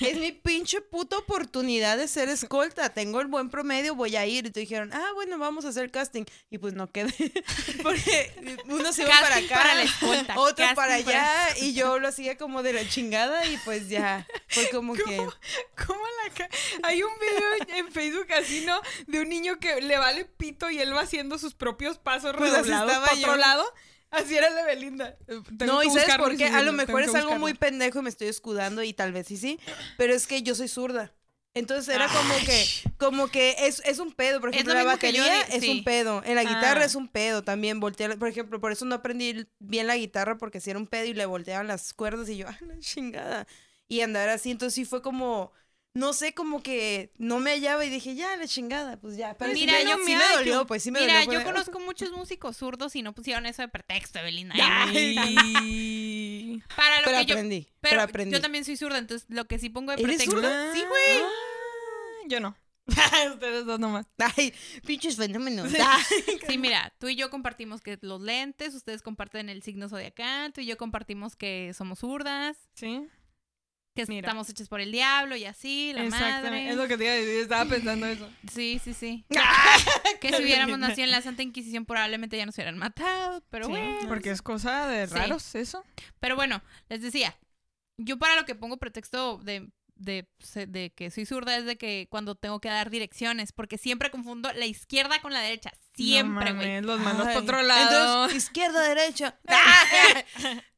es 0.01 0.17
mi 0.17 0.33
pinche 0.33 0.81
puta 0.81 1.17
oportunidad 1.17 1.97
de 1.97 2.09
ser 2.09 2.27
escolta. 2.27 2.89
Tengo 2.89 3.21
el 3.21 3.27
buen 3.27 3.49
promedio, 3.49 3.95
voy 3.95 4.17
a 4.17 4.25
ir. 4.25 4.45
Y 4.47 4.51
te 4.51 4.59
dijeron, 4.59 4.91
ah, 4.93 5.11
bueno, 5.15 5.37
vamos 5.37 5.63
a 5.63 5.69
hacer 5.69 5.89
casting. 5.89 6.25
Y 6.49 6.57
pues 6.57 6.73
no 6.73 6.91
quedé. 6.91 7.13
Porque 7.81 8.59
uno 8.65 8.91
se 8.91 9.03
iba 9.03 9.11
para 9.21 9.37
acá, 9.37 9.55
para 9.55 9.75
la 9.75 9.83
escolta, 9.83 10.37
otro 10.37 10.65
para 10.65 10.75
para- 10.75 10.95
allá. 10.95 11.57
Y 11.61 11.73
yo 11.73 11.99
lo 11.99 12.09
hacía 12.09 12.37
como 12.37 12.61
de 12.61 12.73
la 12.73 12.87
chingada. 12.87 13.45
Y 13.45 13.57
pues 13.63 13.87
ya, 13.87 14.27
fue 14.49 14.69
como 14.69 14.95
que. 14.95 15.03
¿Cómo 15.87 16.01
la 16.25 16.33
ca- 16.33 16.49
Hay 16.83 17.01
un 17.03 17.11
video 17.19 17.77
en 17.77 17.91
Facebook 17.91 18.27
así, 18.33 18.65
¿no? 18.65 18.79
De 19.07 19.21
un 19.21 19.29
niño 19.29 19.59
que 19.59 19.79
le 19.81 19.97
vale 19.97 20.25
pito 20.25 20.69
y 20.69 20.79
él 20.79 20.93
va 20.93 21.01
haciendo 21.01 21.37
sus 21.37 21.53
propios 21.53 21.97
pasos 21.97 22.35
Pues 22.37 22.51
redoblados 22.51 23.12
otro 23.13 23.35
lado. 23.35 23.63
Así 24.11 24.35
era 24.35 24.47
el 24.47 24.55
de 24.55 24.63
Belinda. 24.63 25.17
Eh, 25.27 25.41
tengo 25.57 25.73
no, 25.73 25.79
que 25.79 25.87
y 25.87 25.89
¿sabes 25.89 26.17
por 26.17 26.37
qué? 26.37 26.45
A 26.45 26.61
lo 26.61 26.71
mejor 26.71 27.01
es 27.01 27.15
algo 27.15 27.37
muy 27.39 27.53
pendejo 27.55 27.99
y 27.99 28.03
me 28.03 28.09
estoy 28.09 28.27
escudando 28.27 28.83
y 28.83 28.93
tal 28.93 29.11
vez 29.11 29.27
sí 29.27 29.37
sí, 29.37 29.59
pero 29.97 30.13
es 30.13 30.27
que 30.27 30.43
yo 30.43 30.53
soy 30.55 30.67
zurda. 30.67 31.13
Entonces 31.55 31.93
era 31.93 32.07
como 32.07 32.33
que, 32.45 32.65
como 32.97 33.27
que 33.27 33.55
es, 33.59 33.79
es 33.85 33.99
un 33.99 34.11
pedo, 34.11 34.39
por 34.41 34.49
ejemplo, 34.49 34.73
lo 34.73 34.79
la 34.79 34.85
yo 34.85 34.87
batería 34.87 35.41
es 35.41 35.61
sí. 35.61 35.69
un 35.69 35.83
pedo, 35.83 36.23
en 36.25 36.33
la 36.35 36.43
guitarra 36.43 36.81
Ah. 36.81 36.85
es 36.85 36.95
un 36.95 37.07
pedo 37.07 37.43
también, 37.43 37.79
voltear, 37.79 38.17
por 38.17 38.27
ejemplo, 38.27 38.59
por 38.59 38.71
eso 38.71 38.85
no 38.85 38.95
aprendí 38.95 39.45
bien 39.59 39.85
la 39.85 39.95
guitarra 39.95 40.37
porque 40.39 40.59
si 40.59 40.71
era 40.71 40.79
un 40.79 40.87
pedo 40.87 41.05
y 41.05 41.13
le 41.13 41.27
volteaban 41.27 41.67
las 41.67 41.93
cuerdas 41.93 42.27
y 42.29 42.37
yo, 42.37 42.47
ah, 42.47 42.57
la 42.61 42.79
chingada, 42.79 43.47
y 43.87 44.01
andar 44.01 44.29
así, 44.29 44.49
entonces 44.49 44.73
sí 44.73 44.85
fue 44.85 45.03
como, 45.03 45.51
no 45.95 46.13
sé, 46.13 46.33
como 46.33 46.63
que 46.63 47.11
no 47.17 47.39
me 47.39 47.51
hallaba 47.51 47.85
y 47.85 47.89
dije, 47.89 48.15
ya, 48.15 48.35
la 48.37 48.47
chingada, 48.47 48.99
pues 48.99 49.15
ya, 49.15 49.35
pero 49.37 49.53
Mira, 49.53 49.77
sí, 49.77 49.83
me, 49.85 49.89
yo- 49.91 49.97
sí 49.97 50.03
mira, 50.05 50.19
me 50.19 50.25
yo- 50.31 50.37
dolió, 50.39 50.65
pues 50.67 50.83
sí 50.83 50.91
me 50.91 50.99
Mira, 51.01 51.13
dolió. 51.13 51.25
fue 51.25 51.33
yo 51.35 51.39
de, 51.39 51.45
conozco 51.45 51.79
muchos 51.79 52.11
músicos 52.11 52.57
zurdos 52.57 52.95
y 52.95 53.01
no 53.03 53.13
pusieron 53.13 53.45
eso 53.45 53.61
de 53.61 53.67
pretexto, 53.67 54.19
Evelina. 54.19 54.55
Ay. 54.57 56.61
Para 56.75 56.99
lo 56.99 57.05
pero 57.05 57.17
que 57.19 57.25
yo... 57.25 57.33
aprendí, 57.35 57.61
Pero, 57.81 57.91
pero 57.91 58.01
aprendí. 58.01 58.33
yo 58.35 58.41
también 58.41 58.65
soy 58.65 58.77
zurda, 58.77 58.97
entonces 58.97 59.27
lo 59.29 59.45
que 59.45 59.59
sí 59.59 59.69
pongo 59.69 59.91
de 59.91 60.01
¿Eres 60.01 60.17
pretexto... 60.17 60.35
zurda? 60.35 60.73
Sí, 60.73 60.83
güey. 60.87 61.21
Ah, 61.21 62.27
Yo 62.27 62.39
no. 62.39 62.55
Ustedes 63.33 63.65
dos 63.65 63.79
nomás. 63.79 64.05
Ay, 64.35 64.53
pinches 64.85 65.15
fenómenos. 65.15 65.71
Sí, 66.49 66.57
mira, 66.57 66.93
tú 66.99 67.07
y 67.07 67.15
yo 67.15 67.29
compartimos 67.29 67.81
que 67.81 67.97
los 68.01 68.21
lentes, 68.21 68.73
ustedes 68.75 69.01
comparten 69.01 69.49
el 69.49 69.63
signo 69.63 69.87
zodiacal, 69.89 70.51
tú 70.53 70.61
y 70.61 70.65
yo 70.65 70.77
compartimos 70.77 71.35
que 71.35 71.73
somos 71.73 71.99
zurdas, 71.99 72.57
Sí. 72.75 73.07
Que 73.95 74.05
Mira. 74.07 74.27
estamos 74.27 74.49
hechas 74.49 74.67
por 74.67 74.81
el 74.81 74.91
diablo 74.91 75.35
y 75.35 75.45
así, 75.45 75.93
la 75.93 76.03
madre. 76.05 76.69
Es 76.69 76.75
lo 76.75 76.87
que 76.87 76.97
te 76.97 77.03
iba 77.05 77.13
a 77.13 77.15
decir. 77.15 77.39
Estaba 77.41 77.65
pensando 77.69 78.05
eso. 78.07 78.29
Sí, 78.51 78.79
sí, 78.83 78.93
sí. 78.93 79.25
que 80.21 80.29
si 80.35 80.43
hubiéramos 80.43 80.79
nacido 80.79 81.05
en 81.05 81.11
la 81.11 81.21
Santa 81.21 81.43
Inquisición 81.43 81.85
probablemente 81.85 82.37
ya 82.37 82.45
nos 82.45 82.55
hubieran 82.55 82.77
matado, 82.77 83.43
pero 83.49 83.65
Sí, 83.65 83.71
bueno. 83.71 84.07
Porque 84.07 84.31
es 84.31 84.41
cosa 84.41 84.87
de 84.87 85.07
Sí. 85.07 85.13
raros 85.13 85.55
eso. 85.55 85.83
Pero 86.19 86.35
bueno, 86.35 86.61
les 86.89 87.01
decía, 87.01 87.37
yo 87.97 88.17
para 88.17 88.35
lo 88.35 88.45
que 88.45 88.55
pongo 88.55 88.77
pretexto 88.77 89.37
de, 89.37 89.69
de, 89.95 90.27
de 90.67 90.91
que 90.95 91.11
soy 91.11 91.25
zurda 91.27 91.55
es 91.57 91.65
de 91.65 91.77
que 91.77 92.07
cuando 92.09 92.33
tengo 92.35 92.59
que 92.59 92.69
dar 92.69 92.89
direcciones, 92.89 93.51
porque 93.51 93.77
siempre 93.77 94.09
confundo 94.09 94.51
la 94.53 94.65
izquierda 94.65 95.21
con 95.21 95.33
la 95.33 95.41
derecha. 95.41 95.71
Siempre, 95.95 96.53
güey. 96.53 96.81
los 96.81 96.99
mandos 96.99 97.27
Ay, 97.27 97.35
para 97.35 97.43
otro 97.45 97.61
lado. 97.61 98.23
Entonces, 98.23 98.43
izquierda, 98.45 98.81
derecha. 98.87 99.39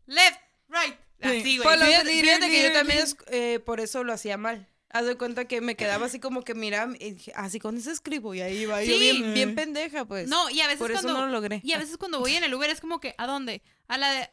Left, 0.05 0.39
right. 0.67 0.95
Sí. 1.21 1.27
Así, 1.27 1.57
güey. 1.57 1.67
Por 1.69 1.77
lo- 1.79 1.85
Fíjate, 1.85 2.21
fíjate 2.21 2.49
que 2.49 2.63
yo 2.63 2.71
también 2.73 2.99
es- 2.99 3.15
eh, 3.27 3.59
por 3.65 3.79
eso 3.79 4.03
lo 4.03 4.13
hacía 4.13 4.37
mal. 4.37 4.67
Haz 4.89 5.05
de 5.05 5.17
cuenta 5.17 5.45
que 5.45 5.59
me 5.59 5.75
quedaba 5.75 6.05
así 6.05 6.19
como 6.21 6.43
que 6.43 6.53
miraba 6.55 6.93
y 6.99 7.11
dije, 7.13 7.33
así 7.35 7.59
con 7.59 7.75
eso 7.77 7.91
escribo 7.91 8.33
y 8.33 8.41
ahí 8.41 8.59
iba 8.59 8.81
yo 8.83 8.93
Sí. 8.93 8.99
bien, 8.99 9.33
bien 9.33 9.55
pendeja, 9.55 10.05
pues. 10.05 10.27
No, 10.29 10.49
y 10.49 10.61
a 10.61 10.67
veces 10.67 10.79
por 10.79 10.91
eso 10.91 11.01
cuando... 11.01 11.19
no 11.21 11.25
lo 11.27 11.31
logré. 11.33 11.59
Y 11.63 11.73
a 11.73 11.77
veces 11.77 11.97
cuando 11.97 12.19
voy 12.19 12.35
en 12.35 12.43
el 12.45 12.53
Uber 12.53 12.69
es 12.69 12.79
como 12.79 12.99
que, 13.01 13.13
¿a 13.17 13.27
dónde? 13.27 13.61
A 13.87 13.97
la 13.97 14.11
de... 14.11 14.29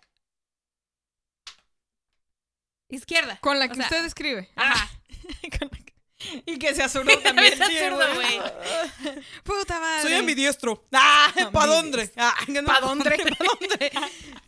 Izquierda. 2.88 3.38
Con 3.40 3.58
la 3.58 3.66
O 3.66 3.68
que 3.68 3.74
sea, 3.76 3.84
usted 3.84 4.04
escribe. 4.04 4.50
Ajá. 4.54 4.88
Con 5.58 5.70
Y 6.46 6.58
que 6.58 6.74
sea 6.74 6.88
zurdo 6.88 7.16
también. 7.22 7.54
Güey. 7.58 8.40
Puta 9.44 9.80
madre. 9.80 10.02
Soy 10.02 10.14
ambidiestro. 10.14 10.84
¡Ah! 10.92 11.32
¿Pa' 11.52 11.66
dónde? 11.66 12.10
Ah, 12.16 12.34
no, 12.48 12.64
¿Pa' 12.64 12.80
dónde? 12.80 13.10
¿Pa' 13.10 13.44
dónde? 13.44 13.92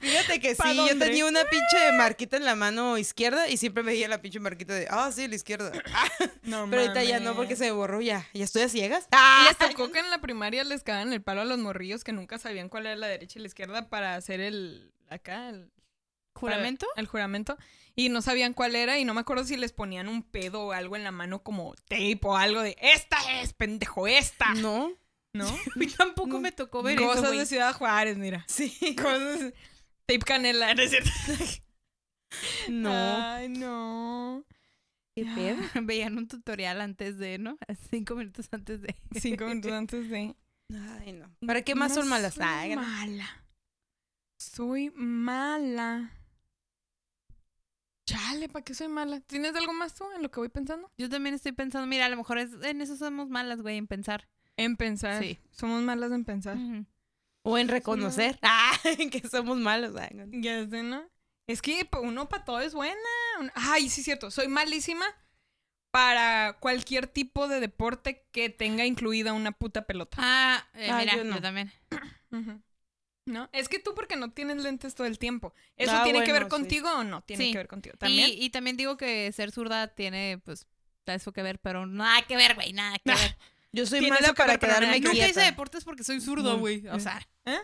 Fíjate 0.01 0.41
que 0.41 0.55
¿Pa' 0.55 0.71
sí, 0.71 0.77
yo 0.77 0.99
tenía 0.99 1.27
una 1.27 1.45
pinche 1.45 1.93
marquita 1.93 2.37
en 2.37 2.45
la 2.45 2.55
mano 2.55 2.99
izquierda 2.99 3.49
y 3.49 3.57
siempre 3.57 3.83
veía 3.83 4.09
la 4.09 4.21
pinche 4.21 4.41
marquita 4.41 4.75
de, 4.75 4.87
ah, 4.91 5.11
sí, 5.13 5.29
la 5.29 5.35
izquierda. 5.35 5.73
Ah, 5.97 6.09
No 6.43 6.67
pero 6.69 6.83
ahorita 6.83 7.05
ya 7.05 7.21
no, 7.21 7.35
porque 7.37 7.57
se 7.57 7.71
borró 7.71 8.01
ya. 8.01 8.27
¿Ya 8.35 8.45
estoy 8.45 8.63
a 8.63 8.69
ciegas? 8.69 9.07
¡Ah! 9.13 9.47
Les 9.49 9.57
tocó 9.57 9.93
que 9.93 10.01
en 10.01 10.11
la 10.11 10.21
primaria 10.21 10.65
les 10.65 10.83
cagaban 10.83 11.13
el 11.13 11.23
palo 11.23 11.43
a 11.43 11.45
los 11.45 11.59
morrillos 11.59 12.03
que 12.05 12.13
nunca 12.13 12.39
sabían 12.39 12.69
cuál 12.69 12.87
era 12.87 12.97
la 12.97 13.07
derecha 13.07 13.39
y 13.39 13.43
la 13.43 13.49
izquierda 13.49 13.89
para 13.89 14.17
hacer 14.17 14.41
el. 14.41 14.93
Acá, 15.09 15.51
el. 15.51 15.71
¿Juramento? 16.35 16.87
El 16.97 17.07
juramento. 17.07 17.57
Y 17.97 18.09
no 18.09 18.23
sabían 18.23 18.55
cuál 18.55 18.75
era 18.75 18.99
y 18.99 19.05
no 19.05 19.15
me 19.15 19.21
acuerdo 19.21 19.45
si 19.45 19.57
les 19.57 19.73
ponían 19.73 20.09
un 20.09 20.23
pedo 20.25 20.67
o 20.67 20.73
algo 20.73 20.97
en 20.97 21.05
la 21.05 21.13
mano 21.13 21.43
como 21.45 21.75
tape 21.89 22.19
o 22.23 22.37
algo 22.37 22.61
de 22.61 22.77
esta 22.81 23.17
es, 23.41 23.53
pendejo, 23.53 24.07
esta. 24.09 24.53
No. 24.55 24.93
¿No? 25.33 25.47
A 25.75 25.79
mí 25.79 25.87
tampoco 25.87 26.29
No. 26.29 26.41
me 26.41 26.53
tocó 26.53 26.83
ver 26.83 26.97
Cosas 26.99 27.25
eso, 27.25 27.33
de 27.33 27.47
Ciudad 27.47 27.73
Juárez, 27.75 28.17
mira. 28.19 28.45
Sí. 28.49 28.97
Cosas. 28.97 29.53
Tape 30.07 30.19
canela, 30.21 30.75
¿no 30.75 30.83
es 30.83 30.91
cierto? 30.91 31.11
No. 32.69 32.91
Ay, 32.93 33.49
no. 33.49 34.45
¿Qué 35.17 35.25
pedo? 35.25 35.63
Veían 35.85 36.19
un 36.19 36.27
tutorial 36.27 36.81
antes 36.81 37.17
de, 37.19 37.39
¿no? 37.39 37.57
Cinco 37.91 38.17
minutos 38.17 38.49
antes 38.51 38.83
de. 38.83 38.97
Cinco 39.21 39.45
minutos 39.47 39.71
antes 39.71 40.11
de. 40.11 40.35
Ay, 40.99 41.13
no. 41.13 41.33
¿Para 41.47 41.63
qué 41.63 41.77
más 41.77 41.95
son 41.95 42.09
malas? 42.09 42.35
Soy 42.35 42.75
no. 42.75 42.83
mala. 42.83 43.45
Soy 44.41 44.91
mala. 44.97 46.11
Chale, 48.07 48.49
¿para 48.49 48.63
qué 48.65 48.75
soy 48.75 48.89
mala? 48.89 49.21
¿Tienes 49.21 49.55
algo 49.57 49.73
más 49.73 49.95
tú 49.95 50.05
en 50.15 50.23
lo 50.23 50.31
que 50.31 50.39
voy 50.41 50.51
pensando? 50.51 50.91
Yo 50.99 51.09
también 51.09 51.35
estoy 51.35 51.53
pensando, 51.53 51.87
mira, 51.87 52.05
a 52.07 52.09
lo 52.11 52.17
mejor 52.17 52.39
es- 52.39 52.53
en 52.63 52.81
eso 52.83 52.97
somos 52.97 53.29
malas, 53.31 53.63
güey, 53.63 53.79
en 53.79 53.87
pensar. 53.87 54.29
En 54.57 54.77
pensar. 54.77 55.23
Sí. 55.23 55.39
Somos 55.51 55.83
malas 55.83 56.13
en 56.13 56.25
pensar. 56.25 56.57
O 57.43 57.59
en 57.59 57.69
reconocer. 57.69 58.39
Ah, 58.43 58.73
que 59.11 59.27
somos 59.29 59.57
malos. 59.59 59.93
No. 60.13 60.25
Ya 60.41 60.67
sé, 60.69 60.83
¿no? 60.83 61.03
Es 61.47 61.61
que 61.63 61.89
uno 62.03 62.29
para 62.29 62.45
todo 62.45 62.61
es 62.61 62.75
buena. 62.75 62.95
Ay, 63.55 63.89
sí, 63.89 64.01
es 64.01 64.05
cierto. 64.05 64.31
Soy 64.31 64.49
malísima 64.49 65.05
para 65.91 66.57
cualquier 66.61 67.07
tipo 67.07 67.49
de 67.49 67.61
deporte 67.61 68.27
que 68.33 68.49
tenga 68.51 68.85
incluida 68.87 69.33
una 69.33 69.53
puta 69.53 69.87
pelota. 69.87 70.17
Ah, 70.21 70.67
eh, 70.75 70.89
Ah, 70.91 70.99
mira, 70.99 71.17
yo 71.17 71.41
también. 71.41 71.73
Ujú. 72.33 72.61
¿No? 73.27 73.49
Es 73.53 73.69
que 73.69 73.79
tú 73.79 73.95
porque 73.95 74.17
no 74.17 74.31
tienes 74.33 74.59
lentes 74.59 74.95
todo 74.95 75.07
el 75.07 75.19
tiempo. 75.19 75.55
¿Eso 75.77 75.93
Ah, 75.95 76.05
tiene 76.05 76.25
que 76.25 76.33
ver 76.33 76.43
sí. 76.45 76.49
contigo 76.51 76.91
o 76.93 77.05
no? 77.05 77.23
Tiene 77.23 77.45
Sí. 77.47 77.53
que 77.53 77.59
ver 77.59 77.69
contigo. 77.69 77.97
También. 77.97 78.29
Y, 78.29 78.45
y 78.45 78.51
también 78.51 78.77
digo 78.77 78.97
que 78.97 79.33
ser 79.33 79.51
zurda 79.51 79.89
tiene, 79.89 80.41
pues, 80.45 80.67
eso 81.07 81.33
que 81.33 81.43
ver, 81.43 81.59
pero 81.59 81.87
nada 81.87 82.23
que 82.27 82.37
ver, 82.37 82.55
güey, 82.55 82.73
nada 82.73 82.99
que 82.99 83.05
ver. 83.35 83.37
Yo 83.73 83.87
soy 83.87 84.03
mala 84.09 84.29
que 84.29 84.35
para 84.35 84.59
quedarme 84.59 84.93
que 84.95 85.01
Nunca 85.01 85.13
quieta. 85.13 85.29
hice 85.31 85.41
deportes 85.41 85.85
porque 85.85 86.05
soy 86.05 86.21
zurdo, 86.21 86.53
No. 86.55 86.59
güey. 86.59 86.87
O 86.89 87.01
sea, 87.01 87.27
¿Eh? 87.47 87.59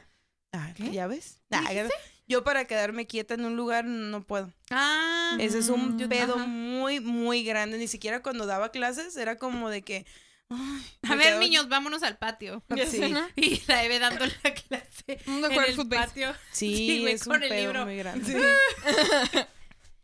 Ah, 0.53 0.73
¿Qué? 0.77 0.91
¿Ya 0.91 1.07
ves? 1.07 1.41
Ah, 1.51 1.65
ves. 1.73 1.93
Yo 2.27 2.43
para 2.43 2.65
quedarme 2.65 3.07
quieta 3.07 3.35
en 3.35 3.45
un 3.45 3.57
lugar 3.57 3.85
no 3.85 4.23
puedo. 4.27 4.53
ah, 4.71 5.37
Ese 5.39 5.59
es 5.59 5.69
un 5.69 5.97
Mm, 5.97 6.09
pedo 6.09 6.35
ajá. 6.37 6.47
muy, 6.47 7.01
muy 7.01 7.45
grande. 7.45 7.77
Ni 7.79 7.87
siquiera 7.87 8.23
cuando 8.23 8.47
daba 8.47 8.71
clases 8.73 9.17
era 9.17 9.37
como 9.37 9.69
de 9.69 9.83
que... 9.83 10.07
ay, 10.51 10.83
A 11.11 11.15
ver, 11.17 11.29
quedo- 11.29 11.41
niños, 11.41 11.69
vámonos 11.69 12.03
al 12.03 12.19
patio. 12.19 12.63
Sí. 12.91 13.01
¿no? 13.11 13.27
Y 13.37 13.63
la 13.67 13.85
Eve 13.85 13.99
dando 13.99 14.27
la 14.27 14.55
clase 14.55 15.19
a 15.27 15.31
en 15.31 15.45
el 15.65 15.75
fútbol. 15.75 15.99
patio. 15.99 16.35
Sí, 16.53 16.77
Sí, 16.77 17.01
güey, 17.01 17.15
es 17.15 17.25
con 17.25 17.37
un 17.37 17.43
el 17.45 17.49
pedo 17.49 17.61
libro. 17.73 17.85
muy 17.87 17.97
grande. 17.97 18.25
Sí. 18.27 19.39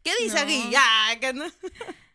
¿Qué 0.03 0.13
dice 0.23 0.37
No. 0.37 0.41
aquí? 0.43 0.63
Ya, 0.71 1.21
que 1.21 1.33
no. 1.33 1.45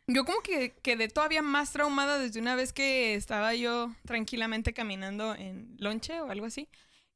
Yo 0.08 0.26
como 0.26 0.42
que 0.42 0.74
quedé 0.82 1.08
todavía 1.08 1.42
más 1.42 1.72
traumada 1.72 2.18
desde 2.20 2.40
una 2.40 2.56
vez 2.56 2.74
que 2.74 3.16
estaba 3.16 3.54
yo 3.54 3.94
tranquilamente 4.06 4.74
caminando 4.74 5.36
en 5.36 5.76
lonche 5.78 6.20
o 6.22 6.30
algo 6.32 6.46
así. 6.48 6.68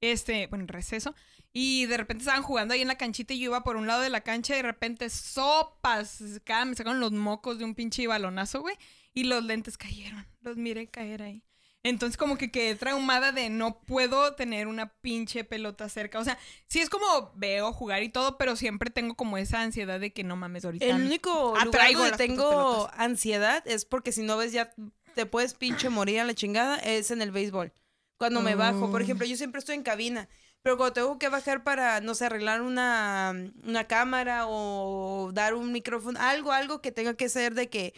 Este, 0.01 0.47
bueno, 0.47 0.63
en 0.63 0.67
receso. 0.69 1.15
Y 1.51 1.85
de 1.85 1.97
repente 1.97 2.21
estaban 2.23 2.43
jugando 2.43 2.73
ahí 2.73 2.81
en 2.81 2.87
la 2.89 2.97
canchita 2.97 3.33
y 3.33 3.39
yo 3.39 3.45
iba 3.45 3.63
por 3.63 3.77
un 3.77 3.87
lado 3.87 4.01
de 4.01 4.09
la 4.09 4.21
cancha 4.21 4.53
y 4.53 4.57
de 4.57 4.63
repente 4.63 5.09
sopas. 5.09 6.21
Me 6.21 6.75
sacaron 6.75 6.99
los 6.99 7.11
mocos 7.13 7.57
de 7.57 7.65
un 7.65 7.75
pinche 7.75 8.05
balonazo, 8.07 8.61
güey. 8.61 8.75
Y 9.15 9.23
los 9.23 9.43
lentes 9.43 9.77
cayeron. 9.77 10.27
Los 10.41 10.57
miré 10.57 10.87
caer 10.87 11.23
ahí. 11.23 11.43
Entonces 11.85 12.17
como 12.17 12.37
que 12.37 12.49
quedé 12.49 12.75
traumada 12.75 13.31
de 13.31 13.49
no 13.49 13.79
puedo 13.81 14.33
tener 14.33 14.67
una 14.67 14.89
pinche 15.01 15.43
pelota 15.43 15.87
cerca. 15.87 16.19
O 16.19 16.23
sea, 16.23 16.37
sí 16.67 16.79
es 16.79 16.89
como 16.89 17.31
veo 17.35 17.71
jugar 17.73 18.01
y 18.01 18.09
todo, 18.09 18.37
pero 18.37 18.55
siempre 18.55 18.89
tengo 18.89 19.15
como 19.15 19.37
esa 19.37 19.61
ansiedad 19.61 19.99
de 19.99 20.11
que 20.11 20.23
no 20.23 20.35
mames 20.35 20.65
ahorita. 20.65 20.83
El 20.83 21.03
único 21.03 21.55
lugar 21.63 21.93
donde 21.93 22.17
tengo 22.17 22.89
ansiedad 22.93 23.63
es 23.67 23.85
porque 23.85 24.11
si 24.11 24.23
no 24.23 24.35
ves 24.35 24.51
ya 24.51 24.73
te 25.13 25.27
puedes 25.27 25.53
pinche 25.53 25.89
morir 25.89 26.19
a 26.19 26.25
la 26.25 26.33
chingada, 26.33 26.77
es 26.77 27.11
en 27.11 27.21
el 27.21 27.31
béisbol. 27.31 27.71
Cuando 28.17 28.41
me 28.41 28.55
bajo, 28.55 28.89
por 28.89 29.03
ejemplo, 29.03 29.27
yo 29.27 29.37
siempre 29.37 29.59
estoy 29.59 29.75
en 29.75 29.83
cabina, 29.83 30.27
pero 30.63 30.77
cuando 30.77 30.93
tengo 30.93 31.19
que 31.19 31.29
bajar 31.29 31.63
para, 31.63 32.01
no 32.01 32.15
sé, 32.15 32.25
arreglar 32.25 32.63
una, 32.63 33.31
una 33.63 33.83
cámara 33.85 34.47
o 34.47 35.29
dar 35.33 35.53
un 35.53 35.71
micrófono, 35.71 36.19
algo, 36.19 36.51
algo 36.51 36.81
que 36.81 36.91
tenga 36.91 37.13
que 37.13 37.29
ser 37.29 37.53
de 37.53 37.69
que... 37.69 37.93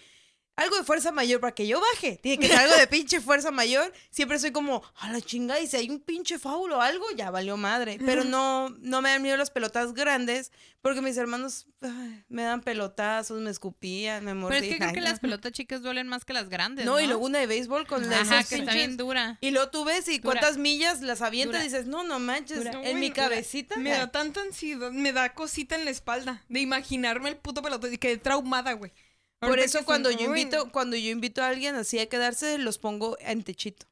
Algo 0.57 0.75
de 0.75 0.83
fuerza 0.83 1.11
mayor 1.11 1.39
para 1.39 1.53
que 1.53 1.67
yo 1.67 1.79
baje. 1.79 2.19
Tiene 2.21 2.39
que 2.39 2.47
ser 2.47 2.57
algo 2.57 2.75
de 2.75 2.87
pinche 2.87 3.21
fuerza 3.21 3.51
mayor. 3.51 3.93
Siempre 4.09 4.39
soy 4.39 4.51
como, 4.51 4.81
a 4.95 5.11
la 5.11 5.21
chingada, 5.21 5.59
y 5.61 5.67
si 5.67 5.77
hay 5.77 5.89
un 5.89 5.99
pinche 5.99 6.39
foul 6.39 6.71
o 6.71 6.81
algo, 6.81 7.05
ya 7.15 7.29
valió 7.31 7.57
madre. 7.57 7.99
Pero 8.03 8.23
no, 8.23 8.69
no 8.79 9.01
me 9.03 9.09
dan 9.11 9.21
miedo 9.21 9.37
las 9.37 9.51
pelotas 9.51 9.93
grandes, 9.93 10.51
porque 10.81 11.01
mis 11.01 11.15
hermanos 11.15 11.67
ay, 11.81 12.23
me 12.27 12.41
dan 12.41 12.61
pelotazos, 12.61 13.39
me 13.39 13.51
escupían, 13.51 14.23
me 14.25 14.31
Pero 14.31 14.41
mordían. 14.41 14.63
es 14.63 14.69
que 14.71 14.77
creo 14.79 14.93
que 14.93 15.01
las 15.01 15.19
pelotas 15.19 15.51
chicas 15.51 15.83
duelen 15.83 16.07
más 16.07 16.25
que 16.25 16.33
las 16.33 16.49
grandes. 16.49 16.85
no, 16.85 16.93
No, 16.93 16.99
y 17.01 17.05
luego 17.05 17.23
una 17.23 17.37
de 17.37 17.45
béisbol 17.45 17.85
con 17.85 18.09
las 18.09 18.21
Ajá, 18.21 18.43
que 18.43 18.55
está 18.55 18.71
pinches- 18.71 18.73
bien 18.73 18.97
dura. 18.97 19.37
Y 19.41 19.51
luego 19.51 19.69
tú 19.69 19.85
ves 19.85 20.07
y 20.07 20.17
Dura. 20.17 20.23
cuántas 20.39 20.57
millas 20.57 21.01
las 21.01 21.21
avientas 21.21 21.61
y 21.61 21.65
dices, 21.65 21.85
no, 21.85 22.01
no 22.03 22.17
manches, 22.17 22.63
Dura. 22.63 22.81
en 22.83 22.99
mi 22.99 23.11
cabecita. 23.11 23.75
Me 23.77 23.91
da 23.91 24.11
tanta 24.11 24.41
ansiedad, 24.41 24.91
me 24.91 25.13
da 25.13 25.35
cosita 25.35 25.75
en 25.75 25.85
la 25.85 25.91
espalda 25.91 26.43
de 26.49 26.61
imaginarme 26.61 27.29
el 27.29 27.37
puto 27.37 27.61
pelotón 27.61 27.93
y 27.93 27.97
quedé 27.97 28.17
traumada, 28.17 28.73
güey. 28.73 28.91
Por 29.39 29.59
eso 29.59 29.85
cuando 29.85 30.09
yo 30.11 30.25
invito, 30.25 30.71
cuando 30.71 30.95
yo 30.95 31.09
invito 31.11 31.43
a 31.43 31.47
alguien 31.49 31.75
así 31.75 31.99
a 31.99 32.07
quedarse, 32.09 32.57
los 32.57 32.77
pongo 32.79 33.17
en 33.19 33.43
techito. 33.43 33.85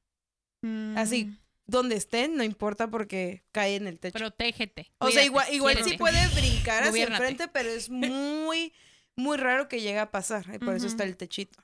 Mm. 0.61 0.97
Así, 0.97 1.37
donde 1.67 1.95
estén, 1.95 2.35
no 2.35 2.43
importa 2.43 2.89
porque 2.89 3.43
cae 3.51 3.75
en 3.75 3.87
el 3.87 3.99
techo. 3.99 4.17
Protégete. 4.17 4.91
o 4.99 5.11
sea, 5.11 5.23
igual, 5.23 5.53
igual 5.53 5.77
sí 5.83 5.97
puede 5.97 6.27
brincar 6.29 6.79
hacia 6.83 6.89
Gobiérnate. 6.91 7.23
enfrente, 7.23 7.47
pero 7.47 7.69
es 7.69 7.89
muy, 7.91 8.73
muy 9.15 9.37
raro 9.37 9.67
que 9.67 9.81
llegue 9.81 9.99
a 9.99 10.11
pasar. 10.11 10.45
y 10.53 10.57
por 10.59 10.75
eso 10.75 10.87
está 10.87 11.03
el 11.03 11.15
techito. 11.17 11.63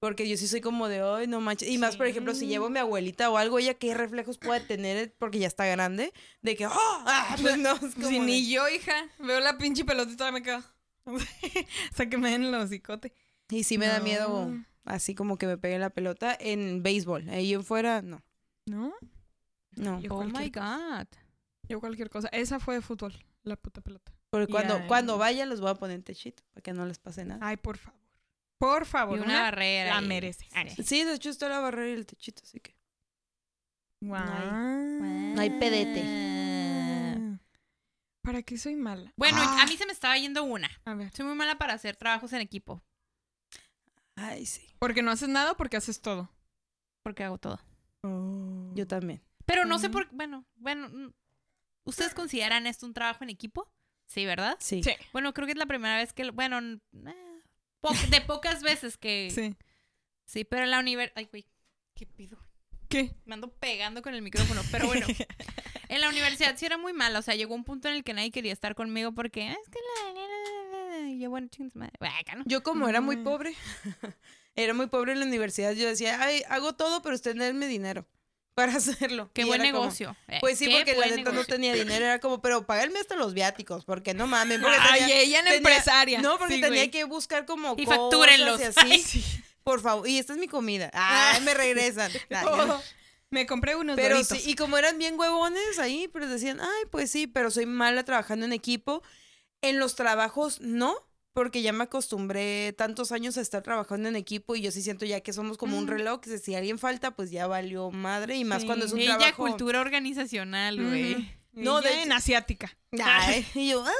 Porque 0.00 0.26
yo 0.26 0.36
sí 0.38 0.48
soy 0.48 0.62
como 0.62 0.88
de, 0.88 1.00
ay, 1.02 1.26
no 1.26 1.40
manches. 1.42 1.68
Y 1.68 1.76
más, 1.76 1.96
por 1.98 2.06
ejemplo, 2.06 2.32
si 2.32 2.40
Sí. 2.40 2.46
llevo 2.46 2.66
a 2.66 2.70
mi 2.70 2.78
abuelita 2.78 3.28
o 3.28 3.36
algo, 3.36 3.58
ella 3.58 3.74
qué 3.74 3.92
reflejos 3.92 4.38
puede 4.38 4.60
tener 4.60 5.12
porque 5.18 5.38
ya 5.38 5.46
está 5.46 5.66
grande. 5.66 6.14
De 6.40 6.56
que, 6.56 6.66
¡oh! 6.66 6.70
ah, 6.74 7.36
pues 7.42 7.58
no, 7.58 7.72
es 7.74 7.94
como 7.94 8.08
Sí, 8.08 8.14
de- 8.14 8.20
ni 8.20 8.50
yo, 8.50 8.66
hija. 8.70 8.94
Veo 9.18 9.40
la 9.40 9.58
pinche 9.58 9.84
pelotita 9.84 10.28
y 10.28 10.32
me 10.32 10.42
quedo. 10.42 10.64
o 11.92 11.94
sea, 11.94 12.08
que 12.08 12.16
me 12.18 12.30
den 12.30 12.50
los 12.52 12.64
hocicote. 12.64 13.12
Y 13.48 13.64
sí 13.64 13.78
me 13.78 13.86
da 13.86 13.98
No. 13.98 14.04
miedo 14.04 14.54
así 14.84 15.14
como 15.14 15.36
que 15.38 15.46
me 15.46 15.58
pegue 15.58 15.78
la 15.78 15.90
pelota 15.90 16.36
en 16.38 16.82
béisbol. 16.82 17.28
Ahí 17.30 17.52
en 17.54 17.64
fuera, 17.64 18.02
no. 18.02 18.22
¿No? 18.66 18.92
No. 19.76 20.00
Yo 20.00 20.14
Oh 20.14 20.24
my 20.24 20.50
God. 20.50 21.06
Yo 21.68 21.80
cualquier 21.80 22.10
cosa. 22.10 22.28
Esa 22.28 22.58
fue 22.60 22.74
de 22.76 22.80
fútbol, 22.80 23.12
la 23.42 23.56
puta 23.56 23.80
pelota. 23.80 24.12
Porque 24.30 24.46
cuando, 24.46 24.86
cuando 24.86 25.14
no. 25.14 25.18
vaya 25.18 25.46
los 25.46 25.60
voy 25.60 25.70
a 25.70 25.74
poner 25.74 25.96
en 25.96 26.02
techito 26.04 26.42
para 26.52 26.62
que 26.62 26.72
no 26.72 26.86
les 26.86 26.98
pase 26.98 27.24
nada. 27.24 27.44
Ay, 27.46 27.56
por 27.56 27.76
favor. 27.78 27.98
Por 28.58 28.82
Y 28.82 28.86
favor. 28.86 29.18
una, 29.18 29.24
una- 29.26 29.42
barrera. 29.42 29.94
la 29.96 30.02
y- 30.02 30.06
merece. 30.08 30.46
Sí. 30.76 30.82
Sí, 30.84 31.04
de 31.04 31.14
hecho 31.14 31.30
está 31.30 31.48
la 31.48 31.60
barrera 31.60 31.88
y 31.90 31.94
el 31.94 32.06
techito, 32.06 32.42
así 32.44 32.60
que. 32.60 32.76
Guau. 34.00 34.24
No 35.34 35.40
hay 35.40 35.50
pedete. 35.58 36.29
¿Para 38.22 38.42
qué 38.42 38.58
soy 38.58 38.76
mala? 38.76 39.12
Bueno, 39.16 39.38
Ah. 39.40 39.62
a 39.62 39.66
mí 39.66 39.76
se 39.76 39.86
me 39.86 39.92
estaba 39.92 40.16
yendo 40.18 40.44
una. 40.44 40.70
A 40.84 40.94
ver. 40.94 41.10
Soy 41.14 41.24
muy 41.26 41.34
mala 41.34 41.56
para 41.58 41.72
hacer 41.74 41.96
trabajos 41.96 42.32
en 42.32 42.40
equipo. 42.40 42.82
Ay, 44.16 44.44
sí. 44.46 44.66
Porque 44.78 45.02
no 45.02 45.10
haces 45.10 45.28
nada 45.28 45.52
o 45.52 45.56
porque 45.56 45.76
haces 45.78 46.00
todo. 46.00 46.30
Porque 47.02 47.24
hago 47.24 47.38
todo. 47.38 47.58
Yo 48.74 48.86
también. 48.86 49.22
Pero 49.46 49.64
no 49.64 49.78
sé 49.78 49.86
Ujú. 49.86 49.92
por 49.94 50.08
qué. 50.08 50.16
Bueno, 50.16 50.44
bueno. 50.56 50.88
mm, 50.88 51.12
¿Ustedes 51.84 52.12
consideran 52.14 52.66
esto 52.66 52.86
un 52.86 52.92
trabajo 52.94 53.24
en 53.24 53.30
equipo? 53.30 53.72
Sí, 54.06 54.26
¿verdad? 54.26 54.56
Sí. 54.60 54.82
Sí. 54.82 54.92
Bueno, 55.12 55.32
creo 55.32 55.46
que 55.46 55.52
es 55.52 55.58
la 55.58 55.66
primera 55.66 55.96
vez 55.96 56.12
que. 56.12 56.30
Bueno, 56.30 56.58
eh, 56.60 57.42
po- 57.80 57.92
de 58.10 58.20
pocas 58.20 58.62
veces 58.62 58.96
que. 58.98 59.28
Sí, 59.34 59.56
Sí. 60.26 60.44
pero 60.44 60.64
en 60.64 60.70
la 60.70 60.78
universidad. 60.78 61.14
Ay, 61.16 61.24
güey. 61.30 61.46
¿Qué 61.94 62.06
pido? 62.06 62.38
¿Qué? 62.88 63.14
Me 63.24 63.34
ando 63.34 63.50
pegando 63.52 64.02
con 64.02 64.14
el 64.14 64.22
micrófono. 64.22 64.60
Pero 64.70 64.86
bueno, 64.86 65.06
en 65.94 66.00
la 66.00 66.08
universidad 66.08 66.56
sí 66.56 66.66
era 66.66 66.78
muy 66.78 66.92
mala. 66.92 67.18
O 67.18 67.22
sea, 67.22 67.34
llegó 67.34 67.54
un 67.54 67.64
punto 67.64 67.88
en 67.88 67.94
el 67.96 68.04
que 68.04 68.14
nadie 68.14 68.30
quería 68.30 68.52
estar 68.52 68.74
conmigo 68.74 69.12
porque. 69.12 69.48
"Ah, 69.48 69.56
Es 69.62 69.68
que 69.68 69.78
la. 70.04 70.12
la, 70.12 70.26
la, 70.26 71.00
la", 71.02 71.08
Y 71.10 71.18
yo, 71.20 71.30
bueno, 71.30 71.48
chingas 71.48 71.74
madre. 71.76 71.92
Bueno. 71.98 72.42
Yo 72.46 72.62
como 72.62 72.88
era 72.88 73.00
muy 73.00 73.16
Mm. 73.16 73.24
pobre, 73.24 73.54
era 74.56 74.74
muy 74.74 74.86
pobre 74.86 75.12
en 75.12 75.20
la 75.20 75.26
universidad, 75.26 75.72
yo 75.72 75.86
decía, 75.88 76.20
ay, 76.22 76.42
hago 76.48 76.74
todo, 76.74 77.02
pero 77.02 77.14
usted 77.14 77.34
denme 77.36 77.66
dinero 77.66 78.06
para 78.54 78.72
hacerlo. 78.76 79.30
Qué 79.32 79.42
Y 79.42 79.44
buen 79.44 79.60
era 79.62 79.70
como- 79.72 79.84
negocio. 79.84 80.16
eh, 80.28 80.38
Pues 80.40 80.58
sí, 80.58 80.66
qué 80.66 80.76
porque 80.76 80.94
la 80.96 81.06
neta 81.16 81.32
no 81.32 81.44
tenía 81.44 81.72
dinero, 81.74 82.04
era 82.04 82.18
como, 82.20 82.40
pero 82.42 82.66
págame 82.66 82.98
hasta 82.98 83.16
los 83.16 83.32
viáticos, 83.34 83.84
porque 83.84 84.12
no 84.14 84.26
mames. 84.26 84.60
Porque 84.60 84.76
Ay, 84.80 85.00
tenía- 85.00 85.20
ella 85.20 85.38
en 85.38 85.44
tenía- 85.46 85.56
empresaria. 85.58 86.20
No, 86.20 86.38
porque 86.38 86.54
Sí, 86.56 86.60
tenía 86.60 86.80
güey. 86.82 86.90
que 86.90 87.04
buscar 87.04 87.46
como 87.46 87.74
Y 87.78 87.84
cosas 87.84 88.00
factúrenlos. 88.00 88.60
y 88.60 88.64
así. 88.64 88.80
Ay, 88.82 89.00
Sí. 89.02 89.24
por 89.64 89.80
favor, 89.80 90.06
y 90.08 90.18
esta 90.18 90.32
es 90.34 90.38
mi 90.38 90.48
comida. 90.48 90.90
Ay, 90.92 91.40
me 91.42 91.54
regresan. 91.54 92.10
Ay. 92.30 92.46
Oh, 92.48 92.82
me 93.30 93.46
compré 93.46 93.76
unos 93.76 93.96
Pero 93.96 94.16
Doritos. 94.16 94.38
sí, 94.38 94.50
y 94.50 94.54
como 94.56 94.76
eran 94.76 94.98
bien 94.98 95.18
huevones 95.18 95.78
ahí, 95.78 96.08
pero 96.12 96.26
decían, 96.28 96.60
ay, 96.60 96.84
pues 96.90 97.10
sí, 97.10 97.26
pero 97.26 97.50
soy 97.50 97.64
mala 97.66 98.04
trabajando 98.04 98.44
en 98.44 98.52
equipo. 98.52 99.02
En 99.62 99.78
los 99.78 99.94
trabajos 99.94 100.60
no, 100.60 100.96
porque 101.32 101.62
ya 101.62 101.72
me 101.72 101.84
acostumbré 101.84 102.72
tantos 102.76 103.12
años 103.12 103.36
a 103.38 103.40
estar 103.40 103.62
trabajando 103.62 104.08
en 104.08 104.16
equipo 104.16 104.56
y 104.56 104.62
yo 104.62 104.72
sí 104.72 104.82
siento 104.82 105.04
ya 105.06 105.20
que 105.20 105.32
somos 105.32 105.58
como 105.58 105.76
un 105.78 105.84
Ujú. 105.84 105.92
reloj, 105.92 106.20
que 106.20 106.38
si 106.38 106.54
alguien 106.56 106.78
falta, 106.78 107.12
pues 107.12 107.30
ya 107.30 107.46
valió 107.46 107.90
madre 107.92 108.36
y 108.36 108.44
más 108.44 108.62
Sí. 108.62 108.66
cuando 108.66 108.86
es 108.86 108.92
un 108.92 109.00
Ella 109.00 109.16
trabajo. 109.16 109.36
cultura 109.46 109.80
organizacional, 109.80 110.82
güey. 110.82 111.14
Ujú. 111.14 111.24
No, 111.52 111.80
de- 111.82 112.02
en 112.02 112.12
asiática. 112.12 112.76
Ay, 113.02 113.46
y 113.54 113.70
yo, 113.70 113.84
ah, 113.84 113.92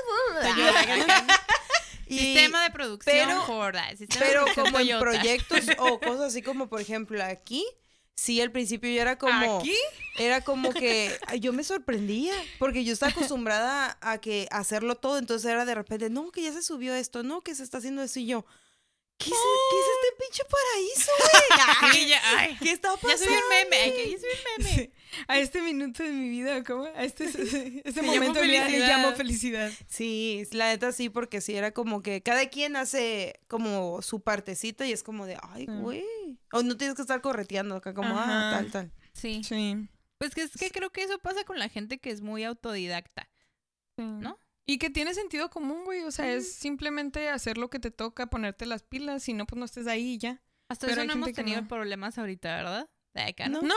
ah, 0.42 1.26
y- 2.06 2.18
Sistema 2.18 2.62
de 2.64 2.70
producción 2.70 3.14
pero- 3.14 3.76
ah, 3.78 3.90
sistema 3.96 4.26
de 4.26 4.32
Pero 4.32 4.44
producción 4.44 4.66
como 4.66 4.80
en 4.80 4.98
proyectos 4.98 5.60
o 5.78 6.00
cosas 6.00 6.20
así 6.28 6.42
como, 6.42 6.68
por 6.68 6.80
ejemplo, 6.80 7.22
aquí, 7.22 7.64
sí, 8.20 8.40
al 8.40 8.52
principio 8.52 8.90
yo 8.90 9.00
era 9.00 9.16
como... 9.18 9.58
¿Aquí? 9.60 9.74
Era 10.18 10.42
como 10.42 10.70
que 10.74 11.10
yo 11.40 11.52
me 11.52 11.64
sorprendía, 11.64 12.34
porque 12.58 12.84
yo 12.84 12.92
estaba 12.92 13.12
acostumbrada 13.12 13.96
a 14.02 14.18
que 14.20 14.46
a 14.50 14.58
hacerlo 14.58 14.96
todo, 14.96 15.18
entonces 15.18 15.50
era 15.50 15.64
de 15.64 15.74
repente, 15.74 16.10
no, 16.10 16.30
que 16.30 16.42
ya 16.42 16.52
se 16.52 16.62
subió 16.62 16.94
esto, 16.94 17.22
no, 17.22 17.40
que 17.40 17.54
se 17.54 17.62
está 17.62 17.78
haciendo 17.78 18.02
eso 18.02 18.20
y 18.20 18.26
yo, 18.26 18.44
¿qué 19.16 19.30
es, 19.30 19.36
¿qué 19.70 19.76
es 19.78 19.86
este 19.96 20.24
pinche 20.24 20.42
paraíso, 20.50 21.12
güey? 21.18 21.92
Sí, 21.92 22.06
ya, 22.08 22.20
ay, 22.38 22.56
¿Qué 22.62 22.70
está 22.72 22.94
pasando? 22.96 23.08
ya 23.10 23.18
subí 23.18 23.34
un 23.34 23.48
meme, 23.48 23.76
ay, 23.76 23.92
que 23.92 24.10
ya 24.10 24.16
subí 24.18 24.28
un 24.28 24.64
meme. 24.64 24.74
Sí. 24.74 24.92
A 25.26 25.38
este 25.38 25.60
minuto 25.62 26.02
de 26.04 26.10
mi 26.10 26.28
vida, 26.28 26.62
¿cómo? 26.62 26.84
A 26.84 27.02
este, 27.04 27.24
este 27.84 28.02
momento 28.02 28.38
de 28.40 28.44
mi 28.46 28.52
vida 28.52 28.64
le 28.64 28.70
felicidad. 28.70 28.88
llamo 28.88 29.16
felicidad. 29.16 29.72
Sí, 29.88 30.46
la 30.52 30.68
neta 30.68 30.92
sí, 30.92 31.08
porque 31.08 31.40
sí 31.40 31.56
era 31.56 31.72
como 31.72 32.02
que 32.02 32.22
cada 32.22 32.48
quien 32.48 32.76
hace 32.76 33.40
como 33.48 34.02
su 34.02 34.20
partecita 34.20 34.86
y 34.86 34.92
es 34.92 35.02
como 35.02 35.26
de, 35.26 35.36
ay, 35.42 35.66
Mm. 35.66 35.82
O 36.52 36.62
no 36.62 36.76
tienes 36.76 36.96
que 36.96 37.02
estar 37.02 37.20
correteando 37.20 37.76
acá 37.76 37.94
como, 37.94 38.14
ah, 38.16 38.50
tal, 38.52 38.70
tal. 38.70 38.92
Sí. 39.12 39.42
Sí. 39.44 39.88
Pues 40.18 40.34
que 40.34 40.42
es 40.42 40.52
que 40.52 40.70
creo 40.70 40.90
que 40.90 41.02
eso 41.02 41.18
pasa 41.18 41.44
con 41.44 41.58
la 41.58 41.68
gente 41.68 41.98
que 41.98 42.10
es 42.10 42.20
muy 42.20 42.44
autodidacta. 42.44 43.28
¿No? 43.96 44.38
Y 44.66 44.78
que 44.78 44.88
tiene 44.88 45.12
sentido 45.14 45.50
común, 45.50 45.84
güey. 45.84 46.02
O 46.04 46.10
sea, 46.10 46.32
es 46.32 46.52
simplemente 46.52 47.28
hacer 47.28 47.58
lo 47.58 47.68
que 47.68 47.78
te 47.78 47.90
toca, 47.90 48.28
ponerte 48.28 48.66
las 48.66 48.82
pilas. 48.82 49.22
Si 49.22 49.34
no, 49.34 49.46
pues 49.46 49.58
no 49.58 49.64
estés 49.64 49.86
ahí 49.86 50.12
y 50.14 50.18
ya. 50.18 50.42
Hasta 50.68 50.86
Pero 50.86 51.02
eso 51.02 51.06
no 51.08 51.12
hemos 51.14 51.32
tenido 51.32 51.60
no. 51.62 51.68
problemas 51.68 52.16
ahorita, 52.16 52.56
¿verdad? 52.56 52.90
De 53.14 53.22
acá, 53.22 53.48
No. 53.48 53.62
No. 53.62 53.74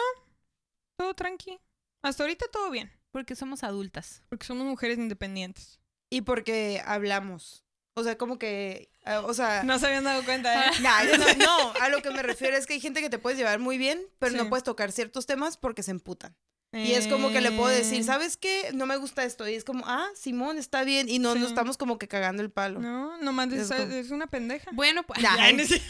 Todo 0.96 1.14
tranqui. 1.16 1.60
Hasta 2.04 2.24
ahorita 2.24 2.46
todo 2.52 2.70
bien. 2.70 2.92
Porque 3.12 3.36
somos 3.36 3.64
adultas. 3.64 4.24
Porque 4.30 4.46
somos 4.46 4.66
mujeres 4.68 4.98
independientes. 4.98 5.80
Y 6.10 6.22
porque 6.22 6.82
hablamos. 6.86 7.66
O 7.96 8.04
sea, 8.04 8.18
como 8.18 8.40
que, 8.40 8.90
ah, 9.06 9.20
o 9.22 9.34
sea... 9.34 9.64
No 9.64 9.78
se 9.78 9.86
habían 9.86 10.04
dado 10.04 10.24
cuenta, 10.26 10.68
¿eh? 10.68 10.72
Nah, 10.82 11.04
no, 11.04 11.34
no, 11.46 11.74
a 11.80 11.90
lo 11.90 12.02
que 12.02 12.10
me 12.10 12.24
refiero 12.24 12.58
es 12.58 12.66
que 12.66 12.74
hay 12.74 12.80
gente 12.82 13.02
que 13.02 13.10
te 13.10 13.20
puedes 13.20 13.38
llevar 13.38 13.60
muy 13.60 13.78
bien, 13.78 14.02
pero 14.20 14.32
Sí. 14.32 14.38
no 14.38 14.50
puedes 14.50 14.64
tocar 14.64 14.92
ciertos 14.92 15.26
temas 15.26 15.58
porque 15.58 15.84
se 15.84 15.92
emputan. 15.92 16.36
Y 16.76 16.94
es 16.94 17.06
como 17.08 17.32
que 17.32 17.40
le 17.40 17.52
puedo 17.52 17.68
decir, 17.68 18.00
Eh, 18.02 18.04
¿sabes 18.04 18.36
qué? 18.36 18.72
No 18.74 18.88
me 18.88 18.96
gusta 18.98 19.24
esto. 19.24 19.48
Y 19.48 19.54
es 19.54 19.64
como, 19.64 19.84
ah, 19.86 20.08
Simón, 20.16 20.58
está 20.58 20.84
bien. 20.84 21.08
Y 21.08 21.20
no 21.20 21.34
Sí. 21.34 21.40
nos 21.40 21.50
estamos 21.50 21.78
como 21.78 22.00
que 22.00 22.08
cagando 22.08 22.42
el 22.42 22.50
palo. 22.50 22.80
No, 22.80 23.16
nomás 23.20 23.52
es, 23.54 23.70
Es 23.70 23.78
como- 23.78 23.94
es 23.94 24.10
una 24.10 24.26
pendeja. 24.26 24.72
Bueno, 24.74 25.04
pues. 25.04 25.22
Nah, 25.22 25.36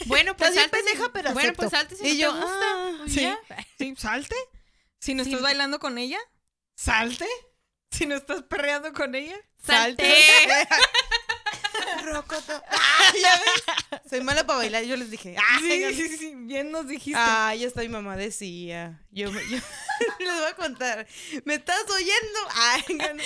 bueno, 0.07 0.35
pues 0.35 0.53
salte 0.55 0.75
pendeja, 0.75 1.09
pero 1.13 1.31
Bueno, 1.31 1.51
acepto. 1.51 1.61
pues 1.61 1.71
salte 1.71 1.95
si 1.95 2.05
Y 2.05 2.13
no 2.15 2.19
yo, 2.19 2.33
te 2.33 2.41
gusta. 2.41 2.59
ah, 2.61 2.91
pues 2.97 3.13
sí. 3.13 3.21
ya. 3.21 3.39
Sí, 3.77 3.95
salte. 3.97 4.35
Si 4.99 5.13
no 5.13 5.23
Sí. 5.23 5.29
estás 5.29 5.41
bailando 5.41 5.79
con 5.79 5.97
ella, 5.97 6.19
salte. 6.75 7.27
Si 7.91 8.05
no 8.05 8.15
estás 8.15 8.41
perreando 8.43 8.91
con 8.91 9.15
ella, 9.15 9.37
Salte. 9.65 10.03
Rocoto. 12.03 12.61
Ah, 13.05 13.11
¿ya 13.21 13.33
ves? 13.35 14.01
Soy 14.09 14.21
mala 14.21 14.45
para 14.45 14.59
bailar. 14.59 14.83
Yo 14.83 14.95
les 14.95 15.09
dije, 15.11 15.35
ah, 15.37 15.59
Sí, 15.59 15.93
sí, 15.93 16.17
sí, 16.17 16.33
bien 16.35 16.71
nos 16.71 16.87
dijiste. 16.87 17.19
Ah, 17.21 17.53
ya 17.55 17.67
está 17.67 17.81
mi 17.81 17.89
mamá 17.89 18.15
decía. 18.15 19.01
Yo, 19.11 19.29
yo 19.29 19.57
les 20.19 20.33
voy 20.39 20.49
a 20.49 20.55
contar. 20.55 21.05
¿Me 21.43 21.55
estás 21.55 21.83
oyendo? 21.89 22.39
Ay. 22.55 22.83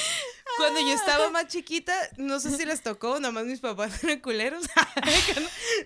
Cuando 0.57 0.80
yo 0.80 0.93
estaba 0.93 1.30
más 1.30 1.47
chiquita, 1.47 1.93
no 2.17 2.39
sé 2.39 2.55
si 2.57 2.65
les 2.65 2.82
tocó, 2.82 3.19
nomás 3.19 3.45
mis 3.45 3.59
papás 3.59 4.03
eran 4.03 4.19
culeros. 4.19 4.65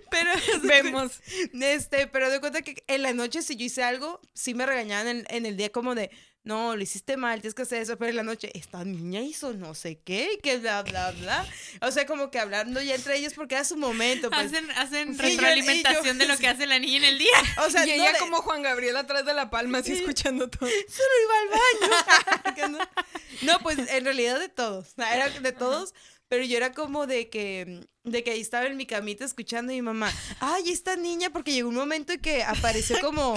pero 0.10 0.32
Vemos. 0.64 1.12
este, 1.54 2.08
pero 2.08 2.30
de 2.30 2.40
cuenta 2.40 2.62
que 2.62 2.84
en 2.88 3.02
la 3.02 3.14
noche 3.14 3.42
si 3.42 3.56
yo 3.58 3.66
hice 3.66 3.84
algo, 3.84 4.22
sí 4.34 4.54
me 4.54 4.66
regañaban 4.66 5.08
en, 5.08 5.26
en 5.30 5.46
el 5.46 5.58
día 5.58 5.72
como 5.72 5.96
de, 5.96 6.12
no, 6.44 6.76
lo 6.76 6.82
hiciste 6.82 7.18
mal, 7.18 7.40
tienes 7.40 7.54
que 7.54 7.62
hacer 7.62 7.82
eso, 7.84 7.98
pero 7.98 8.10
en 8.10 8.16
la 8.16 8.24
noche, 8.24 8.50
esta 8.56 8.84
niña 8.84 9.22
hizo 9.22 9.54
no 9.54 9.76
sé 9.76 10.00
qué, 10.00 10.30
y 10.34 10.42
que 10.42 10.58
bla, 10.58 10.82
bla, 10.82 11.12
bla. 11.12 11.46
O 11.82 11.92
sea, 11.92 12.08
como 12.08 12.32
que 12.32 12.40
hablando 12.40 12.82
ya 12.82 12.96
entre 12.96 13.16
ellos 13.18 13.34
porque 13.36 13.56
era 13.56 13.64
su 13.64 13.78
momento, 13.78 14.30
pues. 14.32 14.48
Hacen, 14.48 14.72
hacen 14.72 15.10
Sí, 15.14 15.18
yo- 15.18 15.22
retroalimentación 15.24 16.04
yo- 16.18 16.26
de 16.26 16.26
lo 16.26 16.38
que 16.38 16.48
hace 16.48 16.66
la 16.66 16.80
niña 16.80 16.98
en 16.98 17.04
el 17.04 17.18
día. 17.20 17.38
o 17.66 17.70
sea, 17.70 17.86
y 17.86 17.90
no 17.90 17.94
ella 18.04 18.14
de- 18.14 18.20
como 18.20 18.38
Juan 18.42 18.64
Gabriel 18.64 18.98
atrás 18.98 19.24
de 19.26 19.34
la 19.36 19.50
palma, 19.52 19.80
así 19.80 19.94
escuchando 19.94 20.50
todo. 20.50 20.68
solo 20.88 21.10
iba 21.24 22.56
al 22.56 22.68
baño. 22.70 22.78
no, 23.44 23.60
pues 23.60 23.78
en 23.78 24.04
realidad 24.06 24.40
de 24.40 24.50
todos. 24.50 24.94
Era 24.98 25.30
de 25.30 25.52
todos. 25.52 25.94
Pero 26.28 26.46
yo 26.46 26.56
era 26.56 26.72
como 26.72 27.08
de 27.08 27.30
que, 27.30 27.86
de 28.06 28.24
que 28.24 28.32
ahí 28.32 28.40
estaba 28.40 28.66
en 28.66 28.78
mi 28.78 28.86
camita 28.86 29.26
escuchando 29.26 29.74
a 29.74 29.76
mi 29.76 29.82
mamá. 29.82 30.10
Ay, 30.40 30.70
esta 30.72 30.96
niña, 30.96 31.30
porque 31.30 31.52
llegó 31.52 31.68
un 31.68 31.76
momento 31.76 32.14
en 32.14 32.22
que 32.22 32.42
apareció 32.44 32.98
como, 33.02 33.36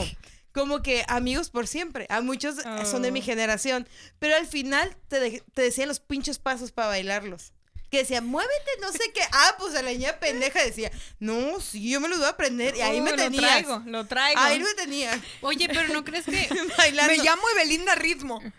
como 0.55 0.83
que 0.83 1.05
amigos 1.09 1.51
por 1.51 1.67
siempre. 1.67 2.07
A 2.09 2.21
muchos 2.23 2.57
son 2.89 3.03
de 3.03 3.11
mi 3.11 3.21
Oh. 3.21 3.25
generación. 3.25 3.87
Pero 4.19 4.37
al 4.37 4.47
final 4.47 4.97
te, 5.09 5.21
de- 5.21 5.43
te 5.53 5.63
decían 5.63 5.89
los 5.89 6.01
pinches 6.01 6.39
pasos 6.39 6.73
para 6.73 6.89
bailarlos. 6.89 7.53
Que 7.91 7.99
decía, 7.99 8.21
muévete, 8.21 8.71
no 8.81 8.91
sé 8.93 9.13
qué. 9.13 9.21
Ah, 9.33 9.57
pues 9.59 9.75
a 9.75 9.83
la 9.83 9.91
niña 9.91 10.19
pendeja 10.19 10.63
decía, 10.65 10.91
no, 11.21 11.61
sí, 11.61 11.91
yo 11.91 12.01
me 12.01 12.09
los 12.09 12.19
voy 12.19 12.27
a 12.27 12.31
aprender. 12.31 12.75
Y 12.77 12.81
ahí 12.81 13.01
Oh, 13.01 13.03
me 13.03 13.11
Lo 13.11 13.17
tenías. 13.17 13.43
traigo, 13.43 13.83
lo 13.87 14.07
traigo. 14.07 14.41
Ahí 14.41 14.61
me 14.61 14.73
tenía. 14.75 15.21
Oye, 15.43 15.69
pero 15.69 15.93
¿no 15.93 16.05
crees 16.05 16.25
que 16.25 16.49
bailando. 16.79 17.13
Me 17.17 17.23
llamo 17.23 17.43
Evelinda 17.51 17.95
Ritmo. 17.97 18.41
Qué 18.41 18.53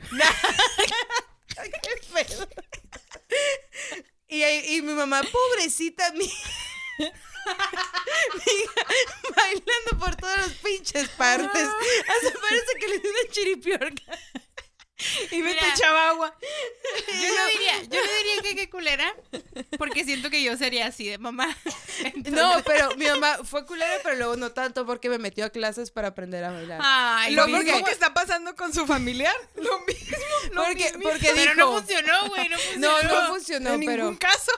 pedo. 2.27 2.47
Y, 4.27 4.43
y 4.43 4.81
mi 4.81 4.93
mamá, 4.93 5.21
pobrecita 5.23 6.11
mía. 6.11 6.29
Bailando 9.35 9.99
por 9.99 10.15
todas 10.15 10.37
las 10.37 10.51
pinches 10.57 11.09
partes. 11.09 11.63
Hasta 11.63 12.39
parece 12.39 12.73
que 12.79 12.87
le 12.87 12.99
dio 12.99 13.09
una 13.11 13.31
chiripiorca. 13.31 14.19
Y 15.29 15.37
me 15.41 15.49
Mira. 15.49 15.59
te 15.61 15.67
echaba 15.71 16.09
agua. 16.09 16.33
yo 16.41 17.35
no 17.35 17.45
diría, 17.47 17.81
yo 17.83 17.99
no 18.01 18.11
diría 18.17 18.41
que 18.41 18.55
qué 18.55 18.69
culera, 18.69 19.13
porque 19.77 20.05
siento 20.05 20.29
que 20.29 20.41
yo 20.41 20.55
sería 20.55 20.87
así 20.87 21.07
de 21.09 21.17
mamá. 21.17 21.55
No, 22.31 22.63
pero 22.65 22.95
mi 22.95 23.05
mamá 23.05 23.39
fue 23.43 23.65
culera, 23.65 23.93
pero 24.03 24.15
luego 24.15 24.35
no 24.37 24.53
tanto 24.53 24.85
porque 24.85 25.09
me 25.09 25.17
metió 25.17 25.43
a 25.45 25.49
clases 25.49 25.91
para 25.91 26.07
aprender 26.09 26.45
a 26.45 26.51
bailar. 26.51 26.79
Ay, 26.81 27.33
Lo 27.35 27.45
mismo. 27.47 27.83
que 27.83 27.91
está 27.91 28.13
pasando 28.13 28.55
con 28.55 28.73
su 28.73 28.87
familiar. 28.87 29.35
Lo 29.55 29.79
mismo. 29.81 30.17
Lo 30.53 30.63
porque 30.63 30.85
mismo. 30.85 31.09
porque 31.09 31.31
Pero 31.35 31.55
no 31.55 31.73
funcionó, 31.73 32.27
güey, 32.29 32.47
no 32.49 32.57
funcionó. 32.57 33.01
no, 33.03 33.21
no 33.21 33.27
funcionó, 33.27 33.73
en 33.73 33.79
pero 33.85 34.03
ningún 34.03 34.17
caso. 34.17 34.51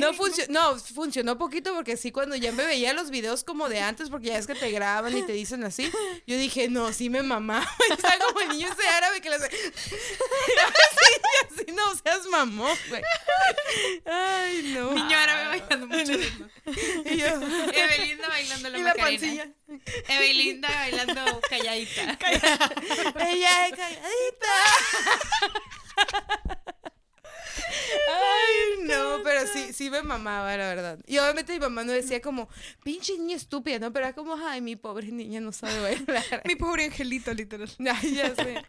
No, 0.00 0.12
funcio- 0.14 0.46
no, 0.48 0.78
funcionó 0.78 1.38
poquito 1.38 1.74
porque 1.74 1.96
sí, 1.96 2.12
cuando 2.12 2.36
ya 2.36 2.52
me 2.52 2.64
veía 2.64 2.92
los 2.92 3.10
videos 3.10 3.44
como 3.44 3.68
de 3.68 3.80
antes, 3.80 4.10
porque 4.10 4.28
ya 4.28 4.38
es 4.38 4.46
que 4.46 4.54
te 4.54 4.70
graban 4.70 5.16
y 5.16 5.22
te 5.22 5.32
dicen 5.32 5.64
así, 5.64 5.90
yo 6.26 6.36
dije, 6.36 6.68
no, 6.68 6.92
sí 6.92 7.10
me 7.10 7.22
mamá. 7.22 7.66
Está 7.90 8.18
como 8.18 8.40
el 8.40 8.48
niño 8.50 8.68
ese 8.72 8.88
árabe 8.88 9.20
que 9.20 9.30
le 9.30 9.36
hace. 9.36 9.46
así, 9.86 11.14
así, 11.50 11.72
no 11.72 11.94
seas 11.96 12.26
mamón, 12.26 12.76
güey. 12.88 13.02
Ay, 14.04 14.72
no. 14.74 14.92
Niño 14.92 15.16
árabe 15.16 15.46
bailando 15.58 15.86
mucho 15.86 16.12
ritmo. 16.12 16.46
Y 17.04 17.16
yo, 17.16 17.26
Evelinda 17.72 18.28
bailando 18.28 18.68
la 18.70 18.78
Y 18.78 18.82
la 18.82 18.94
Macarena. 18.94 19.48
Evelinda 20.08 20.68
bailando 20.68 21.40
calladita. 21.48 22.02
ella 23.28 23.68
es 23.68 23.76
calladita. 23.76 24.54
Ay, 27.58 28.84
no, 28.84 29.20
pero 29.22 29.46
sí, 29.46 29.72
sí 29.72 29.90
me 29.90 30.02
mamaba, 30.02 30.56
la 30.56 30.68
verdad. 30.68 30.98
Y 31.06 31.18
obviamente 31.18 31.52
mi 31.52 31.60
mamá 31.60 31.84
no 31.84 31.92
decía 31.92 32.20
como, 32.20 32.48
pinche 32.82 33.16
niña 33.18 33.36
estúpida, 33.36 33.78
¿no? 33.78 33.92
Pero 33.92 34.06
era 34.06 34.14
como, 34.14 34.34
ay, 34.36 34.60
mi 34.60 34.76
pobre 34.76 35.08
niña 35.08 35.40
no 35.40 35.52
sabe 35.52 35.80
bailar. 35.80 36.42
Mi 36.44 36.56
pobre 36.56 36.84
angelito, 36.84 37.32
literal. 37.34 37.70
Ay, 37.78 38.14
ya 38.14 38.34
sé. 38.34 38.62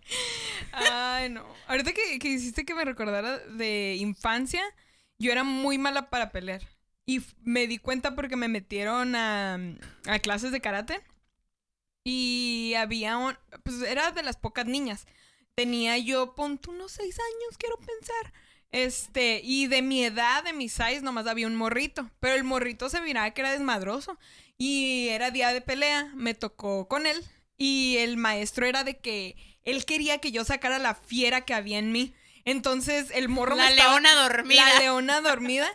Ay, 0.72 1.30
no. 1.30 1.46
Ahorita 1.68 1.94
que, 1.94 2.20
que 2.20 2.30
hiciste 2.30 2.66
que 2.66 2.76
me 2.76 2.86
recordara 2.86 3.40
de 3.40 3.96
infancia, 4.00 4.64
yo 5.18 5.32
era 5.32 5.44
muy 5.44 5.78
mala 5.78 6.10
para 6.10 6.32
pelear. 6.32 6.62
Y 7.06 7.22
me 7.42 7.68
di 7.68 7.80
cuenta 7.80 8.16
porque 8.16 8.36
me 8.36 8.48
metieron 8.48 9.16
a, 9.16 9.60
a 10.06 10.20
clases 10.20 10.52
de 10.52 10.62
karate. 10.62 11.02
Y 12.04 12.74
había 12.78 13.18
un... 13.18 13.38
Pues 13.64 13.82
era 13.82 14.12
de 14.12 14.24
las 14.24 14.38
pocas 14.38 14.66
niñas. 14.66 15.06
Tenía 15.56 15.98
yo, 15.98 16.36
pon 16.36 16.58
tú 16.58 16.72
unos 16.72 16.94
seis 16.94 17.18
años, 17.20 17.58
quiero 17.58 17.78
pensar. 17.78 18.34
Este, 18.72 19.42
y 19.44 19.68
de 19.68 19.82
mi 19.82 20.04
edad, 20.04 20.44
de 20.44 20.54
mi 20.54 20.70
size, 20.70 21.02
nomás 21.02 21.28
había 21.28 21.48
un 21.48 21.56
morrito. 21.56 22.10
Pero 22.20 22.36
el 22.36 22.44
morrito 22.44 22.90
se 22.90 23.02
miraba 23.02 23.32
que 23.32 23.42
era 23.42 23.52
desmadroso. 23.52 24.18
Y 24.58 25.08
era 25.10 25.32
día 25.32 25.54
de 25.54 25.62
pelea, 25.62 26.12
me 26.16 26.34
tocó 26.34 26.88
con 26.88 27.06
él. 27.06 27.24
Y 27.58 27.98
el 28.00 28.18
maestro 28.18 28.66
era 28.66 28.84
de 28.84 28.98
que 28.98 29.36
él 29.64 29.86
quería 29.86 30.20
que 30.20 30.32
yo 30.32 30.44
sacara 30.46 30.80
la 30.80 30.96
fiera 30.96 31.42
que 31.42 31.54
había 31.54 31.78
en 31.80 31.92
mí. 31.92 32.14
Entonces 32.46 33.12
el 33.14 33.30
morro 33.30 33.56
La 33.56 33.64
me 33.66 33.70
estaba- 33.72 33.92
leona 34.00 34.14
dormida. 34.24 34.66
La 34.74 34.80
leona 34.80 35.22
dormida. 35.22 35.70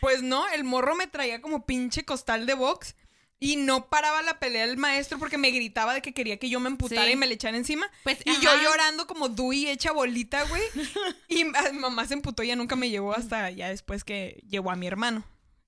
Pues 0.00 0.22
no, 0.22 0.46
el 0.48 0.64
morro 0.64 0.94
me 0.94 1.06
traía 1.06 1.40
como 1.40 1.66
pinche 1.66 2.04
costal 2.04 2.46
de 2.46 2.54
box. 2.54 2.94
Y 3.38 3.56
no 3.56 3.88
paraba 3.90 4.22
la 4.22 4.38
pelea 4.38 4.64
el 4.64 4.78
maestro 4.78 5.18
porque 5.18 5.36
me 5.36 5.50
gritaba 5.50 5.92
de 5.92 6.00
que 6.00 6.14
quería 6.14 6.38
que 6.38 6.48
yo 6.48 6.58
me 6.58 6.68
emputara 6.70 7.04
Sí. 7.04 7.12
y 7.12 7.16
me 7.16 7.26
le 7.26 7.34
echara 7.34 7.56
encima. 7.56 7.90
Pues, 8.02 8.18
Y 8.24 8.32
yo 8.40 8.50
llorando 8.62 9.06
como 9.06 9.28
Dewey 9.28 9.68
hecha 9.68 9.92
bolita, 9.92 10.42
güey. 10.44 10.62
Y 11.28 11.42
a- 11.54 11.72
mi 11.72 11.78
mamá 11.78 12.06
se 12.06 12.14
emputó 12.14 12.42
y 12.42 12.48
ya 12.48 12.56
nunca 12.56 12.76
me 12.76 12.88
llevó 12.88 13.12
hasta 13.14 13.50
ya 13.50 13.68
después 13.68 14.04
que 14.04 14.42
llegó 14.48 14.70
a 14.70 14.76
mi 14.76 14.86
hermano. 14.86 15.24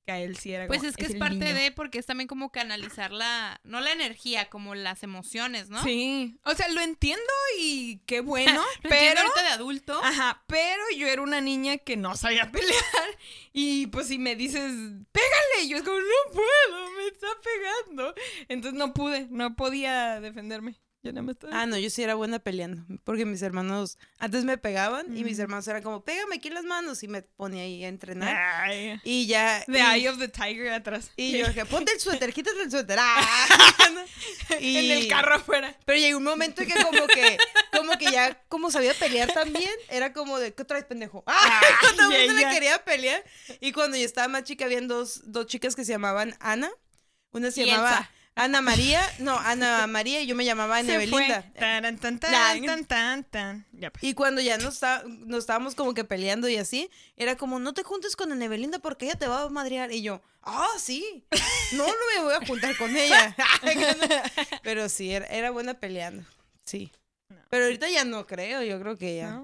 Que 0.08 0.12
a 0.12 0.20
él 0.20 0.38
sí 0.38 0.54
era 0.54 0.66
Pues 0.66 0.78
como, 0.78 0.88
es 0.88 0.96
que 0.96 1.04
es, 1.04 1.16
parte 1.16 1.34
niño". 1.34 1.54
de, 1.54 1.70
porque 1.70 1.98
es 1.98 2.06
también 2.06 2.28
como 2.28 2.50
canalizar 2.50 3.10
la, 3.12 3.60
no 3.62 3.82
la 3.82 3.92
energía, 3.92 4.48
como 4.48 4.74
las 4.74 5.02
emociones, 5.02 5.68
¿no? 5.68 5.82
Sí. 5.84 6.38
O 6.44 6.54
sea, 6.54 6.66
lo 6.68 6.80
entiendo 6.80 7.22
y 7.58 7.98
qué 8.06 8.20
bueno. 8.22 8.64
Lo 8.82 8.88
pero. 8.88 9.20
ahorita 9.20 9.42
de 9.42 9.48
adulto. 9.48 10.00
Ajá, 10.02 10.44
pero 10.46 10.82
yo 10.96 11.06
era 11.08 11.20
una 11.20 11.42
niña 11.42 11.76
que 11.76 11.98
no 11.98 12.16
sabía 12.16 12.50
pelear. 12.52 13.18
Y 13.52 13.88
pues 13.88 14.08
si 14.08 14.16
me 14.18 14.34
dices, 14.34 14.72
pégale, 15.12 15.68
yo 15.68 15.76
es 15.76 15.82
como, 15.82 15.98
no 15.98 16.32
puedo, 16.32 16.90
me 16.92 17.06
está 17.08 17.26
pegando. 17.44 18.14
Entonces 18.48 18.78
no 18.78 18.94
pude, 18.94 19.26
no 19.28 19.56
podía 19.56 20.20
defenderme. 20.20 20.80
Yo 21.00 21.12
nada 21.12 21.22
más 21.22 21.36
estaba- 21.36 21.60
Ah, 21.62 21.64
no, 21.66 21.78
yo 21.78 21.88
sí 21.90 22.02
era 22.02 22.16
buena 22.16 22.40
peleando. 22.40 22.84
Porque 23.04 23.24
mis 23.24 23.40
hermanos 23.42 23.98
antes 24.18 24.44
me 24.44 24.58
pegaban 24.58 25.16
y 25.16 25.22
mis 25.22 25.38
Mm. 25.38 25.42
hermanos 25.42 25.68
eran 25.68 25.82
como, 25.82 26.02
pégame 26.04 26.34
aquí 26.36 26.50
las 26.50 26.64
manos. 26.64 27.02
Y 27.04 27.08
me 27.08 27.22
ponía 27.22 27.62
ahí 27.62 27.84
a 27.84 27.88
entrenar. 27.88 28.36
Ay. 28.36 29.00
Y 29.04 29.26
ya. 29.28 29.62
The 29.66 29.78
y, 29.78 29.80
Eye 29.80 30.08
of 30.08 30.18
the 30.18 30.26
Tiger 30.28 30.72
atrás. 30.72 31.12
y 31.16 31.38
yo 31.38 31.46
dije, 31.46 31.64
ponte 31.66 31.92
el 31.92 32.00
suéter, 32.00 32.32
quítate 32.32 32.60
el 32.62 32.70
suéter. 32.70 32.98
Ah. 33.00 33.20
Y- 34.60 34.76
En 34.78 34.90
el 34.98 35.08
carro 35.08 35.36
afuera. 35.36 35.76
Pero 35.84 35.98
llegó 35.98 36.18
un 36.18 36.24
momento 36.24 36.62
en 36.62 36.68
que 36.68 36.82
como 36.82 37.06
que, 37.06 37.38
como 37.72 37.92
que 37.98 38.10
ya, 38.10 38.42
como 38.48 38.70
sabía 38.70 38.92
pelear 38.94 39.32
también, 39.32 39.70
era 39.90 40.12
como 40.12 40.38
de, 40.38 40.52
¿qué 40.54 40.64
traes, 40.64 40.84
pendejo? 40.84 41.22
¡Ah! 41.26 41.60
Todo 41.96 42.10
el 42.12 42.26
mundo 42.26 42.42
le 42.42 42.52
quería 42.54 42.84
pelear. 42.84 43.22
Y 43.60 43.72
cuando 43.72 43.96
yo 43.96 44.04
estaba 44.04 44.26
más 44.28 44.44
chica, 44.44 44.64
habían 44.64 44.88
dos, 44.88 45.20
dos 45.24 45.46
chicas 45.46 45.76
que 45.76 45.84
se 45.84 45.92
llamaban 45.92 46.34
Ana. 46.40 46.70
Una 47.30 47.50
se 47.50 47.62
Y 47.62 47.66
llamaba 47.66 47.90
Elsa. 47.90 48.10
Ana 48.38 48.60
María. 48.60 49.02
No, 49.18 49.36
Ana 49.38 49.86
María 49.86 50.20
y 50.22 50.26
yo 50.26 50.34
me 50.34 50.44
llamaba 50.44 50.78
Ana. 50.78 50.96
Belinda. 50.96 51.42
Taran, 51.58 51.98
tan, 51.98 52.18
tan, 52.18 52.32
Nah. 52.32 52.66
tan, 52.66 52.84
tan, 52.84 53.24
tan. 53.24 53.66
Ya 53.72 53.90
pues. 53.90 54.04
Y 54.04 54.14
cuando 54.14 54.40
ya 54.40 54.56
nos, 54.58 54.74
está- 54.74 55.02
nos 55.06 55.40
estábamos 55.40 55.74
como 55.74 55.92
que 55.94 56.04
peleando 56.04 56.48
y 56.48 56.56
así, 56.56 56.90
era 57.16 57.36
como, 57.36 57.58
no 57.58 57.74
te 57.74 57.82
juntes 57.82 58.16
con 58.16 58.32
Ana 58.32 58.48
Belinda 58.48 58.78
porque 58.78 59.06
ella 59.06 59.16
te 59.16 59.26
va 59.28 59.42
a 59.42 59.48
madrear. 59.48 59.92
Y 59.92 60.02
yo, 60.02 60.22
ah, 60.42 60.66
sí. 60.78 61.24
No, 61.72 61.86
no 61.86 61.92
me 62.16 62.24
voy 62.24 62.34
a 62.34 62.46
juntar 62.46 62.76
con 62.76 62.96
ella. 62.96 63.36
Pero 64.62 64.88
sí, 64.88 65.12
era, 65.12 65.26
era 65.26 65.50
buena 65.50 65.74
peleando. 65.74 66.24
Sí. 66.64 66.90
Pero 67.50 67.64
ahorita 67.64 67.88
ya 67.88 68.04
no 68.04 68.26
creo, 68.26 68.62
yo 68.62 68.80
creo 68.80 68.96
que 68.96 69.16
ya. 69.16 69.42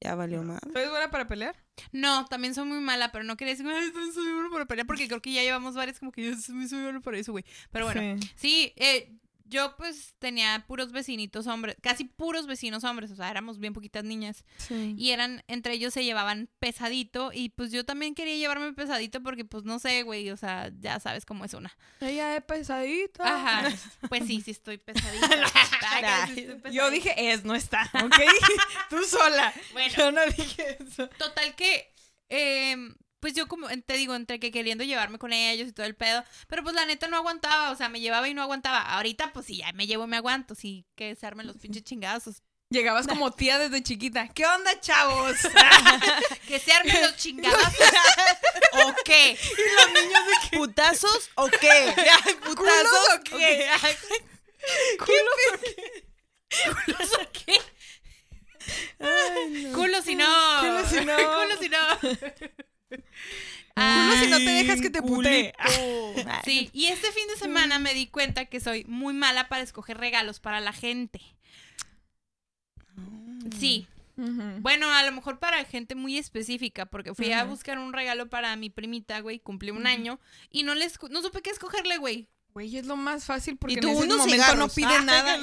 Ya 0.00 0.14
valió 0.14 0.42
más. 0.42 0.60
¿Soy 0.72 0.88
buena 0.88 1.10
para 1.10 1.26
pelear? 1.28 1.56
No, 1.92 2.24
también 2.26 2.54
soy 2.54 2.64
muy 2.66 2.80
mala, 2.80 3.10
pero 3.12 3.24
no 3.24 3.36
quería 3.36 3.54
decir, 3.54 3.66
ay, 3.68 3.90
también 3.92 4.12
soy 4.12 4.32
bueno 4.32 4.50
para 4.50 4.66
pelear, 4.66 4.86
porque 4.86 5.06
creo 5.08 5.20
que 5.22 5.32
ya 5.32 5.42
llevamos 5.42 5.74
varias 5.74 5.98
como 5.98 6.12
que 6.12 6.22
yo 6.24 6.36
soy 6.36 6.68
soy 6.68 6.82
bueno 6.82 7.00
para 7.00 7.18
eso, 7.18 7.32
güey. 7.32 7.44
Pero 7.70 7.84
bueno, 7.86 8.00
Sí. 8.20 8.30
sí, 8.36 8.72
eh, 8.76 9.12
yo 9.48 9.74
pues 9.76 10.14
tenía 10.18 10.64
puros 10.66 10.92
vecinitos 10.92 11.46
hombres, 11.46 11.76
casi 11.80 12.04
puros 12.04 12.46
vecinos 12.46 12.84
hombres, 12.84 13.10
o 13.10 13.16
sea, 13.16 13.30
éramos 13.30 13.58
bien 13.58 13.72
poquitas 13.72 14.04
niñas. 14.04 14.44
Sí. 14.58 14.94
Y 14.96 15.10
eran, 15.10 15.42
entre 15.48 15.74
ellos 15.74 15.94
se 15.94 16.04
llevaban 16.04 16.48
pesadito, 16.58 17.30
y 17.32 17.50
pues 17.50 17.72
yo 17.72 17.84
también 17.84 18.14
quería 18.14 18.36
llevarme 18.36 18.72
pesadito 18.72 19.22
porque 19.22 19.44
pues 19.44 19.64
no 19.64 19.78
sé, 19.78 20.02
güey, 20.02 20.30
o 20.30 20.36
sea, 20.36 20.70
ya 20.80 21.00
sabes 21.00 21.24
cómo 21.24 21.44
es 21.44 21.54
una. 21.54 21.76
Ella 22.00 22.36
es 22.36 22.44
pesadita. 22.44 23.24
Ajá, 23.24 23.72
pues 24.08 24.26
sí, 24.26 24.40
sí 24.40 24.50
estoy 24.50 24.78
pesadita. 24.78 25.28
Ay, 25.90 26.34
sí 26.34 26.40
estoy 26.40 26.72
Yo 26.72 26.90
dije 26.90 27.32
es, 27.32 27.44
no 27.44 27.54
está, 27.54 27.90
¿ok? 28.04 28.16
Tú 28.90 29.02
sola. 29.04 29.52
Bueno. 29.72 29.94
Yo 29.96 30.12
no 30.12 30.24
dije 30.26 30.78
eso. 30.80 31.08
Total 31.08 31.54
que, 31.54 31.92
em, 32.28 32.94
pues 33.20 33.34
yo 33.34 33.48
como, 33.48 33.68
te 33.68 33.94
digo, 33.94 34.14
entre 34.14 34.40
que 34.40 34.50
queriendo 34.50 34.84
llevarme 34.84 35.18
con 35.18 35.32
ellos 35.32 35.68
y 35.68 35.72
todo 35.72 35.86
el 35.86 35.94
pedo, 35.94 36.24
pero 36.48 36.62
pues 36.62 36.74
la 36.74 36.86
neta 36.86 37.08
no 37.08 37.16
aguantaba, 37.16 37.70
o 37.70 37.76
sea, 37.76 37.88
me 37.88 38.00
llevaba 38.00 38.28
y 38.28 38.34
no 38.34 38.42
aguantaba. 38.42 38.80
Ahorita 38.80 39.32
pues 39.32 39.46
sí, 39.46 39.58
ya 39.58 39.72
me 39.72 39.86
llevo 39.86 40.04
y 40.04 40.08
me 40.08 40.16
aguanto, 40.16 40.54
sí, 40.54 40.86
que 40.94 41.14
se 41.14 41.26
armen 41.26 41.46
los 41.46 41.56
pinches 41.58 41.84
chingazos. 41.84 42.42
Llegabas 42.70 43.06
como 43.06 43.30
tía 43.32 43.58
desde 43.58 43.82
chiquita. 43.82 44.28
¿Qué 44.28 44.46
onda, 44.46 44.78
chavos? 44.80 45.36
Que 46.46 46.58
se 46.58 46.72
armen 46.72 47.02
los 47.02 47.16
chingazos. 47.16 47.74
¿O 48.72 48.94
qué? 49.04 49.38
¿Putazos 50.52 51.30
o 51.34 51.46
qué? 51.46 51.94
¿Putazos 52.42 53.08
o 53.14 53.20
qué? 53.22 53.68
¿Culos 54.98 57.12
o 57.12 57.30
qué? 57.32 57.60
Ay, 59.00 59.64
no. 59.64 59.72
Culo 59.74 60.02
si 60.02 60.14
no. 60.14 60.60
Culo 60.60 60.86
si 60.88 61.04
no. 61.04 61.16
Culo 61.16 61.56
si 61.60 61.68
no. 61.68 61.78
Culo 62.88 63.02
Ah, 63.76 64.18
si 64.20 64.28
no 64.28 64.38
te 64.38 64.50
dejas 64.50 64.80
que 64.80 64.90
te 64.90 65.02
putee. 65.02 65.52
Culito. 65.52 66.30
Sí, 66.44 66.70
y 66.72 66.86
este 66.86 67.12
fin 67.12 67.28
de 67.28 67.36
semana 67.36 67.78
me 67.78 67.94
di 67.94 68.08
cuenta 68.08 68.46
que 68.46 68.58
soy 68.60 68.84
muy 68.84 69.14
mala 69.14 69.48
para 69.48 69.62
escoger 69.62 69.98
regalos 69.98 70.40
para 70.40 70.60
la 70.60 70.72
gente. 70.72 71.20
Sí. 73.58 73.86
Bueno, 74.16 74.92
a 74.92 75.04
lo 75.04 75.12
mejor 75.12 75.38
para 75.38 75.64
gente 75.64 75.94
muy 75.94 76.18
específica, 76.18 76.86
porque 76.86 77.14
fui 77.14 77.32
a 77.32 77.44
buscar 77.44 77.78
un 77.78 77.92
regalo 77.92 78.28
para 78.28 78.56
mi 78.56 78.68
primita, 78.68 79.20
güey, 79.20 79.38
cumplió 79.38 79.74
un 79.74 79.86
año, 79.86 80.18
y 80.50 80.64
no 80.64 80.74
les 80.74 80.98
no 81.08 81.22
supe 81.22 81.40
qué 81.40 81.50
escogerle, 81.50 81.98
güey. 81.98 82.28
Güey, 82.52 82.76
es 82.76 82.86
lo 82.86 82.96
más 82.96 83.26
fácil 83.26 83.56
porque 83.56 83.74
Y 83.74 83.76
en 83.76 83.82
tú 83.82 83.90
ese 83.90 84.04
unos 84.04 84.18
momento 84.18 84.56
no 84.56 84.68
pide 84.68 84.88
Ah, 84.96 85.02
nada. 85.02 85.38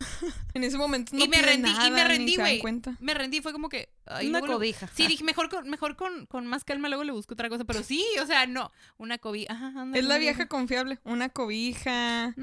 en 0.54 0.64
ese 0.64 0.78
momento 0.78 1.14
no 1.14 1.24
y 1.24 1.28
me 1.28 1.42
rendí, 1.42 1.70
nada, 1.70 1.86
y 1.86 1.90
me 1.90 2.04
rendí, 2.04 2.36
güey. 2.36 2.58
cuenta. 2.58 2.96
Me 3.00 3.14
rendí, 3.14 3.40
fue 3.40 3.52
como 3.52 3.68
que. 3.68 3.90
ay, 4.06 4.28
Una 4.28 4.40
luego 4.40 4.54
cobija. 4.54 4.88
Sí, 4.94 5.06
dije, 5.06 5.24
mejor 5.24 5.48
con, 5.48 5.68
mejor 5.68 5.96
con, 5.96 6.26
con 6.26 6.46
más 6.46 6.64
calma, 6.64 6.88
luego 6.88 7.04
le 7.04 7.12
busco 7.12 7.34
otra 7.34 7.48
cosa, 7.48 7.64
pero 7.64 7.82
sí, 7.82 8.04
o 8.22 8.26
sea, 8.26 8.46
no, 8.46 8.70
una 8.98 9.18
cobija. 9.18 9.52
Ajá, 9.52 9.86
Es 9.94 10.04
la 10.04 10.18
vieja 10.18 10.46
confiable. 10.48 10.98
Una 11.04 11.28
cobija, 11.28 12.34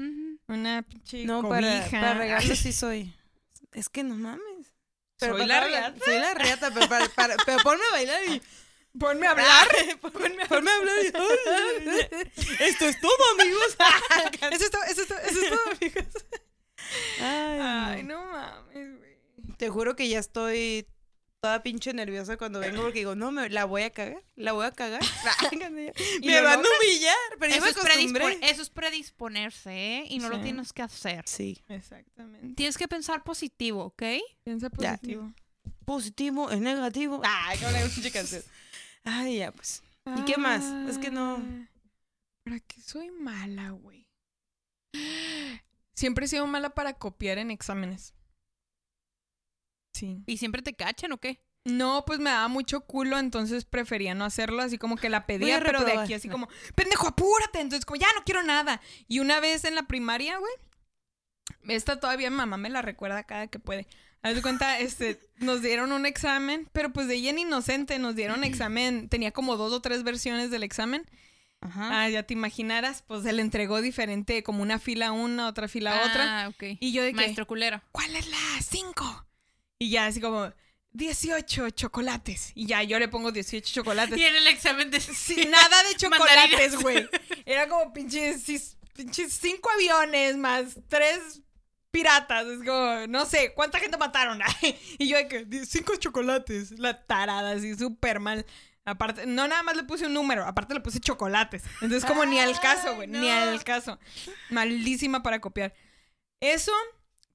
una 0.46 0.82
pinche 0.82 1.24
No, 1.24 1.42
cobija. 1.42 1.90
para, 1.90 1.90
para 1.90 2.14
regalos 2.14 2.58
sí 2.58 2.72
soy. 2.72 3.14
Es 3.72 3.88
que 3.88 4.04
no 4.04 4.14
mames. 4.14 4.72
Soy 5.18 5.30
para 5.30 5.46
la 5.46 5.64
riata. 5.66 6.04
Soy 6.04 6.14
la 6.18 6.34
riata, 6.34 6.70
pero, 6.72 6.88
para- 6.88 7.08
para- 7.08 7.36
pero 7.44 7.58
ponme 7.62 7.82
a 7.88 7.92
bailar 7.92 8.20
y... 8.28 8.42
Ponme 8.98 9.26
a 9.26 9.32
hablar. 9.32 9.68
Ponme, 10.00 10.46
ponme 10.48 10.70
a 10.70 10.76
hablar 10.76 10.94
Esto 12.60 12.86
es 12.86 13.00
todo, 13.00 13.12
amigos. 13.38 13.76
eso 14.52 14.64
es 14.64 14.70
todo, 14.70 14.82
eso 14.84 15.02
es 15.02 15.08
todo, 15.08 15.18
eso 15.18 15.40
es 15.42 15.48
todo, 15.50 15.60
amigos. 15.70 16.06
Ay, 17.20 17.58
Ay, 17.60 18.02
no. 18.04 18.24
no 18.24 18.32
mames, 18.32 18.98
güey. 18.98 19.18
Te 19.56 19.68
juro 19.68 19.96
que 19.96 20.08
ya 20.08 20.18
estoy 20.18 20.86
toda 21.40 21.62
pinche 21.62 21.92
nerviosa 21.94 22.36
cuando 22.36 22.58
vengo 22.58 22.82
porque 22.82 22.98
digo, 22.98 23.14
no, 23.14 23.30
me, 23.30 23.48
la 23.48 23.64
voy 23.64 23.82
a 23.82 23.90
cagar, 23.90 24.22
la 24.34 24.52
voy 24.52 24.66
a 24.66 24.72
cagar. 24.72 25.00
¿Y 25.52 26.26
me 26.26 26.40
van 26.42 26.58
a 26.58 26.62
humillar, 26.62 27.16
pero 27.38 27.52
Eso 27.54 27.64
me 27.64 27.70
es, 27.70 27.76
acostumbré. 27.76 28.38
eso 28.42 28.62
es 28.62 28.70
predisponerse, 28.70 29.70
¿eh? 29.72 30.04
Y 30.08 30.18
no 30.18 30.28
lo 30.30 30.40
tienes 30.40 30.72
que 30.72 30.82
hacer. 30.82 31.24
Sí, 31.26 31.62
Exactamente. 31.68 32.54
Tienes 32.56 32.76
que 32.76 32.88
pensar 32.88 33.22
positivo, 33.22 33.84
¿ok? 33.84 34.02
Piensa 34.44 34.68
Ya. 34.78 34.96
positivo. 34.96 35.32
positivo, 35.84 36.50
es 36.50 36.60
negativo. 36.60 37.20
Ay, 37.24 37.58
la 37.60 37.82
pinche 37.88 38.10
canción. 38.10 38.42
Ay, 39.04 39.38
ya 39.38 39.52
pues. 39.52 39.82
¿Y 40.16 40.24
qué 40.24 40.36
más? 40.38 40.64
Es 40.90 40.98
que 40.98 41.10
no- 41.10 41.36
Ah, 41.36 41.68
¿Para 42.44 42.60
qué 42.60 42.80
soy 42.80 43.10
mala, 43.10 43.70
güey? 43.70 44.06
Siempre 45.98 46.26
he 46.26 46.28
sido 46.28 46.46
mala 46.46 46.70
para 46.70 46.92
copiar 46.92 47.38
en 47.38 47.50
exámenes. 47.50 48.14
Sí. 49.92 50.22
¿Y 50.26 50.36
siempre 50.36 50.62
te 50.62 50.72
cachan 50.72 51.10
o 51.10 51.18
qué? 51.18 51.42
No, 51.64 52.04
pues 52.06 52.20
me 52.20 52.30
daba 52.30 52.46
mucho 52.46 52.82
culo, 52.82 53.18
entonces 53.18 53.64
prefería 53.64 54.14
no 54.14 54.24
hacerlo, 54.24 54.62
así 54.62 54.78
como 54.78 54.94
que 54.94 55.08
la 55.08 55.26
pedía, 55.26 55.60
pero 55.60 55.84
de 55.84 55.98
aquí 55.98 56.14
así 56.14 56.28
como, 56.28 56.48
pendejo, 56.76 57.08
apúrate, 57.08 57.58
entonces 57.58 57.84
como, 57.84 58.00
ya 58.00 58.06
no 58.14 58.22
quiero 58.22 58.44
nada. 58.44 58.80
Y 59.08 59.18
una 59.18 59.40
vez 59.40 59.64
en 59.64 59.74
la 59.74 59.88
primaria, 59.88 60.38
güey, 60.38 60.52
esta 61.66 61.98
todavía 61.98 62.30
mamá 62.30 62.58
me 62.58 62.70
la 62.70 62.80
recuerda 62.80 63.24
cada 63.24 63.48
que 63.48 63.58
puede. 63.58 63.88
Haz 64.22 64.36
de 64.36 64.42
cuenta, 64.42 64.78
este, 64.78 65.18
nos 65.38 65.62
dieron 65.62 65.90
un 65.90 66.06
examen, 66.06 66.68
pero 66.72 66.92
pues 66.92 67.08
de 67.08 67.16
ella 67.16 67.30
en 67.30 67.40
inocente, 67.40 67.98
nos 67.98 68.14
dieron 68.14 68.44
examen, 68.44 69.08
tenía 69.08 69.32
como 69.32 69.56
dos 69.56 69.72
o 69.72 69.82
tres 69.82 70.04
versiones 70.04 70.52
del 70.52 70.62
examen. 70.62 71.10
Ajá. 71.60 72.02
Ah, 72.02 72.08
ya 72.08 72.22
te 72.22 72.34
imaginarás, 72.34 73.02
pues 73.02 73.24
se 73.24 73.32
le 73.32 73.42
entregó 73.42 73.80
diferente, 73.80 74.42
como 74.42 74.62
una 74.62 74.78
fila 74.78 75.12
una, 75.12 75.48
otra 75.48 75.66
fila 75.68 75.92
a 75.96 76.06
otra. 76.06 76.42
Ah, 76.44 76.48
ok. 76.48 76.62
Y 76.80 76.92
yo 76.92 77.02
de 77.02 77.10
que, 77.10 77.16
Maestro 77.16 77.46
culero. 77.46 77.82
¿cuál 77.92 78.14
es 78.14 78.28
la 78.28 78.36
5? 78.62 79.26
Y 79.80 79.90
ya 79.90 80.06
así 80.06 80.20
como, 80.20 80.52
18 80.92 81.70
chocolates. 81.70 82.52
Y 82.54 82.66
ya 82.66 82.82
yo 82.82 82.98
le 82.98 83.08
pongo 83.08 83.32
18 83.32 83.72
chocolates. 83.72 84.16
Y 84.18 84.24
en 84.24 84.36
el 84.36 84.46
examen 84.46 84.90
de... 84.90 85.00
Sí, 85.00 85.46
nada 85.50 85.82
de 85.84 85.94
chocolates, 85.96 86.76
güey. 86.80 87.08
Era 87.46 87.68
como 87.68 87.92
pinches, 87.92 88.42
cinco 89.28 89.70
aviones 89.70 90.36
más 90.36 90.76
tres 90.88 91.42
piratas. 91.90 92.46
Es 92.46 92.58
como, 92.64 93.06
no 93.08 93.26
sé, 93.26 93.52
¿cuánta 93.54 93.78
gente 93.78 93.96
mataron? 93.98 94.40
y 94.98 95.08
yo 95.08 95.16
de 95.16 95.28
que, 95.28 95.44
"Die- 95.44 95.66
cinco 95.66 95.96
chocolates. 95.96 96.72
La 96.78 97.04
tarada, 97.04 97.52
así, 97.52 97.74
súper 97.76 98.20
mal. 98.20 98.46
Aparte, 98.88 99.26
no 99.26 99.46
nada 99.46 99.62
más 99.62 99.76
le 99.76 99.84
puse 99.84 100.06
un 100.06 100.14
número, 100.14 100.46
aparte 100.46 100.72
le 100.72 100.80
puse 100.80 100.98
chocolates. 100.98 101.62
Entonces, 101.82 102.04
como 102.04 102.24
ni 102.24 102.38
al 102.38 102.58
caso, 102.58 102.96
güey, 102.96 103.06
ni 103.06 103.28
al 103.28 103.62
caso. 103.64 103.98
Malísima 104.50 105.22
para 105.22 105.40
copiar. 105.40 105.74
Eso, 106.40 106.72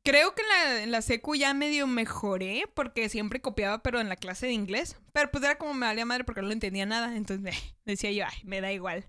creo 0.03 0.33
que 0.33 0.41
en 0.41 0.47
la, 0.47 0.83
en 0.83 0.91
la 0.91 1.01
secu 1.01 1.35
ya 1.35 1.53
medio 1.53 1.85
mejoré, 1.85 2.65
porque 2.73 3.07
siempre 3.09 3.41
copiaba, 3.41 3.83
pero 3.83 3.99
en 3.99 4.09
la 4.09 4.15
clase 4.15 4.47
de 4.47 4.53
inglés. 4.53 4.97
Pero 5.11 5.29
pues 5.29 5.43
era 5.43 5.57
como 5.57 5.73
me 5.73 5.85
valía 5.85 6.05
madre 6.05 6.23
porque 6.23 6.41
no 6.41 6.47
lo 6.47 6.53
entendía 6.53 6.85
nada. 6.85 7.15
Entonces, 7.15 7.55
eh, 7.55 7.75
decía 7.85 8.11
yo, 8.11 8.25
ay, 8.25 8.41
me 8.45 8.61
da 8.61 8.71
igual. 8.71 9.07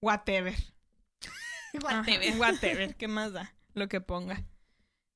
Whatever. 0.00 0.54
Ajá, 1.86 2.00
Whatever. 2.00 2.38
whatever, 2.38 2.96
¿qué 2.96 3.08
más 3.08 3.32
da? 3.32 3.54
Lo 3.74 3.88
que 3.88 4.00
ponga. 4.00 4.44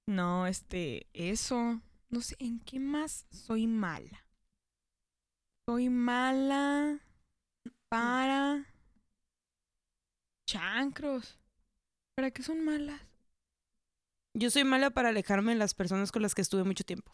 No, 0.06 0.46
este, 0.46 1.08
eso. 1.14 1.80
No 2.08 2.20
sé, 2.20 2.36
¿en 2.38 2.60
qué 2.60 2.78
más 2.78 3.26
soy 3.30 3.66
mala? 3.66 4.25
Soy 5.68 5.88
mala 5.88 7.00
para 7.88 8.64
chancros. 10.46 11.40
¿Para 12.14 12.30
qué 12.30 12.44
son 12.44 12.64
malas? 12.64 13.00
Yo 14.34 14.48
soy 14.50 14.62
mala 14.62 14.90
para 14.90 15.08
alejarme 15.08 15.52
de 15.52 15.58
las 15.58 15.74
personas 15.74 16.12
con 16.12 16.22
las 16.22 16.36
que 16.36 16.42
estuve 16.42 16.62
mucho 16.62 16.84
tiempo. 16.84 17.12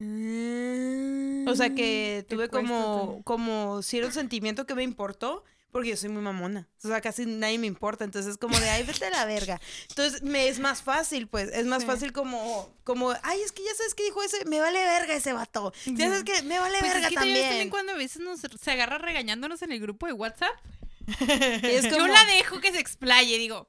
O 0.00 1.54
sea 1.54 1.72
que 1.72 2.26
tuve 2.28 2.48
como, 2.48 2.96
también. 3.02 3.22
como 3.22 3.82
cierto 3.82 4.10
sentimiento 4.10 4.66
que 4.66 4.74
me 4.74 4.82
importó, 4.82 5.44
porque 5.72 5.90
yo 5.90 5.96
soy 5.96 6.08
muy 6.08 6.22
mamona. 6.22 6.68
O 6.82 6.88
sea, 6.88 7.00
casi 7.00 7.26
nadie 7.26 7.58
me 7.58 7.66
importa. 7.66 8.04
Entonces 8.04 8.32
es 8.32 8.36
como 8.38 8.58
de, 8.58 8.68
ay, 8.70 8.82
vete 8.82 9.06
a 9.06 9.10
la 9.10 9.24
verga. 9.24 9.60
Entonces 9.88 10.22
me 10.22 10.48
es 10.48 10.58
más 10.58 10.82
fácil, 10.82 11.28
pues. 11.28 11.48
Es 11.52 11.66
más 11.66 11.82
Sí. 11.82 11.86
fácil 11.86 12.12
como, 12.12 12.74
como, 12.84 13.12
ay, 13.22 13.40
es 13.42 13.52
que 13.52 13.62
ya 13.64 13.74
sabes 13.76 13.94
que 13.94 14.02
dijo 14.04 14.22
ese, 14.22 14.44
me 14.46 14.60
vale 14.60 14.82
verga 14.84 15.14
ese 15.14 15.32
vato. 15.32 15.72
Ya 15.86 16.08
sabes 16.08 16.24
que 16.24 16.42
me 16.42 16.58
vale 16.58 16.78
Pues 16.78 16.90
es 16.90 16.94
verga 16.94 17.08
que 17.08 17.14
también. 17.14 17.48
también. 17.48 17.70
cuando 17.70 17.92
a 17.92 17.96
veces 17.96 18.20
nos, 18.20 18.40
se 18.40 18.70
agarra 18.70 18.98
regañándonos 18.98 19.62
en 19.62 19.72
el 19.72 19.80
grupo 19.80 20.06
de 20.06 20.12
WhatsApp. 20.12 20.52
Es 21.62 21.88
Yo 21.90 22.06
la 22.06 22.24
dejo 22.26 22.60
que 22.60 22.72
se 22.72 22.78
explaye, 22.80 23.38
digo. 23.38 23.68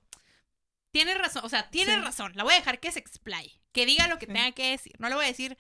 Tienes 0.91 1.17
razón, 1.17 1.43
o 1.45 1.49
sea, 1.49 1.69
tienes 1.69 1.95
Sí. 1.95 2.01
razón. 2.01 2.33
La 2.35 2.43
voy 2.43 2.53
a 2.53 2.57
dejar 2.57 2.79
que 2.79 2.91
se 2.91 2.99
explaye. 2.99 3.59
Que 3.71 3.85
diga 3.85 4.07
lo 4.07 4.19
que 4.19 4.27
tenga 4.27 4.51
que 4.51 4.71
decir. 4.71 4.93
No 4.99 5.07
le 5.07 5.15
voy 5.15 5.23
a 5.25 5.27
decir, 5.29 5.57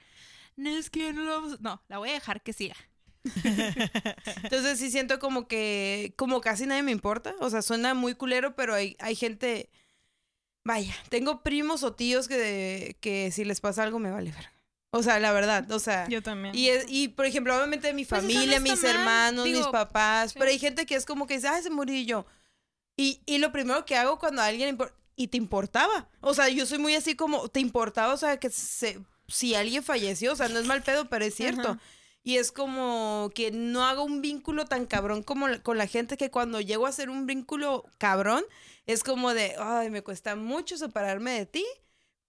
no 0.57 0.69
es 0.69 0.89
que 0.89 1.13
no 1.13 1.23
lo 1.23 1.31
vamos 1.31 1.53
a-". 1.53 1.57
No, 1.61 1.81
la 1.87 1.97
voy 1.99 2.09
a 2.09 2.13
dejar 2.13 2.41
que 2.43 2.51
siga. 2.53 2.75
Entonces 4.43 4.79
sí 4.79 4.91
siento 4.91 5.19
como 5.19 5.47
que, 5.47 6.13
como 6.17 6.41
casi 6.41 6.65
nadie 6.65 6.83
me 6.83 6.91
importa. 6.91 7.35
O 7.39 7.49
sea, 7.49 7.61
suena 7.61 7.93
muy 7.93 8.15
culero, 8.15 8.55
pero 8.55 8.73
hay, 8.73 8.95
hay 8.99 9.15
gente. 9.15 9.69
Vaya, 10.63 10.93
tengo 11.09 11.41
primos 11.43 11.83
o 11.83 11.93
tíos 11.93 12.27
que, 12.27 12.97
que 13.01 13.31
si 13.31 13.43
les 13.45 13.61
pasa 13.61 13.83
algo 13.83 13.99
me 13.99 14.11
vale 14.11 14.31
verga. 14.31 14.53
O 14.93 15.01
sea, 15.03 15.19
la 15.19 15.31
verdad, 15.31 15.69
o 15.71 15.79
sea. 15.79 16.07
Yo 16.09 16.21
también. 16.21 16.53
Y, 16.55 16.67
es- 16.69 16.85
y 16.89 17.07
por 17.09 17.25
ejemplo, 17.25 17.55
obviamente 17.55 17.93
mi 17.93 18.05
Pues 18.05 18.21
familia, 18.21 18.59
no 18.59 18.65
está 18.65 18.73
mis 18.73 18.83
mal. 18.83 18.95
hermanos, 18.95 19.45
mis 19.45 19.53
Digo, 19.55 19.71
papás, 19.71 20.31
sí. 20.31 20.39
pero 20.39 20.51
hay 20.51 20.59
gente 20.59 20.85
que 20.85 20.95
es 20.95 21.05
como 21.05 21.27
que 21.27 21.35
dice, 21.35 21.47
ay, 21.47 21.63
se 21.63 21.69
murió 21.69 21.95
y 21.95 22.05
yo. 22.05 22.25
Y, 22.97 23.21
y 23.25 23.37
lo 23.37 23.51
primero 23.51 23.85
que 23.85 23.95
hago 23.95 24.19
cuando 24.19 24.41
a 24.41 24.47
alguien 24.47 24.77
y 25.15 25.27
te 25.29 25.37
importaba. 25.37 26.09
O 26.19 26.33
sea, 26.33 26.49
yo 26.49 26.65
soy 26.65 26.77
muy 26.77 26.93
así 26.93 27.15
como, 27.15 27.47
te 27.47 27.59
importaba, 27.61 28.13
o 28.13 28.17
sea, 28.17 28.37
que 28.37 28.49
se, 28.49 28.99
si 29.27 29.55
alguien 29.55 29.81
falleció, 29.81 30.33
o 30.33 30.35
sea, 30.35 30.49
no 30.49 30.59
es 30.59 30.65
mal 30.65 30.83
pedo, 30.83 31.07
pero 31.09 31.23
es 31.25 31.33
cierto. 31.35 31.69
Ajá. 31.69 31.79
Y 32.23 32.37
es 32.37 32.51
como 32.51 33.31
que 33.33 33.49
no 33.51 33.83
hago 33.83 34.03
un 34.03 34.21
vínculo 34.21 34.65
tan 34.65 34.85
cabrón 34.85 35.23
como 35.23 35.47
la- 35.47 35.63
con 35.63 35.77
la 35.77 35.87
gente 35.87 36.17
que 36.17 36.29
cuando 36.29 36.61
llego 36.61 36.85
a 36.85 36.89
hacer 36.89 37.09
un 37.09 37.25
vínculo 37.25 37.83
cabrón, 37.97 38.43
es 38.85 39.03
como 39.03 39.33
de, 39.33 39.55
ay, 39.59 39.89
me 39.89 40.03
cuesta 40.03 40.35
mucho 40.35 40.77
separarme 40.77 41.31
de 41.31 41.45
ti 41.47 41.65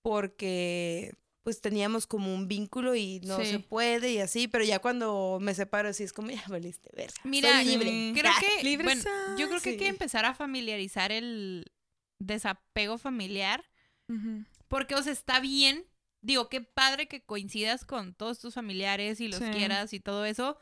porque 0.03 1.15
pues 1.43 1.61
teníamos 1.61 2.07
como 2.07 2.33
un 2.33 2.47
vínculo 2.47 2.95
y 2.95 3.21
no 3.25 3.39
Sí. 3.41 3.47
se 3.47 3.59
puede 3.59 4.13
y 4.13 4.19
así, 4.19 4.47
pero 4.47 4.63
ya 4.65 4.79
cuando 4.79 5.39
me 5.41 5.55
separo 5.55 5.89
así 5.89 6.05
es 6.05 6.13
como, 6.13 6.31
ya 6.31 6.45
valiste 6.49 6.89
verga. 6.95 7.15
Mira, 7.25 7.49
soy 7.57 7.65
libre. 7.65 7.91
mm, 7.91 8.15
creo 8.15 8.33
que, 8.41 8.63
libre 8.65 8.85
bueno, 8.85 9.03
yo 9.37 9.49
creo 9.49 9.61
que 9.61 9.71
hay 9.71 9.77
que 9.77 9.89
empezar 9.89 10.25
a 10.25 10.35
familiarizar 10.35 11.11
el 11.11 11.73
desapego 12.21 12.97
familiar. 12.99 13.65
Porque, 14.69 14.95
o 14.95 15.03
sea, 15.03 15.13
está 15.13 15.41
bien. 15.41 15.85
Digo, 16.23 16.49
qué 16.49 16.61
padre 16.61 17.09
que 17.09 17.23
coincidas 17.23 17.85
con 17.85 18.15
todos 18.15 18.39
tus 18.39 18.55
familiares 18.55 19.21
y 19.21 19.29
los 19.29 19.41
Sí. 19.41 19.51
quieras 19.53 19.93
y 19.93 20.01
todo 20.01 20.25
eso. 20.25 20.57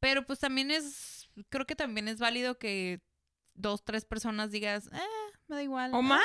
Pero 0.00 0.24
pues 0.26 0.38
también 0.38 0.70
es, 0.70 1.28
creo 1.48 1.66
que 1.66 1.76
también 1.76 2.08
es 2.08 2.18
válido 2.18 2.58
que 2.58 3.00
dos, 3.54 3.84
tres 3.84 4.04
personas 4.04 4.50
digas, 4.50 4.86
eh, 4.92 5.21
me 5.52 5.56
da 5.58 5.62
igual. 5.62 5.92
¿O 5.94 5.98
ah, 5.98 6.02
más? 6.02 6.22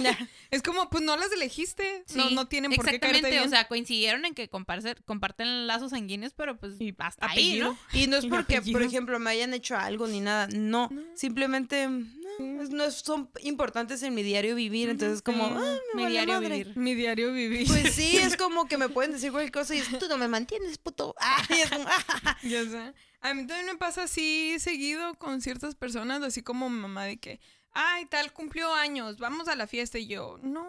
me- 0.00 0.28
Es 0.50 0.62
como, 0.62 0.88
pues 0.90 1.02
no 1.04 1.16
las 1.16 1.30
elegiste. 1.32 2.04
No, 2.14 2.28
Sí, 2.28 2.34
no 2.34 2.48
tienen 2.48 2.72
por 2.72 2.84
qué 2.84 2.98
caerte 2.98 3.18
Exactamente, 3.18 3.30
bien. 3.30 3.46
o 3.46 3.48
sea, 3.50 3.68
coincidieron 3.68 4.24
en 4.24 4.34
que 4.34 4.48
comparten, 4.48 4.96
comparten 5.06 5.66
lazos 5.66 5.90
sanguíneos, 5.90 6.32
pero 6.34 6.56
pues 6.58 6.74
Y 6.80 6.94
hasta 6.98 7.26
ahí. 7.30 7.58
¿no? 7.58 7.78
Y 7.92 8.06
no 8.06 8.16
es 8.16 8.24
Y 8.28 8.28
porque, 8.28 8.60
por 8.62 8.82
ejemplo, 8.82 9.18
me 9.18 9.30
hayan 9.30 9.54
hecho 9.54 9.76
algo 9.76 10.06
ni 10.06 10.20
nada, 10.20 10.48
no, 10.48 10.88
No. 10.90 11.02
simplemente 11.14 11.88
no, 11.88 12.62
es- 12.62 12.70
no 12.70 12.90
son 12.90 13.30
importantes 13.42 14.02
en 14.02 14.14
mi 14.14 14.22
diario 14.22 14.54
vivir, 14.54 14.88
entonces 14.88 15.22
como, 15.22 15.48
Sí. 15.48 15.54
ah, 15.56 15.76
me 15.94 15.96
Mi 15.96 16.02
vale 16.04 16.10
diario 16.12 16.34
madre. 16.34 16.48
vivir. 16.58 16.76
Mi 16.76 16.94
diario 16.94 17.32
vivir. 17.32 17.66
Pues 17.66 17.94
sí, 17.94 18.16
es 18.18 18.36
como 18.36 18.66
que 18.68 18.78
me 18.78 18.88
pueden 18.88 19.12
decir 19.12 19.30
cualquier 19.30 19.52
cosa 19.52 19.74
y 19.74 19.78
es, 19.78 19.98
tú 19.98 20.06
no 20.08 20.16
me 20.18 20.28
mantienes, 20.28 20.78
puto. 20.78 21.14
Ah, 21.20 21.42
y 21.50 21.60
es 21.60 21.70
como, 21.70 21.84
ah. 21.88 22.36
Ya 22.42 22.64
sé. 22.64 22.92
A 23.20 23.34
mí 23.34 23.46
también 23.48 23.66
me 23.66 23.76
pasa 23.76 24.04
así 24.04 24.56
seguido 24.60 25.14
con 25.16 25.40
ciertas 25.40 25.74
personas, 25.74 26.22
así 26.22 26.40
como 26.42 26.68
mamá 26.70 27.04
de 27.04 27.16
que, 27.16 27.40
ay, 27.72 28.06
tal, 28.06 28.32
cumplió 28.32 28.72
años, 28.74 29.18
vamos 29.18 29.48
a 29.48 29.56
la 29.56 29.66
fiesta. 29.66 29.98
Y 29.98 30.06
yo, 30.06 30.38
no, 30.42 30.66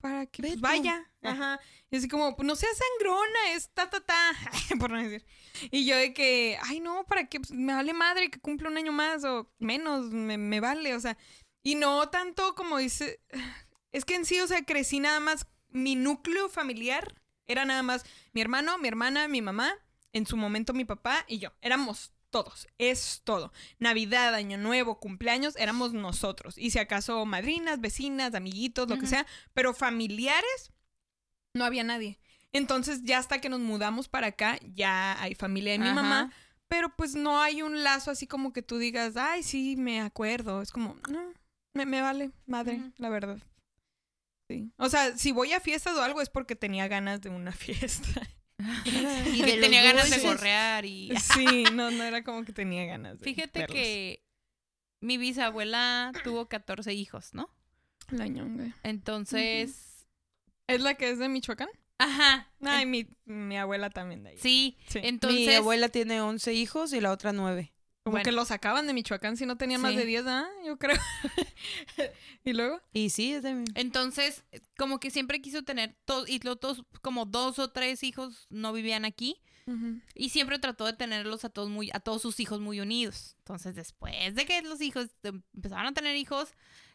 para 0.00 0.26
que 0.26 0.42
pues, 0.42 0.60
vaya. 0.60 1.10
Ah. 1.22 1.30
Ajá. 1.30 1.60
Y 1.90 1.96
así 1.96 2.08
como, 2.08 2.36
pues 2.36 2.46
no 2.46 2.56
seas 2.56 2.76
sangrona, 2.76 3.52
es 3.52 3.70
ta, 3.70 3.90
ta, 3.90 4.00
ta. 4.00 4.32
Por 4.78 4.90
no 4.90 4.98
decir. 4.98 5.24
Y 5.70 5.84
yo 5.84 5.96
de 5.96 6.14
que, 6.14 6.58
ay, 6.62 6.80
no, 6.80 7.04
para 7.04 7.26
que 7.26 7.40
pues, 7.40 7.50
me 7.52 7.74
vale 7.74 7.92
madre 7.92 8.30
que 8.30 8.40
cumple 8.40 8.68
un 8.68 8.78
año 8.78 8.92
más 8.92 9.24
o 9.24 9.50
menos, 9.58 10.06
me, 10.06 10.38
me 10.38 10.60
vale, 10.60 10.94
o 10.94 11.00
sea. 11.00 11.16
Y 11.62 11.74
no 11.74 12.08
tanto 12.08 12.54
como 12.54 12.78
dice, 12.78 13.20
es 13.92 14.04
que 14.04 14.14
en 14.14 14.24
sí, 14.24 14.40
o 14.40 14.46
sea, 14.46 14.64
crecí 14.64 15.00
nada 15.00 15.20
más, 15.20 15.46
mi 15.68 15.94
núcleo 15.94 16.48
familiar 16.48 17.20
era 17.46 17.64
nada 17.64 17.82
más 17.82 18.04
mi 18.32 18.40
hermano, 18.40 18.78
mi 18.78 18.88
hermana, 18.88 19.28
mi 19.28 19.42
mamá, 19.42 19.74
en 20.12 20.26
su 20.26 20.36
momento 20.36 20.72
mi 20.72 20.84
papá 20.84 21.24
y 21.26 21.38
yo. 21.38 21.50
Éramos 21.60 22.12
todos, 22.30 22.68
es 22.78 23.22
todo. 23.24 23.52
Navidad, 23.78 24.34
Año 24.34 24.56
Nuevo, 24.58 25.00
cumpleaños, 25.00 25.56
éramos 25.56 25.92
nosotros. 25.92 26.56
Y 26.56 26.70
si 26.70 26.78
acaso 26.78 27.24
madrinas, 27.26 27.80
vecinas, 27.80 28.34
amiguitos, 28.34 28.88
lo 28.88 28.98
que 28.98 29.06
sea, 29.06 29.26
pero 29.52 29.74
familiares, 29.74 30.72
no 31.54 31.64
había 31.64 31.84
nadie. 31.84 32.18
Entonces 32.52 33.02
ya 33.04 33.18
hasta 33.18 33.40
que 33.40 33.48
nos 33.48 33.60
mudamos 33.60 34.08
para 34.08 34.28
acá, 34.28 34.58
ya 34.74 35.20
hay 35.22 35.34
familia 35.34 35.72
de 35.72 35.78
mi 35.78 35.86
Ajá. 35.86 35.94
mamá, 35.94 36.32
pero 36.68 36.94
pues 36.96 37.14
no 37.14 37.40
hay 37.40 37.62
un 37.62 37.82
lazo 37.82 38.10
así 38.10 38.26
como 38.26 38.52
que 38.52 38.62
tú 38.62 38.78
digas, 38.78 39.16
ay, 39.16 39.42
sí, 39.42 39.76
me 39.76 40.00
acuerdo. 40.00 40.62
Es 40.62 40.70
como, 40.70 40.96
no, 41.08 41.32
me, 41.74 41.86
me 41.86 42.00
vale, 42.00 42.30
madre, 42.46 42.80
la 42.96 43.08
verdad. 43.08 43.38
Sí. 44.48 44.72
O 44.78 44.88
sea, 44.88 45.16
si 45.16 45.30
voy 45.32 45.52
a 45.52 45.60
fiestas 45.60 45.96
o 45.96 46.02
algo 46.02 46.20
es 46.20 46.28
porque 46.30 46.56
tenía 46.56 46.88
ganas 46.88 47.20
de 47.20 47.28
una 47.28 47.52
fiesta. 47.52 48.28
Y 49.34 49.42
de 49.42 49.56
los 49.56 49.60
tenía 49.60 49.82
ganas 49.82 50.10
de 50.10 50.18
gorrear 50.20 50.84
y... 50.84 51.10
Sí, 51.34 51.64
no, 51.72 51.90
no 51.90 52.02
era 52.04 52.22
como 52.24 52.44
que 52.44 52.52
tenía 52.52 52.84
ganas 52.86 53.18
de 53.18 53.24
Fíjate 53.24 53.60
verlos. 53.60 53.74
que 53.74 54.22
mi 55.00 55.16
bisabuela 55.18 56.12
tuvo 56.24 56.46
14 56.48 56.92
hijos, 56.92 57.32
¿no? 57.34 57.48
La 58.10 58.26
ñonga. 58.26 58.76
Entonces... 58.82 60.06
¿Es 60.66 60.80
la 60.80 60.94
que 60.94 61.10
es 61.10 61.18
de 61.18 61.28
Michoacán? 61.28 61.68
Ajá. 61.98 62.50
Ay, 62.62 62.86
mi, 62.86 63.06
mi 63.24 63.56
abuela 63.58 63.90
también 63.90 64.22
de 64.22 64.30
ahí. 64.30 64.38
Sí, 64.38 64.78
Sí. 64.88 65.00
entonces... 65.02 65.46
Mi 65.46 65.54
abuela 65.54 65.88
tiene 65.88 66.20
11 66.20 66.52
hijos 66.54 66.92
y 66.92 67.00
la 67.00 67.12
otra 67.12 67.32
9. 67.32 67.72
Como 68.10 68.16
bueno. 68.16 68.24
que 68.24 68.32
los 68.32 68.48
sacaban 68.48 68.86
de 68.86 68.92
Michoacán 68.92 69.36
si 69.36 69.46
no 69.46 69.56
tenían 69.56 69.80
más 69.80 69.94
de 69.94 70.04
10, 70.04 70.26
¿ah? 70.26 70.48
Yo 70.66 70.78
creo. 70.78 70.96
y 72.44 72.52
luego. 72.52 72.80
Y 72.92 73.10
sí, 73.10 73.32
es 73.32 73.42
de 73.42 73.54
mi... 73.54 73.64
Entonces, 73.74 74.44
como 74.76 74.98
que 74.98 75.10
siempre 75.10 75.40
quiso 75.40 75.62
tener 75.62 75.96
todos, 76.04 76.28
y 76.28 76.40
los 76.40 76.58
dos, 76.58 76.84
como 77.02 77.24
dos 77.24 77.58
o 77.58 77.70
tres 77.70 78.02
hijos 78.02 78.46
no 78.50 78.72
vivían 78.72 79.04
aquí. 79.04 79.40
Y 80.16 80.30
siempre 80.30 80.58
trató 80.58 80.84
de 80.84 80.94
tenerlos 80.94 81.44
a 81.44 81.48
todos 81.48 81.70
muy, 81.70 81.90
a 81.92 82.00
todos 82.00 82.22
sus 82.22 82.40
hijos 82.40 82.58
muy 82.60 82.80
unidos. 82.80 83.36
Entonces, 83.38 83.76
después 83.76 84.34
de 84.34 84.44
que 84.44 84.62
los 84.62 84.80
hijos 84.80 85.10
em- 85.22 85.42
empezaron 85.54 85.86
a 85.86 85.92
tener 85.94 86.16
hijos, 86.16 86.54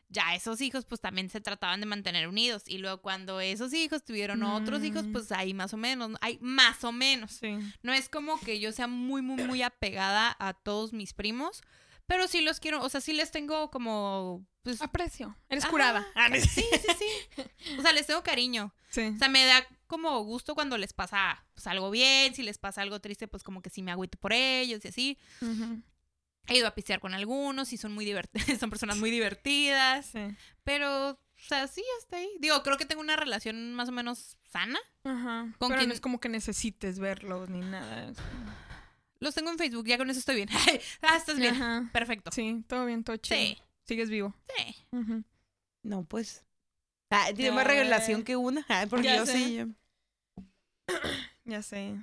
ya 0.09 0.35
esos 0.35 0.61
hijos 0.61 0.85
pues 0.85 1.01
también 1.01 1.29
se 1.29 1.41
trataban 1.41 1.79
de 1.79 1.85
mantener 1.85 2.27
unidos. 2.27 2.63
Y 2.67 2.77
luego 2.77 3.01
cuando 3.01 3.39
esos 3.41 3.73
hijos 3.73 4.03
tuvieron 4.03 4.43
otros 4.43 4.83
hijos, 4.83 5.05
Mm. 5.05 5.11
pues 5.11 5.31
ahí 5.31 5.53
más 5.53 5.73
o 5.73 5.77
menos, 5.77 6.09
¿no? 6.11 6.17
hay 6.21 6.37
más 6.41 6.83
o 6.83 6.91
menos. 6.91 7.31
Sí. 7.33 7.57
No 7.81 7.91
es 7.93 8.07
como 8.09 8.39
que 8.39 8.59
yo 8.59 8.71
sea 8.71 8.87
muy, 8.87 9.21
muy, 9.21 9.43
muy 9.43 9.61
apegada 9.61 10.35
a 10.39 10.53
todos 10.53 10.93
mis 10.93 11.13
primos, 11.13 11.61
pero 12.05 12.27
sí 12.27 12.41
los 12.41 12.59
quiero, 12.59 12.81
o 12.83 12.89
sea, 12.89 13.01
sí 13.01 13.13
les 13.13 13.31
tengo 13.31 13.71
como, 13.71 14.45
pues... 14.61 14.79
Aprecio. 14.81 15.35
Eres 15.49 15.63
ajá, 15.63 15.71
curada. 15.71 16.07
Ah. 16.15 16.29
Sí, 16.39 16.63
sí, 16.71 16.87
sí. 16.99 17.43
O 17.79 17.81
sea, 17.81 17.91
les 17.93 18.05
tengo 18.05 18.21
cariño. 18.23 18.73
Sí. 18.89 19.01
O 19.07 19.17
sea, 19.17 19.27
me 19.27 19.43
da 19.45 19.65
como 19.87 20.23
gusto 20.23 20.53
cuando 20.55 20.77
les 20.77 20.93
pasa 20.93 21.43
pues, 21.55 21.65
algo 21.67 21.89
bien, 21.91 22.33
si 22.35 22.43
les 22.43 22.57
pasa 22.59 22.81
algo 22.83 22.99
triste, 23.01 23.27
pues 23.27 23.41
como 23.43 23.61
que 23.61 23.69
sí 23.71 23.81
me 23.81 23.91
agüito 23.91 24.17
por 24.19 24.33
ellos 24.33 24.85
y 24.85 24.87
así. 24.87 25.17
He 26.47 26.57
ido 26.57 26.67
a 26.67 26.75
pistear 26.75 26.99
con 26.99 27.13
algunos 27.13 27.73
y 27.73 27.77
son 27.77 27.93
muy 27.93 28.05
divertidas, 28.05 28.45
son 28.59 28.69
personas 28.69 28.97
muy 28.97 29.09
divertidas, 29.11 30.05
Sí. 30.07 30.19
pero, 30.63 31.11
o 31.11 31.17
sea, 31.37 31.67
sí, 31.67 31.83
hasta 31.99 32.17
ahí. 32.17 32.29
Digo, 32.39 32.61
creo 32.63 32.77
que 32.77 32.85
tengo 32.85 33.01
una 33.01 33.15
relación 33.15 33.73
más 33.73 33.89
o 33.89 33.91
menos 33.91 34.37
sana. 34.51 34.79
Ajá. 35.03 35.47
¿Con 35.57 35.69
Pero 35.69 35.85
no 35.87 35.93
es 35.93 36.01
como 36.01 36.19
que 36.19 36.29
necesites 36.29 36.99
verlos 36.99 37.49
ni 37.49 37.59
nada. 37.61 38.13
Los 39.19 39.33
tengo 39.33 39.49
en 39.49 39.57
Facebook, 39.57 39.85
ya 39.87 39.97
con 39.97 40.09
eso 40.09 40.19
estoy 40.19 40.35
bien. 40.35 40.49
ah, 41.01 41.15
estás 41.17 41.37
bien. 41.37 41.55
Ajá. 41.55 41.89
Perfecto. 41.93 42.31
Sí, 42.31 42.63
todo 42.67 42.85
bien, 42.85 43.03
todo 43.03 43.17
chido. 43.17 43.37
Sí, 43.39 43.57
Sigues 43.85 44.09
vivo. 44.09 44.33
sí. 44.57 44.75
No, 45.83 46.03
pues... 46.03 46.43
Ah, 47.11 47.25
tiene 47.27 47.43
Ya 47.45 47.53
más 47.53 47.67
relación 47.67 48.23
que 48.23 48.35
una. 48.35 48.65
Ah, 48.69 48.85
porque 48.89 49.05
Ya 49.07 49.17
yo 49.17 49.25
sé. 49.25 49.33
sí... 49.33 49.55
yo- 49.55 49.67
Ya 51.45 51.61
sé. 51.61 51.95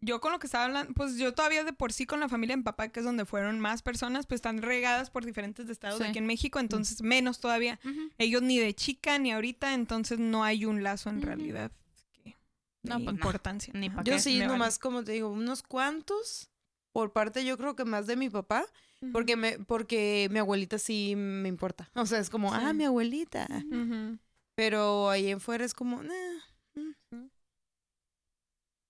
Yo 0.00 0.20
con 0.20 0.32
lo 0.32 0.38
que 0.38 0.46
estaba 0.46 0.64
hablando, 0.66 0.92
pues 0.94 1.16
yo 1.16 1.34
todavía 1.34 1.64
de 1.64 1.72
por 1.72 1.92
sí 1.92 2.06
con 2.06 2.20
la 2.20 2.28
familia 2.28 2.52
de 2.54 2.58
mi 2.58 2.62
papá, 2.62 2.88
que 2.88 3.00
es 3.00 3.06
donde 3.06 3.24
fueron 3.24 3.58
más 3.60 3.82
personas, 3.82 4.26
pues 4.26 4.38
están 4.38 4.62
regadas 4.62 5.10
por 5.10 5.24
diferentes 5.24 5.68
estados 5.68 5.98
Sí. 5.98 6.04
aquí 6.04 6.18
en 6.18 6.26
México, 6.26 6.60
entonces 6.60 7.02
menos 7.02 7.40
todavía. 7.40 7.80
Ellos 8.18 8.42
ni 8.42 8.58
de 8.58 8.74
chica 8.74 9.18
ni 9.18 9.32
ahorita, 9.32 9.74
entonces 9.74 10.18
no 10.18 10.44
hay 10.44 10.64
un 10.64 10.82
lazo 10.82 11.10
en 11.10 11.22
realidad 11.22 11.72
que 12.24 12.36
No, 12.84 12.98
de 12.98 13.04
pues 13.04 13.06
no. 13.06 13.10
importancia. 13.12 13.72
Ni 13.74 13.88
Ajá. 13.88 13.96
pa' 13.96 14.04
Yo 14.04 14.14
qué, 14.14 14.20
sí, 14.20 14.34
me 14.34 14.46
vale. 14.46 14.52
nomás 14.52 14.78
como 14.78 15.02
te 15.04 15.12
digo, 15.12 15.28
unos 15.30 15.62
cuantos. 15.62 16.50
Por 16.92 17.12
parte, 17.12 17.44
yo 17.44 17.56
creo 17.58 17.76
que 17.76 17.84
más 17.84 18.06
de 18.06 18.16
mi 18.16 18.30
papá. 18.30 18.64
Porque 19.12 19.36
me, 19.36 19.58
porque 19.60 20.26
mi 20.32 20.40
abuelita 20.40 20.78
sí 20.78 21.14
me 21.16 21.48
importa. 21.48 21.88
O 21.94 22.04
sea, 22.06 22.18
es 22.18 22.30
como, 22.30 22.50
Sí. 22.52 22.58
ah, 22.60 22.72
mi 22.72 22.84
abuelita. 22.84 23.46
Pero 24.56 25.08
ahí 25.10 25.28
en 25.28 25.40
fuera 25.40 25.64
es 25.64 25.74
como, 25.74 26.02
nah. 26.02 26.12
mm. 26.74 27.28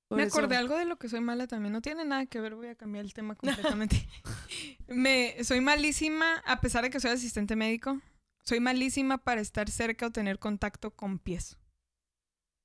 Por 0.09 0.16
Me 0.18 0.24
eso- 0.24 0.38
acordé 0.38 0.56
algo 0.56 0.76
de 0.76 0.86
lo 0.86 0.96
que 0.98 1.09
soy 1.09 1.20
mala 1.20 1.46
también. 1.46 1.72
No 1.72 1.82
tiene 1.82 2.04
nada 2.04 2.24
que 2.26 2.40
ver, 2.40 2.54
voy 2.54 2.68
a 2.68 2.74
cambiar 2.74 3.04
el 3.04 3.12
tema 3.12 3.34
completamente. 3.34 4.09
Me, 4.88 5.36
soy 5.44 5.61
malísima, 5.61 6.42
a 6.46 6.61
pesar 6.61 6.82
de 6.84 6.90
que 6.90 6.98
soy 7.00 7.11
asistente 7.11 7.56
médico, 7.56 8.00
soy 8.42 8.61
malísima 8.61 9.18
para 9.18 9.40
estar 9.42 9.68
cerca 9.70 10.06
o 10.06 10.11
tener 10.11 10.38
contacto 10.38 10.90
con 10.92 11.18
pies. 11.18 11.59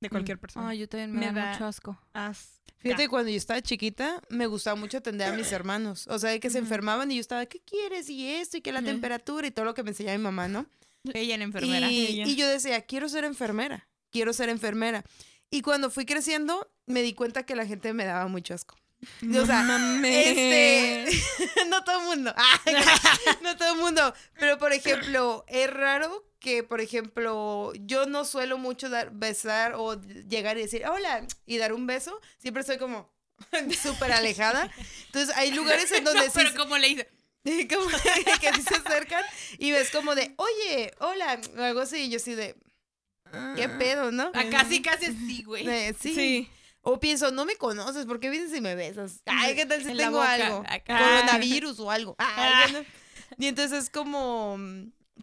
De 0.02 0.10
cualquier 0.10 0.38
persona. 0.40 0.70
Ay, 0.70 0.80
yo 0.80 0.90
también 0.90 1.12
me, 1.14 1.20
Me 1.20 1.26
da, 1.28 1.32
da- 1.46 1.52
mucho 1.54 1.66
asco. 1.66 2.00
As- 2.14 2.62
Fíjate, 2.80 3.08
cuando 3.08 3.30
yo 3.32 3.38
estaba 3.38 3.62
chiquita, 3.62 4.22
me 4.30 4.48
gustaba 4.48 4.76
mucho 4.76 4.98
atender 4.98 5.32
a 5.32 5.36
mis 5.36 5.52
hermanos. 5.54 6.08
O 6.08 6.20
sea, 6.20 6.30
de 6.32 6.40
que 6.42 6.50
se 6.50 6.58
Ujú. 6.60 6.66
enfermaban 6.66 7.10
y 7.12 7.16
yo 7.16 7.22
estaba, 7.22 7.46
¿qué 7.46 7.62
quieres? 7.62 8.10
Y 8.10 8.28
esto, 8.28 8.58
y 8.58 8.62
que 8.62 8.74
la 8.74 8.80
Ujú. 8.80 8.88
temperatura 8.88 9.48
y 9.48 9.52
todo 9.52 9.64
lo 9.66 9.74
que 9.74 9.84
me 9.84 9.92
enseñaba 9.92 10.18
mi 10.18 10.24
mamá, 10.24 10.48
¿no? 10.50 10.66
Ella 11.14 11.36
en 11.36 11.42
enfermera. 11.42 11.90
Y, 11.92 12.06
Ella. 12.08 12.26
y 12.28 12.36
yo 12.36 12.48
decía, 12.48 12.82
quiero 12.82 13.08
ser 13.10 13.24
enfermera, 13.26 13.88
quiero 14.12 14.34
ser 14.34 14.50
enfermera. 14.50 15.04
Y 15.54 15.62
cuando 15.62 15.92
fui 15.92 16.08
creciendo, 16.08 16.68
me 16.88 17.04
di 17.04 17.14
cuenta 17.14 17.46
que 17.46 17.56
la 17.56 17.68
gente 17.68 17.94
me 17.94 18.06
daba 18.06 18.28
mucho 18.28 18.56
asco. 18.56 18.76
O 19.40 19.46
sea. 19.46 19.64
Este, 20.04 21.06
no 21.70 21.84
todo 21.84 22.00
el 22.00 22.06
mundo, 22.08 22.34
no 23.44 23.56
todo 23.56 23.74
el 23.74 23.80
mundo, 23.80 24.16
pero 24.40 24.58
por 24.58 24.74
ejemplo, 24.74 25.46
es 25.48 25.72
raro 25.72 26.28
que, 26.40 26.64
por 26.64 26.82
ejemplo, 26.82 27.72
yo 27.82 28.08
no 28.08 28.26
suelo 28.26 28.58
mucho 28.58 28.90
dar, 28.90 29.12
besar 29.12 29.76
o 29.76 30.02
llegar 30.02 30.58
y 30.58 30.62
decir, 30.62 30.88
hola, 30.88 31.28
y 31.46 31.60
dar 31.60 31.74
un 31.74 31.86
beso, 31.86 32.20
siempre 32.40 32.62
estoy 32.62 32.80
como 32.80 33.14
súper 33.80 34.12
alejada. 34.12 34.72
Entonces, 35.06 35.38
hay 35.38 35.52
lugares 35.52 35.92
en 35.92 36.04
donde 36.04 36.26
No, 36.26 36.26
sí, 36.26 36.32
pero 36.34 36.56
como 36.56 36.80
le 36.80 36.88
dice, 36.88 37.08
como 37.68 37.90
que 38.42 38.54
sí 38.56 38.62
se 38.64 38.76
acercan 38.76 39.24
y 39.60 39.72
ves 39.72 39.92
como 39.92 40.16
de, 40.16 40.34
oye, 40.38 40.96
hola, 40.98 41.40
o 41.56 41.62
algo 41.62 41.82
así, 41.82 42.06
y 42.06 42.10
yo 42.10 42.18
así 42.18 42.34
de, 42.34 42.56
¿qué 43.56 43.70
pedo, 43.70 44.12
no? 44.12 44.32
a 44.34 44.50
casi 44.50 44.82
casi 44.82 45.08
sí, 45.14 45.44
güey. 45.44 45.66
De, 45.66 45.96
sí. 46.00 46.14
Sí. 46.16 46.50
O 46.82 47.00
pienso, 47.00 47.32
no 47.32 47.46
me 47.46 47.56
conoces, 47.56 48.06
¿por 48.06 48.20
qué 48.20 48.30
vienes 48.30 48.54
y 48.54 48.60
me 48.60 48.76
besas? 48.76 49.22
Ay, 49.26 49.56
¿qué 49.56 49.66
tal 49.66 49.82
si 49.84 49.92
En 49.92 49.98
tengo 49.98 50.22
algo? 50.22 50.64
acá. 50.68 50.98
Coronavirus 50.98 51.80
o 51.80 51.90
algo. 51.92 52.16
Ay, 52.20 52.28
Ah. 52.38 52.66
bueno. 52.70 52.86
Y 53.38 53.46
entonces 53.48 53.84
es 53.86 53.90
como, 53.90 54.58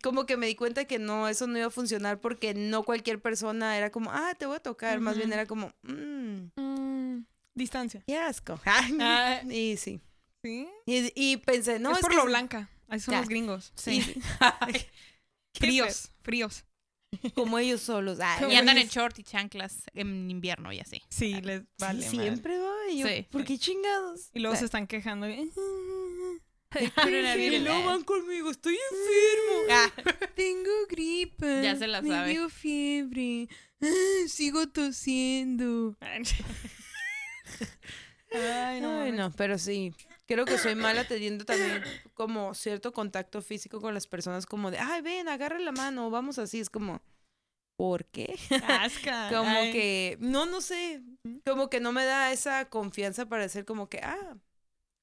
como 0.03 0.25
que 0.27 0.37
me 0.39 0.47
di 0.47 0.55
cuenta 0.55 0.87
que 0.87 0.99
no, 0.99 1.29
eso 1.29 1.47
no 1.47 1.59
iba 1.59 1.67
a 1.67 1.71
funcionar 1.71 2.19
porque 2.19 2.55
no 2.55 2.83
cualquier 2.83 3.21
persona 3.21 3.77
era 3.77 3.91
como, 3.91 4.11
ah, 4.11 4.35
te 4.39 4.47
voy 4.47 4.57
a 4.57 4.61
tocar. 4.61 5.01
Más 5.01 5.17
bien 5.19 5.33
era 5.33 5.45
como, 5.47 5.73
mmm, 5.83 6.49
Mm, 6.57 7.25
distancia. 7.55 8.03
qué 8.07 8.17
asco. 8.17 8.59
Ah. 8.65 9.43
y 9.51 9.77
sí. 9.77 10.01
¿Sí? 10.43 10.67
Y, 10.87 11.13
y 11.15 11.37
pensé, 11.37 11.79
no, 11.79 11.91
es, 11.91 11.97
es 11.99 12.01
por 12.01 12.11
que 12.11 12.17
lo 12.17 12.23
sí. 12.23 12.29
blanca. 12.29 12.71
Ahí 12.89 12.99
son 13.01 13.13
Ya. 13.13 13.21
los 13.21 13.29
gringos. 13.29 13.73
Sí. 13.77 14.01
Fríos, 15.55 16.11
fríos. 16.23 16.65
como 17.35 17.59
ellos 17.59 17.81
solos. 17.81 18.19
Ay, 18.21 18.53
Y 18.53 18.57
andan 18.57 18.79
en 18.79 18.89
short 18.89 19.19
y 19.19 19.23
chanclas 19.23 19.83
en 19.95 20.31
invierno 20.31 20.73
y 20.73 20.81
así. 20.81 21.03
Sí, 21.09 21.41
les 21.43 21.63
vale. 21.79 22.03
siempre 22.09 22.59
va. 22.59 22.73
Yo, 22.95 23.07
Sí. 23.07 23.27
¿por 23.31 23.45
qué 23.45 23.59
chingados? 23.59 24.31
Y 24.33 24.41
luego 24.41 24.57
se 24.57 24.65
están 24.67 24.87
quejando. 24.87 25.27
y 25.29 25.51
luego 27.59 27.85
van 27.85 28.05
conmigo, 28.05 28.51
estoy 28.51 28.77
enfermo. 28.91 29.51
Ah. 29.73 29.93
Tengo 30.35 30.71
gripa. 30.89 31.63
Ya 31.63 31.77
se 31.77 31.87
la 31.87 32.01
me 32.03 32.09
sabe. 32.09 32.31
dio 32.31 32.49
fiebre. 32.49 33.49
Ah, 33.81 34.27
sigo 34.29 34.69
tosiendo. 34.69 35.97
Ay, 38.33 38.81
no. 38.81 39.01
Ay, 39.03 39.13
no, 39.13 39.31
pero 39.33 39.59
sí. 39.59 39.93
Creo 40.31 40.45
que 40.45 40.59
soy 40.59 40.77
mala 40.77 41.03
teniendo 41.09 41.45
también 41.45 41.83
como 42.15 42.55
cierto 42.55 42.93
contacto 42.93 43.43
físico 43.43 43.81
con 43.81 43.95
las 43.95 44.07
personas, 44.07 44.47
como 44.47 44.71
de, 44.71 44.79
ay, 44.79 45.03
ven, 45.03 45.29
agarra 45.29 45.59
la 45.59 45.73
mano, 45.73 46.09
vamos 46.09 46.39
así. 46.39 46.61
Es 46.61 46.71
como, 46.71 47.03
¿por 47.75 48.05
qué? 48.05 48.39
Asca. 48.69 49.29
Como 49.35 49.51
Ay. 49.51 49.73
que, 49.73 50.19
no, 50.21 50.47
no 50.47 50.61
sé, 50.61 51.03
como 51.45 51.69
que 51.69 51.81
no 51.81 51.91
me 51.91 52.05
da 52.05 52.31
esa 52.31 52.69
confianza 52.69 53.27
para 53.27 53.43
decir 53.43 53.65
como 53.65 53.89
que, 53.89 53.99
ah, 54.05 54.37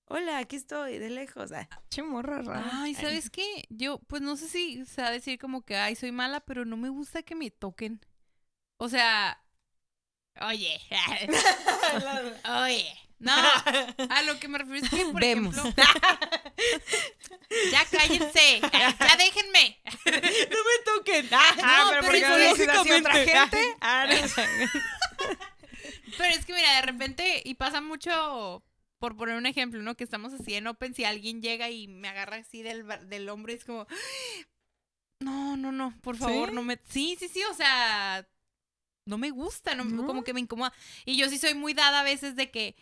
hola, 0.05 0.38
aquí 0.38 0.55
estoy, 0.55 0.97
de 0.97 1.09
lejos. 1.09 1.51
Ah, 1.51 1.67
Che 1.89 2.03
morra 2.03 2.41
rara. 2.41 2.69
Ay, 2.71 2.95
¿sabes 2.95 3.30
qué? 3.30 3.65
Yo, 3.67 3.99
pues 4.07 4.21
no 4.21 4.38
sé 4.38 4.47
si 4.47 4.86
se 4.86 5.01
va 5.01 5.09
a 5.09 5.11
decir 5.11 5.38
como 5.39 5.65
que, 5.65 5.75
ay, 5.75 5.95
soy 5.97 6.13
mala, 6.13 6.39
pero 6.39 6.63
no 6.63 6.78
me 6.78 6.88
gusta 6.88 7.21
que 7.21 7.36
me 7.36 7.51
toquen. 7.51 7.99
O 8.78 8.88
sea, 8.88 9.43
oye, 10.39 10.80
oye, 12.63 13.07
no, 13.20 13.32
a 14.09 14.22
lo 14.24 14.39
que 14.39 14.47
me 14.47 14.59
refiero 14.59 14.86
es 14.86 14.89
que, 14.89 15.05
por 15.05 15.22
Vemos. 15.22 15.57
ejemplo, 15.57 15.84
ya 17.72 17.86
cállense, 17.86 18.61
ya 18.61 19.15
déjenme. 19.18 19.80
no 20.05 20.11
me 20.11 20.84
toquen. 20.86 21.28
Ah, 21.32 21.55
no, 21.86 21.89
pero 21.89 22.11
pero 22.11 22.28
a 22.28 22.51
otra 22.51 22.84
psicológicamente. 22.84 23.32
gente. 23.32 23.76
Ah, 23.82 24.07
no. 24.07 24.43
Pero 26.18 26.34
es 26.34 26.45
que 26.45 26.53
mira, 26.53 26.76
de 26.78 26.82
repente, 26.82 27.41
y 27.45 27.55
pasa 27.55 27.80
mucho, 27.82 28.63
por 28.97 29.15
poner 29.15 29.36
un 29.36 29.45
ejemplo, 29.45 29.82
¿no? 29.82 29.95
Que 29.95 30.03
estamos 30.03 30.34
así 30.34 30.55
en 30.55 30.68
Open, 30.68 30.93
si 30.93 31.03
alguien 31.03 31.41
llega 31.41 31.70
y 31.70 31.88
me 31.88 32.07
agarra 32.07 32.38
así 32.38 32.61
del, 32.63 32.86
del 33.07 33.30
hombro, 33.30 33.53
es 33.53 33.63
como, 33.63 33.88
no, 35.20 35.57
no, 35.57 35.72
no, 35.72 35.93
por 36.01 36.18
favor, 36.18 36.49
¿Sí? 36.49 36.55
no 36.55 36.63
me... 36.63 36.80
Sí, 36.89 37.18
sí, 37.20 37.28
sí, 37.30 37.43
o 37.43 37.53
sea, 37.53 38.28
no 39.05 39.18
me 39.18 39.30
gusta, 39.30 39.76
no, 39.76 39.84
¿No? 39.86 40.05
como 40.05 40.24
que 40.24 40.34
me 40.34 40.39
incomoda. 40.39 40.74
Y 41.05 41.18
yo 41.18 41.30
sí 41.30 41.38
soy 41.38 41.53
muy 41.53 41.74
dada 41.74 42.01
a 42.01 42.03
veces 42.03 42.36
de 42.36 42.49
que 42.51 42.76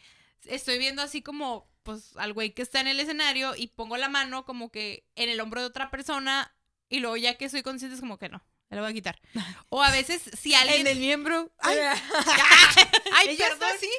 estoy 0.48 0.78
viendo 0.78 1.02
así 1.02 1.22
como, 1.22 1.68
pues, 1.84 2.16
al 2.18 2.34
güey 2.34 2.54
que 2.54 2.62
está 2.62 2.80
en 2.80 2.88
el 2.88 3.00
escenario 3.00 3.56
y 3.56 3.68
pongo 3.68 3.98
la 3.98 4.10
mano 4.10 4.46
como 4.46 4.72
que 4.72 5.06
en 5.16 5.30
el 5.30 5.40
hombro 5.40 5.62
de 5.62 5.68
otra 5.68 5.90
persona 5.92 6.56
y 6.90 7.00
luego 7.00 7.18
ya 7.18 7.38
que 7.38 7.50
soy 7.50 7.64
consciente 7.64 7.96
es 7.96 8.02
como 8.02 8.18
que 8.18 8.30
no, 8.30 8.44
me 8.70 8.78
lo 8.78 8.84
voy 8.84 8.92
a 8.92 8.94
quitar. 8.94 9.20
O 9.70 9.82
a 9.84 9.92
veces 9.92 10.22
si 10.40 10.54
alguien... 10.56 10.82
En 10.82 10.88
el 10.88 11.00
miembro. 11.00 11.52
Ay, 11.60 11.78
Ay, 13.14 13.30
Ella 13.30 13.50
perdón. 13.50 13.70
está 13.70 13.76
así. 13.76 13.90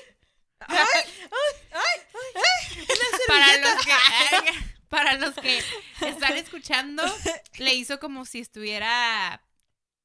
para 3.28 3.58
los 3.58 3.84
que 3.84 3.92
para 4.88 5.12
los 5.14 5.34
que 5.34 5.62
están 6.00 6.36
escuchando 6.36 7.02
le 7.58 7.74
hizo 7.74 7.98
como 8.00 8.24
si 8.24 8.38
estuviera 8.40 9.42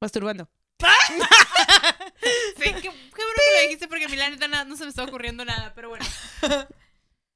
masturbando. 0.00 0.50
sí, 2.56 2.64
qué, 2.74 2.80
qué 2.82 2.88
bueno 2.88 3.10
que 3.12 3.56
lo 3.56 3.62
dijiste 3.62 3.88
porque 3.88 4.04
a 4.04 4.08
mí 4.08 4.16
la 4.16 4.30
neta 4.30 4.48
no 4.64 4.76
se 4.76 4.84
me 4.84 4.90
está 4.90 5.04
ocurriendo 5.04 5.44
nada 5.44 5.72
pero 5.74 5.88
bueno 5.88 6.04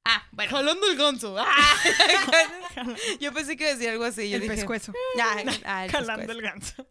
ah 0.05 0.27
bueno 0.33 0.51
Jalando 0.53 0.87
el 0.87 0.97
ganso. 0.97 1.37
Yo 3.21 3.33
pensé 3.33 3.57
que 3.57 3.65
iba 3.65 3.71
a 3.73 3.75
decir 3.75 3.91
algo 3.91 4.05
así. 4.05 4.29
Yo 4.31 4.37
El 4.37 4.43
dije, 4.43 4.55
pescuezo. 4.55 4.93
Ah, 5.21 5.43
ah, 5.65 5.85
el 5.87 5.91
Jalando 5.91 6.27
pescuezo. 6.27 6.33
el 6.33 6.43
ganso. 6.43 6.87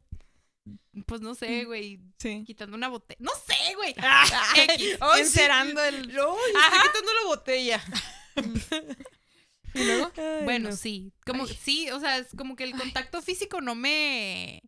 pues 1.05 1.21
no 1.21 1.35
sé 1.35 1.63
güey 1.65 1.99
Sí. 2.19 2.43
quitando 2.45 2.75
una 2.75 2.87
botella 2.89 3.17
no 3.21 3.31
sé 3.47 3.75
güey 3.75 3.93
Ah. 3.99 4.25
Sí. 4.77 4.93
Encerando 5.17 5.83
el. 5.83 6.13
No, 6.13 6.35
quitando 6.35 7.13
la 7.13 7.25
botella. 7.27 7.81
Y 9.73 9.83
luego. 9.83 10.11
bueno 10.43 10.69
no. 10.69 10.75
sí 10.75 11.11
como 11.25 11.47
sí 11.47 11.89
o 11.91 11.99
sea 11.99 12.17
es 12.17 12.27
como 12.37 12.55
que 12.55 12.63
el 12.63 12.71
contacto 12.77 13.21
físico 13.21 13.59
no 13.61 13.75
me 13.75 14.61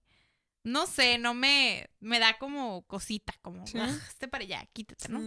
no 0.68 0.86
sé 0.88 1.18
no 1.18 1.34
me 1.34 1.90
me 2.00 2.20
da 2.20 2.38
como 2.38 2.84
cosita 2.84 3.34
como 3.42 3.66
Sí. 3.66 3.78
"Ah, 3.80 3.98
este 4.08 4.28
para 4.28 4.44
allá 4.44 4.68
quítate 4.74 5.10
no. 5.10 5.20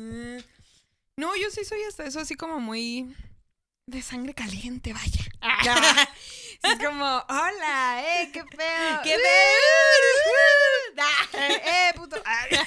No, 1.17 1.37
yo 1.37 1.51
sí 1.51 1.65
soy 1.65 1.83
hasta 1.83 2.05
eso 2.07 2.21
así 2.21 2.35
como 2.35 2.61
muy 2.61 3.15
de 3.87 4.03
sangre 4.03 4.35
caliente, 4.35 4.93
vaya. 4.93 5.25
Sí, 6.63 6.69
es 6.71 6.79
como, 6.87 7.03
hola, 7.07 8.03
eh, 8.05 8.29
qué 8.35 8.45
pedo. 8.45 9.01
¡Qué 9.03 9.15
eh, 11.39 11.63
eh, 11.65 11.93
puto. 11.97 12.23
pedo! 12.23 12.63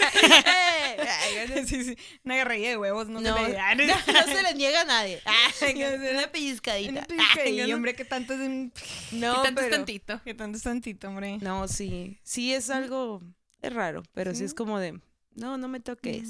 sí, 1.68 1.84
sí. 1.84 1.96
Una 2.24 2.38
guerrilla 2.38 2.70
de 2.70 2.78
huevos, 2.78 3.08
no, 3.08 3.22
No, 3.22 3.36
se 3.38 3.50
le 3.50 3.86
no, 3.86 3.94
no 3.94 4.24
se 4.24 4.42
le 4.42 4.56
niega 4.56 4.82
a 4.82 4.86
nadie. 4.86 5.22
Una 5.62 6.12
Una 6.12 6.32
pellizcadita. 6.32 7.06
Y 7.46 7.72
hombre, 7.72 7.94
que 7.94 8.04
tanto 8.04 8.34
es 8.34 8.40
un... 8.40 8.74
No, 9.12 9.44
Quítate 9.44 9.54
pero... 9.54 9.70
tantito 9.70 10.24
Que 10.24 10.34
tanto 10.34 10.58
es 10.58 10.64
tantito, 10.64 11.10
hombre. 11.10 11.38
No, 11.38 11.68
sí. 11.68 12.18
Sí 12.24 12.52
es 12.52 12.72
algo... 12.72 13.22
Es 13.62 13.72
raro, 13.72 14.02
pero 14.14 14.32
sí, 14.32 14.40
Sí. 14.40 14.46
es 14.46 14.56
como 14.56 14.80
de... 14.80 15.00
No, 15.36 15.58
no 15.58 15.68
me 15.68 15.80
toques. 15.80 16.30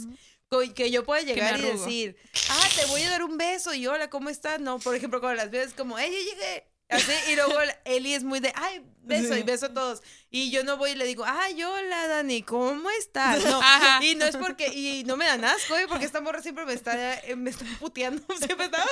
Que 0.76 0.92
yo 0.92 1.04
pueda 1.04 1.22
llegar 1.22 1.60
y 1.60 1.64
decir, 1.64 2.16
ah, 2.50 2.68
te 2.76 2.86
voy 2.86 3.02
a 3.04 3.10
dar 3.10 3.24
un 3.24 3.38
beso 3.38 3.74
y 3.74 3.88
hola, 3.88 4.10
¿cómo 4.10 4.30
estás? 4.30 4.60
No, 4.60 4.80
por 4.80 4.96
ejemplo, 4.96 5.20
con 5.20 5.36
las 5.36 5.50
veces 5.52 5.74
como, 5.74 5.98
hey, 5.98 6.12
yo 6.12 6.32
llegué. 6.32 6.68
Así, 6.90 7.12
y 7.32 7.36
luego 7.36 7.54
Eli 7.86 8.14
es 8.14 8.24
muy 8.24 8.40
de, 8.40 8.52
ay, 8.56 8.86
beso 9.02 9.34
Sí. 9.34 9.40
y 9.40 9.44
beso 9.44 9.66
a 9.68 9.74
todos. 9.74 10.02
Y 10.36 10.50
yo 10.50 10.64
no 10.64 10.78
voy 10.78 10.90
y 10.92 10.96
le 10.96 11.06
digo, 11.06 11.24
ay, 11.28 11.62
hola, 11.64 12.08
Dani, 12.08 12.42
¿cómo 12.42 12.90
estás? 12.90 13.44
No, 13.46 13.62
Ajá. 13.62 14.04
y 14.04 14.16
no 14.16 14.26
es 14.26 14.36
porque, 14.36 14.68
y 14.68 15.04
no 15.04 15.16
me 15.16 15.26
dan 15.26 15.46
asco, 15.46 15.78
¿eh? 15.78 15.86
porque 15.88 16.06
esta 16.06 16.22
morra 16.22 16.42
siempre 16.42 16.66
me 16.66 16.74
está, 16.74 17.20
eh, 17.20 17.36
me 17.36 17.52
está 17.52 17.64
puteando, 17.80 18.24
siempre 18.40 18.66
está, 18.66 18.84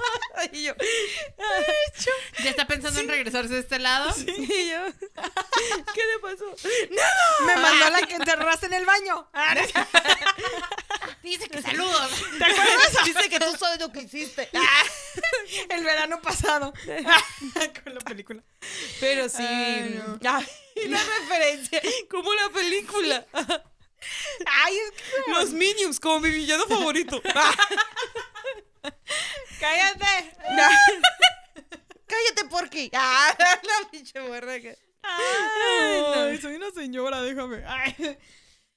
y 0.52 0.64
yo, 0.64 0.72
Ya 2.42 2.48
está 2.48 2.66
pensando 2.66 2.98
en 3.00 3.08
regresarse 3.08 3.52
de 3.52 3.60
este 3.60 3.78
lado. 3.78 4.10
y 4.26 4.70
yo, 4.70 4.78
¿qué 5.92 6.00
le 6.06 6.18
pasó? 6.22 6.46
Me 7.46 7.56
mandó 7.56 7.90
la 7.90 8.00
que 8.06 8.14
enterraste 8.14 8.64
en 8.64 8.72
el 8.72 8.86
baño. 8.86 9.28
Ah, 9.34 9.54
Dice 11.22 11.48
que 11.50 11.60
saludos. 11.60 12.10
¿Te 12.38 12.44
acuerdas? 12.44 13.04
Dice 13.04 13.28
que 13.28 13.38
tú 13.38 13.54
sabes 13.58 13.80
lo 13.80 13.92
que 13.92 14.00
hiciste. 14.00 14.48
El 15.68 15.84
verano 15.84 16.22
pasado. 16.22 16.72
Con 17.84 17.94
la 17.94 18.00
película. 18.00 18.42
Pero 19.00 19.28
sí, 19.28 19.42
Ay, 19.42 20.02
no. 20.06 20.18
ay, 20.82 20.88
la 20.88 20.98
referencia, 20.98 21.80
como 22.10 22.32
la 22.34 22.48
película. 22.50 23.26
Ay, 24.46 24.76
es 24.76 24.90
que 24.92 25.30
Los 25.32 25.50
Minions, 25.52 25.98
como 25.98 26.20
mi 26.20 26.30
villano 26.30 26.64
favorito. 26.66 27.20
cállate. 29.60 30.36
Cállate, 32.06 32.44
porque. 32.50 32.90
Ah, 32.94 33.34
la 33.38 33.90
pinche 33.90 34.20
morra 34.20 34.60
que- 34.60 34.78
Ay, 35.02 36.38
soy 36.38 36.56
una 36.56 36.70
señora, 36.70 37.22
déjame. 37.22 37.64
Ay. 37.66 38.18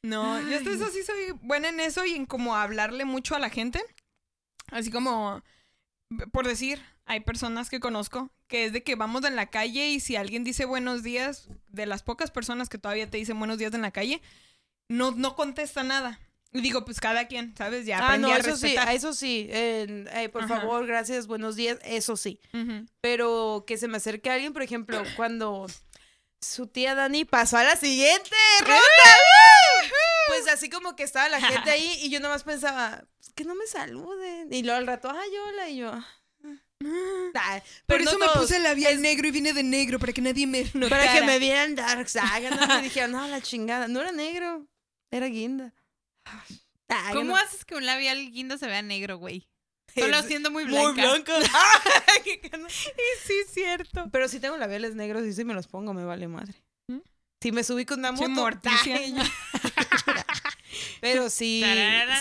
No, 0.03 0.39
yo 0.41 0.57
hasta 0.57 0.71
eso 0.71 0.89
sí 0.89 1.03
soy 1.03 1.31
buena 1.41 1.69
en 1.69 1.79
eso 1.79 2.05
y 2.05 2.15
en 2.15 2.25
como 2.25 2.55
hablarle 2.55 3.05
mucho 3.05 3.35
a 3.35 3.39
la 3.39 3.49
gente. 3.49 3.83
Así 4.71 4.91
como, 4.91 5.43
por 6.31 6.47
decir, 6.47 6.83
hay 7.05 7.19
personas 7.19 7.69
que 7.69 7.79
conozco 7.79 8.31
que 8.49 8.65
es 8.65 8.73
de 8.73 8.83
que 8.83 8.95
vamos 8.95 9.23
en 9.23 9.37
la 9.37 9.45
calle 9.49 9.87
y 9.89 10.01
si 10.01 10.17
alguien 10.17 10.43
dice 10.43 10.65
buenos 10.65 11.03
días, 11.03 11.47
de 11.69 11.85
las 11.85 12.03
pocas 12.03 12.31
personas 12.31 12.67
que 12.67 12.77
todavía 12.77 13.09
te 13.09 13.17
dicen 13.17 13.39
buenos 13.39 13.57
días 13.59 13.73
en 13.73 13.81
la 13.83 13.91
calle, 13.91 14.21
no, 14.89 15.11
no 15.11 15.35
contesta 15.37 15.83
nada. 15.83 16.19
Y 16.51 16.61
digo, 16.61 16.83
pues 16.83 16.99
cada 16.99 17.27
quien, 17.27 17.55
¿sabes? 17.55 17.85
Ya 17.85 17.99
Ah, 17.99 18.05
aprendí 18.05 18.27
no, 18.27 18.33
a 18.33 18.37
eso 18.39 18.57
sí, 18.57 18.75
eso 18.91 19.13
sí. 19.13 19.47
eh, 19.51 20.05
eh, 20.15 20.29
por 20.29 20.43
Ajá. 20.43 20.55
favor, 20.61 20.87
gracias, 20.87 21.27
buenos 21.27 21.55
días, 21.55 21.77
eso 21.83 22.17
sí. 22.17 22.39
Pero 23.01 23.63
que 23.67 23.77
se 23.77 23.87
me 23.87 23.97
acerque 23.97 24.31
alguien, 24.31 24.51
por 24.51 24.63
ejemplo, 24.63 25.03
cuando 25.15 25.67
su 26.41 26.65
tía 26.65 26.95
Dani 26.95 27.23
pasó 27.25 27.57
a 27.57 27.63
la 27.63 27.75
siguiente 27.75 28.35
ronda. 28.61 28.79
Pues 30.27 30.47
así 30.47 30.69
como 30.69 30.95
que 30.95 31.03
estaba 31.03 31.29
la 31.29 31.39
gente 31.41 31.69
ahí 31.71 31.99
y 32.01 32.09
yo 32.09 32.19
nomás 32.19 32.43
pensaba, 32.43 33.03
"Pues, 33.17 33.31
que 33.35 33.43
no 33.43 33.53
me 33.53 33.67
saluden. 33.67 34.51
Y 34.51 34.63
luego 34.63 34.77
al 34.79 34.87
rato, 34.87 35.11
ay, 35.11 35.29
hola, 35.49 35.69
y 35.69 35.77
yo. 35.77 35.91
"Ah". 36.83 37.61
Por 37.85 37.97
Pero 37.97 38.03
eso 38.03 38.17
no 38.17 38.25
me 38.27 38.39
puse 38.39 38.57
el 38.57 38.63
labial 38.63 39.01
negro 39.01 39.27
y 39.27 39.31
vine 39.31 39.53
de 39.53 39.63
negro 39.63 39.99
para 39.99 40.13
que 40.13 40.21
nadie 40.21 40.47
me 40.47 40.63
notara. 40.73 41.03
Para 41.03 41.13
que 41.19 41.25
me 41.25 41.39
vieran 41.39 41.75
Dark 41.75 42.07
Saga, 42.09 42.49
¿no? 42.51 42.67
Me 42.67 42.81
dijeron, 42.83 43.11
no, 43.11 43.27
la 43.27 43.41
chingada. 43.41 43.87
No 43.87 44.01
era 44.01 44.11
negro, 44.11 44.65
era 45.11 45.27
guinda. 45.27 45.73
Ah, 46.87 47.09
¿Cómo 47.13 47.31
no- 47.31 47.35
haces 47.37 47.65
que 47.65 47.75
un 47.75 47.85
labial 47.85 48.31
guindo 48.31 48.57
se 48.57 48.67
vea 48.67 48.81
negro, 48.81 49.17
güey? 49.17 49.47
Solo 49.93 50.21
siendo 50.23 50.51
muy 50.51 50.65
Muy 50.65 50.73
blanca. 50.93 51.01
blanco. 51.01 51.33
Qué 52.23 52.39
cana. 52.41 52.69
Sí, 52.69 53.33
es 53.43 53.51
cierto. 53.51 54.07
Pero 54.11 54.27
si 54.27 54.39
tengo 54.39 54.55
labiales 54.55 54.95
negros 54.95 55.25
y 55.25 55.33
si 55.33 55.43
me 55.43 55.53
los 55.55 55.67
pongo, 55.67 55.93
me 55.93 56.05
vale 56.05 56.27
madre. 56.27 56.53
¿Mm? 56.87 56.99
Si 57.41 57.51
me 57.51 57.63
subí 57.63 57.85
con 57.85 57.99
una 57.99 58.11
moto. 58.11 58.25
Pero 61.01 61.29
sí, 61.29 61.63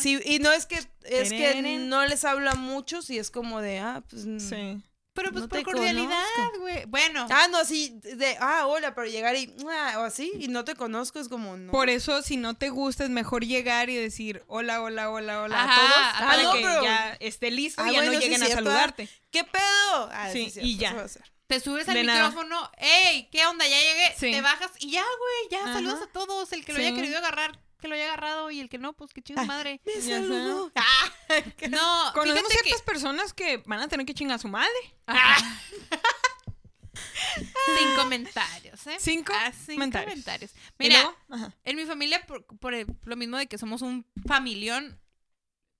sí, 0.02 0.20
y 0.24 0.38
no 0.38 0.52
es 0.52 0.66
que 0.66 0.76
es 1.04 1.30
que 1.30 1.78
no 1.80 2.04
les 2.06 2.24
habla 2.24 2.54
mucho, 2.54 3.02
si 3.02 3.18
es 3.18 3.30
como 3.30 3.60
de, 3.60 3.78
ah, 3.78 4.02
pues 4.08 4.26
mm. 4.26 4.38
Sí. 4.40 4.82
Pero 5.14 5.32
pues 5.32 5.42
No 5.42 5.48
por 5.48 5.62
cordialidad, 5.64 6.22
güey. 6.60 6.84
Bueno, 6.86 7.26
Ah, 7.28 7.48
no, 7.50 7.58
así 7.58 7.98
de, 8.04 8.36
ah, 8.40 8.66
hola, 8.68 8.94
pero 8.94 9.08
llegar 9.08 9.34
y 9.34 9.52
ah, 9.68 9.94
o 9.98 10.02
así 10.04 10.30
y 10.38 10.46
no 10.46 10.64
te 10.64 10.76
conozco 10.76 11.18
es 11.18 11.28
como 11.28 11.56
no. 11.56 11.72
Por 11.72 11.90
eso, 11.90 12.22
si 12.22 12.36
no 12.36 12.54
te 12.54 12.68
gusta, 12.68 13.02
es 13.02 13.10
mejor 13.10 13.44
llegar 13.44 13.90
y 13.90 13.96
decir 13.96 14.44
hola, 14.46 14.80
hola, 14.80 15.10
hola, 15.10 15.42
hola 15.42 15.64
Ajá, 15.64 15.72
a 15.72 15.76
todos 15.76 15.92
ah, 15.96 16.26
para 16.30 16.42
no, 16.44 16.52
que 16.52 16.60
pero- 16.60 16.82
ya 16.84 17.16
esté 17.18 17.50
listo 17.50 17.82
Ah, 17.82 17.88
y 17.90 17.94
ya 17.94 17.98
bueno, 17.98 18.12
no 18.12 18.18
sí 18.20 18.24
lleguen 18.24 18.42
a 18.42 18.46
cierto, 18.46 18.64
saludarte. 18.64 19.08
¿Qué 19.32 19.42
pedo? 19.42 20.08
Ah, 20.12 20.28
Sí, 20.32 20.50
cierto, 20.50 20.68
y 20.68 20.76
ya. 20.76 21.06
te 21.48 21.58
subes 21.58 21.88
al 21.88 21.94
de 21.94 22.04
nada. 22.04 22.28
micrófono, 22.28 22.70
¡Ey! 22.78 23.28
¿Qué 23.32 23.44
onda? 23.46 23.66
Ya 23.66 23.76
llegué. 23.80 24.14
Sí. 24.16 24.30
Te 24.30 24.40
bajas 24.40 24.70
y 24.78 24.92
ya, 24.92 25.02
güey. 25.02 25.50
Ya 25.50 25.64
Ajá. 25.64 25.72
saludas 25.72 26.00
a 26.02 26.06
todos. 26.12 26.52
El 26.52 26.64
que 26.64 26.74
lo 26.74 26.78
Sí. 26.78 26.84
haya 26.86 26.94
querido 26.94 27.18
agarrar, 27.18 27.58
que 27.78 27.88
lo 27.88 27.94
haya 27.94 28.04
agarrado. 28.04 28.50
Y 28.50 28.60
el 28.60 28.68
que 28.68 28.78
no, 28.78 28.92
pues 28.92 29.12
que 29.14 29.22
chingue 29.22 29.40
su 29.42 29.46
madre. 29.48 29.80
Me 29.86 30.00
saludó. 30.02 30.72
No, 31.70 32.12
Conocemos 32.14 32.50
que... 32.50 32.58
ciertas 32.58 32.82
personas 32.82 33.32
que 33.34 33.58
van 33.66 33.80
a 33.80 33.88
tener 33.88 34.06
que 34.06 34.14
chingar 34.14 34.36
a 34.36 34.38
su 34.38 34.48
madre. 34.48 34.72
Ah. 35.06 35.36
Sin 37.78 37.94
comentarios, 37.96 38.86
¿eh? 38.86 38.96
Cinco 38.98 39.32
Ah, 39.34 39.52
sin 39.52 39.76
comentarios. 39.76 40.50
Mira, 40.78 41.14
en 41.64 41.76
mi 41.76 41.84
familia, 41.84 42.24
por, 42.26 42.44
por 42.58 42.74
el- 42.74 42.86
lo 43.04 43.16
mismo 43.16 43.36
de 43.36 43.46
que 43.46 43.58
somos 43.58 43.82
un 43.82 44.04
familión, 44.26 44.98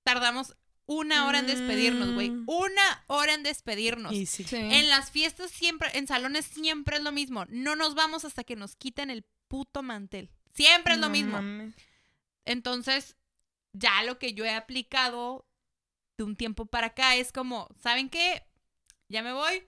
tardamos 0.03 0.55
una 0.85 1.27
hora 1.27 1.39
en 1.39 1.47
despedirnos, 1.47 2.13
güey. 2.13 2.29
Mm. 2.31 2.45
Una 2.47 3.03
hora 3.07 3.33
en 3.33 3.43
despedirnos. 3.43 4.13
Y 4.13 4.25
sí. 4.25 4.43
Sí. 4.43 4.55
En 4.55 4.89
las 4.89 5.11
fiestas 5.11 5.51
siempre, 5.51 5.89
en 5.97 6.07
salones 6.07 6.45
siempre 6.45 6.97
es 6.97 7.03
lo 7.03 7.11
mismo. 7.11 7.45
No 7.49 7.75
nos 7.75 7.95
vamos 7.95 8.23
hasta 8.25 8.43
que 8.43 8.55
nos 8.55 8.75
quiten 8.75 9.09
el 9.09 9.23
puto 9.47 9.83
mantel. 9.83 10.31
Siempre 10.53 10.93
es 10.93 10.99
lo 10.99 11.07
No 11.07 11.11
mismo. 11.11 11.33
mames. 11.33 11.73
Entonces, 12.49 13.15
ya 13.73 14.01
lo 14.03 14.17
que 14.17 14.33
yo 14.33 14.43
he 14.43 14.49
aplicado 14.55 15.45
de 16.17 16.23
un 16.23 16.35
tiempo 16.35 16.65
para 16.65 16.87
acá 16.87 17.15
es 17.15 17.31
como, 17.31 17.69
¿saben 17.79 18.09
qué? 18.09 18.43
Ya 19.07 19.21
me 19.21 19.33
voy. 19.33 19.63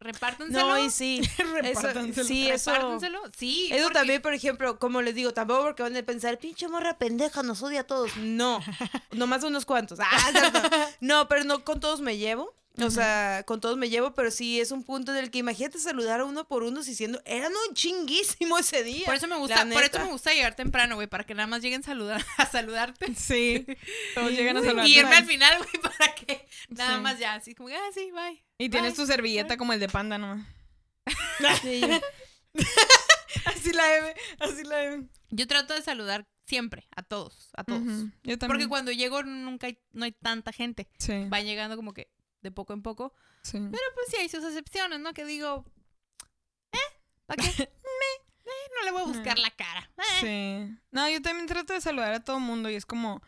Repártenselo. 0.00 0.66
No, 0.66 0.78
y 0.78 0.88
sí. 0.90 1.20
Eso, 1.38 1.52
Repártanselo. 1.52 2.26
sí, 2.26 2.48
eso. 2.48 2.72
Repártenselo. 2.72 3.20
Sí. 3.36 3.68
Eso 3.70 3.82
porque- 3.84 3.98
también, 3.98 4.22
por 4.22 4.32
ejemplo, 4.32 4.78
como 4.78 5.02
les 5.02 5.14
digo, 5.14 5.32
tampoco 5.34 5.62
porque 5.64 5.82
van 5.82 5.94
a 5.94 6.02
pensar, 6.02 6.38
pinche 6.38 6.68
morra 6.68 6.96
pendeja, 6.96 7.42
nos 7.42 7.62
odia 7.62 7.80
a 7.80 7.84
todos. 7.86 8.16
No, 8.16 8.60
nomás 9.12 9.44
unos 9.44 9.66
cuantos. 9.66 9.98
Ah, 10.00 10.88
no, 11.00 11.28
pero 11.28 11.44
no 11.44 11.64
con 11.64 11.80
todos 11.80 12.00
me 12.00 12.16
llevo. 12.16 12.54
O 12.82 12.90
sea, 12.90 13.42
con 13.46 13.60
todos 13.60 13.76
me 13.76 13.88
llevo, 13.90 14.14
pero 14.14 14.30
sí 14.30 14.60
es 14.60 14.70
un 14.70 14.82
punto 14.82 15.12
en 15.12 15.18
el 15.18 15.30
que 15.30 15.38
imagínate 15.38 15.78
saludar 15.78 16.20
a 16.20 16.24
uno 16.24 16.46
por 16.46 16.62
uno 16.62 16.82
diciendo, 16.82 17.20
eran 17.24 17.52
un 17.68 17.74
chinguísimo 17.74 18.58
ese 18.58 18.82
día. 18.82 19.06
Por 19.06 19.14
eso 19.14 19.28
me 19.28 19.36
gusta, 19.36 19.64
por 19.70 19.82
eso 19.82 19.98
me 19.98 20.10
gusta 20.10 20.32
llegar 20.32 20.54
temprano, 20.54 20.94
güey, 20.94 21.06
para 21.06 21.24
que 21.24 21.34
nada 21.34 21.46
más 21.46 21.62
lleguen 21.62 21.82
saludar, 21.82 22.24
a 22.38 22.46
saludarte. 22.46 23.14
Sí. 23.14 23.66
Todos 24.14 24.30
llegan 24.30 24.56
a 24.56 24.62
saludar. 24.62 24.86
Y 24.86 24.98
irme 24.98 25.16
al 25.16 25.26
final, 25.26 25.58
güey, 25.58 25.82
para 25.82 26.14
que 26.14 26.46
nada 26.68 26.96
Sí. 26.96 27.02
más 27.02 27.18
ya, 27.18 27.34
así 27.34 27.54
como, 27.54 27.68
ah, 27.68 27.90
sí, 27.94 28.10
bye. 28.12 28.42
Y 28.58 28.68
tienes 28.68 28.92
Bye. 28.96 29.04
tu 29.04 29.06
servilleta 29.12 29.56
como 29.56 29.72
el 29.72 29.80
de 29.80 29.88
panda, 29.88 30.18
¿no? 30.18 30.44
Sí, 31.62 31.80
Así 33.46 33.72
la 33.72 33.96
M, 33.96 34.14
así 34.40 34.64
la 34.64 34.84
M. 34.84 35.08
Yo 35.30 35.46
trato 35.46 35.72
de 35.74 35.82
saludar 35.82 36.26
siempre, 36.46 36.86
a 36.96 37.02
todos, 37.02 37.50
a 37.56 37.62
todos. 37.64 37.82
Yo 38.24 38.38
también. 38.38 38.48
Porque 38.48 38.68
cuando 38.68 38.90
llego 38.90 39.22
nunca 39.22 39.68
hay, 39.68 39.78
no 39.92 40.04
hay 40.04 40.12
tanta 40.12 40.52
gente. 40.52 40.88
Sí, 40.98 41.26
Van 41.28 41.44
llegando 41.44 41.76
como 41.76 41.94
que 41.94 42.10
de 42.42 42.50
poco 42.50 42.72
en 42.72 42.82
poco. 42.82 43.12
sí. 43.42 43.58
Pero 43.58 43.82
pues 43.94 44.06
sí 44.10 44.16
hay 44.16 44.28
sus 44.28 44.44
excepciones, 44.44 45.00
¿no? 45.00 45.12
Que 45.12 45.24
digo, 45.24 45.64
¿eh? 46.72 46.78
¿Para 47.26 47.42
qué? 47.42 47.48
Me, 47.58 48.50
eh, 48.50 48.70
no 48.78 48.84
le 48.84 48.90
voy 48.92 49.02
a 49.02 49.06
buscar 49.06 49.38
la 49.38 49.50
cara. 49.50 49.90
Eh. 49.98 50.20
Sí. 50.70 50.78
No, 50.90 51.08
yo 51.08 51.20
también 51.22 51.46
trato 51.46 51.72
de 51.72 51.80
saludar 51.80 52.12
a 52.14 52.24
todo 52.24 52.40
mundo 52.40 52.70
y 52.70 52.74
es 52.74 52.86
como... 52.86 53.22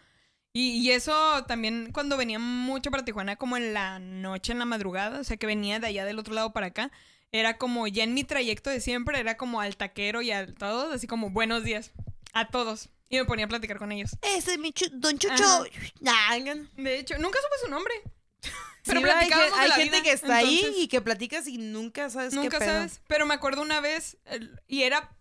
Y, 0.55 0.81
y 0.87 0.91
eso 0.91 1.45
también 1.47 1.93
cuando 1.93 2.19
venía 2.19 2.39
mucho 2.39 2.91
para 2.91 3.05
Tijuana, 3.07 3.37
como 3.37 3.57
en 3.57 3.73
la 3.73 3.99
noche, 3.99 4.53
en 4.53 4.59
la 4.59 4.67
madrugada, 4.67 5.21
o 5.21 5.25
sea, 5.25 5.39
que 5.39 5.47
venía 5.47 5.81
de 5.81 5.87
allá 5.87 6.05
del 6.05 6.19
otro 6.19 6.35
lado 6.35 6.53
para 6.53 6.67
acá, 6.67 6.91
era 7.33 7.57
como 7.57 7.87
ya 7.89 8.05
en 8.05 8.13
mi 8.13 8.23
trayecto 8.23 8.69
de 8.69 8.83
siempre, 8.83 9.19
era 9.19 9.39
como 9.39 9.63
al 9.63 9.79
taquero 9.79 10.21
y 10.21 10.31
a 10.31 10.47
todos, 10.55 10.93
así 10.93 11.07
como 11.07 11.31
buenos 11.31 11.65
días, 11.65 11.93
a 12.35 12.49
todos. 12.49 12.91
Y 13.09 13.17
me 13.17 13.25
ponía 13.25 13.47
a 13.47 13.49
platicar 13.49 13.79
con 13.79 13.93
ellos. 13.93 14.11
Ese 14.21 14.53
es 14.53 14.59
mi 14.59 14.73
chu- 14.75 14.91
don 14.93 15.17
Chucho. 15.19 15.43
Ajá. 15.43 15.65
De 16.77 16.99
hecho, 16.99 17.17
nunca 17.19 17.39
supe 17.41 17.55
su 17.65 17.71
nombre. 17.71 17.95
Pero 18.85 18.99
hay, 18.99 19.29
de 19.29 19.69
la 19.69 19.75
gente 19.75 19.91
vida, 19.91 20.03
que 20.03 20.13
está 20.13 20.37
ahí 20.37 20.75
y 20.77 20.89
que 20.89 21.01
platicas 21.01 21.47
y 21.47 21.59
nunca 21.59 22.11
sabes 22.11 22.35
Nunca 22.35 22.59
qué 22.59 22.65
pedo. 22.65 22.75
sabes. 22.75 23.01
Pero 23.07 23.27
me 23.27 23.35
acuerdo 23.35 23.63
una 23.63 23.81
vez, 23.81 24.19
y 24.67 24.83
era 24.83 25.17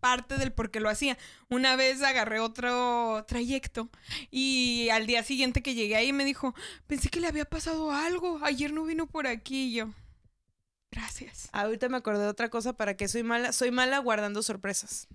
parte 0.00 0.36
del 0.36 0.52
por 0.52 0.70
qué 0.70 0.80
lo 0.80 0.88
hacía. 0.88 1.16
Una 1.48 1.76
vez 1.76 2.02
agarré 2.02 2.40
otro 2.40 3.24
trayecto 3.26 3.88
y 4.30 4.88
al 4.90 5.06
día 5.06 5.22
siguiente 5.22 5.62
que 5.62 5.74
llegué 5.74 5.96
ahí 5.96 6.12
me 6.12 6.24
dijo, 6.24 6.54
pensé 6.86 7.08
que 7.08 7.20
le 7.20 7.28
había 7.28 7.44
pasado 7.44 7.92
algo. 7.92 8.40
Ayer 8.42 8.72
no 8.72 8.84
vino 8.84 9.06
por 9.06 9.26
aquí 9.26 9.66
y 9.66 9.74
yo. 9.74 9.90
Gracias. 10.90 11.48
Ahorita 11.52 11.88
me 11.88 11.96
acordé 11.96 12.22
de 12.22 12.28
otra 12.28 12.50
cosa 12.50 12.72
para 12.74 12.96
que 12.96 13.08
soy 13.08 13.22
mala. 13.22 13.52
Soy 13.52 13.70
mala 13.70 13.98
guardando 13.98 14.42
sorpresas. 14.42 15.08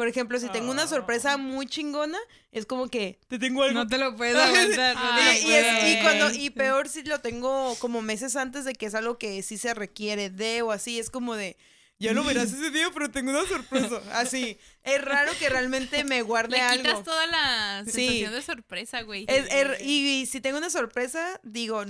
Por 0.00 0.08
ejemplo, 0.08 0.40
si 0.40 0.48
tengo 0.48 0.70
una 0.70 0.86
sorpresa 0.86 1.36
muy 1.36 1.66
chingona, 1.66 2.16
es 2.52 2.64
como 2.64 2.88
que 2.88 3.18
te 3.28 3.38
tengo 3.38 3.62
algo. 3.64 3.74
No 3.80 3.86
te 3.86 3.98
lo 3.98 4.16
puedes 4.16 4.34
aguantar. 4.78 4.94
no 4.96 5.14
te 5.16 5.22
Ay, 5.22 5.42
lo 5.42 5.48
y, 5.48 5.52
y 5.52 5.54
es- 5.54 5.98
y 5.98 6.02
cuando, 6.02 6.30
y 6.32 6.48
peor 6.48 6.88
si 6.88 7.02
lo 7.02 7.20
tengo 7.20 7.74
como 7.80 8.00
meses 8.00 8.34
antes 8.34 8.64
de 8.64 8.72
que 8.72 8.86
es 8.86 8.94
algo 8.94 9.18
que 9.18 9.42
sí 9.42 9.58
se 9.58 9.74
requiere 9.74 10.30
de 10.30 10.62
o 10.62 10.72
así, 10.72 10.98
es 10.98 11.10
como 11.10 11.34
de, 11.36 11.58
ya 11.98 12.14
lo 12.14 12.24
verás 12.24 12.50
ese 12.50 12.70
día, 12.70 12.88
pero 12.94 13.10
tengo 13.10 13.28
una 13.30 13.44
sorpresa. 13.46 14.00
Así, 14.14 14.56
es 14.84 15.04
raro 15.04 15.32
que 15.38 15.50
realmente 15.50 16.02
me 16.04 16.22
guarde 16.22 16.56
Le 16.56 16.62
algo. 16.62 16.82
quitas 16.82 17.04
toda 17.04 17.26
la 17.26 17.82
Sí. 17.84 17.90
sensación 17.92 18.32
de 18.32 18.40
sorpresa, 18.40 19.02
güey. 19.02 19.26
Es- 19.28 19.82
y, 19.82 20.24
si 20.24 20.40
tengo 20.40 20.56
una 20.56 20.70
sorpresa, 20.70 21.38
digo, 21.42 21.84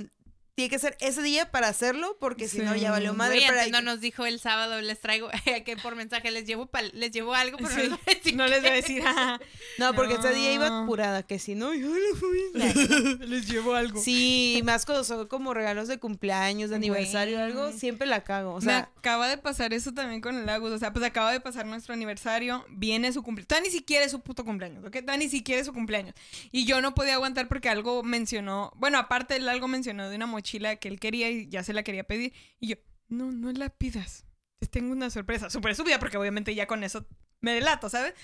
tiene 0.61 0.71
que 0.71 0.79
ser 0.79 0.97
ese 1.01 1.23
día 1.23 1.51
para 1.51 1.69
hacerlo, 1.69 2.17
porque 2.21 2.47
si 2.49 2.59
no 2.59 2.77
ya 2.77 2.91
valió 2.91 3.15
madre. 3.15 3.43
Pero 3.47 3.61
hay- 3.61 3.71
no 3.71 3.81
nos 3.81 4.01
dijo 4.01 4.27
el 4.27 4.41
sábado, 4.41 4.81
les 4.81 5.01
traigo, 5.01 5.29
que 5.65 5.77
por 5.79 5.97
mensaje 5.97 6.31
les 6.31 6.45
llevo 6.45 6.67
pal- 6.67 6.91
les 6.93 7.11
llevo 7.13 7.35
algo, 7.35 7.57
pero 7.57 7.71
Sí, 7.71 7.77
no 7.79 7.87
les 7.87 7.91
voy 7.91 8.01
a 8.07 8.15
decir 8.15 8.37
no 8.37 8.47
les 8.49 8.61
voy 8.61 8.71
a 8.71 8.75
decir, 8.75 9.03
ah, 9.07 9.41
No, 9.79 9.95
porque 9.95 10.15
ese 10.15 10.35
día 10.35 10.53
iba 10.53 10.69
No. 10.69 10.83
apurada, 10.85 11.23
que 11.23 11.39
si 11.39 11.55
no, 11.55 11.73
yo 11.73 11.89
les 12.55 13.49
llevo 13.49 13.75
algo. 13.75 14.01
Sí, 14.01 14.61
más 14.65 14.85
cuando 14.87 15.05
son 15.05 15.27
como 15.29 15.55
regalos 15.55 15.89
de 15.89 15.99
cumpleaños, 15.99 16.71
de 16.71 16.77
aniversario 16.77 17.39
o 17.39 17.43
algo, 17.43 17.73
siempre 17.73 18.07
la 18.07 18.23
cago. 18.25 18.55
O 18.55 18.59
me 18.59 18.65
sea, 18.65 18.91
acaba 18.99 19.29
de 19.29 19.39
pasar 19.39 19.73
eso 19.73 19.93
también 19.93 20.21
con 20.21 20.37
el 20.37 20.49
Agus. 20.49 20.73
O 20.73 20.79
sea, 20.79 20.93
pues 20.93 21.05
acaba 21.05 21.33
de 21.33 21.41
pasar 21.41 21.67
nuestro 21.67 21.95
aniversario. 21.95 22.65
Viene 22.69 23.13
su 23.13 23.23
cumpleaños. 23.23 23.49
Todavía 23.49 23.71
ni 23.71 23.73
siquiera 23.77 24.05
es 24.05 24.11
su 24.11 24.21
puto 24.21 24.45
cumpleaños, 24.45 24.85
¿ok? 24.85 24.93
Todavía 24.93 25.17
ni 25.25 25.29
siquiera 25.31 25.61
es 25.61 25.67
su 25.67 25.73
cumpleaños. 25.73 26.15
Y 26.53 26.65
yo 26.67 26.81
no 26.81 26.95
podía 26.95 27.15
aguantar 27.15 27.49
porque 27.49 27.69
algo 27.69 28.03
mencionó. 28.03 28.73
Bueno, 28.77 28.99
aparte, 28.99 29.37
él 29.37 29.49
algo 29.49 29.69
mencionó 29.69 30.09
de 30.11 30.17
una 30.17 30.27
mochila 30.27 30.50
que 30.59 30.89
él 30.89 30.99
quería 30.99 31.31
y 31.31 31.49
ya 31.49 31.63
se 31.63 31.73
la 31.73 31.83
quería 31.83 32.05
pedir. 32.05 32.33
Y 32.59 32.69
yo, 32.69 32.77
no, 33.09 33.31
no 33.31 33.53
la 33.53 33.71
pidas. 33.71 34.25
Te 34.59 34.67
tengo 34.67 34.93
una 34.93 35.11
sorpresa. 35.11 35.51
Súper 35.51 35.73
estúpida 35.73 35.99
porque 35.99 36.17
obviamente 36.17 36.55
ya 36.55 36.67
con 36.67 36.85
eso 36.85 37.07
me 37.41 37.53
delato, 37.53 37.89
¿sabes? 37.89 38.15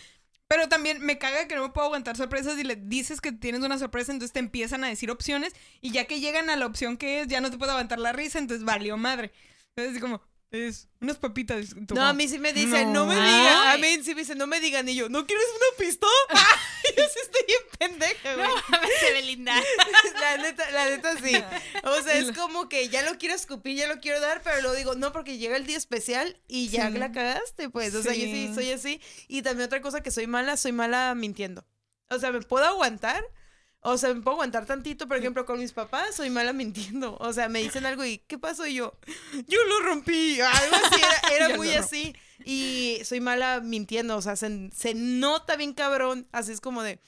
Pero 0.49 0.69
también 0.69 1.01
me 1.01 1.19
caga 1.19 1.49
que 1.49 1.57
no 1.57 1.63
me 1.63 1.71
puedo 1.71 1.87
aguantar 1.87 2.17
sorpresas 2.17 2.59
y 2.59 2.65
le 2.65 2.77
dices 2.77 3.21
que 3.21 3.33
tienes 3.33 3.63
una 3.63 3.79
sorpresa, 3.79 4.13
entonces 4.13 4.33
te 4.33 4.39
empiezan 4.39 4.85
a 4.85 4.89
decir 4.89 5.11
opciones 5.11 5.55
y 5.81 5.91
ya 5.91 6.05
que 6.05 6.21
llegan 6.21 6.51
a 6.51 6.57
la 6.57 6.67
opción 6.67 6.97
que 6.97 7.21
es, 7.21 7.27
ya 7.27 7.41
no 7.41 7.51
te 7.51 7.59
puedo 7.59 7.73
aguantar 7.73 7.99
la 7.99 8.13
risa, 8.13 8.39
entonces 8.39 8.65
valió 8.65 8.97
madre. 8.97 9.33
Entonces, 9.75 10.01
como, 10.01 10.23
es 10.51 10.89
unas 11.01 11.17
papitas. 11.19 11.75
no, 11.95 12.03
a 12.07 12.13
mí 12.13 12.29
sí 12.29 12.39
me 12.39 12.53
dicen, 12.53 12.93
no, 12.93 13.01
no. 13.01 13.07
me 13.07 13.15
digan. 13.15 13.69
A 13.69 13.77
mí 13.79 13.99
sí 14.03 14.15
me 14.15 14.21
dicen, 14.23 14.39
no 14.39 14.47
me 14.47 14.61
digan. 14.61 14.89
Y 14.89 14.95
yo, 14.95 15.09
¿no 15.09 15.27
quieres 15.27 15.45
una 15.55 15.85
pistola? 15.87 16.13
yo 16.97 17.03
sí 17.13 17.19
estoy 17.23 17.43
bien 17.47 17.61
pendeja, 17.79 18.35
güey. 18.35 18.47
No 18.47 18.55
mames, 18.69 18.91
Belinda. 19.13 19.61
La 20.21 20.37
neta, 20.39 20.71
la 20.71 20.85
neta 20.91 21.17
sí. 21.21 21.37
O 21.85 22.03
sea, 22.03 22.15
es 22.19 22.33
como 22.33 22.69
que 22.69 22.89
ya 22.89 23.03
lo 23.03 23.19
quiero 23.19 23.35
escupir, 23.35 23.77
ya 23.77 23.89
lo 23.89 24.01
quiero 24.01 24.21
dar, 24.21 24.43
pero 24.43 24.61
luego 24.63 24.77
digo, 24.77 24.95
no, 24.95 25.13
porque 25.13 25.39
llega 25.39 25.57
el 25.57 25.67
día 25.67 25.77
especial 25.77 26.41
y 26.49 26.69
ya 26.69 26.91
Sí. 26.91 26.99
la 26.99 27.13
cagaste, 27.13 27.69
pues. 27.69 27.95
O 27.95 28.03
sea, 28.03 28.15
yo 28.15 28.25
Sí. 28.25 28.53
soy 28.55 28.71
así. 28.73 29.01
Y 29.29 29.43
también 29.43 29.67
otra 29.67 29.81
cosa 29.83 30.03
que 30.03 30.11
soy 30.11 30.27
mala, 30.27 30.57
soy 30.57 30.73
mala 30.73 31.15
mintiendo. 31.17 31.67
O 32.09 32.19
sea, 32.19 32.31
me 32.31 32.41
puedo 32.41 32.65
aguantar. 32.65 33.25
O 33.89 33.97
sea, 33.99 34.13
me 34.13 34.21
puedo 34.21 34.35
aguantar 34.35 34.67
tantito, 34.67 35.07
por 35.07 35.17
ejemplo, 35.17 35.47
con 35.47 35.61
mis 35.61 35.73
papás, 35.73 36.17
soy 36.17 36.29
mala 36.29 36.53
mintiendo. 36.53 37.17
O 37.21 37.33
sea, 37.33 37.49
me 37.49 37.63
dicen 37.63 37.87
algo 37.87 38.05
y, 38.05 38.19
¿qué 38.27 38.37
pasó? 38.37 38.67
Y 38.67 38.75
yo, 38.75 38.99
yo 39.47 39.65
lo 39.65 39.81
rompí. 39.81 40.41
Algo 40.41 40.77
así, 40.85 41.01
era, 41.35 41.49
muy 41.57 41.71
así. 41.71 42.15
Y 42.45 42.99
soy 43.05 43.21
mala 43.21 43.61
mintiendo, 43.61 44.17
o 44.17 44.23
sea, 44.23 44.35
se, 44.37 44.71
se 44.75 44.95
nota 44.95 45.55
bien 45.57 45.73
cabrón. 45.73 46.27
Así 46.33 46.51
es 46.53 46.61
como 46.61 46.83
de, 46.83 46.99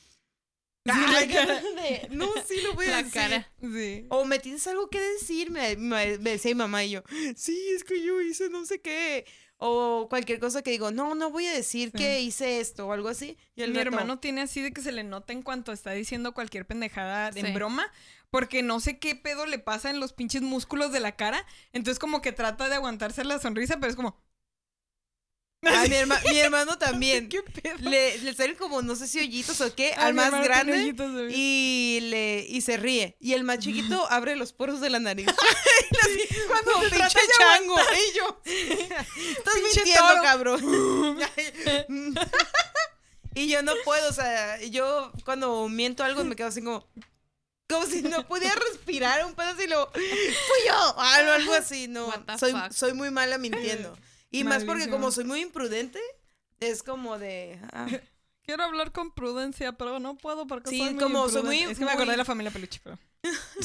Sí, 0.85 0.93
"Ay, 0.95 1.29
la 1.29 1.35
cara. 1.35 1.61
de- 1.61 2.09
no, 2.12 2.29
sí 2.47 2.61
lo 2.62 2.74
voy 2.74 2.87
a 2.87 2.91
La 2.93 2.97
decir. 2.99 3.12
cara. 3.12 3.53
Sí. 3.61 4.07
O 4.09 4.24
me 4.24 4.39
tienes 4.39 4.66
algo 4.68 4.89
que 4.89 5.01
decir, 5.01 5.51
me, 5.51 5.76
me- 5.76 6.18
me 6.18 6.31
decía 6.31 6.53
mi 6.55 6.59
mamá 6.59 6.85
y 6.85 6.91
yo, 6.91 7.03
sí, 7.37 7.59
es 7.74 7.85
que 7.85 8.03
yo 8.03 8.20
hice 8.22 8.49
no 8.51 8.64
sé 8.64 8.81
qué. 8.81 9.26
O 9.61 10.06
cualquier 10.09 10.38
cosa 10.38 10.62
que 10.62 10.70
digo, 10.70 10.90
no, 10.92 11.14
no 11.16 11.30
voy 11.30 11.46
a 11.46 11.52
decir 11.52 11.90
Sí. 11.90 11.98
que 11.98 12.20
hice 12.20 12.61
esto 12.61 12.86
o 12.86 12.92
algo 12.92 13.09
así. 13.09 13.36
Y 13.56 13.62
el 13.62 13.72
Mi 13.72 13.78
hermano 13.80 14.18
tiene 14.20 14.40
así 14.42 14.62
de 14.62 14.72
que 14.72 14.80
se 14.80 14.92
le 14.92 15.02
nota 15.02 15.32
en 15.32 15.42
cuanto 15.42 15.72
está 15.72 15.90
diciendo 15.92 16.32
cualquier 16.32 16.64
pendejada 16.66 17.32
Sí. 17.32 17.40
en 17.40 17.52
broma, 17.54 17.90
porque 18.30 18.62
no 18.62 18.78
sé 18.78 18.98
qué 18.98 19.16
pedo 19.16 19.46
le 19.46 19.59
pasa 19.59 19.90
en 19.90 19.98
los 20.00 20.12
pinches 20.12 20.42
músculos 20.42 20.92
de 20.92 21.00
la 21.00 21.16
cara, 21.16 21.44
entonces 21.72 21.98
como 21.98 22.22
que 22.22 22.30
trata 22.32 22.68
de 22.68 22.76
aguantarse 22.76 23.24
la 23.24 23.38
sonrisa, 23.40 23.76
pero 23.80 23.90
es 23.90 23.96
como... 23.96 24.16
Ah, 25.66 25.84
mi, 25.88 25.96
herma- 25.96 26.20
mi 26.30 26.38
hermano 26.38 26.78
también. 26.78 27.28
¿Qué 27.30 27.42
pedo? 27.42 27.76
Le, 27.80 28.18
le 28.18 28.32
salen 28.34 28.54
como, 28.56 28.80
no 28.80 28.94
sé 28.94 29.09
si 29.09 29.18
hoyitos 29.18 29.61
o 29.61 29.74
qué, 29.74 29.92
Ah, 29.96 30.06
al 30.06 30.14
más 30.14 30.30
grande. 30.30 30.94
Y 31.34 31.98
le 32.02 32.46
y 32.48 32.61
se 32.61 32.76
ríe. 32.76 33.16
Y 33.20 33.32
el 33.34 33.42
más 33.44 33.59
chiquito 33.59 34.06
abre 34.11 34.36
los 34.36 34.52
poros 34.52 34.80
de 34.80 34.88
la 34.90 35.00
nariz. 35.00 35.26
Cuando 36.48 36.72
Cuando 36.72 36.90
pinche 36.90 36.96
trata 36.96 37.20
chango. 37.38 37.76
Y 37.76 38.16
yo. 38.16 38.40
Estás 38.44 39.54
Pinche 39.54 39.84
mintiendo, 39.84 40.22
cabrón. 40.22 41.18
y 43.34 43.48
yo 43.48 43.62
no 43.62 43.72
puedo, 43.84 44.09
o 44.09 44.12
sea, 44.12 44.61
yo 44.62 45.12
cuando 45.24 45.68
miento 45.68 46.04
algo 46.04 46.24
me 46.24 46.36
quedo 46.36 46.48
así 46.48 46.62
como. 46.62 46.86
Como 47.70 47.84
si 47.84 48.00
no 48.00 48.26
pudiera 48.26 48.54
respirar 48.54 49.26
un 49.26 49.34
pedazo 49.34 49.62
y 49.62 49.66
lo. 49.66 49.90
¡Fui 49.92 50.02
yo! 50.66 50.98
Algo, 51.00 51.32
algo 51.32 51.52
así, 51.52 51.86
no. 51.86 52.11
Soy, 52.38 52.54
soy 52.70 52.94
muy 52.94 53.11
mala 53.11 53.36
mintiendo. 53.36 53.94
Y 54.31 54.45
más 54.45 54.64
porque 54.64 54.89
como 54.91 55.11
soy 55.11 55.24
muy 55.24 55.41
imprudente, 55.41 56.01
es 56.61 56.83
como 56.83 57.18
de. 57.18 57.59
ah, 57.72 57.87
Quiero 58.45 58.64
hablar 58.64 58.93
con 58.93 59.11
prudencia, 59.12 59.72
pero 59.72 59.99
no 60.01 60.16
puedo 60.16 60.47
porque 60.47 60.70
Sí, 60.70 60.79
soy 60.79 60.95
muy 60.95 61.03
como 61.03 61.29
soy 61.29 61.41
imprudente. 61.41 61.64
muy- 61.64 61.72
Es 61.72 61.79
que 61.79 61.85
me 61.85 61.91
acordé 61.93 62.12
de 62.12 62.16
la 62.16 62.24
familia 62.24 62.51
peluche, 62.51 62.81
pero... 62.83 62.99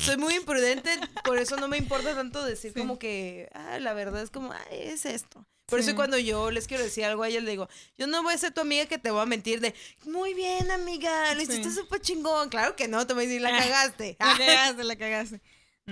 soy 0.00 0.16
muy 0.16 0.34
imprudente, 0.34 0.90
por 1.24 1.38
eso 1.38 1.56
no 1.56 1.68
me 1.68 1.76
importa 1.76 2.14
tanto 2.14 2.42
decir 2.44 2.72
Sí. 2.72 2.78
como 2.80 2.98
que, 2.98 3.48
ah, 3.54 3.78
la 3.78 3.92
verdad 3.92 4.22
es 4.22 4.30
como, 4.30 4.52
ah, 4.52 4.60
es 4.72 5.04
esto. 5.06 5.46
Por 5.66 5.80
Sí. 5.82 5.86
eso 5.88 5.96
cuando 5.96 6.18
yo 6.18 6.50
les 6.50 6.66
quiero 6.66 6.82
decir 6.82 7.04
algo 7.04 7.22
a 7.22 7.28
ellos, 7.28 7.42
les 7.44 7.50
digo, 7.52 7.68
yo 7.96 8.06
no 8.06 8.22
voy 8.22 8.34
a 8.34 8.38
ser 8.38 8.52
tu 8.52 8.60
amiga 8.62 8.86
que 8.86 8.98
te 8.98 9.10
voy 9.10 9.20
a 9.20 9.26
mentir 9.26 9.60
de, 9.60 9.74
muy 10.06 10.32
bien, 10.34 10.70
amiga, 10.70 11.34
lo 11.34 11.42
hiciste 11.42 11.68
Sí. 11.70 11.76
súper 11.76 12.00
chingón. 12.00 12.48
Claro 12.48 12.74
que 12.74 12.88
no, 12.88 13.06
te 13.06 13.12
voy 13.14 13.24
a 13.24 13.26
decir, 13.28 13.42
la 13.42 13.50
cagaste. 13.96 14.16
La 14.18 14.36
cagaste, 14.38 14.84
la 14.84 14.96
cagaste. 14.96 15.40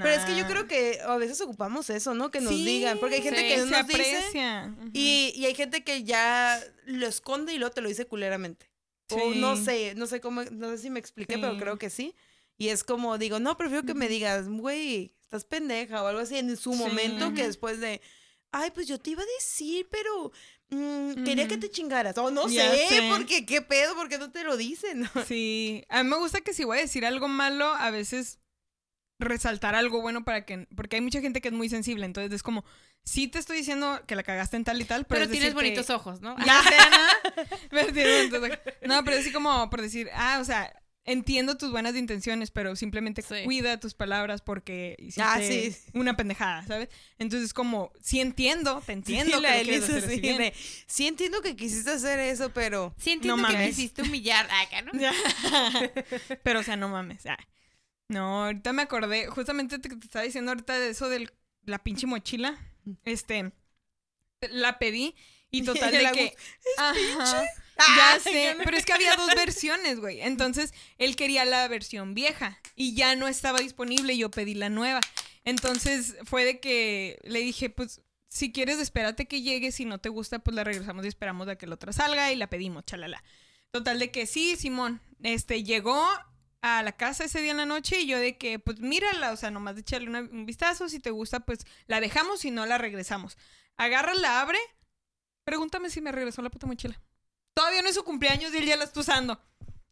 Pero 0.02 0.10
es 0.10 0.24
que 0.24 0.36
yo 0.36 0.46
creo 0.46 0.66
que 0.66 1.00
a 1.04 1.16
veces 1.16 1.40
ocupamos 1.40 1.90
eso, 1.90 2.14
¿no? 2.14 2.30
Que 2.30 2.40
nos 2.40 2.52
Sí, 2.52 2.64
digan, 2.64 2.98
porque 2.98 3.16
hay 3.16 3.22
gente 3.22 3.40
sí, 3.40 3.48
que 3.48 3.56
no 3.58 3.64
se 3.64 3.70
nos 3.70 3.86
dice 3.88 4.16
aprecia. 4.18 4.74
Ujú. 4.78 4.90
y, 4.92 5.32
y 5.34 5.46
hay 5.46 5.54
gente 5.54 5.82
que 5.84 6.04
ya 6.04 6.62
lo 6.84 7.06
esconde 7.06 7.52
y 7.54 7.58
luego 7.58 7.74
te 7.74 7.80
lo 7.80 7.88
dice 7.88 8.06
culeramente. 8.06 8.70
O 9.10 9.32
Sí. 9.32 9.38
no 9.38 9.56
sé, 9.56 9.94
no 9.96 10.06
sé 10.06 10.20
cómo, 10.20 10.42
no 10.44 10.70
sé 10.70 10.78
si 10.78 10.90
me 10.90 10.98
expliqué, 11.00 11.38
pero 11.38 11.56
creo 11.58 11.78
que 11.78 11.90
sí. 11.90 12.14
Y 12.58 12.68
es 12.68 12.84
como, 12.84 13.18
digo, 13.18 13.38
no, 13.38 13.56
prefiero 13.56 13.84
que 13.84 13.94
me 13.94 14.08
digas, 14.08 14.48
güey, 14.48 15.14
estás 15.22 15.44
pendeja 15.44 16.02
o 16.02 16.06
algo 16.06 16.20
así 16.20 16.36
en 16.38 16.56
su 16.56 16.72
momento 16.74 17.32
que 17.34 17.46
después 17.46 17.80
de, 17.80 18.00
ay, 18.52 18.70
pues 18.72 18.88
yo 18.88 18.98
te 18.98 19.10
iba 19.10 19.22
a 19.22 19.26
decir, 19.38 19.86
pero 19.90 20.32
mm, 20.70 21.24
quería 21.24 21.46
que 21.48 21.58
te 21.58 21.70
chingaras. 21.70 22.16
O 22.18 22.30
no 22.30 22.48
Ya 22.48 22.70
sé, 22.70 22.86
sé. 22.88 23.08
porque 23.10 23.44
qué 23.46 23.62
pedo, 23.62 23.94
porque 23.94 24.18
no 24.18 24.30
te 24.32 24.42
lo 24.44 24.56
dicen. 24.56 25.08
Sí, 25.28 25.84
a 25.88 26.02
mí 26.02 26.10
me 26.10 26.16
gusta 26.16 26.40
que 26.40 26.52
si 26.54 26.64
voy 26.64 26.78
a 26.78 26.80
decir 26.82 27.04
algo 27.06 27.28
malo, 27.28 27.66
a 27.66 27.90
veces 27.90 28.38
resaltar 29.18 29.74
algo 29.74 30.00
bueno 30.02 30.24
para 30.24 30.44
que... 30.44 30.66
Porque 30.76 30.96
hay 30.96 31.02
mucha 31.02 31.20
gente 31.20 31.40
que 31.40 31.48
es 31.48 31.54
muy 31.54 31.68
sensible, 31.68 32.04
entonces 32.06 32.32
es 32.32 32.42
como, 32.42 32.64
sí 33.04 33.28
te 33.28 33.38
estoy 33.38 33.58
diciendo 33.58 34.00
que 34.06 34.14
la 34.16 34.22
cagaste 34.22 34.56
en 34.56 34.64
tal 34.64 34.80
y 34.80 34.84
tal, 34.84 35.04
pero... 35.06 35.20
Pero 35.20 35.24
es 35.24 35.30
tienes 35.30 35.50
decirte- 35.50 35.54
bonitos 35.54 35.90
ojos, 35.90 36.20
¿no? 36.20 36.36
Ya 36.46 36.62
sé, 36.62 36.76
¿no? 36.90 37.80
No, 38.86 39.04
pero 39.04 39.18
así 39.18 39.32
como 39.32 39.70
por 39.70 39.80
decir, 39.82 40.08
ah, 40.14 40.38
o 40.40 40.44
sea, 40.44 40.72
entiendo 41.04 41.56
tus 41.56 41.70
buenas 41.70 41.94
intenciones, 41.94 42.50
pero 42.50 42.74
simplemente 42.76 43.22
Sí. 43.22 43.44
cuida 43.44 43.78
tus 43.78 43.94
palabras 43.94 44.42
porque 44.42 44.96
hiciste 44.98 45.22
Ah, 45.22 45.38
sí. 45.40 45.74
una 45.94 46.16
pendejada, 46.16 46.66
¿sabes? 46.66 46.88
Entonces 47.18 47.54
como, 47.54 47.92
sí 48.02 48.20
entiendo, 48.20 48.82
te 48.84 48.92
entiendo 48.92 49.36
Sí, 49.38 49.42
que 49.42 49.48
la 49.48 49.62
lo 49.78 49.84
hacer 49.84 50.10
sí, 50.10 50.20
bien. 50.20 50.38
de, 50.38 50.52
sí 50.86 51.06
entiendo 51.06 51.40
que 51.42 51.54
quisiste 51.56 51.90
hacer 51.90 52.18
eso, 52.18 52.50
pero... 52.50 52.92
Sí 52.98 53.12
entiendo 53.12 53.36
No 53.40 53.46
que 53.48 53.52
me 53.54 53.58
mames. 53.60 53.78
hiciste 53.78 54.02
humillar 54.02 54.46
acá, 54.66 54.82
¿no? 54.82 54.92
Pero, 56.42 56.60
o 56.60 56.62
sea, 56.62 56.76
no 56.76 56.88
mames. 56.88 57.24
ah. 57.26 57.38
No, 58.08 58.44
ahorita 58.44 58.72
me 58.72 58.82
acordé, 58.82 59.26
justamente 59.26 59.78
te, 59.78 59.88
te 59.88 60.06
estaba 60.06 60.24
diciendo 60.24 60.52
ahorita 60.52 60.78
de 60.78 60.90
eso 60.90 61.08
de 61.08 61.28
la 61.64 61.78
pinche 61.78 62.06
mochila. 62.06 62.56
Este, 63.04 63.52
la 64.50 64.78
pedí 64.78 65.14
y 65.50 65.62
total 65.64 65.92
de 65.92 66.10
que... 66.12 66.36
Ajá. 66.78 67.44
Ah, 67.78 68.16
Ya 68.16 68.20
sé, 68.20 68.56
pero 68.64 68.76
es 68.76 68.86
que 68.86 68.92
había 68.94 69.16
dos 69.16 69.28
versiones, 69.36 70.00
güey. 70.00 70.20
Entonces, 70.22 70.72
él 70.98 71.14
quería 71.14 71.44
la 71.44 71.68
versión 71.68 72.14
vieja 72.14 72.58
y 72.74 72.94
ya 72.94 73.14
no 73.16 73.28
estaba 73.28 73.58
disponible 73.58 74.14
y 74.14 74.18
yo 74.18 74.30
pedí 74.30 74.54
la 74.54 74.70
nueva. 74.70 75.00
Entonces, 75.44 76.16
fue 76.24 76.44
de 76.44 76.58
que 76.58 77.18
le 77.24 77.40
dije, 77.40 77.68
pues, 77.68 78.00
si 78.28 78.50
quieres, 78.50 78.78
espérate 78.78 79.26
que 79.26 79.42
llegue. 79.42 79.72
Si 79.72 79.84
no 79.84 79.98
te 79.98 80.08
gusta, 80.08 80.38
pues 80.38 80.54
la 80.54 80.64
regresamos 80.64 81.04
y 81.04 81.08
esperamos 81.08 81.48
a 81.48 81.56
que 81.56 81.66
la 81.66 81.74
otra 81.74 81.92
salga 81.92 82.32
y 82.32 82.36
la 82.36 82.48
pedimos, 82.48 82.84
chalala. 82.86 83.22
Total 83.72 83.98
de 83.98 84.10
que 84.10 84.26
sí, 84.26 84.56
Simón, 84.56 85.02
este, 85.22 85.62
llegó 85.62 86.02
a 86.66 86.82
la 86.82 86.92
casa 86.92 87.24
ese 87.24 87.40
día 87.40 87.52
en 87.52 87.56
la 87.58 87.66
noche 87.66 88.00
y 88.00 88.06
yo 88.06 88.18
de 88.18 88.36
que, 88.38 88.58
pues, 88.58 88.80
mírala, 88.80 89.32
o 89.32 89.36
sea, 89.36 89.50
nomás 89.50 89.74
de 89.76 89.82
echarle 89.82 90.08
una- 90.08 90.20
un 90.20 90.46
vistazo. 90.46 90.88
Si 90.88 90.98
te 91.00 91.10
gusta, 91.10 91.40
pues, 91.40 91.60
la 91.86 92.00
dejamos, 92.00 92.40
si 92.40 92.50
no, 92.50 92.66
la 92.66 92.78
regresamos. 92.78 93.36
Agarra, 93.76 94.14
la 94.14 94.40
abre. 94.40 94.58
Pregúntame 95.44 95.90
si 95.90 96.00
me 96.00 96.12
regresó 96.12 96.42
la 96.42 96.50
puta 96.50 96.66
mochila. 96.66 97.00
Todavía 97.54 97.82
no 97.82 97.88
es 97.88 97.94
su 97.94 98.04
cumpleaños 98.04 98.52
y 98.52 98.58
él 98.58 98.66
ya 98.66 98.76
la 98.76 98.84
está 98.84 99.00
usando. 99.00 99.40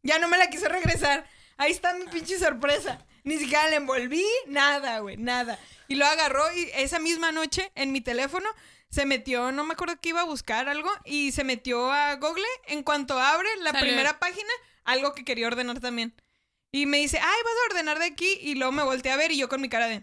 Ya 0.03 0.19
no 0.19 0.29
me 0.29 0.37
la 0.37 0.49
quiso 0.51 0.69
regresar. 0.69 1.27
Ahí 1.57 1.71
está 1.71 1.95
mi 1.95 2.07
pinche 2.07 2.39
sorpresa. 2.39 3.07
Ni 3.23 3.39
siquiera 3.39 3.69
la 3.71 3.77
envolví, 3.77 4.25
nada, 4.49 4.99
güey, 4.99 5.17
nada. 5.17 5.59
Y 5.89 5.95
lo 5.95 6.05
agarró 6.07 6.43
y 6.55 6.69
esa 6.75 6.99
misma 6.99 7.33
noche 7.33 7.71
en 7.75 7.93
mi 7.93 8.01
teléfono 8.01 8.47
se 8.91 9.07
metió, 9.07 9.51
no 9.51 9.65
me 9.65 9.73
acuerdo 9.73 9.99
que 10.01 10.11
iba 10.11 10.21
a 10.21 10.25
buscar 10.25 10.69
algo, 10.69 10.89
y 11.05 11.33
se 11.33 11.43
metió 11.43 11.91
a 11.91 12.15
Google. 12.17 12.45
En 12.67 12.83
cuanto 12.83 13.19
abre 13.19 13.49
la 13.61 13.73
primera 13.81 14.19
página, 14.21 14.51
algo 14.85 15.15
que 15.15 15.25
quería 15.25 15.47
ordenar 15.47 15.81
también. 15.81 16.15
Y 16.75 16.87
me 16.87 16.99
dice, 16.99 17.19
ay, 17.19 17.23
vas 17.45 17.55
a 17.55 17.73
ordenar 17.73 18.01
de 18.01 18.07
aquí. 18.07 18.37
Y 18.41 18.57
luego 18.57 18.73
me 18.73 18.83
volteé 18.83 19.13
a 19.13 19.17
ver 19.17 19.31
y 19.31 19.39
yo 19.39 19.49
con 19.49 19.61
mi 19.61 19.69
cara 19.69 19.87
de. 19.87 20.03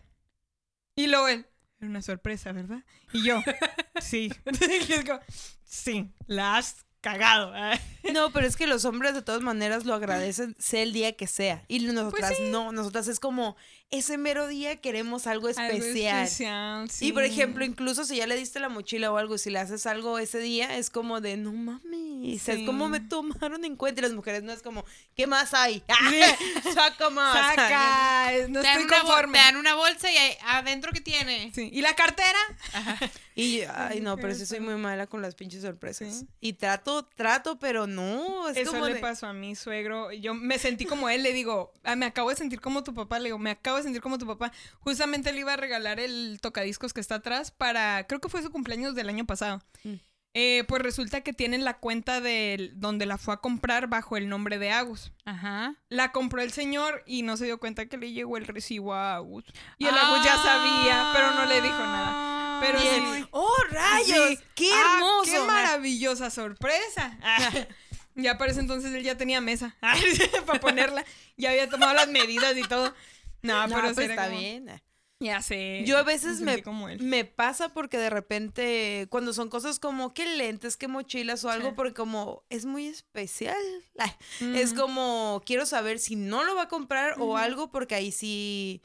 Y 0.95 1.07
luego 1.07 1.27
él, 1.27 1.45
era 1.79 1.89
una 1.89 2.01
sorpresa, 2.01 2.53
¿verdad? 2.53 2.85
Y 3.11 3.23
yo, 3.25 3.41
sí. 4.01 4.31
Y 4.87 4.93
es 4.93 5.03
como, 5.03 5.19
sí, 5.65 6.13
la 6.27 6.55
has 6.55 6.85
cagado. 7.01 7.51
No, 8.13 8.31
pero 8.31 8.47
es 8.47 8.55
que 8.55 8.67
los 8.67 8.85
hombres 8.85 9.13
de 9.13 9.21
todas 9.21 9.41
maneras 9.41 9.83
lo 9.83 9.93
agradecen, 9.93 10.55
sea 10.59 10.81
el 10.81 10.93
día 10.93 11.17
que 11.17 11.27
sea. 11.27 11.65
Y 11.67 11.79
nosotras 11.79 12.35
Pues 12.37 12.49
no, 12.49 12.71
nosotras 12.71 13.09
es 13.09 13.19
como, 13.19 13.57
ese 13.91 14.17
mero 14.17 14.47
día 14.47 14.77
queremos 14.81 15.27
algo 15.27 15.49
especial. 15.49 15.71
Algo 15.71 15.85
especial, 15.85 16.89
Y 17.01 17.11
por 17.13 17.23
sí. 17.23 17.29
ejemplo, 17.29 17.65
incluso 17.65 18.05
si 18.05 18.15
ya 18.17 18.25
le 18.27 18.35
diste 18.37 18.59
la 18.59 18.69
mochila 18.69 19.11
o 19.11 19.17
algo, 19.17 19.37
si 19.37 19.49
le 19.49 19.59
haces 19.59 19.85
algo 19.85 20.17
ese 20.17 20.39
día, 20.39 20.77
es 20.77 20.89
como 20.89 21.21
de, 21.21 21.37
no 21.37 21.51
mames, 21.53 22.47
es 22.47 22.55
Sí. 22.59 22.65
como 22.65 22.87
me 22.89 22.99
tomaron 23.01 23.65
en 23.65 23.75
cuenta. 23.75 23.99
Y 23.99 24.03
las 24.03 24.13
mujeres 24.13 24.43
no 24.43 24.51
es 24.53 24.61
como, 24.61 24.85
¿qué 25.15 25.27
más 25.27 25.53
hay? 25.53 25.83
Saca 26.73 27.09
más. 27.09 27.55
Saca, 27.55 28.31
no 28.49 28.61
te, 28.61 28.67
dan 28.67 28.81
estoy 28.81 28.99
conforme. 28.99 29.33
te 29.37 29.43
dan 29.43 29.55
una 29.57 29.75
bolsa 29.75 30.09
y 30.11 30.15
adentro 30.47 30.91
que 30.91 31.01
tiene. 31.01 31.51
Sí. 31.53 31.69
¿Y 31.73 31.81
la 31.81 31.93
cartera? 31.95 32.39
Y 33.33 33.61
yo, 33.61 33.67
ay, 33.73 34.01
no, 34.01 34.17
pero 34.17 34.35
sí 34.35 34.45
soy 34.45 34.59
muy 34.59 34.75
mala 34.75 35.07
con 35.07 35.21
las 35.21 35.35
pinches 35.35 35.61
sorpresas. 35.61 36.19
Sí. 36.19 36.27
Y 36.41 36.53
trato, 36.53 37.05
trato, 37.05 37.57
pero 37.57 37.87
no, 37.87 38.49
es 38.49 38.57
Eso 38.57 38.73
como 38.73 38.87
le 38.89 38.95
de- 38.95 38.99
pasó 38.99 39.25
a 39.25 39.33
mi 39.33 39.55
suegro. 39.55 40.11
Yo 40.11 40.33
me 40.33 40.59
sentí 40.59 40.83
como 40.85 41.07
él, 41.09 41.23
le 41.23 41.31
digo, 41.31 41.71
"Ah, 41.85 41.95
me 41.95 42.05
acabo 42.05 42.29
de 42.29 42.35
sentir 42.35 42.59
como 42.59 42.83
tu 42.83 42.93
papá, 42.93 43.19
le 43.19 43.25
digo, 43.29 43.39
me 43.39 43.51
acabo 43.51 43.77
de 43.77 43.80
sentir 43.83 44.01
como 44.01 44.17
tu 44.17 44.27
papá. 44.27 44.51
Justamente 44.79 45.31
le 45.33 45.39
iba 45.39 45.53
a 45.53 45.57
regalar 45.57 45.99
el 45.99 46.39
tocadiscos 46.41 46.93
que 46.93 47.01
está 47.01 47.15
atrás 47.15 47.51
para, 47.51 48.05
creo 48.07 48.19
que 48.21 48.29
fue 48.29 48.41
su 48.41 48.51
cumpleaños 48.51 48.95
del 48.95 49.09
año 49.09 49.25
pasado. 49.25 49.61
Mm. 49.83 49.93
Eh, 50.33 50.63
pues 50.69 50.81
resulta 50.81 51.19
que 51.19 51.33
tienen 51.33 51.65
la 51.65 51.77
cuenta 51.79 52.21
de 52.21 52.71
donde 52.75 53.05
la 53.05 53.17
fue 53.17 53.33
a 53.33 53.37
comprar 53.37 53.87
bajo 53.87 54.15
el 54.15 54.29
nombre 54.29 54.59
de 54.59 54.71
Agus. 54.71 55.11
Ajá. 55.25 55.75
La 55.89 56.13
compró 56.13 56.41
el 56.41 56.51
señor 56.53 57.03
y 57.05 57.23
no 57.23 57.35
se 57.35 57.43
dio 57.43 57.59
cuenta 57.59 57.87
que 57.87 57.97
le 57.97 58.13
llegó 58.13 58.37
el 58.37 58.47
recibo 58.47 58.93
a 58.93 59.15
Agus. 59.15 59.43
Y 59.77 59.87
el 59.87 59.97
Agus 59.97 60.23
ya 60.23 60.37
sabía, 60.37 61.09
pero 61.13 61.31
no 61.33 61.45
le 61.47 61.61
dijo 61.61 61.77
nada. 61.79 62.61
Pero 62.61 62.79
sí. 62.79 63.25
¡Oh, 63.31 63.57
rayos! 63.71 64.29
Sí. 64.29 64.39
¡Qué 64.55 64.69
Ah, 64.73 64.93
hermoso! 64.95 65.31
¡Qué 65.31 65.39
maravillosa 65.41 66.29
sorpresa! 66.29 67.17
Ah, 67.21 67.49
ya 68.15 68.37
para 68.37 68.51
ese 68.51 68.61
entonces 68.61 68.93
él 68.93 69.03
ya 69.03 69.17
tenía 69.17 69.41
mesa 69.41 69.75
para 70.45 70.61
ponerla. 70.61 71.03
Ya 71.35 71.49
había 71.49 71.69
tomado 71.69 71.93
las 71.93 72.07
medidas 72.07 72.55
y 72.55 72.61
todo. 72.63 72.93
No, 73.41 73.67
No, 73.67 73.75
pero 73.75 73.93
pues 73.93 74.09
está 74.09 74.27
como- 74.27 74.39
bien. 74.39 74.81
Ya 75.19 75.39
sé. 75.43 75.83
Yo 75.85 75.99
a 75.99 76.03
veces 76.03 76.39
me 76.39 76.45
me, 76.45 76.51
sentí 76.53 76.63
como 76.63 76.89
él. 76.89 76.99
me 77.03 77.25
pasa 77.25 77.69
porque 77.69 77.99
de 77.99 78.09
repente, 78.09 79.05
cuando 79.11 79.33
son 79.33 79.49
cosas 79.49 79.77
como 79.77 80.15
que 80.15 80.25
lentes, 80.25 80.77
que 80.77 80.87
mochilas 80.87 81.43
o 81.45 81.51
algo, 81.51 81.69
Sí. 81.69 81.73
porque 81.75 81.93
como 81.93 82.43
es 82.49 82.65
muy 82.65 82.87
especial. 82.87 83.55
Es 84.69 84.73
como, 84.73 85.43
quiero 85.45 85.67
saber 85.67 85.99
si 85.99 86.15
no 86.15 86.43
lo 86.43 86.55
va 86.55 86.63
a 86.63 86.67
comprar 86.69 87.15
o 87.19 87.37
algo, 87.37 87.69
porque 87.69 87.93
ahí 87.93 88.11
sí, 88.11 88.81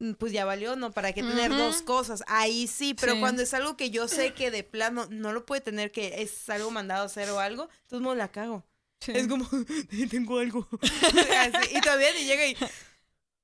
mm, 0.00 0.12
pues 0.18 0.32
ya 0.32 0.44
valió, 0.44 0.76
¿no? 0.76 0.92
¿Para 0.92 1.14
qué 1.14 1.22
tener 1.22 1.50
dos 1.50 1.80
cosas? 1.80 2.22
Ahí 2.26 2.66
sí, 2.66 2.92
pero 2.92 3.14
Sí. 3.14 3.20
cuando 3.20 3.40
es 3.40 3.54
algo 3.54 3.74
que 3.78 3.88
yo 3.88 4.08
sé 4.08 4.34
que 4.34 4.50
de 4.50 4.64
plano 4.64 5.06
no 5.08 5.32
lo 5.32 5.46
puede 5.46 5.62
tener, 5.62 5.92
que 5.92 6.20
es 6.20 6.46
algo 6.50 6.70
mandado 6.70 7.04
a 7.04 7.06
hacer 7.06 7.30
o 7.30 7.40
algo, 7.40 7.70
entonces 7.84 8.02
no 8.02 8.14
la 8.14 8.28
cago. 8.30 8.66
Sí. 9.00 9.12
Es 9.14 9.26
como, 9.28 9.48
tengo 10.10 10.38
algo. 10.40 10.68
Así, 11.40 11.74
y 11.74 11.80
todavía 11.80 12.12
ni 12.12 12.24
llega 12.26 12.46
y... 12.46 12.56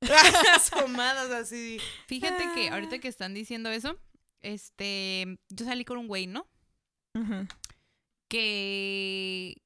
asomadas 0.55 1.31
así. 1.31 1.81
Fíjate 2.07 2.45
que 2.55 2.69
Ah. 2.69 2.75
ahorita 2.75 2.99
que 2.99 3.09
están 3.09 3.35
diciendo 3.35 3.71
eso, 3.71 3.99
este, 4.41 5.39
yo 5.49 5.65
salí 5.67 5.85
con 5.85 5.99
un 5.99 6.07
güey, 6.09 6.27
¿no? 6.27 6.49
Que 8.29 9.57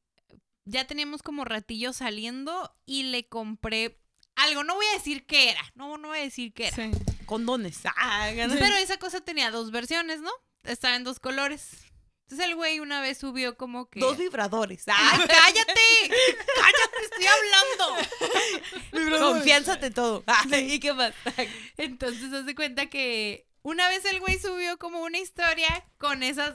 ya 0.64 0.86
teníamos 0.86 1.22
como 1.22 1.44
ratillo 1.44 1.92
saliendo 1.92 2.74
y 2.86 3.04
le 3.04 3.28
compré 3.28 3.98
algo. 4.36 4.64
No 4.64 4.74
voy 4.76 4.86
a 4.86 4.92
decir 4.94 5.26
qué 5.26 5.50
era. 5.50 5.60
No, 5.74 5.98
no 5.98 6.08
voy 6.08 6.18
a 6.18 6.22
decir 6.22 6.52
qué 6.52 6.68
era. 6.68 6.76
Sí. 6.76 6.90
Condones. 7.26 7.80
Ah. 7.84 8.30
Pero 8.34 8.46
esa 8.76 8.96
cosa 8.98 9.20
tenía 9.20 9.50
dos 9.50 9.70
versiones, 9.70 10.20
¿no? 10.20 10.30
Estaba 10.64 10.96
en 10.96 11.04
dos 11.04 11.18
colores. 11.18 11.84
Entonces 12.24 12.48
el 12.48 12.54
güey 12.54 12.80
una 12.80 13.00
vez 13.00 13.18
subió 13.18 13.56
como 13.56 13.88
que. 13.90 14.00
Dos 14.00 14.16
vibradores. 14.16 14.84
¡Ay, 14.86 15.18
cállate! 15.28 15.80
¡Cállate! 16.08 17.04
¡Estoy 17.04 17.26
hablando! 17.26 19.28
Confianza 19.32 19.74
ante 19.74 19.90
todo. 19.90 20.24
Ah, 20.26 20.44
¿Y 20.58 20.80
qué 20.80 20.92
más? 20.94 21.12
Entonces, 21.76 22.32
haz 22.32 22.46
de 22.46 22.54
cuenta 22.54 22.86
que 22.86 23.46
una 23.62 23.88
vez 23.88 24.04
el 24.06 24.20
güey 24.20 24.38
subió 24.38 24.78
como 24.78 25.02
una 25.02 25.18
historia 25.18 25.86
con 25.98 26.22
esas 26.22 26.54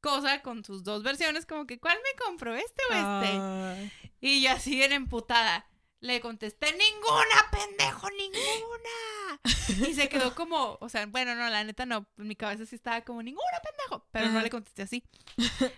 cosas, 0.00 0.40
con 0.42 0.64
sus 0.64 0.84
dos 0.84 1.02
versiones, 1.02 1.46
como 1.46 1.66
que, 1.66 1.78
¿cuál 1.78 1.96
me 1.96 2.24
compro? 2.24 2.54
¿Este 2.54 2.82
o 2.90 2.94
este? 2.94 3.92
Y 4.20 4.42
yo 4.42 4.52
así 4.52 4.76
bien 4.76 4.92
emputada. 4.92 5.66
Le 6.02 6.20
contesté, 6.20 6.66
ninguna, 6.72 7.48
pendejo, 7.52 8.08
ninguna. 8.10 9.40
Y 9.88 9.94
se 9.94 10.08
quedó 10.08 10.34
como, 10.34 10.76
o 10.80 10.88
sea, 10.88 11.06
bueno, 11.06 11.36
no, 11.36 11.48
la 11.48 11.62
neta 11.62 11.86
no, 11.86 12.08
en 12.18 12.26
mi 12.26 12.34
cabeza 12.34 12.66
sí 12.66 12.74
estaba 12.74 13.02
como, 13.02 13.22
ninguna, 13.22 13.60
pendejo. 13.62 14.08
Pero 14.10 14.28
no 14.30 14.40
le 14.40 14.50
contesté 14.50 14.82
así. 14.82 15.04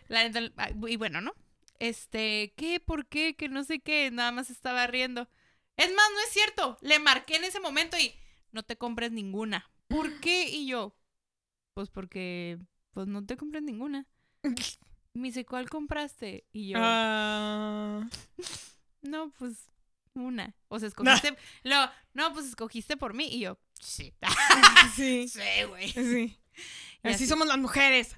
La 0.08 0.26
neta, 0.26 0.50
ah, 0.56 0.70
y 0.88 0.96
bueno, 0.96 1.20
¿no? 1.20 1.34
Este, 1.78 2.54
¿qué? 2.56 2.80
¿Por 2.80 3.06
qué? 3.06 3.36
Que 3.36 3.50
no 3.50 3.64
sé 3.64 3.80
qué, 3.80 4.10
nada 4.10 4.32
más 4.32 4.48
estaba 4.48 4.86
riendo. 4.86 5.28
Es 5.76 5.92
más, 5.92 6.06
no 6.14 6.20
es 6.20 6.32
cierto. 6.32 6.78
Le 6.80 6.98
marqué 7.00 7.36
en 7.36 7.44
ese 7.44 7.60
momento 7.60 7.98
y 7.98 8.14
no 8.50 8.62
te 8.62 8.78
compres 8.78 9.12
ninguna. 9.12 9.70
¿Por 9.88 10.20
qué? 10.20 10.48
Y 10.48 10.66
yo, 10.66 10.96
pues 11.74 11.90
porque, 11.90 12.58
pues 12.92 13.06
no 13.08 13.26
te 13.26 13.36
compres 13.36 13.62
ninguna. 13.62 14.06
Me 15.12 15.28
dice, 15.28 15.44
¿cuál 15.44 15.68
compraste? 15.68 16.46
Y 16.50 16.70
yo, 16.70 16.78
Ah. 16.80 18.08
no, 19.02 19.30
pues 19.38 19.68
una. 20.14 20.54
O 20.68 20.78
sea, 20.78 20.88
escogiste. 20.88 21.36
Lo, 21.62 21.76
no, 22.12 22.32
pues 22.32 22.46
escogiste 22.46 22.96
por 22.96 23.14
mí. 23.14 23.28
Y 23.28 23.40
yo, 23.40 23.58
sí. 23.80 24.14
sí. 24.96 25.28
sí, 25.32 25.40
güey. 25.68 25.88
Sí. 25.92 26.38
Y 27.02 27.08
Así 27.08 27.14
así. 27.24 27.26
somos 27.26 27.46
las 27.48 27.58
mujeres. 27.58 28.14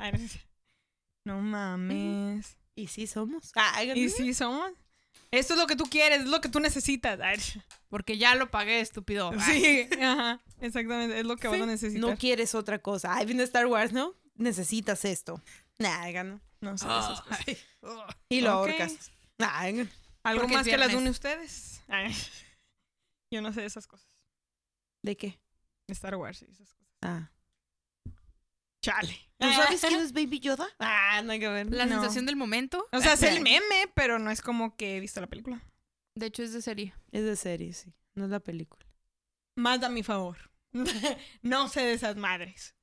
No 1.24 1.40
mames. 1.40 2.56
Y 2.74 2.88
sí 2.88 3.06
somos. 3.06 3.50
Ah, 3.56 3.82
¿Y 3.82 4.08
sí 4.10 4.34
somos? 4.34 4.70
Esto 5.30 5.54
es 5.54 5.58
lo 5.60 5.66
que 5.66 5.74
tú 5.76 5.84
quieres, 5.84 6.20
es 6.20 6.26
lo 6.26 6.40
que 6.40 6.48
tú 6.48 6.60
necesitas. 6.60 7.18
Porque 7.88 8.16
ya 8.18 8.34
lo 8.34 8.50
pagué, 8.50 8.80
estúpido. 8.80 9.32
Sí, 9.40 9.88
ajá, 10.02 10.40
exactamente, 10.60 11.18
es 11.18 11.26
lo 11.26 11.36
que 11.36 11.48
vas 11.48 11.58
a 11.58 11.64
Sí. 11.64 11.66
necesitar. 11.66 12.10
No 12.10 12.16
quieres 12.16 12.54
otra 12.54 12.78
cosa. 12.78 13.14
Ay, 13.14 13.26
viene 13.26 13.42
Star 13.42 13.66
Wars, 13.66 13.92
¿no? 13.92 14.14
Necesitas 14.36 15.04
esto. 15.04 15.42
Nah. 15.78 16.38
No 16.60 16.78
sé 16.78 16.86
esas 16.86 17.20
cosas. 17.22 17.44
Y 18.28 18.40
lo 18.42 18.60
Ok. 18.60 18.68
ahorcas. 18.68 19.10
Nah. 19.38 19.84
¿Algo 20.26 20.48
más 20.48 20.66
que 20.66 20.76
las 20.76 20.92
une 20.94 21.10
ustedes? 21.10 21.82
Ay, 21.88 22.12
yo 23.32 23.40
no 23.42 23.52
sé 23.52 23.60
de 23.60 23.66
esas 23.66 23.86
cosas. 23.86 24.08
¿De 25.02 25.16
qué? 25.16 25.38
De 25.86 25.92
Star 25.94 26.16
Wars 26.16 26.42
y 26.42 26.46
esas 26.50 26.74
cosas. 26.74 26.94
Ah. 27.02 27.30
Chale. 28.82 29.18
¿No 29.38 29.52
sabes 29.52 29.80
quién 29.80 30.00
es 30.00 30.12
Baby 30.12 30.40
Yoda? 30.40 30.68
Ah, 30.78 31.20
no 31.24 31.32
hay 31.32 31.38
que 31.40 31.48
ver. 31.48 31.70
La 31.72 31.86
No. 31.86 31.92
sensación 31.96 32.26
del 32.26 32.36
momento. 32.36 32.88
O 32.92 33.00
sea, 33.00 33.12
es 33.14 33.22
el 33.22 33.40
meme, 33.42 33.90
pero 33.94 34.18
no 34.18 34.30
es 34.30 34.40
como 34.42 34.76
que 34.76 34.96
he 34.96 35.00
visto 35.00 35.20
la 35.20 35.26
película. 35.26 35.62
De 36.14 36.26
hecho, 36.26 36.42
es 36.42 36.52
de 36.52 36.62
serie. 36.62 36.94
Es 37.12 37.24
de 37.24 37.36
serie, 37.36 37.72
sí. 37.72 37.92
No 38.14 38.24
es 38.24 38.30
la 38.30 38.40
película. 38.40 38.84
Más 39.56 39.82
a 39.82 39.88
mi 39.88 40.02
favor. 40.02 40.38
no 41.42 41.68
sé 41.68 41.80
de 41.82 41.92
esas 41.92 42.16
madres. 42.16 42.74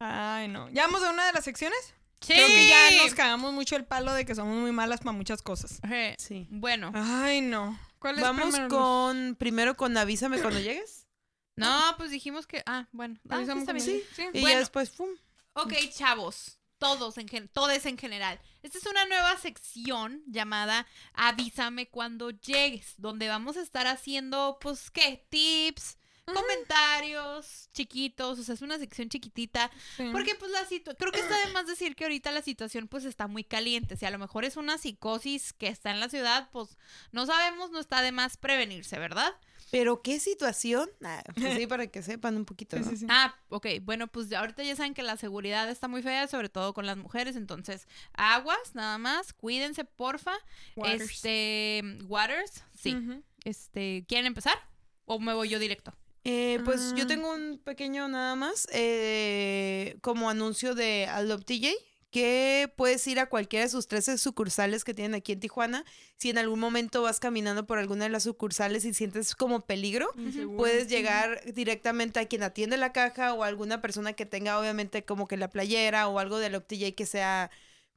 Ay, 0.00 0.48
no. 0.48 0.68
¿Ya 0.70 0.82
vamos 0.86 1.02
a 1.02 1.10
una 1.10 1.26
de 1.26 1.32
las 1.32 1.44
secciones? 1.44 1.94
Sí. 2.20 2.32
Creo 2.32 2.46
que 2.48 2.66
ya 2.66 3.02
nos 3.02 3.14
cagamos 3.14 3.52
mucho 3.52 3.76
el 3.76 3.84
palo 3.84 4.12
de 4.14 4.24
que 4.24 4.34
somos 4.34 4.56
muy 4.56 4.72
malas 4.72 5.00
para 5.00 5.12
muchas 5.12 5.42
cosas. 5.42 5.80
Sí. 6.18 6.46
Bueno. 6.50 6.90
Ay, 6.94 7.40
no. 7.40 7.78
¿Cuál 7.98 8.16
es 8.16 8.22
Vamos 8.22 8.50
primero? 8.50 8.68
con. 8.68 9.36
Primero 9.38 9.76
con 9.76 9.96
avísame 9.96 10.38
cuando 10.40 10.60
llegues. 10.60 11.02
No, 11.58 11.94
pues 11.96 12.10
dijimos 12.10 12.46
que. 12.46 12.62
Ah, 12.66 12.86
bueno. 12.92 13.18
Ah, 13.30 13.36
Avísame 13.36 13.64
cuando 13.64 13.82
llegue. 13.82 14.04
Sí. 14.14 14.22
Y 14.34 14.40
Bueno. 14.42 14.48
ya 14.48 14.58
después, 14.58 14.90
¡pum! 14.90 15.08
Ok, 15.54 15.72
chavos. 15.90 16.58
Todos 16.76 17.16
en 17.16 17.26
gen 17.28 17.48
todos 17.48 17.86
en 17.86 17.96
general. 17.96 18.38
Esta 18.62 18.76
es 18.76 18.84
una 18.84 19.06
nueva 19.06 19.38
sección 19.38 20.22
llamada 20.26 20.86
Avísame 21.14 21.88
cuando 21.88 22.28
llegues, 22.28 22.92
donde 22.98 23.28
vamos 23.28 23.56
a 23.56 23.62
estar 23.62 23.86
haciendo, 23.86 24.58
pues, 24.60 24.90
¿qué? 24.90 25.26
Tips, 25.30 25.96
comentarios 26.26 27.68
chiquitos, 27.72 28.38
o 28.38 28.42
sea, 28.42 28.54
es 28.54 28.62
una 28.62 28.78
sección 28.78 29.08
chiquitita. 29.08 29.70
Sí. 29.96 30.08
Porque, 30.12 30.34
pues, 30.34 30.50
la 30.50 30.64
situación, 30.66 30.96
creo 30.98 31.12
que 31.12 31.20
está 31.20 31.46
de 31.46 31.52
más 31.52 31.66
decir 31.66 31.96
que 31.96 32.04
ahorita 32.04 32.32
la 32.32 32.42
situación, 32.42 32.88
pues, 32.88 33.04
está 33.04 33.26
muy 33.26 33.44
caliente. 33.44 33.96
Si 33.96 34.04
a 34.04 34.10
lo 34.10 34.18
mejor 34.18 34.44
es 34.44 34.56
una 34.56 34.78
psicosis 34.78 35.52
que 35.52 35.68
está 35.68 35.90
en 35.90 36.00
la 36.00 36.08
ciudad, 36.08 36.48
pues, 36.52 36.76
no 37.12 37.26
sabemos, 37.26 37.70
no 37.70 37.80
está 37.80 38.02
de 38.02 38.12
más 38.12 38.36
prevenirse, 38.36 38.98
¿verdad? 38.98 39.32
Pero 39.70 40.00
qué 40.02 40.20
situación. 40.20 40.88
Ah, 41.02 41.22
pues 41.34 41.54
sí, 41.54 41.66
para 41.66 41.88
que 41.88 42.02
sepan 42.02 42.36
un 42.36 42.44
poquito. 42.44 42.76
Sí, 42.76 42.84
¿no? 42.84 42.90
sí, 42.90 42.96
sí. 42.98 43.06
Ah, 43.08 43.34
ok. 43.48 43.66
Bueno, 43.82 44.06
pues 44.06 44.32
ahorita 44.32 44.62
ya 44.62 44.76
saben 44.76 44.94
que 44.94 45.02
la 45.02 45.16
seguridad 45.16 45.68
está 45.68 45.88
muy 45.88 46.02
fea, 46.02 46.28
sobre 46.28 46.48
todo 46.48 46.72
con 46.72 46.86
las 46.86 46.96
mujeres. 46.96 47.36
Entonces, 47.36 47.88
aguas, 48.14 48.74
nada 48.74 48.98
más. 48.98 49.32
Cuídense, 49.32 49.84
porfa. 49.84 50.34
Waters. 50.76 51.10
Este, 51.10 51.82
Waters, 52.04 52.62
sí. 52.78 52.96
Este, 53.44 54.04
¿quieren 54.08 54.26
empezar? 54.26 54.56
¿O 55.04 55.18
me 55.18 55.34
voy 55.34 55.48
yo 55.48 55.58
directo? 55.58 55.92
Eh, 56.28 56.58
pues 56.64 56.92
yo 56.96 57.04
Ah. 57.04 57.06
tengo 57.06 57.32
un 57.32 57.58
pequeño 57.62 58.08
nada 58.08 58.34
más, 58.34 58.66
eh, 58.72 59.96
como 60.00 60.28
anuncio 60.28 60.74
de 60.74 61.06
Love 61.24 61.44
TJ, 61.44 61.72
que 62.10 62.72
puedes 62.76 63.06
ir 63.06 63.20
a 63.20 63.28
cualquiera 63.28 63.64
de 63.64 63.70
sus 63.70 63.86
13 63.88 64.16
sucursales 64.18 64.84
que 64.84 64.94
tienen 64.94 65.14
aquí 65.14 65.32
en 65.32 65.40
Tijuana. 65.40 65.84
Si 66.16 66.30
en 66.30 66.38
algún 66.38 66.58
momento 66.58 67.02
vas 67.02 67.20
caminando 67.20 67.66
por 67.66 67.78
alguna 67.78 68.04
de 68.04 68.10
las 68.10 68.22
sucursales 68.24 68.84
y 68.84 68.94
sientes 68.94 69.34
como 69.36 69.66
peligro, 69.66 70.08
Inseguro. 70.16 70.56
puedes 70.56 70.88
llegar 70.88 71.42
directamente 71.52 72.18
a 72.18 72.26
quien 72.26 72.42
atiende 72.42 72.76
la 72.76 72.92
caja 72.92 73.34
o 73.34 73.44
a 73.44 73.48
alguna 73.48 73.80
persona 73.82 74.14
que 74.14 74.24
tenga 74.26 74.58
obviamente 74.58 75.04
como 75.04 75.28
que 75.28 75.36
la 75.36 75.50
playera 75.50 76.08
o 76.08 76.18
algo 76.18 76.38
del 76.38 76.54
OpTJ 76.54 76.94
que 76.94 77.06
sea, 77.06 77.50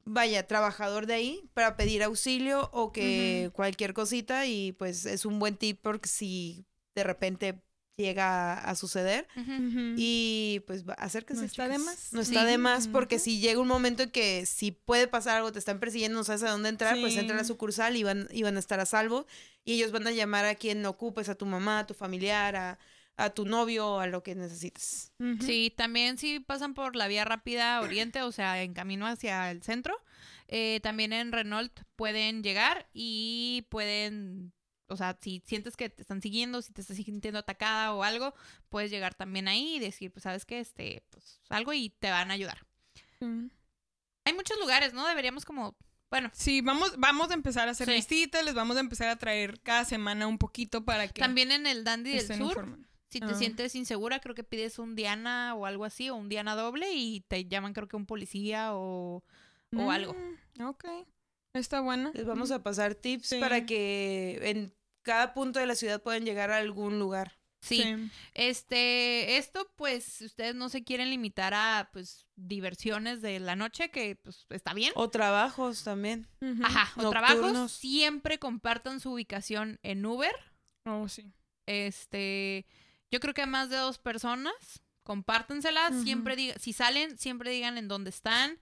vaya, 0.04 0.46
trabajador 0.46 1.06
de 1.06 1.14
ahí 1.14 1.42
para 1.54 1.76
pedir 1.76 2.02
auxilio 2.02 2.68
o 2.72 2.92
que 2.92 3.50
cualquier 3.54 3.94
cosita 3.94 4.44
y 4.46 4.72
pues 4.72 5.06
es 5.06 5.24
un 5.24 5.38
buen 5.38 5.56
tip 5.56 5.80
porque 5.82 6.08
si 6.08 6.66
de 6.94 7.04
repente 7.04 7.62
llega 8.00 8.54
a, 8.54 8.74
suceder 8.74 9.26
Ujú. 9.36 9.50
Ujú. 9.52 9.94
y 9.96 10.62
pues 10.66 10.88
va- 10.88 10.94
acérquese. 10.94 11.40
No 11.40 11.46
está 11.46 11.68
de 11.68 11.76
chicas. 11.76 11.86
más. 11.86 12.12
No 12.12 12.24
Sí. 12.24 12.30
está 12.32 12.44
de 12.44 12.58
más 12.58 12.88
porque 12.88 13.16
Ujú. 13.16 13.24
si 13.24 13.40
llega 13.40 13.60
un 13.60 13.68
momento 13.68 14.02
en 14.02 14.10
que 14.10 14.46
si 14.46 14.72
puede 14.72 15.06
pasar 15.06 15.36
algo, 15.36 15.52
te 15.52 15.58
están 15.58 15.78
persiguiendo, 15.80 16.18
no 16.18 16.24
sabes 16.24 16.42
a 16.42 16.50
dónde 16.50 16.68
entrar, 16.68 16.98
pues 17.00 17.16
entra 17.16 17.34
a 17.34 17.38
la 17.38 17.44
Sí. 17.44 17.48
sucursal 17.48 17.96
y 17.96 18.02
van, 18.02 18.28
y 18.32 18.42
van 18.42 18.56
a 18.56 18.60
estar 18.60 18.80
a 18.80 18.86
salvo 18.86 19.26
y 19.64 19.74
ellos 19.74 19.92
van 19.92 20.06
a 20.06 20.10
llamar 20.10 20.44
a 20.46 20.54
quien 20.54 20.84
ocupes, 20.86 21.28
a 21.28 21.34
tu 21.34 21.46
mamá, 21.46 21.80
a 21.80 21.86
tu 21.86 21.94
familiar, 21.94 22.56
a, 22.56 22.78
a 23.16 23.30
tu 23.30 23.44
novio, 23.44 24.00
a 24.00 24.06
lo 24.06 24.22
que 24.22 24.34
necesites. 24.34 25.12
Ujú. 25.18 25.44
Sí, 25.44 25.72
también 25.76 26.16
si 26.16 26.40
pasan 26.40 26.72
por 26.74 26.96
la 26.96 27.06
vía 27.06 27.24
rápida 27.26 27.80
oriente, 27.82 28.22
o 28.22 28.32
sea, 28.32 28.62
en 28.62 28.72
camino 28.72 29.06
hacia 29.06 29.50
el 29.50 29.62
centro, 29.62 29.94
eh, 30.48 30.80
también 30.82 31.12
en 31.12 31.30
Renault 31.30 31.70
pueden 31.96 32.42
llegar 32.42 32.88
y 32.94 33.66
pueden, 33.68 34.52
o 34.90 34.96
sea, 34.96 35.16
si 35.20 35.42
sientes 35.46 35.76
que 35.76 35.88
te 35.88 36.02
están 36.02 36.20
siguiendo, 36.20 36.60
si 36.62 36.72
te 36.72 36.80
estás 36.82 36.96
sintiendo 36.96 37.38
atacada 37.38 37.94
o 37.94 38.02
algo, 38.02 38.34
puedes 38.68 38.90
llegar 38.90 39.14
también 39.14 39.48
ahí 39.48 39.76
y 39.76 39.78
decir, 39.78 40.10
pues 40.12 40.24
sabes 40.24 40.44
que 40.44 40.60
este, 40.60 41.02
pues 41.10 41.40
algo 41.48 41.72
y 41.72 41.90
te 41.90 42.10
van 42.10 42.30
a 42.30 42.34
ayudar. 42.34 42.66
Hay 44.24 44.34
muchos 44.34 44.58
lugares, 44.58 44.92
¿no? 44.92 45.06
Deberíamos 45.06 45.44
como, 45.44 45.76
bueno, 46.10 46.30
Sí, 46.32 46.60
vamos, 46.60 46.94
vamos 46.98 47.30
a 47.30 47.34
empezar 47.34 47.68
a 47.68 47.72
hacer 47.72 47.86
Sí. 47.88 47.94
listitas, 47.94 48.44
les 48.44 48.54
vamos 48.54 48.76
a 48.76 48.80
empezar 48.80 49.08
a 49.08 49.16
traer 49.16 49.60
cada 49.60 49.84
semana 49.84 50.26
un 50.26 50.38
poquito 50.38 50.84
para 50.84 51.08
que 51.08 51.20
también 51.20 51.52
en 51.52 51.66
el 51.66 51.84
Dandy 51.84 52.12
del 52.12 52.26
Sur, 52.26 52.38
informando. 52.40 52.88
si 53.10 53.20
te 53.20 53.26
Ah. 53.26 53.34
sientes 53.34 53.74
insegura, 53.74 54.20
creo 54.20 54.34
que 54.34 54.44
pides 54.44 54.78
un 54.78 54.94
Diana 54.96 55.54
o 55.54 55.66
algo 55.66 55.84
así, 55.84 56.10
o 56.10 56.14
un 56.16 56.28
Diana 56.28 56.54
doble 56.54 56.92
y 56.92 57.20
te 57.22 57.44
llaman 57.46 57.72
creo 57.72 57.88
que 57.88 57.96
un 57.96 58.06
policía 58.06 58.74
o, 58.74 59.24
o 59.76 59.90
algo. 59.90 60.14
Mm, 60.14 60.62
Ok, 60.66 60.84
está 61.54 61.80
buena. 61.80 62.10
Les 62.14 62.26
vamos 62.26 62.50
a 62.50 62.62
pasar 62.62 62.94
tips 62.94 63.28
Sí. 63.28 63.40
para 63.40 63.64
que 63.66 64.38
en 64.42 64.72
cada 65.10 65.34
punto 65.34 65.58
de 65.58 65.66
la 65.66 65.74
ciudad 65.74 66.00
puedan 66.00 66.24
llegar 66.24 66.52
a 66.52 66.58
algún 66.58 67.00
lugar. 67.00 67.36
Sí. 67.62 67.84
Este, 68.32 69.38
esto, 69.38 69.68
pues, 69.74 70.04
si 70.04 70.24
ustedes 70.24 70.54
no 70.54 70.68
se 70.68 70.84
quieren 70.84 71.10
limitar 71.10 71.52
a, 71.52 71.90
pues, 71.92 72.28
diversiones 72.36 73.20
de 73.20 73.40
la 73.40 73.56
noche, 73.56 73.90
que, 73.90 74.14
pues, 74.14 74.46
está 74.50 74.72
bien. 74.72 74.92
O 74.94 75.10
trabajos 75.10 75.82
también. 75.82 76.28
Ajá, 76.62 76.92
o 77.02 77.10
trabajos, 77.10 77.72
siempre 77.72 78.38
compartan 78.38 79.00
su 79.00 79.12
ubicación 79.14 79.80
en 79.82 80.06
Uber. 80.06 80.34
Oh, 80.84 81.08
sí. 81.08 81.32
Este, 81.66 82.66
yo 83.10 83.18
creo 83.18 83.34
que 83.34 83.42
a 83.42 83.46
más 83.46 83.68
de 83.68 83.78
dos 83.78 83.98
personas, 83.98 84.54
compártenselas, 85.02 85.90
Ujú. 85.90 86.02
siempre 86.04 86.36
digan, 86.36 86.58
si 86.60 86.72
salen, 86.72 87.18
siempre 87.18 87.50
digan 87.50 87.78
en 87.78 87.88
dónde 87.88 88.10
están. 88.10 88.60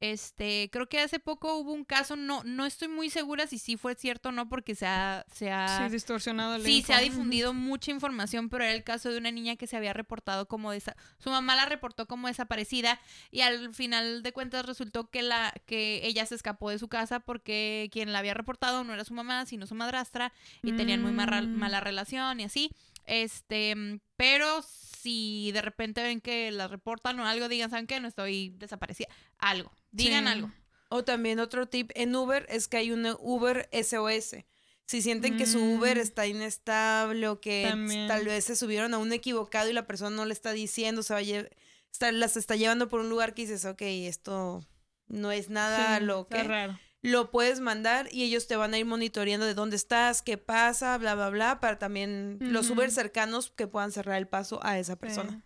Este, 0.00 0.70
creo 0.72 0.88
que 0.88 0.98
hace 0.98 1.18
poco 1.20 1.56
hubo 1.56 1.72
un 1.72 1.84
caso, 1.84 2.16
no, 2.16 2.42
no 2.44 2.64
estoy 2.64 2.88
muy 2.88 3.10
segura 3.10 3.46
si 3.46 3.58
sí 3.58 3.76
fue 3.76 3.94
cierto 3.94 4.30
o 4.30 4.32
no, 4.32 4.48
porque 4.48 4.74
se 4.74 4.86
ha, 4.86 5.26
se 5.30 5.50
ha, 5.50 5.86
sí, 5.86 5.92
distorsionado 5.92 6.56
la 6.56 6.64
Sí, 6.64 6.76
info. 6.78 6.86
se 6.86 6.94
ha 6.94 7.00
difundido 7.00 7.52
mucha 7.52 7.90
información, 7.90 8.48
pero 8.48 8.64
era 8.64 8.72
el 8.72 8.82
caso 8.82 9.10
de 9.10 9.18
una 9.18 9.30
niña 9.30 9.56
que 9.56 9.66
se 9.66 9.76
había 9.76 9.92
reportado 9.92 10.48
como 10.48 10.72
desa 10.72 10.96
su 11.18 11.28
mamá 11.28 11.54
la 11.54 11.66
reportó 11.66 12.06
como 12.06 12.28
desaparecida 12.28 12.98
y 13.30 13.42
al 13.42 13.74
final 13.74 14.22
de 14.22 14.32
cuentas 14.32 14.64
resultó 14.64 15.10
que 15.10 15.22
la 15.22 15.52
que 15.66 16.00
ella 16.06 16.24
se 16.24 16.34
escapó 16.34 16.70
de 16.70 16.78
su 16.78 16.88
casa 16.88 17.20
porque 17.20 17.90
quien 17.92 18.12
la 18.14 18.20
había 18.20 18.32
reportado 18.32 18.84
no 18.84 18.94
era 18.94 19.04
su 19.04 19.12
mamá, 19.12 19.44
sino 19.44 19.66
su 19.66 19.74
madrastra 19.74 20.32
y 20.62 20.72
tenían 20.72 21.02
muy 21.02 21.12
Mm. 21.12 21.58
mala 21.58 21.80
relación 21.80 22.40
y 22.40 22.44
así. 22.44 22.70
Este, 23.10 23.74
mm, 23.74 23.98
pero 24.16 24.62
si 24.62 25.50
de 25.52 25.62
repente 25.62 26.00
ven 26.02 26.20
que 26.20 26.50
la 26.52 26.68
reportan 26.68 27.18
o 27.18 27.26
algo, 27.26 27.48
digan, 27.48 27.68
¿saben 27.70 27.88
qué? 27.88 27.98
No 27.98 28.06
estoy 28.06 28.50
desaparecida. 28.56 29.08
Algo. 29.38 29.72
Digan 29.90 30.24
Sí. 30.24 30.30
algo. 30.30 30.52
O 30.90 31.02
también 31.04 31.40
otro 31.40 31.66
tip 31.66 31.90
en 31.94 32.14
Uber 32.14 32.46
es 32.48 32.68
que 32.68 32.76
hay 32.76 32.92
un 32.92 33.06
Uber 33.18 33.68
SOS. 33.72 34.44
Si 34.86 35.02
sienten 35.02 35.36
que 35.36 35.46
su 35.46 35.60
Uber 35.60 35.96
Mm. 35.96 36.00
está 36.00 36.26
inestable 36.26 37.28
o 37.28 37.40
que 37.40 37.66
También. 37.68 38.06
tal 38.08 38.24
vez 38.26 38.44
se 38.44 38.54
subieron 38.56 38.94
a 38.94 38.98
un 38.98 39.12
equivocado 39.12 39.68
y 39.68 39.72
la 39.72 39.86
persona 39.86 40.14
no 40.14 40.24
le 40.24 40.32
está 40.32 40.52
diciendo, 40.52 41.02
se 41.02 41.12
va 41.14 41.20
a 41.20 41.22
está- 41.92 42.12
las 42.12 42.36
está 42.36 42.54
llevando 42.56 42.88
por 42.88 43.00
un 43.00 43.08
lugar 43.08 43.34
que 43.34 43.42
dices, 43.42 43.64
ok, 43.64 43.82
esto 43.82 44.64
no 45.08 45.32
es 45.32 45.48
nada 45.50 45.98
Sí, 45.98 46.04
lo 46.04 46.22
está 46.22 46.36
que 46.36 46.48
raro. 46.48 46.78
Lo 47.02 47.30
puedes 47.30 47.60
mandar 47.60 48.08
y 48.12 48.24
ellos 48.24 48.46
te 48.46 48.56
van 48.56 48.74
a 48.74 48.78
ir 48.78 48.86
monitoreando 48.86 49.46
de 49.46 49.54
dónde 49.54 49.76
estás, 49.76 50.22
qué 50.22 50.36
pasa, 50.36 50.98
bla, 50.98 51.14
bla, 51.14 51.30
bla, 51.30 51.60
para 51.60 51.78
también 51.78 52.38
los. 52.40 52.70
Uber 52.70 52.90
cercanos 52.90 53.50
que 53.50 53.66
puedan 53.66 53.90
cerrar 53.90 54.18
el 54.18 54.28
paso 54.28 54.60
a 54.62 54.78
esa 54.78 54.96
persona. 54.96 55.42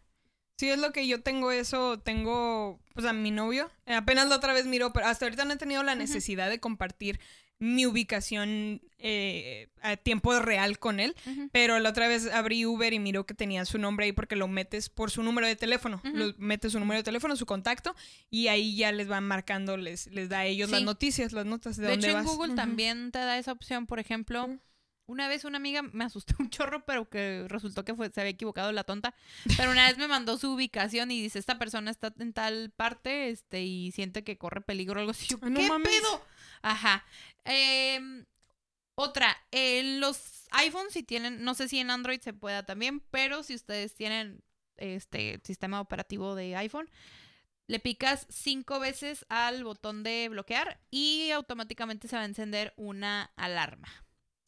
Sí, 0.56 0.70
es 0.70 0.78
lo 0.78 0.92
que 0.92 1.06
yo 1.06 1.22
tengo 1.22 1.50
eso, 1.50 1.98
tengo 1.98 2.80
pues 2.92 3.06
a 3.06 3.12
mi 3.12 3.30
novio. 3.30 3.70
Apenas 3.86 4.28
la 4.28 4.36
otra 4.36 4.52
vez 4.52 4.66
miró, 4.66 4.92
pero 4.92 5.06
hasta 5.06 5.24
ahorita 5.24 5.44
no 5.44 5.54
he 5.54 5.56
tenido 5.56 5.82
la 5.82 5.94
necesidad 5.94 6.48
de 6.48 6.60
compartir 6.60 7.18
mi 7.64 7.86
ubicación 7.86 8.82
eh, 8.98 9.68
a 9.82 9.96
tiempo 9.96 10.38
real 10.38 10.78
con 10.78 11.00
él. 11.00 11.14
Pero 11.52 11.78
la 11.80 11.90
otra 11.90 12.08
vez 12.08 12.30
abrí 12.32 12.66
Uber 12.66 12.92
y 12.92 12.98
miró 12.98 13.24
que 13.26 13.34
tenía 13.34 13.64
su 13.64 13.78
nombre 13.78 14.06
ahí 14.06 14.12
porque 14.12 14.36
lo 14.36 14.48
metes 14.48 14.88
por 14.88 15.10
su 15.10 15.22
número 15.22 15.46
de 15.46 15.56
teléfono. 15.56 16.00
Lo 16.04 16.34
metes 16.38 16.72
su 16.72 16.80
número 16.80 16.98
de 16.98 17.04
teléfono, 17.04 17.36
su 17.36 17.46
contacto, 17.46 17.94
y 18.30 18.48
ahí 18.48 18.76
ya 18.76 18.92
les 18.92 19.08
van 19.08 19.24
marcando, 19.24 19.76
les, 19.76 20.06
les 20.08 20.28
da 20.28 20.40
a 20.40 20.46
ellos 20.46 20.70
las 20.70 20.82
noticias, 20.82 21.32
las 21.32 21.46
notas 21.46 21.76
de, 21.76 21.84
De, 21.84 21.90
dónde 21.92 22.08
hecho, 22.08 22.18
en. 22.18 22.24
Google 22.24 22.54
también 22.54 23.10
te 23.10 23.18
da 23.18 23.38
esa 23.38 23.52
opción. 23.52 23.86
Por 23.86 23.98
ejemplo, 23.98 24.58
una 25.06 25.28
vez 25.28 25.44
una 25.44 25.58
amiga 25.58 25.82
me 25.82 26.04
asustó 26.04 26.34
un 26.38 26.50
chorro, 26.50 26.84
pero 26.84 27.08
que 27.08 27.44
resultó 27.48 27.84
que 27.84 27.94
fue, 27.94 28.10
se 28.10 28.20
había 28.20 28.30
equivocado 28.32 28.72
la 28.72 28.84
tonta. 28.84 29.14
Pero 29.56 29.70
una 29.70 29.86
vez 29.88 29.98
me 29.98 30.08
mandó 30.08 30.38
su 30.38 30.52
ubicación 30.52 31.10
y 31.10 31.20
dice, 31.20 31.38
esta 31.38 31.58
persona 31.58 31.90
está 31.90 32.12
en 32.18 32.32
tal 32.32 32.70
parte 32.70 33.28
este 33.30 33.62
y 33.62 33.92
siente 33.92 34.24
que 34.24 34.38
corre 34.38 34.60
peligro 34.60 34.96
o 34.96 35.00
algo 35.00 35.10
así. 35.10 35.26
Yo, 35.28 35.38
Ay, 35.42 35.50
no 35.50 35.60
¿Qué 35.60 35.68
mames. 35.68 35.88
pedo? 35.88 36.24
Ajá. 36.64 37.04
Em, 37.44 38.24
otra, 38.94 39.36
en 39.50 40.00
los 40.00 40.46
iPhones 40.52 40.94
si 40.94 41.02
tienen, 41.02 41.44
no 41.44 41.54
sé 41.54 41.68
si 41.68 41.78
en 41.78 41.90
Android 41.90 42.20
se 42.20 42.32
pueda 42.32 42.64
también, 42.64 43.00
pero 43.10 43.42
si 43.42 43.54
ustedes 43.54 43.94
tienen 43.94 44.42
este 44.76 45.40
sistema 45.44 45.80
operativo 45.80 46.34
de 46.34 46.56
iPhone, 46.56 46.88
le 47.66 47.80
picas 47.80 48.26
cinco 48.30 48.80
veces 48.80 49.26
al 49.28 49.62
botón 49.62 50.02
de 50.02 50.28
bloquear 50.30 50.80
y 50.90 51.30
automáticamente 51.32 52.08
se 52.08 52.16
va 52.16 52.22
a 52.22 52.26
encender 52.26 52.72
una 52.76 53.30
alarma. 53.36 53.88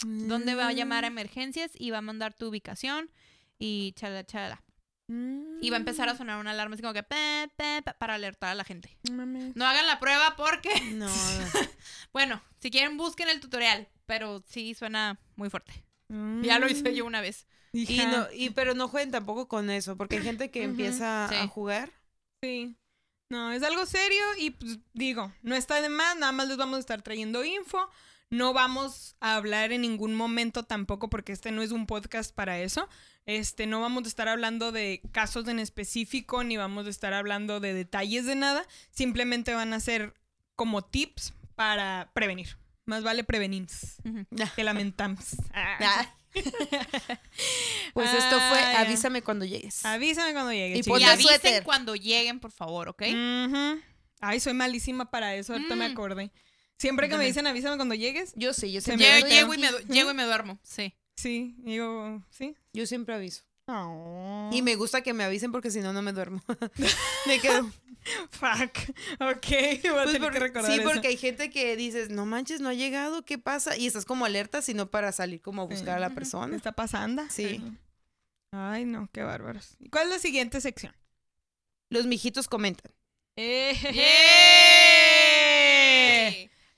Donde 0.05 0.55
va 0.55 0.69
a 0.69 0.73
llamar 0.73 1.05
a 1.05 1.09
emergencias 1.09 1.71
y 1.75 1.91
va 1.91 1.99
a 1.99 2.03
mandar 2.03 2.35
tu 2.35 2.49
ubicación 2.49 3.11
y 3.59 3.93
chala 3.97 4.25
chala. 4.25 4.63
Y 5.09 5.71
va 5.71 5.77
a 5.77 5.79
empezar 5.79 6.09
a 6.09 6.17
sonar 6.17 6.39
una 6.39 6.51
alarma 6.51 6.75
así 6.75 6.83
como 6.83 6.95
que 6.95 7.05
pe, 7.05 7.49
pe, 7.57 7.83
pe, 7.83 7.95
para 7.95 8.15
alertar 8.15 8.51
a 8.51 8.55
la 8.55 8.65
gente. 8.65 8.99
Mm. 9.11 9.53
No 9.55 9.65
hagan 9.67 9.87
la 9.87 10.01
prueba 10.01 10.35
porque, 10.37 10.71
No, 10.93 11.09
bueno, 12.13 12.43
si 12.59 12.71
quieren 12.71 12.97
busquen 12.97 13.29
el 13.29 13.41
tutorial, 13.41 13.89
pero 14.07 14.43
sí 14.49 14.75
suena 14.75 15.21
muy 15.37 15.49
fuerte. 15.49 15.85
Mm. 16.09 16.43
Ya 16.43 16.59
lo 16.59 16.69
hice 16.69 16.95
yo 16.95 17.05
una 17.05 17.21
vez. 17.21 17.47
y 17.73 17.99
no, 17.99 18.27
y 18.33 18.51
pero 18.51 18.75
no 18.75 18.89
jueguen 18.89 19.13
tampoco 19.13 19.49
con 19.49 19.71
eso, 19.71 19.97
porque 19.97 20.17
hay 20.17 20.23
gente 20.23 20.51
que 20.51 20.65
empieza 20.65 21.29
sí. 21.29 21.37
a 21.37 21.47
jugar. 21.47 21.93
Sí. 22.43 22.77
No, 23.29 23.53
es 23.53 23.63
algo 23.63 23.87
serio 23.87 24.25
y 24.39 24.51
pues 24.51 24.79
digo, 24.93 25.33
no 25.43 25.57
está 25.57 25.81
de 25.81 25.89
más, 25.89 26.17
nada 26.17 26.33
más 26.33 26.49
les 26.49 26.57
vamos 26.57 26.77
a 26.77 26.81
estar 26.81 27.03
trayendo 27.03 27.45
info. 27.45 27.91
No 28.29 28.53
vamos 28.53 29.17
a 29.21 29.37
hablar 29.37 29.71
en 29.73 29.83
ningún 29.83 30.15
momento 30.15 30.65
tampoco 30.65 31.09
porque 31.09 31.33
este 31.33 31.53
no 31.53 31.63
es 31.63 31.71
un 31.71 31.87
podcast 31.87 32.35
para 32.35 32.59
eso. 32.61 32.89
Este, 33.27 33.67
no 33.67 33.81
vamos 33.81 34.05
a 34.05 34.09
estar 34.09 34.29
hablando 34.29 34.71
de 34.73 35.03
casos 35.13 35.49
en 35.49 35.59
específico 35.59 36.45
ni 36.45 36.57
vamos 36.57 36.87
a 36.87 36.91
estar 36.91 37.13
hablando 37.13 37.59
de 37.61 37.75
detalles 37.75 38.25
de 38.25 38.37
nada. 38.37 38.65
Simplemente 38.91 39.53
van 39.53 39.73
a 39.73 39.81
ser 39.81 40.15
como 40.55 40.83
tips 40.85 41.35
para 41.57 42.11
prevenir. 42.15 42.57
Más 42.85 43.03
vale 43.03 43.25
prevenir 43.25 43.67
Ujú. 44.05 44.25
que 44.55 44.65
lamentamos. 44.65 45.37
Ah. 45.53 46.13
Pues 47.95 48.13
esto 48.13 48.39
fue 48.51 48.59
Ah. 48.59 48.81
Avísame 48.83 49.23
cuando 49.23 49.45
llegues. 49.47 49.85
Avísame 49.87 50.33
cuando 50.35 50.53
llegue. 50.53 50.83
Y 50.85 51.03
avisen 51.05 51.19
suéter. 51.23 51.63
cuando 51.63 51.97
lleguen, 51.97 52.41
por 52.41 52.53
favor, 52.53 52.91
¿ok? 52.91 53.03
Ay, 54.21 54.41
soy 54.41 54.53
malísima 54.53 55.11
para 55.11 55.35
eso, 55.35 55.55
ahorita 55.55 55.75
me 55.77 55.89
Mm. 55.89 55.93
acordé. 55.93 56.31
Siempre 56.79 57.09
que 57.09 57.17
me 57.17 57.25
dicen 57.25 57.47
avísame 57.47 57.77
cuando 57.77 57.95
llegues, 57.95 58.35
Yo 58.37 58.53
sí, 58.53 58.71
yo 58.71 58.81
me 58.87 58.97
Llego, 58.99 59.27
llego 59.29 59.55
y 59.55 59.59
me, 59.59 59.69
llego 59.89 60.11
y 60.11 60.15
me 60.15 60.25
duermo, 60.25 60.59
sí. 60.63 60.95
Sí, 61.17 61.57
digo, 61.59 62.23
sí. 62.31 62.57
yo 62.73 62.87
siempre 62.87 63.15
aviso. 63.15 63.43
Oh. 63.69 64.49
Y 64.53 64.63
me 64.63 64.77
gusta 64.77 65.01
que 65.03 65.13
me 65.13 65.25
avisen 65.25 65.51
porque 65.51 65.71
si 65.73 65.81
no, 65.81 65.93
no 65.93 66.01
me 66.03 66.13
duermo. 66.13 66.41
me 67.27 67.41
quedo. 67.41 67.69
Fuck. 68.31 68.79
Ok, 69.21 69.47
voy 69.83 69.91
a 69.91 70.03
Pues 70.05 70.13
tener 70.13 70.31
que 70.31 70.39
recordar 70.39 70.71
sí, 70.73 70.79
eso. 70.81 70.89
porque 70.89 71.09
hay 71.09 71.17
gente 71.17 71.51
que 71.51 71.75
dices, 71.75 72.09
no 72.11 72.25
manches, 72.27 72.61
no 72.61 72.69
ha 72.69 72.75
llegado, 72.75 73.25
¿qué 73.25 73.39
pasa? 73.39 73.77
Y 73.77 73.89
estás 73.89 74.05
como 74.05 74.25
alerta, 74.25 74.63
sino 74.63 74.89
para 74.89 75.11
salir 75.11 75.41
como 75.43 75.63
a 75.63 75.65
buscar 75.65 75.97
a 75.97 76.01
la 76.01 76.11
¿Qué 76.11 76.15
persona. 76.15 76.55
está 76.57 76.71
pasando? 76.71 77.25
Sí. 77.29 77.61
Ay, 78.53 78.85
no, 78.85 79.09
qué 79.13 79.25
bárbaros. 79.25 79.75
¿Y 79.81 79.89
cuál 79.89 80.05
es 80.05 80.11
la 80.11 80.19
siguiente 80.21 80.61
sección? 80.61 80.95
Los 81.91 82.07
mijitos 82.07 82.47
comentan. 82.47 82.93
¡Eh! 83.35 83.75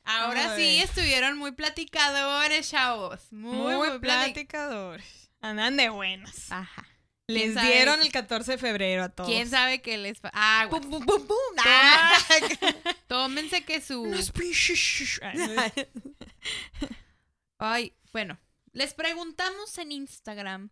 Ahora 0.08 0.56
sí 0.56 0.78
estuvieron 0.80 1.36
muy 1.38 1.52
platicadores, 1.52 2.70
chavos. 2.70 3.20
Muy, 3.32 3.56
Muy, 3.56 3.74
muy, 3.90 3.98
platicadores. 3.98 5.30
Andan 5.40 5.76
de 5.76 5.88
buenas. 5.90 6.50
Ajá. 6.50 6.86
Les 7.26 7.52
sabe? 7.54 7.66
dieron 7.70 8.00
el 8.00 8.10
14 8.10 8.52
de 8.52 8.58
febrero 8.58 9.04
a 9.04 9.08
todos. 9.10 9.28
¿Quién 9.28 9.50
sabe 9.50 9.82
qué 9.82 9.98
les 9.98 10.18
fa- 10.18 10.30
Ah, 10.32 10.66
güey. 10.70 10.80
Pum, 10.80 10.90
pum, 10.90 11.04
pum, 11.04 11.26
pum. 11.26 11.36
Ah. 11.58 12.12
Tómense 13.06 13.64
que 13.64 13.82
su. 13.82 14.02
Ay, 17.58 17.94
bueno. 18.12 18.38
Les 18.72 18.94
preguntamos 18.94 19.76
en 19.78 19.92
Instagram 19.92 20.70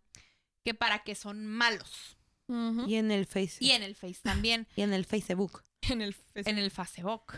que 0.64 0.74
para 0.74 1.02
qué 1.02 1.14
son 1.14 1.46
malos. 1.46 2.16
Y 2.48 2.94
en 2.94 3.10
el 3.10 3.26
Face. 3.26 3.56
Y 3.60 3.72
en 3.72 3.82
el 3.82 3.96
Face 3.96 4.20
también. 4.22 4.68
Y 4.76 4.82
en 4.82 4.92
el 4.92 5.04
Facebook. 5.04 5.62
En 5.82 6.00
el 6.00 6.14
fes- 6.14 6.46
en 6.46 6.58
el 6.58 6.70
Facebook. 6.70 7.34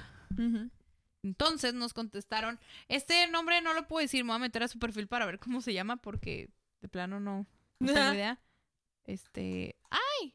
Entonces 1.23 1.75
nos 1.75 1.93
contestaron. 1.95 2.61
Este 2.89 3.27
nombre 3.29 3.61
no 3.61 3.75
lo 3.75 3.87
puedo 3.89 4.01
decir. 4.03 4.25
Me 4.25 4.29
voy 4.29 4.37
a 4.37 4.41
meter 4.41 4.63
a 4.63 4.69
su 4.69 4.79
perfil 4.79 5.09
para 5.09 5.27
ver 5.27 5.39
cómo 5.39 5.61
se 5.61 5.73
llama 5.73 5.97
porque 5.97 6.49
de 6.81 6.89
plano 6.89 7.19
no, 7.21 7.47
no 7.81 7.93
tengo 7.95 8.15
idea. 8.15 8.39
Este. 9.05 9.77
¡Ay! 9.91 10.35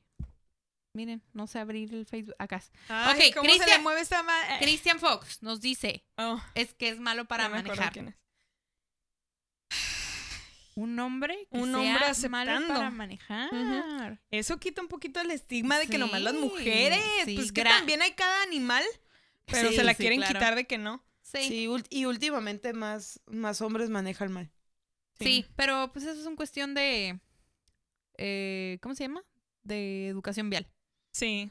Miren, 0.96 1.24
no 1.34 1.48
sé 1.48 1.58
abrir 1.60 1.94
el 1.94 2.06
Facebook. 2.06 2.36
Acá. 2.38 2.62
Ay, 2.90 3.30
Ok, 3.30 3.36
¿cómo 3.38 3.50
se 3.50 3.56
le 3.58 3.64
Cristian- 3.64 3.84
mueve 3.84 4.02
esta 4.02 4.22
ma- 4.24 4.58
Christian 4.60 5.00
Fox 5.00 5.42
nos 5.42 5.60
dice 5.62 6.04
Oh, 6.18 6.40
es 6.54 6.74
que 6.76 6.90
es 6.90 7.00
malo 7.00 7.26
para 7.26 7.50
manejar. 7.50 7.92
quién 7.94 8.10
es. 8.10 8.16
Un 10.76 10.98
hombre 11.00 11.48
que 11.52 11.58
Un 11.60 11.70
sea 11.72 11.78
hombre 12.14 12.30
malo 12.30 12.68
para 12.68 12.90
manejar. 12.90 14.20
Eso 14.32 14.60
quita 14.60 14.82
un 14.82 14.88
poquito 14.88 15.22
el 15.22 15.30
estigma 15.30 15.78
de 15.78 15.88
que 15.88 16.00
nomás 16.00 16.22
las 16.22 16.34
mujeres. 16.34 17.00
sí, 17.26 17.36
pues 17.36 17.52
que 17.52 17.64
también 17.64 18.02
hay 18.02 18.14
cada 18.14 18.42
animal, 18.44 18.84
pero 19.46 19.70
Sí, 19.70 19.76
se 19.76 19.84
la 19.84 19.92
sí, 19.94 19.98
quieren 19.98 20.20
claro. 20.20 20.34
quitar 20.34 20.56
de 20.56 20.66
que 20.66 20.78
no. 20.78 21.04
Sí. 21.22 21.68
Y 21.90 22.06
últimamente 22.06 22.74
más, 22.74 23.20
más 23.26 23.62
hombres 23.62 23.90
manejan 23.90 24.32
mal. 24.32 24.52
Sí, 25.20 25.46
pero 25.56 25.92
pues 25.94 26.06
eso 26.06 26.20
es 26.20 26.26
una 26.26 26.36
cuestión 26.36 26.74
de. 26.74 27.20
eh, 28.18 28.78
¿Cómo 28.82 28.94
se 28.96 29.06
llama? 29.06 29.24
De 29.64 30.08
educación 30.10 30.50
vial. 30.50 30.68
Sí. 31.14 31.50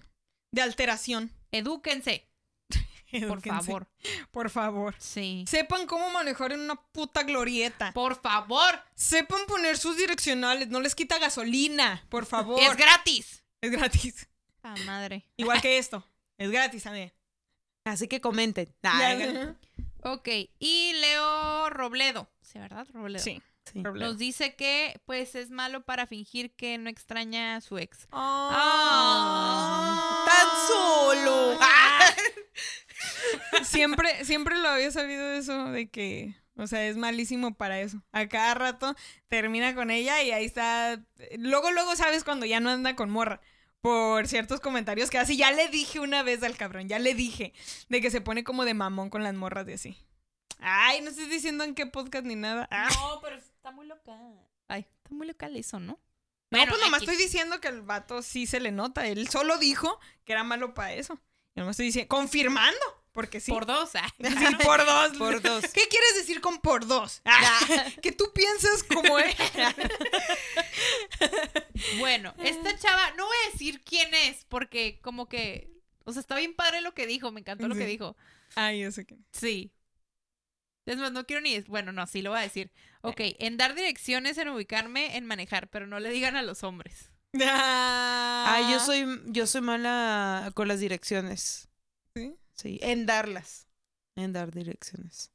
De 0.52 0.62
alteración. 0.62 1.32
Edúquense, 1.52 2.28
por 3.28 3.40
favor. 3.42 3.88
Por 4.30 4.50
favor. 4.50 4.94
Sí. 4.98 5.44
Sepan 5.48 5.86
cómo 5.86 6.10
manejar 6.10 6.52
en 6.52 6.60
una 6.60 6.76
puta 6.76 7.22
glorieta. 7.22 7.92
Por 7.92 8.20
favor. 8.20 8.82
Sepan 8.94 9.40
poner 9.46 9.76
sus 9.78 9.96
direccionales. 9.96 10.68
No 10.68 10.80
les 10.80 10.94
quita 10.94 11.18
gasolina. 11.18 12.04
Por 12.08 12.26
favor. 12.26 12.60
Es 12.60 12.76
gratis. 12.76 13.44
Es 13.60 13.70
gratis. 13.70 14.28
Ah, 14.62 14.74
madre. 14.86 15.24
Igual 15.36 15.60
que 15.62 15.78
esto. 15.78 16.06
Es 16.38 16.50
gratis 16.50 16.82
también. 16.82 17.12
Así 17.84 18.08
que 18.08 18.20
comenten. 18.20 18.74
Ay, 18.82 19.54
Ok, 20.04 20.28
y 20.58 20.92
Leo 20.94 21.70
Robledo. 21.70 22.28
Sí, 22.40 22.58
¿verdad? 22.58 22.86
Robledo. 22.92 23.22
Sí. 23.22 23.40
Nos 23.74 24.18
dice 24.18 24.56
que, 24.56 25.00
pues, 25.06 25.36
es 25.36 25.50
malo 25.50 25.84
para 25.84 26.06
fingir 26.06 26.54
que 26.54 26.76
no 26.78 26.90
extraña 26.90 27.56
a 27.56 27.60
su 27.60 27.78
ex. 27.78 28.08
Ah. 28.10 29.46
¡Tan 30.26 30.48
solo! 30.68 31.58
Siempre, 33.64 34.24
siempre 34.24 34.58
lo 34.58 34.68
había 34.68 34.90
sabido 34.90 35.32
eso 35.32 35.66
de 35.66 35.88
que, 35.88 36.34
o 36.56 36.66
sea, 36.66 36.86
es 36.86 36.96
malísimo 36.96 37.54
para 37.54 37.80
eso. 37.80 38.02
A 38.12 38.26
cada 38.28 38.54
rato 38.54 38.96
termina 39.28 39.74
con 39.74 39.90
ella 39.90 40.22
y 40.22 40.30
ahí 40.32 40.44
está. 40.44 41.00
Luego, 41.38 41.70
luego 41.70 41.94
sabes 41.96 42.24
cuando 42.24 42.46
ya 42.46 42.60
no 42.60 42.70
anda 42.70 42.96
con 42.96 43.10
morra. 43.10 43.40
Por 43.82 44.28
ciertos 44.28 44.60
comentarios 44.60 45.10
que 45.10 45.18
así 45.18 45.36
ya 45.36 45.50
le 45.50 45.68
dije 45.68 45.98
una 45.98 46.22
vez 46.22 46.42
al 46.44 46.56
cabrón, 46.56 46.88
ya 46.88 47.00
le 47.00 47.14
dije, 47.14 47.52
de 47.88 48.00
que 48.00 48.10
se 48.12 48.20
pone 48.20 48.44
como 48.44 48.64
de 48.64 48.74
mamón 48.74 49.10
con 49.10 49.24
las 49.24 49.34
morras 49.34 49.66
de 49.66 49.74
así. 49.74 49.98
Ay, 50.60 51.00
no 51.02 51.10
estoy 51.10 51.26
diciendo 51.26 51.64
en 51.64 51.74
qué 51.74 51.86
podcast 51.86 52.24
ni 52.24 52.36
nada. 52.36 52.68
Ah. 52.70 52.88
No, 52.94 53.20
pero 53.20 53.36
está 53.36 53.72
muy 53.72 53.86
loca. 53.86 54.12
Ay, 54.68 54.86
está 55.02 55.12
muy 55.12 55.26
local 55.26 55.56
eso, 55.56 55.80
¿no? 55.80 55.98
No, 56.50 56.66
pues 56.68 56.80
nomás 56.80 57.02
estoy 57.02 57.16
diciendo 57.16 57.60
que 57.60 57.68
el 57.68 57.82
vato 57.82 58.22
sí 58.22 58.46
se 58.46 58.60
le 58.60 58.70
nota. 58.70 59.06
Él 59.08 59.28
solo 59.28 59.58
dijo 59.58 59.98
que 60.24 60.32
era 60.32 60.44
malo 60.44 60.74
para 60.74 60.92
eso. 60.92 61.20
Y 61.54 61.60
nomás 61.60 61.74
estoy 61.74 61.86
diciendo, 61.86 62.08
confirmando, 62.08 63.01
porque 63.12 63.40
sí. 63.40 63.52
Por 63.52 63.66
dos. 63.66 63.90
ah. 63.94 64.12
Sí, 64.18 64.56
por 64.64 64.84
dos. 64.84 65.16
Por 65.18 65.42
dos. 65.42 65.64
¿Qué 65.72 65.86
quieres 65.88 66.16
decir 66.16 66.40
con 66.40 66.58
por 66.60 66.86
dos? 66.86 67.20
Ah, 67.24 67.60
que 68.02 68.12
tú 68.12 68.32
piensas 68.34 68.82
como 68.82 69.18
él. 69.18 69.34
Bueno, 71.98 72.32
esta 72.38 72.78
chava, 72.78 73.12
no 73.16 73.26
voy 73.26 73.36
a 73.46 73.52
decir 73.52 73.82
quién 73.82 74.12
es, 74.14 74.44
porque 74.48 75.00
como 75.02 75.28
que, 75.28 75.68
o 76.04 76.12
sea, 76.12 76.20
está 76.20 76.36
bien 76.36 76.54
padre 76.54 76.80
lo 76.80 76.94
que 76.94 77.06
dijo, 77.06 77.32
me 77.32 77.40
encantó 77.40 77.66
lo 77.66 77.74
que 77.74 77.86
dijo. 77.86 78.16
Ay, 78.54 78.80
yo 78.80 78.92
sé 78.92 79.04
que. 79.04 79.16
Sí. 79.32 79.72
Es 80.86 80.96
más, 80.96 81.12
no 81.12 81.26
quiero 81.26 81.42
ni, 81.42 81.60
bueno, 81.62 81.92
no, 81.92 82.06
sí 82.06 82.22
lo 82.22 82.30
voy 82.30 82.40
a 82.40 82.42
decir. 82.42 82.72
Ok, 83.00 83.20
en 83.38 83.56
dar 83.56 83.74
direcciones, 83.74 84.38
en 84.38 84.48
ubicarme, 84.48 85.16
en 85.16 85.26
manejar, 85.26 85.68
pero 85.68 85.86
no 85.86 85.98
le 85.98 86.10
digan 86.10 86.36
a 86.36 86.42
los 86.42 86.62
hombres. 86.62 87.10
Ay, 87.34 88.70
yo 88.70 88.78
soy, 88.80 89.06
yo 89.26 89.46
soy 89.46 89.60
mala 89.60 90.52
con 90.54 90.68
las 90.68 90.80
direcciones. 90.80 91.68
¿Sí? 92.54 92.78
En 92.82 93.06
darlas. 93.06 93.66
En 94.16 94.32
dar 94.32 94.52
direcciones. 94.52 95.30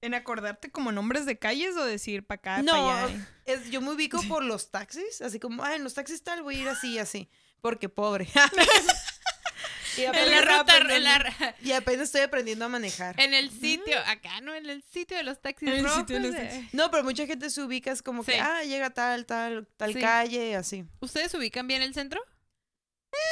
¿En 0.00 0.14
acordarte 0.14 0.70
como 0.70 0.90
nombres 0.92 1.26
de 1.26 1.38
calles 1.38 1.76
o 1.76 1.84
decir 1.84 2.26
para 2.26 2.38
acá, 2.38 2.62
No, 2.62 2.72
para 2.72 3.04
allá? 3.04 3.28
es, 3.44 3.70
yo 3.70 3.80
me 3.80 3.90
ubico 3.92 4.20
por 4.28 4.42
los 4.44 4.70
taxis, 4.70 5.20
así 5.22 5.38
como, 5.38 5.62
ah, 5.62 5.76
en 5.76 5.84
los 5.84 5.94
taxis 5.94 6.22
tal, 6.24 6.42
voy 6.42 6.56
a 6.56 6.58
ir 6.62 6.68
así 6.68 6.94
y 6.94 6.98
así, 6.98 7.30
porque 7.60 7.88
pobre. 7.88 8.26
y, 9.96 10.02
En 10.02 10.12
la 10.30 10.40
ruta, 10.40 10.76
en, 10.76 10.82
aprendiendo- 10.90 11.00
la- 11.40 11.54
y 11.62 11.72
apenas 11.72 12.04
estoy 12.04 12.22
aprendiendo 12.22 12.64
a 12.64 12.68
manejar. 12.68 13.18
en 13.20 13.32
el 13.34 13.50
sitio, 13.50 13.96
acá, 14.06 14.40
¿no? 14.40 14.54
En 14.54 14.68
el 14.68 14.82
sitio 14.82 15.16
de 15.16 15.22
los 15.22 15.40
taxis 15.40 15.68
En 15.68 15.74
el 15.76 15.84
rojos, 15.84 15.98
sitio 16.00 16.16
de 16.16 16.22
los 16.28 16.34
taxis. 16.36 16.74
No, 16.74 16.90
pero 16.90 17.04
mucha 17.04 17.26
gente 17.26 17.48
se 17.50 17.62
ubica, 17.62 17.92
es 17.92 18.02
como 18.02 18.24
que, 18.24 18.40
ah, 18.40 18.64
llega 18.64 18.90
tal, 18.90 19.24
tal, 19.26 19.68
tal 19.76 19.92
Sí. 19.92 20.00
calle, 20.00 20.56
así. 20.56 20.84
¿Ustedes 21.00 21.32
ubican 21.34 21.66
bien 21.68 21.80
el 21.82 21.94
centro? 21.94 22.20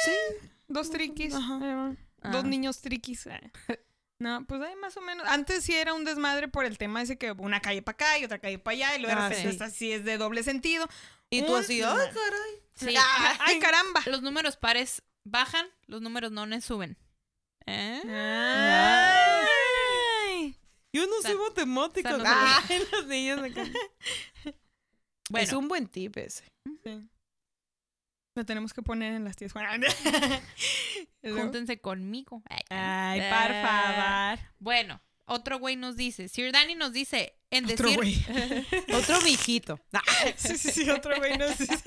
Sí. 0.05 0.11
Dos 0.67 0.89
triquis. 0.89 1.33
Ajá. 1.33 1.59
eh, 1.91 1.95
Ah. 2.21 2.29
Dos 2.31 2.43
niños 2.45 2.81
triquis. 2.81 3.27
eh. 3.27 3.51
No, 4.19 4.45
pues 4.45 4.61
ahí 4.61 4.75
más 4.75 4.95
o 4.97 5.01
menos. 5.01 5.27
Antes 5.27 5.63
sí 5.63 5.73
era 5.75 5.93
un 5.93 6.05
desmadre 6.05 6.47
por 6.47 6.65
el 6.65 6.77
tema 6.77 7.01
ese 7.01 7.17
que 7.17 7.31
una 7.31 7.59
calle 7.59 7.81
para 7.81 7.95
acá 7.95 8.19
y 8.19 8.25
otra 8.25 8.37
calle 8.39 8.59
para 8.59 8.75
allá 8.75 8.95
y 8.95 9.01
luego 9.01 9.17
Ah, 9.19 9.29
repente 9.29 9.49
sí. 9.49 9.53
esta 9.55 9.69
sí 9.71 9.91
es 9.91 10.05
de 10.05 10.17
doble 10.17 10.43
sentido. 10.43 10.87
Y 11.31 11.41
tú 11.43 11.55
así, 11.55 11.81
ay, 11.81 11.97
caray. 12.13 12.53
Sí. 12.75 12.95
Ah, 12.99 13.37
¡Ay, 13.39 13.57
caramba! 13.59 14.01
Los 14.05 14.21
números 14.21 14.57
pares 14.57 15.01
bajan, 15.23 15.65
los 15.87 16.01
números 16.01 16.31
nones 16.31 16.63
suben. 16.65 16.97
¿Eh? 17.65 18.01
Ay. 19.43 20.55
Yo 20.93 21.07
no 21.07 21.21
San- 21.21 21.31
sé 21.31 21.37
matemáticas. 21.37 22.11
San- 22.21 22.23
Ah, 22.27 22.63
los 22.91 23.07
niños 23.07 23.39
acá. 23.41 23.63
Bueno, 25.29 25.47
Es 25.47 25.53
un 25.53 25.67
buen 25.69 25.87
tip 25.87 26.17
ese. 26.17 26.43
Sí. 26.83 27.07
Lo 28.35 28.45
tenemos 28.45 28.73
que 28.73 28.81
poner 28.81 29.13
en 29.13 29.25
las 29.25 29.35
tías 29.35 29.51
Juan. 29.51 29.83
Y 29.83 31.27
luego, 31.27 31.41
júntense 31.43 31.79
conmigo. 31.81 32.41
Ay, 32.49 32.61
Ay, 32.69 33.19
por 33.19 33.51
Ah. 33.55 34.35
favor. 34.37 34.49
Bueno, 34.59 35.01
otro 35.25 35.59
güey 35.59 35.75
nos 35.75 35.95
dice, 35.97 36.29
Sir 36.29 36.51
Danny 36.53 36.75
nos 36.75 36.93
dice, 36.93 37.35
en 37.51 37.65
Otro 37.65 37.89
decir... 37.89 37.97
güey. 37.97 38.25
Otro 38.93 39.21
mijito. 39.21 39.79
Ah, 39.93 40.01
Sí, 40.37 40.57
sí, 40.57 40.71
sí, 40.71 40.89
otro 40.89 41.15
güey 41.17 41.37
nos 41.37 41.57
dice. 41.57 41.77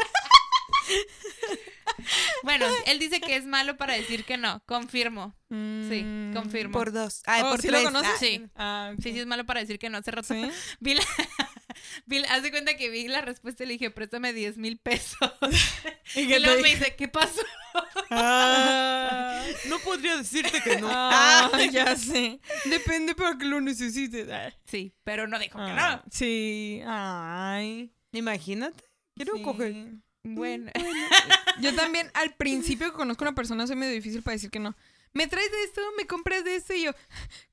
Bueno, 2.43 2.67
él 2.87 2.99
dice 2.99 3.21
que 3.21 3.37
es 3.37 3.47
malo 3.47 3.77
para 3.77 3.95
decir 3.95 4.25
que 4.25 4.37
no. 4.37 4.63
Confirmo. 4.67 5.35
Sí, 5.49 6.03
Mm. 6.05 6.35
confirmo. 6.35 6.73
Por 6.73 6.93
dos. 6.93 7.23
Ay, 7.27 7.43
Oh, 7.45 7.51
por 7.51 7.61
¿sí 7.63 7.69
tres. 7.69 7.83
lo 7.83 7.89
conoces? 7.89 8.11
Ah, 8.13 8.17
Sí. 8.19 8.47
Ah. 8.57 8.93
Sí, 9.03 9.13
sí, 9.13 9.21
es 9.21 9.27
malo 9.27 9.47
para 9.47 9.61
decir 9.61 9.79
que 9.79 9.89
no. 9.89 9.99
Hace 9.99 10.11
rato 10.11 10.35
¿Sí? 10.35 10.51
vi 10.81 10.95
la... 10.95 11.03
vi 12.07 12.19
la- 12.21 12.29
haz 12.29 12.43
de 12.43 12.51
cuenta 12.51 12.77
que 12.77 12.89
vi 12.91 13.09
la 13.09 13.21
respuesta 13.21 13.65
y 13.65 13.67
le 13.67 13.73
dije, 13.75 13.91
préstame 13.91 14.33
10 14.33 14.57
mil 14.59 14.79
pesos. 14.79 15.19
¿Y 16.15 16.21
Y 16.21 16.39
luego 16.39 16.61
me 16.63 16.71
dice, 16.71 16.95
¿qué 16.97 17.09
pasó? 17.09 17.41
Ah, 18.11 19.43
No 19.69 19.79
podría 19.81 20.17
decirte 20.17 20.61
que 20.63 20.77
no. 20.81 20.89
ah, 20.91 21.51
ya 21.71 21.97
sé. 21.97 22.41
Depende 22.67 23.15
para 23.15 23.37
que 23.39 23.45
lo 23.45 23.61
necesites. 23.61 24.29
Ah. 24.31 24.53
Sí, 24.65 24.93
pero 25.05 25.27
no 25.27 25.39
dijo 25.39 25.59
que 25.59 25.65
Ah, 25.71 26.03
no. 26.05 26.11
Sí. 26.11 26.81
Ay. 26.87 27.93
Imagínate. 28.13 28.85
Quiero 29.17 29.37
sí. 29.37 29.43
coger. 29.43 29.75
Bueno. 30.23 30.71
Yo 31.61 31.75
también, 31.75 32.11
al 32.15 32.35
principio 32.35 32.91
que 32.91 32.97
conozco 32.97 33.25
a 33.25 33.29
una 33.29 33.35
persona, 33.35 33.67
soy 33.67 33.77
medio 33.77 33.93
difícil 33.93 34.23
para 34.23 34.35
decir 34.35 34.51
que 34.51 34.59
no. 34.61 34.75
¿Me 35.15 35.27
traes 35.29 35.51
de 35.51 35.63
esto? 35.65 35.81
¿Me 35.97 36.07
compras 36.07 36.45
de 36.45 36.57
esto? 36.57 36.75
Y 36.75 36.83
yo, 36.85 36.93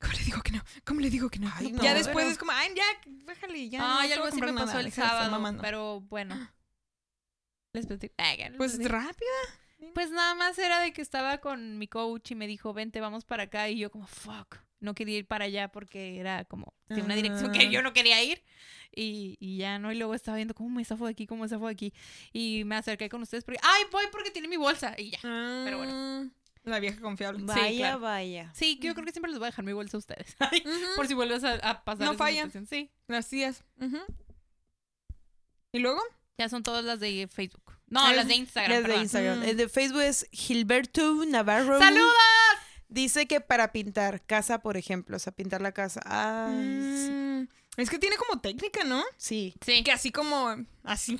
¿cómo 0.00 0.12
le 0.12 0.24
digo 0.24 0.42
que 0.42 0.50
no? 0.52 0.64
¿Cómo 0.84 1.00
le 1.00 1.10
digo 1.10 1.30
que 1.30 1.38
no? 1.38 1.50
Ay, 1.54 1.72
ya 1.80 1.92
no, 1.92 1.98
después 1.98 2.16
pero- 2.24 2.30
es 2.30 2.38
como, 2.38 2.52
ay, 2.52 2.70
ya, 2.74 2.84
bájale, 3.24 3.68
ya. 3.68 3.78
no 3.78 3.86
Ay, 3.86 3.92
te 3.92 4.02
voy 4.06 4.12
algo 4.14 4.26
así 4.26 4.40
me 4.40 4.52
pasó 4.52 4.66
nada, 4.66 4.80
el 4.80 4.92
sábado, 4.92 5.30
mamando". 5.30 5.62
pero 5.62 6.00
bueno. 6.00 6.34
Les 7.72 7.86
platico. 7.86 8.14
Ay, 8.18 8.38
ya 8.38 8.48
les 8.50 8.58
Pues 8.58 8.72
platico. 8.72 8.92
rápido. 8.96 9.30
Pues 9.94 10.10
nada 10.10 10.34
más 10.34 10.58
era 10.58 10.80
de 10.80 10.92
que 10.92 11.02
estaba 11.02 11.38
con 11.38 11.78
mi 11.78 11.88
coach 11.88 12.32
y 12.32 12.34
me 12.34 12.46
dijo, 12.46 12.72
vente, 12.72 13.00
vamos 13.00 13.24
para 13.24 13.44
acá. 13.44 13.68
Y 13.68 13.78
yo 13.78 13.90
como, 13.90 14.06
fuck, 14.06 14.56
no 14.80 14.94
quería 14.94 15.18
ir 15.18 15.26
para 15.26 15.44
allá 15.46 15.68
porque 15.72 16.18
era 16.20 16.44
como 16.44 16.74
de 16.88 17.00
una 17.02 17.14
dirección 17.16 17.50
Ah. 17.50 17.52
que 17.52 17.70
yo 17.70 17.82
no 17.82 17.92
quería 17.92 18.22
ir. 18.22 18.42
Y, 18.94 19.36
y 19.40 19.56
ya 19.56 19.78
no, 19.78 19.90
y 19.90 19.96
luego 19.96 20.14
estaba 20.14 20.36
viendo 20.36 20.54
cómo 20.54 20.68
me 20.68 20.84
zafo 20.84 21.06
de 21.06 21.12
aquí, 21.12 21.26
cómo 21.26 21.42
me 21.42 21.48
zafo 21.48 21.66
de 21.66 21.72
aquí. 21.72 21.94
Y 22.32 22.62
me 22.64 22.76
acerqué 22.76 23.08
con 23.08 23.22
ustedes 23.22 23.42
porque, 23.44 23.58
ay, 23.62 23.84
voy 23.90 24.04
porque 24.12 24.30
tiene 24.30 24.48
mi 24.48 24.56
bolsa. 24.56 24.94
Y 24.98 25.10
ya. 25.10 25.18
Pero 25.22 25.78
bueno. 25.78 26.30
La 26.64 26.78
vieja 26.80 27.00
confiable. 27.00 27.42
Vaya, 27.44 27.76
claro. 27.78 28.00
vaya. 28.00 28.52
Sí, 28.54 28.78
yo 28.80 28.94
creo 28.94 29.04
que 29.04 29.12
siempre 29.12 29.30
les 29.30 29.38
voy 29.38 29.46
a 29.46 29.50
dejar 29.50 29.64
mi 29.64 29.72
bolsa 29.72 29.96
a 29.96 29.98
ustedes. 29.98 30.36
Por 30.96 31.08
si 31.08 31.14
vuelves 31.14 31.42
a, 31.44 31.54
a 31.54 31.84
pasar. 31.84 32.06
No 32.06 32.12
esa 32.12 32.18
falla. 32.18 32.44
situación. 32.46 32.66
Sí. 32.66 32.90
Tías. 33.30 33.64
Ujú. 33.80 33.98
¿Y 35.72 35.78
luego? 35.80 36.00
Ya 36.38 36.48
son 36.48 36.62
todas 36.62 36.84
las 36.84 37.00
de 37.00 37.28
Facebook. 37.32 37.76
No, 37.88 38.00
Ah, 38.06 38.12
las 38.14 38.26
de 38.28 38.34
Instagram. 38.34 38.70
Las 38.72 38.82
de 38.82 38.88
perdón. 38.88 39.02
Instagram. 39.02 39.38
Mm. 39.40 39.42
El 39.44 39.56
de 39.56 39.68
Facebook 39.68 40.00
es 40.02 40.26
Gilberto 40.32 41.24
Navarro. 41.26 41.78
¡Saludos! 41.78 42.12
Dice 42.88 43.26
que 43.26 43.40
para 43.40 43.72
pintar 43.72 44.24
casa, 44.24 44.58
por 44.60 44.76
ejemplo, 44.76 45.16
o 45.16 45.18
sea, 45.18 45.32
pintar 45.32 45.60
la 45.62 45.72
casa. 45.72 46.00
Ah, 46.04 46.50
sí. 46.54 47.48
Es 47.76 47.88
que 47.90 47.98
tiene 47.98 48.16
como 48.16 48.40
técnica, 48.40 48.84
¿no? 48.84 49.02
sí. 49.16 49.54
Sí. 49.64 49.82
Que 49.82 49.92
así 49.92 50.10
como 50.12 50.54
así. 50.84 51.18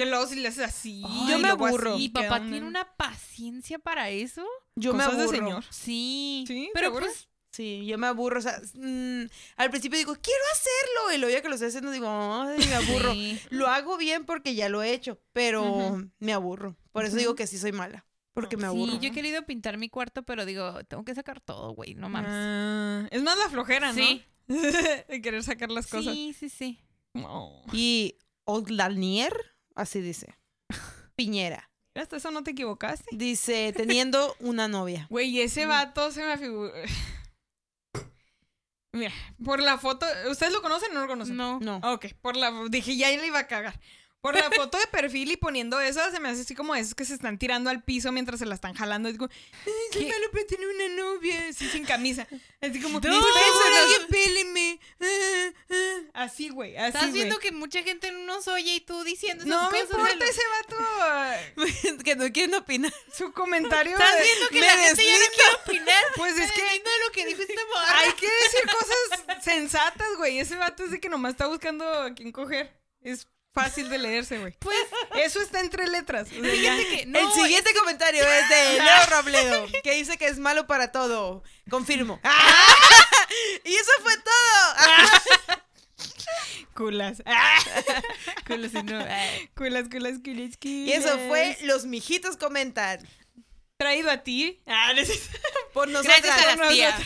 Que 0.00 0.06
luego 0.06 0.26
si 0.26 0.36
le 0.36 0.48
haces 0.48 0.64
así. 0.64 1.02
Yo 1.28 1.38
y 1.38 1.42
me 1.42 1.48
aburro. 1.48 1.92
así, 1.92 2.04
Mi 2.04 2.08
queda 2.10 2.28
papá 2.30 2.40
tiene 2.40 2.66
una 2.66 2.96
paciencia 2.96 3.78
para 3.78 4.08
eso. 4.08 4.46
Yo 4.74 4.94
me 4.94 5.04
Cosas 5.04 5.18
de 5.18 5.22
aburro. 5.24 5.36
señor. 5.38 5.64
Sí. 5.68 6.44
Sí, 6.46 6.70
pero 6.72 6.90
pues 6.90 7.28
Sí, 7.50 7.84
yo 7.84 7.98
me 7.98 8.06
aburro. 8.06 8.38
O 8.38 8.40
sea, 8.40 8.62
mm, 8.72 9.24
al 9.56 9.68
principio 9.68 9.98
digo, 9.98 10.14
quiero 10.14 10.40
hacerlo. 10.52 11.14
Y 11.14 11.18
luego 11.18 11.34
ya 11.34 11.42
que 11.42 11.48
lo 11.50 11.54
estoy 11.56 11.68
haciendo, 11.68 11.90
digo, 11.90 12.08
ay, 12.08 12.66
me 12.66 12.74
aburro. 12.76 13.12
Sí. 13.12 13.38
Lo 13.50 13.66
hago 13.66 13.98
bien 13.98 14.24
porque 14.24 14.54
ya 14.54 14.70
lo 14.70 14.82
he 14.82 14.94
hecho, 14.94 15.20
pero 15.34 16.00
me 16.18 16.32
aburro. 16.32 16.78
Por 16.92 17.04
eso 17.04 17.18
digo 17.18 17.34
que 17.34 17.46
sí 17.46 17.58
soy 17.58 17.72
mala. 17.72 18.06
Porque 18.32 18.56
me 18.56 18.68
aburro. 18.68 18.92
Sí, 18.92 18.98
yo 19.02 19.08
he 19.10 19.12
querido 19.12 19.44
pintar 19.44 19.76
mi 19.76 19.90
cuarto, 19.90 20.22
pero 20.22 20.46
digo, 20.46 20.82
tengo 20.84 21.04
que 21.04 21.14
sacar 21.14 21.42
todo, 21.42 21.74
güey, 21.74 21.94
no 21.94 22.08
mames. 22.08 22.30
Ah, 22.32 23.06
es 23.10 23.22
más 23.22 23.36
la 23.36 23.50
flojera, 23.50 23.92
¿no? 23.92 24.02
Sí. 24.02 24.24
de 24.48 25.20
querer 25.20 25.42
sacar 25.42 25.70
las 25.70 25.88
cosas. 25.88 26.14
Sí, 26.14 26.34
sí, 26.38 26.48
sí. 26.48 26.80
No. 27.12 27.64
Y 27.74 28.16
Odlanier, 28.44 29.34
así 29.74 30.00
dice. 30.00 30.36
Piñera. 31.16 31.70
Hasta 31.94 32.16
eso 32.16 32.30
no 32.30 32.42
te 32.42 32.52
equivocaste. 32.52 33.04
Dice, 33.12 33.72
teniendo 33.76 34.34
una 34.38 34.68
novia. 34.68 35.06
Güey, 35.10 35.40
ese 35.40 35.66
vato 35.66 36.10
se 36.12 36.24
me 36.24 36.32
afigura. 36.32 36.72
Mira, 38.92 39.12
por 39.44 39.60
la 39.60 39.78
foto. 39.78 40.04
¿Ustedes 40.28 40.52
lo 40.52 40.62
conocen 40.62 40.90
o 40.90 40.94
no 40.94 41.00
lo 41.02 41.06
conocen? 41.06 41.36
No. 41.36 41.60
No. 41.60 41.80
Ok, 41.84 42.06
por 42.20 42.36
la. 42.36 42.52
Dije, 42.68 42.96
ya 42.96 43.08
le 43.10 43.26
iba 43.26 43.38
a 43.38 43.46
cagar. 43.46 43.78
Por 44.20 44.34
la 44.34 44.50
foto 44.50 44.76
de 44.78 44.86
perfil 44.88 45.30
y 45.32 45.36
poniendo 45.38 45.80
eso, 45.80 45.98
se 46.10 46.20
me 46.20 46.28
hace 46.28 46.42
así 46.42 46.54
como 46.54 46.74
esos 46.74 46.94
que 46.94 47.06
se 47.06 47.14
están 47.14 47.38
tirando 47.38 47.70
al 47.70 47.82
piso 47.82 48.12
mientras 48.12 48.38
se 48.38 48.44
la 48.44 48.54
están 48.54 48.74
jalando. 48.74 49.08
Es 49.08 49.16
como, 49.16 49.30
"Ay, 49.32 49.72
soy 49.94 50.02
¿Qué? 50.04 50.08
malo 50.10 50.26
pero 50.30 50.46
tiene 50.46 50.66
una 50.66 50.88
novia. 51.02 51.48
Así 51.48 51.66
sin 51.70 51.86
camisa. 51.86 52.26
Así 52.60 52.80
como, 52.82 53.00
No, 53.00 53.00
"Por 53.00 53.10
eso 53.10 53.22
favor, 53.22 53.70
no- 53.70 53.76
alguien 53.78 54.06
péleme. 54.08 54.80
Ah, 55.00 55.52
ah". 55.70 56.00
Así, 56.24 56.50
güey. 56.50 56.76
Así, 56.76 56.88
Estás 56.98 57.12
viendo 57.12 57.38
que 57.38 57.50
mucha 57.50 57.82
gente 57.82 58.12
no 58.12 58.18
nos 58.26 58.46
oye 58.48 58.74
y 58.74 58.80
tú 58.80 59.02
diciendo 59.04 59.42
esas 59.44 59.56
No 59.62 59.70
me 59.70 59.80
importa 59.80 60.14
los- 60.16 60.28
ese 60.28 60.42
vato. 60.68 60.76
que 62.04 62.16
no 62.16 62.30
quieren 62.30 62.54
opinar. 62.56 62.92
Su 63.16 63.32
comentario. 63.32 63.92
Estás 63.92 64.16
de- 64.18 64.22
viendo 64.22 64.48
que 64.48 64.60
me 64.60 64.66
la 64.66 64.72
gente 64.76 65.02
ya 65.04 65.12
no 65.18 65.24
quiere 65.34 65.54
opinar. 65.64 66.04
Pues 66.16 66.38
es 66.38 66.52
que 66.52 66.62
Viendo 66.62 66.90
lo 67.06 67.12
que 67.12 67.24
dijo 67.26 67.40
esta 67.40 67.60
morra. 67.72 67.98
hay 68.00 68.12
que 68.12 68.26
decir 68.26 68.66
cosas 68.70 69.42
sensatas, 69.44 70.08
güey. 70.18 70.40
Ese 70.40 70.56
vato 70.56 70.84
es 70.84 70.90
de 70.90 71.00
que 71.00 71.08
nomás 71.08 71.30
está 71.32 71.46
buscando 71.46 71.84
a 71.90 72.14
quién 72.14 72.32
coger. 72.32 72.78
Es 73.02 73.26
fácil 73.52 73.88
de 73.88 73.98
leerse, 73.98 74.38
güey. 74.38 74.56
Pues, 74.58 74.76
Eso 75.16 75.40
está 75.40 75.60
entre 75.60 75.86
letras. 75.86 76.28
O 76.28 76.42
sea, 76.42 76.54
ya. 76.54 76.76
fíjate 76.76 76.96
que 76.96 77.06
no. 77.06 77.18
el 77.18 77.32
siguiente 77.32 77.70
comentario 77.78 78.22
es 78.22 78.48
de 78.48 78.72
Leo 78.82 79.06
Robledo, 79.10 79.66
que 79.82 79.94
dice 79.94 80.16
que 80.16 80.26
es 80.26 80.38
malo 80.38 80.66
para 80.66 80.92
todo. 80.92 81.42
Confirmo. 81.68 82.20
y 83.64 83.74
eso 83.74 83.92
fue 84.02 84.14
todo. 84.16 85.60
Culas. 86.74 87.22
Culo, 88.46 88.68
si 88.68 88.82
no. 88.82 89.04
Culas, 89.54 89.88
culas, 89.90 90.18
culas, 90.22 90.58
y 90.62 90.92
eso 90.92 91.18
fue 91.28 91.58
Los 91.62 91.84
Mijitos 91.84 92.36
Comentan. 92.36 93.06
Traído 93.76 94.10
a 94.10 94.18
ti. 94.18 94.62
Ah, 94.66 94.92
Por 95.74 95.88
nosotras. 95.88 96.22
Gracias 96.22 96.46
a 96.46 96.56
las 96.56 96.68
tías. 96.70 97.00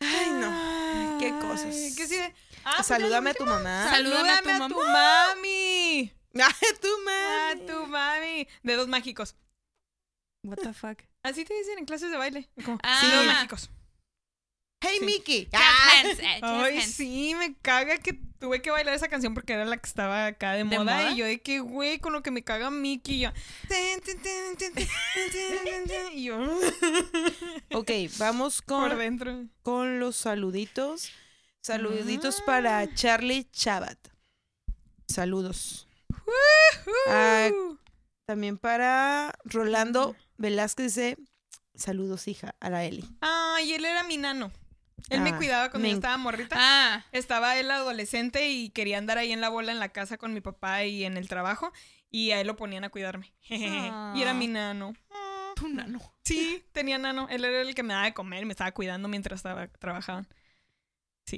Ay, 0.00 0.30
no. 0.30 1.18
Qué 1.18 1.30
cosas. 1.40 1.74
¿Qué 1.96 2.06
sigue? 2.06 2.34
Ah, 2.64 2.74
pues 2.76 2.86
Salúdame 2.86 3.30
a 3.30 3.34
tu 3.34 3.46
mamá. 3.46 3.90
Salúdame, 3.90 4.52
a, 4.52 4.58
tu, 4.58 4.64
a 4.64 4.68
tu 4.68 4.80
mami. 4.80 6.12
A 6.40 6.80
tu 6.80 6.88
mami. 7.04 7.62
A 7.62 7.66
tu 7.66 7.86
mami. 7.86 8.48
Dedos 8.62 8.88
mágicos. 8.88 9.34
What 10.44 10.58
the 10.58 10.72
fuck. 10.72 11.02
Así 11.22 11.44
te 11.44 11.54
dicen 11.54 11.78
en 11.78 11.84
clases 11.84 12.10
de 12.10 12.16
baile. 12.16 12.48
Ah. 12.82 13.00
Dedos 13.02 13.26
mágicos. 13.26 13.70
Hey 14.82 14.96
sí. 15.00 15.04
Mickey. 15.04 15.48
Ah. 15.52 16.02
Eh, 16.04 16.40
Ay, 16.42 16.80
sí, 16.82 17.34
me 17.34 17.54
caga 17.54 17.98
que 17.98 18.14
tuve 18.38 18.62
que 18.62 18.70
bailar 18.70 18.94
esa 18.94 19.08
canción 19.08 19.34
porque 19.34 19.52
era 19.52 19.66
la 19.66 19.76
que 19.76 19.86
estaba 19.86 20.26
acá 20.26 20.52
de, 20.52 20.64
moda, 20.64 21.10
Y 21.10 21.16
yo 21.16 21.26
de 21.26 21.40
que, 21.40 21.60
güey, 21.60 21.98
con 21.98 22.14
lo 22.14 22.22
que 22.22 22.30
me 22.30 22.42
caga 22.42 22.70
Mickey. 22.70 23.20
Yo... 23.20 23.30
y 26.14 26.24
yo... 26.24 26.38
ok, 27.74 27.90
vamos 28.18 28.62
con, 28.62 29.50
con 29.62 30.00
los 30.00 30.16
saluditos. 30.16 31.12
Saluditos 31.62 32.40
Ah. 32.40 32.44
para 32.46 32.94
Charlie 32.94 33.44
Chabat. 33.52 33.98
Saludos. 35.06 35.86
Ah, 37.08 37.48
También 38.26 38.58
para 38.58 39.34
Rolando 39.44 40.14
Velázquez 40.38 40.94
dice, 40.94 41.18
saludos 41.74 42.28
hija, 42.28 42.54
a 42.60 42.70
la 42.70 42.84
Eli. 42.84 43.04
Ay, 43.20 43.72
él 43.74 43.84
era 43.84 44.04
mi 44.04 44.16
nano. 44.16 44.52
Él 45.08 45.20
me 45.22 45.30
Ah, 45.30 45.36
cuidaba 45.36 45.70
cuando 45.70 45.86
me 45.86 45.90
yo 45.90 45.96
estaba 45.96 46.16
morrita. 46.16 46.54
Ah, 46.58 47.04
Estaba 47.10 47.56
él 47.56 47.70
adolescente 47.70 48.48
y 48.50 48.70
quería 48.70 48.98
andar 48.98 49.18
ahí 49.18 49.32
en 49.32 49.40
la 49.40 49.48
bola 49.48 49.72
en 49.72 49.80
la 49.80 49.88
casa 49.88 50.16
con 50.18 50.32
mi 50.32 50.40
papá 50.40 50.84
y 50.84 51.04
en 51.04 51.16
el 51.16 51.26
trabajo. 51.28 51.72
Y 52.10 52.30
a 52.30 52.40
él 52.40 52.46
lo 52.46 52.54
ponían 52.56 52.84
a 52.84 52.90
cuidarme. 52.90 53.32
Y 54.14 54.22
era 54.22 54.32
mi 54.34 54.46
nano. 54.46 54.94
Ah. 55.10 55.52
tu 55.56 55.68
nano. 55.68 56.00
Sí, 56.24 56.62
tenía 56.72 56.98
nano. 56.98 57.26
Él 57.30 57.44
era 57.44 57.62
el 57.62 57.74
que 57.74 57.82
me 57.82 57.94
daba 57.94 58.04
de 58.06 58.14
comer 58.14 58.42
y 58.42 58.46
me 58.46 58.52
estaba 58.52 58.70
cuidando 58.72 59.08
mientras 59.08 59.38
estaba 59.40 59.66
trabajaban. 59.66 60.28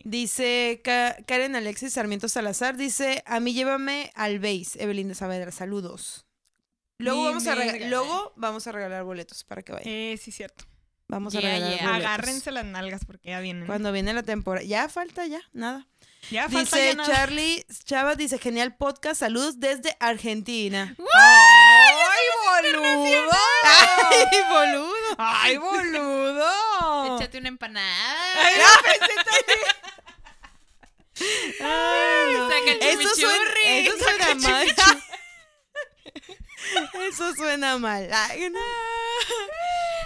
Dice 0.05 0.81
Ka- 0.83 1.17
Karen 1.27 1.57
Alexis 1.57 1.93
Sarmiento 1.93 2.29
Salazar, 2.29 2.77
dice, 2.77 3.23
a 3.27 3.41
mí 3.41 3.53
llévame 3.53 4.11
al 4.15 4.39
base, 4.39 4.83
Evelyn 4.83 5.09
de 5.09 5.15
Saavedra, 5.15 5.53
saludos. 5.53 6.27
Luego 6.99 7.25
vamos, 7.25 7.47
a 7.47 7.55
luego 7.57 8.33
vamos 8.37 8.67
a 8.67 8.73
regalar 8.73 9.03
boletos 9.05 9.45
para 9.45 9.63
que 9.63 9.73
vayan. 9.73 9.89
Eh, 9.89 10.19
sí, 10.23 10.31
cierto. 10.31 10.65
Vamos 11.09 11.35
a 11.35 11.41
regalar 11.41 11.75
yeah. 11.75 11.87
boletos. 11.89 12.07
Agárrense 12.07 12.53
las 12.53 12.65
nalgas 12.65 13.05
porque 13.05 13.31
ya 13.31 13.41
vienen. 13.41 13.67
Cuando 13.67 13.91
viene 13.93 14.15
la 14.15 14.23
temporada. 14.23 14.65
Ya 14.65 14.89
falta, 14.89 15.27
ya, 15.27 15.41
nada. 15.53 15.89
Ya 16.31 16.49
falta 16.49 16.77
Dice 16.77 16.87
ya 16.91 16.95
nada. 16.95 17.13
Charlie 17.13 17.67
Chava, 17.85 18.15
dice, 18.15 18.39
genial 18.39 18.77
podcast, 18.77 19.21
saludos 19.21 19.59
desde 19.59 19.97
Argentina. 19.99 20.95
¡Ay, 21.15 21.93
boludo! 22.73 23.31
¡Ay, 23.65 24.39
boludo! 24.49 24.93
¡Ay, 25.19 25.57
boludo! 25.59 27.17
Échate 27.19 27.39
una 27.39 27.49
empanada. 27.49 28.35
Ay, 28.37 28.55
no, 28.59 28.67
pensé. 28.85 29.82
Ay, 31.61 32.33
no. 32.35 32.49
Saca 32.51 32.71
el 32.73 32.83
Eso 32.83 33.15
suena, 33.15 33.51
eso 33.67 33.99
suena 33.99 34.35
mal. 34.35 34.67
Eso 37.09 37.35
suena 37.35 37.79
mal. 37.79 38.09
Ay, 38.13 38.51
no. 38.51 38.61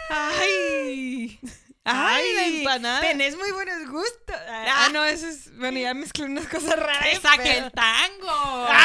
¡Ay! 0.09 1.38
Ay, 1.84 2.32
la 2.34 2.47
empanada. 2.47 3.01
Tenés 3.01 3.36
muy 3.36 3.51
buenos 3.52 3.88
gustos. 3.88 4.36
Ah, 4.48 4.88
no, 4.93 5.05
eso 5.05 5.28
es. 5.28 5.56
Bueno, 5.56 5.78
ya 5.78 5.94
mezclé 5.94 6.24
unas 6.24 6.47
cosas 6.48 6.76
raras. 6.78 7.20
Saca 7.22 7.43
pero- 7.43 7.66
el 7.66 7.72
tango. 7.72 8.68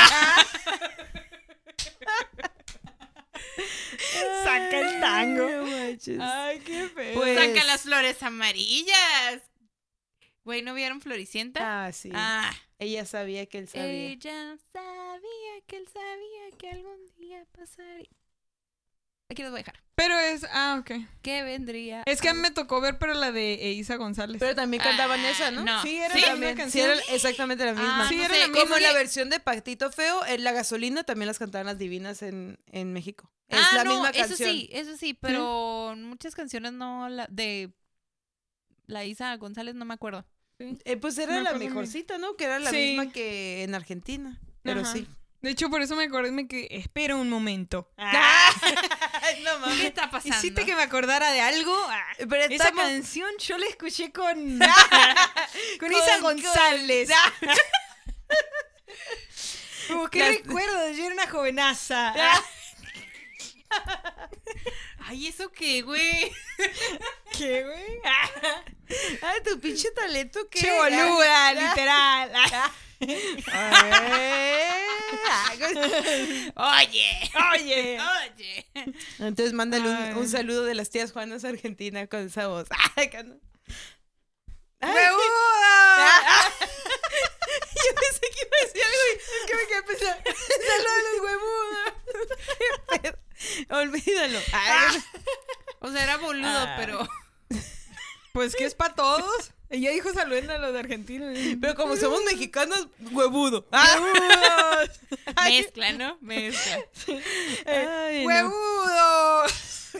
Saca 4.44 4.80
el 4.80 5.00
tango. 5.00 5.48
Ay, 5.48 6.00
no. 6.18 6.24
Ay, 6.34 6.60
qué 6.60 6.90
feo. 6.90 7.14
Pues- 7.16 7.40
Saca 7.40 7.64
las 7.66 7.82
flores 7.82 8.22
amarillas. 8.24 9.42
Güey, 10.44 10.62
¿no 10.64 10.74
vieron 10.74 11.02
Floricienta? 11.02 11.86
Ah, 11.86 11.92
sí. 11.92 12.10
Ah. 12.14 12.52
Ella 12.80 13.06
sabía 13.06 13.46
que 13.46 13.60
él 13.60 13.68
sabía. 13.68 13.86
Ella 14.12 14.58
sabía 14.74 15.62
que 15.68 15.78
él 15.78 15.88
sabía 15.88 16.58
que 16.58 16.70
algún 16.72 16.98
día 17.18 17.46
pasaría. 17.52 18.10
Aquí 19.30 19.44
los 19.44 19.52
voy 19.52 19.60
a 19.60 19.64
dejar. 19.64 19.82
Pero 19.96 20.18
es. 20.20 20.46
Ah, 20.52 20.78
ok. 20.82 20.92
¿Qué 21.22 21.44
vendría? 21.44 22.04
Es 22.06 22.20
que 22.22 22.30
a 22.30 22.34
mí 22.34 22.42
me 22.42 22.52
tocó 22.52 22.82
ver, 22.82 22.98
pero 22.98 23.14
la 23.14 23.32
de 23.32 23.54
Eiza 23.70 23.96
González. 23.96 24.38
Pero 24.40 24.56
también 24.56 24.82
cantaban 24.84 25.20
Ah, 25.22 25.30
esa, 25.30 25.52
¿no? 25.52 25.64
no. 25.64 25.82
sí, 25.84 25.96
era 25.98 26.14
¿Sí? 26.16 26.22
la 26.22 26.32
misma 26.36 26.50
Sí, 26.50 26.56
canción. 26.56 26.90
era 26.92 27.02
exactamente 27.14 27.64
la 27.64 27.74
misma. 27.74 28.06
Ah, 28.06 28.10
Sí, 28.10 28.16
no 28.18 28.24
era 28.26 28.34
sé, 28.34 28.40
la 28.42 28.48
misma. 28.48 28.62
Como 28.64 28.78
en 28.78 28.84
la 28.84 28.94
versión 28.94 29.30
de 29.30 29.40
Pactito 29.40 29.92
Feo, 29.92 30.26
en 30.26 30.44
La 30.44 30.52
Gasolina 30.52 31.04
también 31.04 31.28
las 31.28 31.40
cantaban 31.40 31.68
las 31.68 31.78
divinas 31.78 32.24
en, 32.24 32.58
en 32.72 32.92
México. 32.92 33.32
Es 33.48 33.60
ah, 33.62 33.76
la 33.76 33.84
no, 33.84 33.92
misma 33.92 34.10
eso 34.10 34.20
canción. 34.30 34.50
sí, 34.50 34.70
eso 34.72 34.98
sí, 34.98 35.14
pero 35.14 35.94
muchas 35.98 36.36
canciones 36.36 36.74
no 36.74 37.08
la 37.08 37.28
de 37.30 37.72
la 38.92 39.06
Isa 39.06 39.36
González 39.38 39.76
no 39.76 39.86
me 39.86 39.94
acuerdo. 39.94 40.26
Eh, 40.60 40.98
pues 40.98 41.18
era 41.18 41.34
Me 41.34 41.42
la 41.42 41.54
mejorcita, 41.54 42.18
¿no? 42.20 42.36
Que 42.36 42.44
era 42.46 42.60
la 42.60 42.70
Sí. 42.70 42.76
misma 42.78 43.12
que 43.12 43.64
en 43.64 43.74
Argentina. 43.74 44.40
Pero 44.62 44.82
Ajá. 44.82 44.94
sí. 44.94 45.08
De 45.42 45.50
hecho, 45.50 45.72
por 45.72 45.82
eso 45.82 45.96
me 45.96 46.04
acordé 46.04 46.32
me 46.32 46.48
que. 46.48 46.68
Espera 46.70 47.16
un 47.16 47.28
momento. 47.28 47.92
Ay, 47.98 48.62
no 49.44 49.52
¿Qué 49.54 49.58
mames. 49.60 49.84
está 49.86 50.12
pasando? 50.12 50.38
Hiciste 50.38 50.66
que 50.66 50.76
me 50.76 50.84
acordara 50.84 51.32
de 51.32 51.42
algo. 51.42 51.76
Ah, 51.90 52.06
Pero 52.18 52.36
Esa 52.36 52.54
estamos... 52.54 52.84
canción 52.84 53.30
yo 53.40 53.58
la 53.58 53.66
escuché 53.66 54.12
con. 54.12 54.60
con 55.80 55.80
Con- 55.80 55.92
Isa 55.92 56.20
con- 56.22 56.40
González. 56.40 57.10
Como 59.88 60.08
que 60.10 60.20
Las- 60.20 60.30
recuerdo, 60.38 60.92
yo 60.92 61.06
era 61.06 61.14
una 61.16 61.28
jovenaza. 61.28 62.14
Ay, 65.04 65.28
¿eso 65.28 65.52
qué, 65.52 65.82
güey? 65.82 66.32
¿Qué, 67.38 67.64
güey? 67.64 68.00
Ay, 69.22 69.42
tu 69.46 69.60
pinche 69.60 69.90
talento 69.92 70.48
que. 70.50 70.60
¡Che 70.60 70.72
boluda, 70.72 71.54
literal! 71.54 72.32
Oye, 76.56 77.32
Oye. 77.54 78.00
oye. 78.00 78.68
Entonces 79.18 79.54
mándale 79.54 80.14
un 80.14 80.30
saludo 80.30 80.66
de 80.66 80.76
las 80.76 80.92
tías 80.92 81.12
Juanas 81.12 81.44
Argentina 81.44 82.06
con 82.06 82.28
esa 82.28 82.46
voz. 82.46 82.68
Ay, 82.96 83.10
Yo 87.88 87.96
pensé 87.96 88.22
que 88.22 88.40
iba 88.42 88.58
a 88.58 88.66
decir 88.66 88.84
algo 88.84 89.04
y 89.08 89.14
Es 89.18 89.46
que 89.48 89.56
me 89.56 89.66
quedé 89.68 89.82
pensando. 89.84 90.24
¡Saludos, 90.68 91.16
huevuda! 91.24 91.84
olvídalo. 93.70 94.40
Ay, 94.54 95.04
O 95.80 95.92
sea, 95.92 96.04
era 96.04 96.18
boludo, 96.18 96.48
Ah. 96.50 96.76
pero. 96.80 97.08
Pues 98.34 98.56
que 98.56 98.66
es 98.66 98.76
para 98.76 98.94
todos. 98.96 99.52
Ella 99.70 99.92
dijo 99.92 100.14
saluden 100.14 100.50
a 100.52 100.58
los 100.58 100.74
de 100.74 100.80
Argentina. 100.80 101.32
Pero 101.60 101.76
como 101.76 101.96
somos 101.98 102.24
mexicanos, 102.24 102.88
huevudo. 103.12 103.68
Ah, 103.72 103.98
¡Huevudos! 104.02 105.00
Mezcla, 105.50 105.92
¿no? 105.94 106.18
Mezcla. 106.22 106.80
Ay, 107.66 108.22
no. 108.22 108.28
¡Huevudos! 108.28 109.52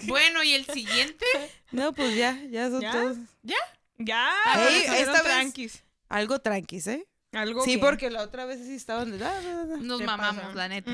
Bueno, 0.04 0.44
¿y 0.44 0.54
el 0.54 0.66
siguiente? 0.66 1.26
No, 1.72 1.94
pues 1.94 2.16
ya, 2.16 2.38
ya 2.50 2.70
son 2.70 2.82
¿Ya? 2.82 2.92
todos. 2.92 3.18
Ya, 3.44 4.34
Ey, 4.56 4.86
salieron 4.86 4.96
esta 4.96 5.12
vez- 5.14 5.24
tranquis. 5.24 5.84
Algo 6.10 6.40
tranquis, 6.40 6.88
¿eh? 6.88 7.08
Algo 7.34 7.64
Sí, 7.64 7.74
que- 7.76 7.80
porque 7.80 8.10
la 8.10 8.24
otra 8.24 8.46
vez 8.46 8.60
sí 8.66 8.76
estaban 8.76 9.12
de... 9.18 9.24
ah, 9.26 9.32
ah, 9.34 9.64
ah. 9.74 9.78
Nos 9.80 10.00
¿Qué 10.00 10.06
mamamos, 10.06 10.42
pasa? 10.44 10.56
la 10.56 10.68
neta. 10.68 10.92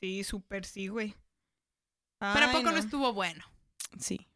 Sí, 0.00 0.22
súper 0.24 0.64
sí, 0.64 0.88
güey. 0.88 1.14
Pero 2.18 2.46
¿a 2.46 2.48
Ay, 2.50 2.52
poco 2.56 2.70
no 2.70 2.76
estuvo 2.78 3.12
bueno? 3.12 3.44
Sí. 3.98 4.28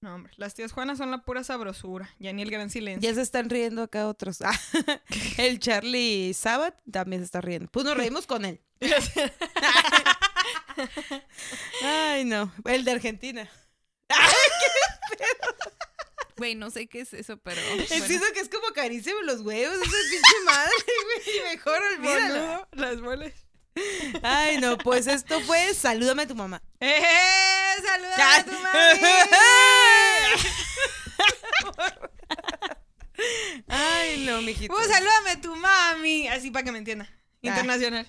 No, 0.00 0.14
hombre, 0.16 0.32
las 0.36 0.54
tías 0.54 0.72
Juanas 0.72 0.98
son 0.98 1.10
la 1.10 1.18
pura 1.24 1.44
sabrosura. 1.44 2.08
Ya 2.18 2.32
ni 2.32 2.42
el 2.42 2.50
gran 2.50 2.70
silencio. 2.70 3.08
Ya 3.08 3.14
se 3.14 3.20
están 3.22 3.50
riendo 3.50 3.82
acá 3.82 4.08
otros. 4.08 4.40
Ah, 4.42 4.58
el 5.38 5.60
Charlie 5.60 6.32
Sabat 6.34 6.74
también 6.90 7.20
se 7.22 7.26
está 7.26 7.40
riendo. 7.40 7.70
Pues 7.70 7.84
nos 7.84 7.96
reímos 7.96 8.26
con 8.26 8.44
él. 8.44 8.60
Ay, 11.84 12.24
no. 12.24 12.52
El 12.64 12.84
de 12.84 12.90
Argentina. 12.92 13.48
Güey, 16.36 16.54
no 16.54 16.70
sé 16.70 16.86
qué 16.86 17.00
es 17.00 17.12
eso, 17.12 17.36
pero. 17.38 17.60
Es 17.82 17.88
bueno. 17.90 18.04
eso 18.06 18.24
que 18.32 18.40
es 18.40 18.48
como 18.48 18.66
acaríciame 18.68 19.22
los 19.24 19.40
huevos. 19.40 19.76
Esa 19.76 19.84
pinche 20.10 20.44
madre, 20.44 20.72
güey. 21.04 21.54
Mejor 21.54 21.82
olvídalo. 21.94 22.34
Boludo, 22.34 22.68
las 22.72 23.00
bolas. 23.00 23.32
Ay, 24.22 24.58
no. 24.58 24.76
Pues 24.78 25.06
esto 25.06 25.40
fue 25.42 25.72
Salúdame 25.74 26.22
a 26.22 26.26
tu 26.26 26.34
mamá. 26.34 26.62
¡Eh! 26.80 27.02
¡Saluda 27.84 28.36
a 28.36 28.44
tu 28.44 28.52
mami! 28.52 29.00
Ay, 33.68 34.24
no, 34.26 34.42
mijito. 34.42 34.74
¡Uh, 34.74 34.80
salúdame 34.82 35.30
a 35.30 35.40
tu 35.40 35.54
mami! 35.56 36.28
Así 36.28 36.50
para 36.50 36.64
que 36.64 36.72
me 36.72 36.78
entienda. 36.78 37.08
Internacional. 37.40 38.06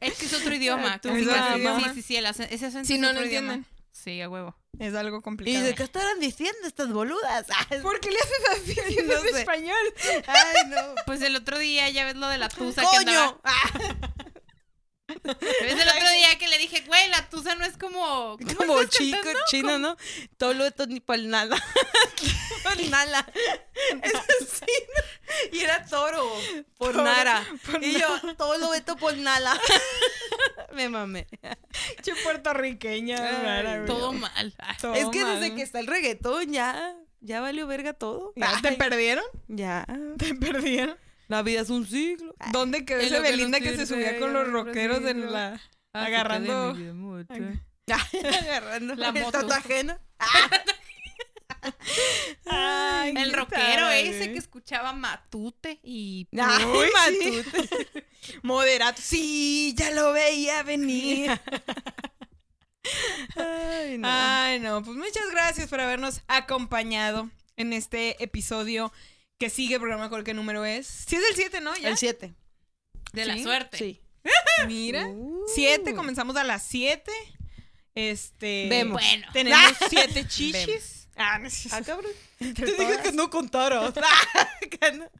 Es 0.00 0.14
que 0.14 0.26
es 0.26 0.32
otro 0.32 0.54
idioma. 0.54 1.00
Ah, 1.04 1.56
idioma. 1.56 1.80
Sí, 1.88 1.94
sí, 1.94 2.02
sí. 2.02 2.16
El 2.16 2.26
ese 2.26 2.44
acento 2.66 2.84
Si 2.86 2.94
es 2.94 3.00
no 3.00 3.08
otro 3.08 3.20
lo 3.20 3.26
idioma. 3.26 3.54
entienden. 3.54 3.75
Sí, 4.06 4.22
a 4.22 4.28
huevo. 4.28 4.54
Es 4.78 4.94
algo 4.94 5.18
¿Y 5.18 5.20
complicado. 5.22 5.64
de 5.64 5.74
qué 5.74 5.82
estarán 5.82 6.20
diciendo 6.20 6.58
estas 6.64 6.92
boludas? 6.92 7.44
Ay, 7.70 7.80
¿Por 7.80 7.98
qué 7.98 8.10
le 8.12 8.18
haces 8.18 8.78
así 8.86 8.96
No 9.04 9.14
en 9.14 9.22
sé. 9.34 9.40
español? 9.40 9.76
Ay, 10.28 10.68
no. 10.68 10.94
Pues 11.06 11.22
el 11.22 11.34
otro 11.34 11.58
día 11.58 11.90
ya 11.90 12.04
ves 12.04 12.14
lo 12.14 12.28
de 12.28 12.38
la 12.38 12.48
tusa 12.48 12.82
que 12.88 12.96
andaba. 12.98 13.36
¿Ves 15.26 15.80
el 15.80 15.88
otro 15.88 16.10
día 16.10 16.38
que 16.38 16.48
le 16.48 16.58
dije, 16.58 16.82
güey, 16.86 17.08
la 17.10 17.28
tusa 17.28 17.54
no 17.54 17.64
es 17.64 17.76
como. 17.76 18.36
¿cómo 18.38 18.56
como 18.56 18.84
chico, 18.84 19.16
cantando? 19.16 19.40
chino, 19.50 19.78
¿no? 19.78 19.96
Tolo 20.36 20.66
esto 20.66 20.86
ni 20.86 21.00
pal 21.00 21.28
nada. 21.28 21.56
Sí, 24.56 24.66
¿no? 24.66 25.56
Y 25.56 25.60
era 25.60 25.84
toro, 25.86 26.24
por 26.78 26.94
por 26.94 27.84
y 27.84 27.98
yo, 27.98 28.34
tolo 28.36 28.74
esto 28.74 28.96
por 28.96 29.16
nala. 29.16 29.58
Me 30.72 30.88
mamé. 30.88 31.26
Che 32.02 32.14
puertorriqueña. 32.22 33.16
Ay, 33.16 33.44
rara. 33.44 33.86
Todo 33.86 34.12
mal. 34.12 34.54
Todo 34.80 34.94
es 34.94 35.06
que 35.08 35.24
mal. 35.24 35.40
desde 35.40 35.54
que 35.54 35.62
está 35.62 35.80
el 35.80 35.86
reggaetón 35.86 36.52
ya, 36.52 36.96
ya 37.20 37.40
valió 37.40 37.66
verga 37.66 37.92
todo. 37.92 38.32
¿Ya 38.36 38.60
¿Te 38.60 38.72
perdieron? 38.72 39.24
Ya. 39.48 39.86
¿Te 40.18 40.34
perdieron? 40.34 40.96
La 41.28 41.42
vida 41.42 41.60
es 41.60 41.70
un 41.70 41.86
siglo. 41.86 42.34
¿Dónde 42.52 42.84
quedó 42.84 43.00
que 43.00 43.20
Belinda 43.20 43.60
que 43.60 43.76
se 43.76 43.86
subía 43.86 44.18
con 44.18 44.32
los 44.32 44.48
rockeros 44.48 45.04
en 45.04 45.32
la... 45.32 45.60
Ah, 45.92 46.04
agarrando... 46.04 46.76
Agarrando 47.88 48.96
La 48.96 49.12
moto. 49.12 49.38
ajeno. 49.52 49.98
Ay, 52.46 53.14
El 53.16 53.32
rockero 53.32 53.90
ese 53.90 54.32
que 54.32 54.38
escuchaba 54.38 54.92
Matute 54.92 55.80
y. 55.82 56.28
Ay, 56.38 56.64
Uy, 56.64 56.86
Matute. 56.92 58.04
Moderato. 58.42 59.02
Sí, 59.02 59.74
ya 59.76 59.90
lo 59.90 60.12
veía 60.12 60.62
venir. 60.62 61.40
Ay, 63.36 63.98
no. 63.98 64.08
Ay, 64.08 64.60
no. 64.60 64.82
Pues 64.82 64.96
muchas 64.96 65.28
gracias 65.30 65.68
por 65.68 65.80
habernos 65.80 66.22
acompañado 66.28 67.30
en 67.56 67.72
este 67.72 68.22
episodio 68.22 68.92
que 69.38 69.50
sigue, 69.50 69.78
programa 69.78 70.08
con 70.08 70.24
qué 70.24 70.34
número 70.34 70.64
es. 70.64 70.86
Sí 70.86 71.16
es 71.16 71.22
el 71.30 71.36
7, 71.36 71.60
¿no? 71.60 71.76
¿Ya? 71.76 71.88
El 71.88 71.98
7. 71.98 72.34
De 73.12 73.24
la 73.24 73.38
suerte. 73.38 73.78
Sí. 73.78 74.00
Mira. 74.66 75.06
Uh. 75.06 75.44
7, 75.54 75.94
comenzamos 75.94 76.36
a 76.36 76.44
las 76.44 76.62
7. 76.64 77.10
Este... 77.94 78.66
Vemos. 78.68 79.00
Bueno. 79.00 79.26
Tenemos 79.32 79.76
7 79.88 80.26
chichis. 80.28 81.08
Ah, 81.16 81.38
no 81.38 81.48
sé. 81.48 81.68
Ah, 81.72 81.82
cabrón. 81.82 82.12
Te 82.38 82.52
dije 82.52 82.76
todas. 82.76 82.98
que 82.98 83.12
no 83.12 83.30
contaras. 83.30 83.92
Que 84.70 84.92
no. 84.92 85.10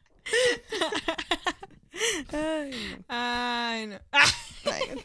Ay, 2.32 2.98
Ay, 3.09 3.86
no. 3.86 3.94
no. 3.94 4.01
Ay, 4.12 5.05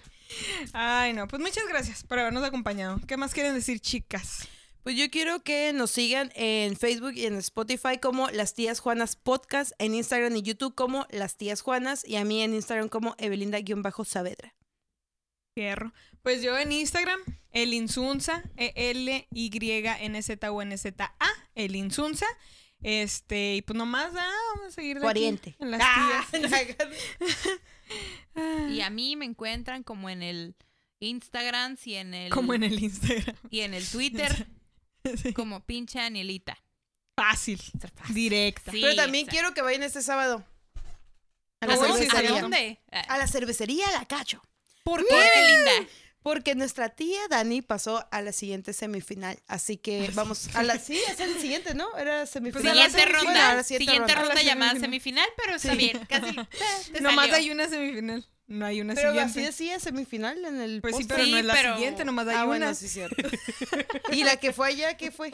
Ay, 0.73 1.13
no. 1.13 1.27
Pues 1.27 1.41
muchas 1.41 1.65
gracias 1.67 2.03
por 2.03 2.19
habernos 2.19 2.43
acompañado. 2.43 2.99
¿Qué 3.07 3.15
más 3.17 3.33
quieren 3.33 3.53
decir, 3.53 3.79
chicas? 3.79 4.47
Pues 4.83 4.95
yo 4.95 5.09
quiero 5.11 5.43
que 5.43 5.73
nos 5.73 5.91
sigan 5.91 6.31
en 6.35 6.75
Facebook 6.75 7.13
y 7.13 7.27
en 7.27 7.35
Spotify 7.35 7.99
como 8.01 8.29
Las 8.29 8.55
Tías 8.55 8.79
Juanas 8.79 9.15
Podcast, 9.15 9.73
en 9.77 9.93
Instagram 9.93 10.35
y 10.35 10.41
YouTube 10.41 10.73
como 10.73 11.05
Las 11.11 11.37
Tías 11.37 11.61
Juanas 11.61 12.03
y 12.07 12.15
a 12.15 12.25
mí 12.25 12.41
en 12.41 12.55
Instagram 12.55 12.89
como 12.89 13.15
Evelinda-Saavedra. 13.17 14.55
Fierro. 15.53 15.93
Pues 16.23 16.41
yo 16.41 16.57
en 16.57 16.71
Instagram, 16.71 17.19
el 17.51 17.73
Insunza, 17.75 18.41
E 18.57 18.73
E-L-Y-N-Z-U-N-Z-A, 18.75 21.29
el 21.55 21.75
Insunza. 21.75 22.25
Este, 22.81 23.55
y 23.57 23.61
pues 23.61 23.77
nomás, 23.77 24.11
ah, 24.15 24.31
vamos 24.55 24.69
a 24.69 24.71
seguir 24.71 24.95
de 24.99 25.01
aquí 25.01 25.07
Pariente. 25.07 25.55
en 25.59 25.69
las 25.71 25.81
Ah, 25.83 26.25
tías. 26.31 26.49
Y 28.71 28.81
a 28.81 28.89
mí 28.89 29.15
me 29.15 29.25
encuentran 29.25 29.83
como 29.83 30.09
en 30.09 30.23
el 30.23 30.55
Instagram 30.99 31.77
y 31.85 31.93
en 31.95 32.13
el. 32.15 32.31
Como 32.31 32.55
en 32.55 32.63
el 32.63 32.81
Instagram. 32.81 33.35
Y 33.51 33.59
en 33.59 33.75
el 33.75 33.85
Twitter, 33.87 34.47
Sí. 35.21 35.33
como 35.33 35.65
pinche 35.65 35.99
Anielita. 35.99 36.57
Fácil, 37.17 37.61
directa. 38.09 38.71
Sí, 38.71 38.79
Pero 38.81 38.95
también 38.95 39.23
exacto. 39.25 39.31
quiero 39.39 39.53
que 39.53 39.61
vayan 39.61 39.83
este 39.83 40.01
sábado. 40.01 40.43
A 41.59 41.67
la 41.67 41.75
¿Cómo? 41.75 41.93
¿A 41.93 41.97
cervecería. 41.97 42.41
dónde? 42.41 42.79
Ah, 42.91 43.01
A 43.09 43.17
la 43.17 43.27
cervecería 43.27 43.89
La 43.91 44.05
Cacho. 44.05 44.41
¿Por 44.83 45.05
qué, 45.07 45.13
linda? 45.47 45.89
Porque 46.23 46.55
nuestra 46.55 46.89
tía 46.89 47.19
Dani 47.29 47.61
pasó 47.61 48.07
a 48.11 48.21
la 48.21 48.31
siguiente 48.31 48.73
semifinal. 48.73 49.39
Así 49.47 49.77
que 49.77 50.09
vamos 50.13 50.55
a 50.55 50.63
la. 50.63 50.77
Sí, 50.79 50.99
es 51.09 51.19
el 51.19 51.39
siguiente, 51.39 51.73
¿no? 51.75 51.95
Era 51.97 52.25
semifinal. 52.25 52.71
A 52.71 52.75
la 52.75 52.89
Siguiente 52.89 52.99
semifinal. 53.01 53.25
ronda. 53.25 53.49
Ahora 53.49 53.63
siguiente 53.63 53.91
siguiente 53.91 54.15
ronda. 54.15 54.35
la 54.35 54.43
llamada 54.43 54.71
semifinal. 54.79 55.25
semifinal, 55.25 55.29
pero 55.37 55.55
está 55.55 55.71
Sí. 55.71 55.77
bien. 55.77 56.05
Casi. 56.05 56.91
te 56.93 57.01
Nomás 57.01 57.25
salió. 57.29 57.35
hay 57.35 57.51
una 57.51 57.67
semifinal. 57.69 58.25
No 58.51 58.65
hay 58.65 58.81
una 58.81 58.95
Pero 58.95 59.11
siguiente. 59.11 59.31
así 59.39 59.45
decía 59.45 59.79
semifinal 59.79 60.43
en 60.43 60.59
el. 60.59 60.81
Pues 60.81 60.97
sí, 60.97 61.05
pero 61.07 61.23
Sí, 61.23 61.31
no 61.31 61.37
es 61.37 61.45
la 61.45 61.53
pero- 61.53 61.75
siguiente, 61.75 62.03
nomás 62.03 62.27
hay 62.27 62.33
ah, 62.35 62.39
una. 62.39 62.45
bueno, 62.47 62.75
sí, 62.75 62.89
cierto. 62.89 63.15
¿Y 64.11 64.23
la 64.25 64.35
que 64.35 64.51
fue 64.51 64.67
allá, 64.67 64.97
qué 64.97 65.09
fue? 65.09 65.31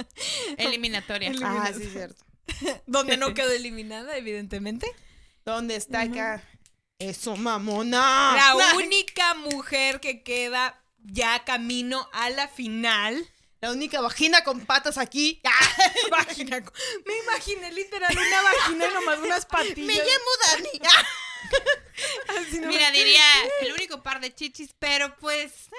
Eliminatoria. 0.57 1.29
El- 1.31 1.43
Ah, 1.43 1.71
sí, 1.75 1.89
cierto. 1.91 2.23
Donde 2.85 3.17
no 3.17 3.33
quedó 3.33 3.51
eliminada, 3.51 4.15
evidentemente. 4.17 4.87
¿Dónde 5.45 5.75
está 5.77 6.01
acá? 6.01 6.43
Eso, 6.99 7.35
mamona. 7.35 8.35
La 8.35 8.75
única 8.75 9.33
mujer 9.33 9.99
que 9.99 10.21
queda 10.21 10.79
ya 11.03 11.43
camino 11.43 12.07
a 12.13 12.29
la 12.29 12.47
final. 12.47 13.27
La 13.61 13.71
única 13.71 13.99
vagina 14.01 14.43
con 14.43 14.65
patas 14.67 14.99
aquí. 14.99 15.41
Vagina. 16.11 16.63
Me 17.05 17.17
imaginé 17.23 17.71
literal 17.71 18.15
una 18.15 18.41
vagina 18.43 18.85
y 18.89 18.93
nomás 18.93 19.19
unas 19.19 19.45
patillas. 19.47 19.77
Me 19.87 19.93
llamo 19.95 20.31
Dani. 20.51 20.69
Así 20.85 21.05
Mira, 22.67 22.91
diría 22.91 23.23
el 23.61 23.73
único 23.73 24.03
par 24.03 24.19
de 24.19 24.33
chichis, 24.33 24.73
pero 24.77 25.15
pues. 25.17 25.69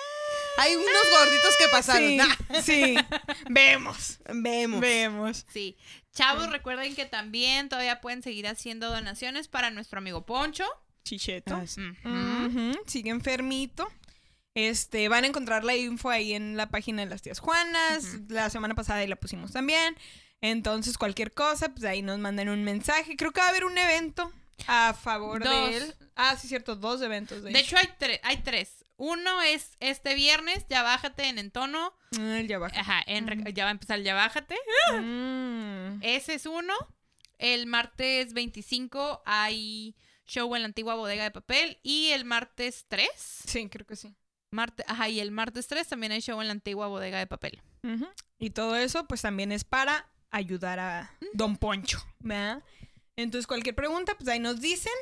Hay 0.58 0.74
unos 0.74 1.10
gorditos 1.18 1.56
que 1.58 1.68
pasaron. 1.68 2.18
Sí, 2.62 2.62
sí. 2.62 2.96
Vemos. 3.50 4.18
Vemos. 4.32 4.80
Vemos. 4.80 5.46
Sí. 5.52 5.76
Chavos, 6.12 6.50
recuerden 6.50 6.94
que 6.94 7.06
también 7.06 7.68
todavía 7.68 8.00
pueden 8.00 8.22
seguir 8.22 8.48
haciendo 8.48 8.90
donaciones 8.90 9.48
para 9.48 9.70
nuestro 9.70 9.98
amigo 9.98 10.26
Poncho. 10.26 10.64
Chicheto. 11.04 11.54
Ah, 11.54 11.66
sí. 11.66 11.82
Sigue 12.86 13.10
enfermito. 13.10 13.88
Este, 14.54 15.08
van 15.08 15.22
a 15.22 15.28
encontrar 15.28 15.64
la 15.64 15.76
info 15.76 16.10
ahí 16.10 16.34
en 16.34 16.56
la 16.56 16.68
página 16.68 17.04
de 17.04 17.08
las 17.08 17.22
tías 17.22 17.38
Juanas. 17.38 18.16
La 18.28 18.50
semana 18.50 18.74
pasada 18.74 19.00
ahí 19.00 19.06
la 19.06 19.16
pusimos 19.16 19.52
también. 19.52 19.96
Entonces, 20.40 20.98
cualquier 20.98 21.32
cosa, 21.32 21.68
pues 21.68 21.84
ahí 21.84 22.02
nos 22.02 22.18
mandan 22.18 22.48
un 22.48 22.64
mensaje. 22.64 23.16
Creo 23.16 23.32
que 23.32 23.40
va 23.40 23.46
a 23.46 23.50
haber 23.50 23.64
un 23.64 23.78
evento 23.78 24.32
a 24.66 24.94
favor 24.94 25.42
Dos. 25.44 25.70
de 25.70 25.76
él. 25.78 25.94
Ah, 26.16 26.36
sí, 26.36 26.48
cierto, 26.48 26.76
dos 26.76 27.00
eventos. 27.02 27.42
De, 27.42 27.52
De 27.52 27.58
hecho, 27.60 27.76
hay, 27.76 27.86
tre- 27.98 28.20
hay 28.22 28.38
tres. 28.38 28.84
Uno 28.96 29.40
es 29.42 29.70
este 29.78 30.14
viernes, 30.14 30.66
ya 30.68 30.82
bájate 30.82 31.28
en 31.28 31.38
Entono. 31.38 31.94
Ah, 32.18 32.40
ya 32.40 32.58
va. 32.58 32.66
Ajá, 32.66 33.02
en 33.06 33.26
re- 33.28 33.52
ya 33.52 33.64
va 33.64 33.70
a 33.70 33.72
empezar 33.72 33.98
el 33.98 34.04
ya 34.04 34.14
bájate. 34.14 34.56
Mm. 35.00 36.00
Ese 36.02 36.34
es 36.34 36.46
uno. 36.46 36.74
El 37.38 37.66
martes 37.66 38.32
25 38.32 39.22
hay 39.24 39.94
show 40.26 40.54
en 40.56 40.62
la 40.62 40.66
antigua 40.66 40.94
bodega 40.96 41.22
de 41.24 41.30
papel. 41.30 41.78
Y 41.82 42.08
el 42.10 42.24
martes 42.24 42.86
3. 42.88 43.08
Sí, 43.16 43.68
creo 43.68 43.86
que 43.86 43.96
sí. 43.96 44.14
Marte, 44.50 44.82
ajá, 44.88 45.08
y 45.08 45.20
el 45.20 45.30
martes 45.30 45.66
3 45.68 45.86
también 45.86 46.10
hay 46.12 46.20
show 46.20 46.40
en 46.40 46.48
la 46.48 46.52
antigua 46.52 46.88
bodega 46.88 47.18
de 47.18 47.26
papel. 47.26 47.62
Y 48.38 48.50
todo 48.50 48.76
eso, 48.76 49.06
pues 49.06 49.22
también 49.22 49.52
es 49.52 49.64
para 49.64 50.08
ayudar 50.30 50.78
a 50.80 51.10
Don 51.32 51.56
Poncho, 51.56 52.04
¿verdad? 52.18 52.62
Entonces, 53.18 53.48
cualquier 53.48 53.74
pregunta, 53.74 54.14
pues 54.16 54.28
ahí 54.28 54.38
nos 54.38 54.60
dicen. 54.60 54.92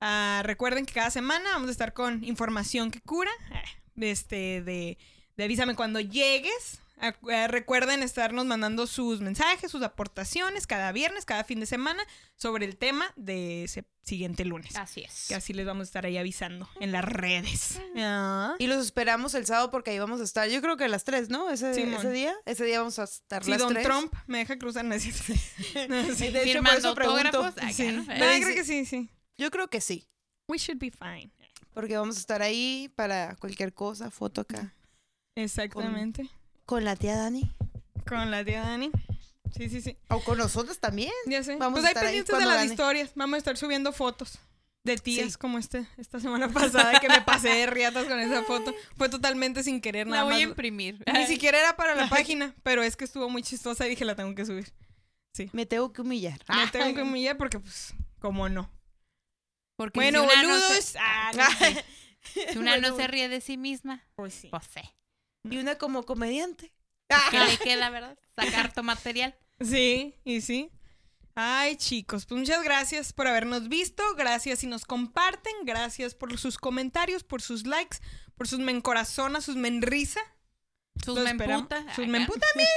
Ah, 0.00 0.42
recuerden 0.44 0.86
que 0.86 0.92
cada 0.92 1.10
semana 1.10 1.50
vamos 1.52 1.68
a 1.68 1.70
estar 1.70 1.92
con 1.92 2.24
información 2.24 2.90
que 2.90 3.00
cura. 3.00 3.30
Ah, 3.52 3.62
Este, 3.96 4.60
de, 4.60 4.98
de 5.36 5.44
avísame 5.44 5.76
cuando 5.76 6.00
llegues. 6.00 6.80
Ah, 6.98 7.12
recuerden 7.48 8.02
estarnos 8.02 8.46
mandando 8.46 8.86
sus 8.86 9.20
mensajes, 9.20 9.70
sus 9.70 9.82
aportaciones 9.82 10.66
cada 10.66 10.92
viernes, 10.92 11.24
cada 11.24 11.44
fin 11.44 11.60
de 11.60 11.66
semana 11.66 12.02
sobre 12.36 12.64
el 12.64 12.76
tema 12.76 13.12
de 13.16 13.64
ese 13.64 13.84
siguiente 14.02 14.44
lunes. 14.44 14.76
Así 14.76 15.02
es. 15.02 15.26
Que 15.28 15.34
así 15.34 15.52
les 15.52 15.66
vamos 15.66 15.82
a 15.82 15.84
estar 15.88 16.06
ahí 16.06 16.16
avisando 16.18 16.68
en 16.80 16.92
las 16.92 17.04
redes. 17.04 17.80
Ah. 17.96 18.54
Y 18.58 18.68
los 18.68 18.84
esperamos 18.84 19.34
el 19.34 19.44
sábado 19.44 19.70
porque 19.70 19.90
ahí 19.90 19.98
vamos 19.98 20.20
a 20.20 20.24
estar. 20.24 20.48
Yo 20.48 20.60
creo 20.62 20.76
que 20.76 20.84
a 20.84 20.88
las 20.88 21.04
3, 21.04 21.30
¿no? 21.30 21.50
Ese, 21.50 21.70
ese 21.72 22.10
día. 22.10 22.34
Ese 22.46 22.64
día 22.64 22.78
vamos 22.78 22.98
a 22.98 23.04
estar 23.04 23.42
Si 23.44 23.50
las 23.50 23.58
Don 23.60 23.72
3. 23.74 23.84
Trump 23.84 24.14
me 24.26 24.38
deja 24.38 24.56
cruzar, 24.58 24.84
no 24.84 24.94
es 24.94 25.02
cierto. 25.02 25.24
No, 25.88 26.14
sí. 26.14 26.28
De 26.28 26.28
hecho, 26.28 26.38
por 26.38 26.42
Firmando 26.44 26.78
eso 26.78 26.94
pregunto. 26.94 27.26
autógrafos. 27.26 27.58
Acá, 27.62 27.72
Sí. 27.72 27.86
¿no? 27.92 28.02
No, 28.02 28.06
Pero 28.06 28.24
creo 28.36 28.48
sí- 28.48 28.54
que 28.54 28.64
sí, 28.64 28.84
sí. 28.86 29.10
Yo 29.36 29.50
creo 29.50 29.68
que 29.68 29.80
sí. 29.80 30.06
We 30.48 30.58
should 30.58 30.78
be 30.78 30.90
fine. 30.90 31.32
Porque 31.72 31.96
vamos 31.96 32.16
a 32.16 32.20
estar 32.20 32.40
ahí 32.42 32.90
para 32.94 33.34
cualquier 33.36 33.74
cosa, 33.74 34.10
foto 34.10 34.42
acá. 34.42 34.72
Exactamente. 35.34 36.22
Con 36.22 36.43
la 36.68 36.96
tía 36.96 37.16
Dani. 37.16 37.50
Con 38.06 38.30
la 38.30 38.44
tía 38.44 38.62
Dani. 38.62 38.90
Sí, 39.56 39.68
sí, 39.68 39.80
sí. 39.80 39.96
O 40.08 40.20
con 40.24 40.38
nosotros 40.38 40.78
también. 40.80 41.12
Ya 41.26 41.42
sé. 41.44 41.56
Vamos 41.56 41.80
pues 41.80 41.84
a 41.84 41.88
hay 41.88 41.92
estar 41.92 42.04
ahí 42.06 42.10
pendientes 42.22 42.38
de 42.38 42.44
las 42.46 42.54
gane. 42.56 42.70
historias. 42.70 43.12
Vamos 43.14 43.34
a 43.34 43.38
estar 43.38 43.56
subiendo 43.56 43.92
fotos 43.92 44.38
de 44.82 44.96
tías 44.98 45.32
Sí. 45.32 45.38
como 45.38 45.58
este, 45.58 45.86
esta 45.96 46.18
semana 46.20 46.48
pasada 46.48 46.98
que 47.00 47.08
me 47.08 47.20
pasé 47.22 47.48
de 47.50 47.66
riatas 47.66 48.04
con 48.06 48.18
esa 48.18 48.42
foto. 48.42 48.74
Fue 48.96 49.08
totalmente 49.08 49.62
sin 49.62 49.80
querer, 49.80 50.06
La 50.06 50.16
nada 50.18 50.24
voy 50.24 50.34
a 50.34 50.40
imprimir. 50.40 51.02
Ni 51.12 51.26
siquiera 51.26 51.58
era 51.58 51.76
para 51.76 51.94
la 51.94 52.08
página, 52.08 52.54
pero 52.62 52.82
es 52.82 52.96
que 52.96 53.04
estuvo 53.04 53.28
muy 53.30 53.42
chistosa 53.42 53.86
y 53.86 53.90
dije 53.90 54.04
la 54.04 54.16
tengo 54.16 54.34
que 54.34 54.44
subir. 54.44 54.72
Me 55.52 55.66
tengo 55.66 55.92
que 55.92 56.02
humillar. 56.02 56.38
Me 56.48 56.66
tengo 56.68 56.94
que 56.94 57.02
humillar 57.02 57.36
porque, 57.36 57.58
pues, 57.58 57.94
como 58.20 58.48
no. 58.48 58.70
Porque 59.76 59.98
Bueno, 59.98 60.20
si 60.20 60.26
una 60.26 60.42
no 60.42 60.48
boludos. 60.48 60.84
se- 60.84 60.98
Ah, 61.00 61.32
no 61.34 61.44
sé. 61.58 61.84
si 62.52 62.58
una 62.58 62.76
no 62.76 62.94
se 62.96 63.06
ríe 63.08 63.28
de 63.28 63.40
sí 63.40 63.56
misma, 63.56 64.04
Pues 64.16 64.34
sí. 64.34 64.48
pues 64.48 64.64
sé. 64.66 64.82
Y 65.48 65.58
una 65.58 65.76
como 65.76 66.04
comediante. 66.04 66.72
¿Qué 67.30 67.38
le 67.38 67.56
queda, 67.62 67.90
verdad? 67.90 68.18
Sacar 68.36 68.72
tu 68.72 68.82
material. 68.82 69.34
Sí, 69.60 70.14
y 70.24 70.40
sí. 70.40 70.70
Ay, 71.36 71.76
chicos, 71.76 72.26
pues 72.26 72.38
muchas 72.40 72.62
gracias 72.62 73.12
por 73.12 73.26
habernos 73.26 73.68
visto. 73.68 74.02
Gracias 74.16 74.60
si 74.60 74.66
nos 74.66 74.84
comparten. 74.84 75.52
Gracias 75.64 76.14
por 76.14 76.36
sus 76.38 76.58
comentarios, 76.58 77.24
por 77.24 77.42
sus 77.42 77.66
likes, 77.66 77.98
por 78.36 78.46
sus 78.48 78.60
mencorazonas, 78.60 79.44
sus 79.44 79.56
menrisa. 79.56 80.20
Sus 81.04 81.16
Lo 81.18 81.24
me 81.24 81.30
esperamos. 81.30 81.62
emputa. 81.70 81.80
Sus 81.94 82.04
acá. 82.04 82.12
me 82.12 82.18
emputa 82.18 82.46
también. 82.54 82.68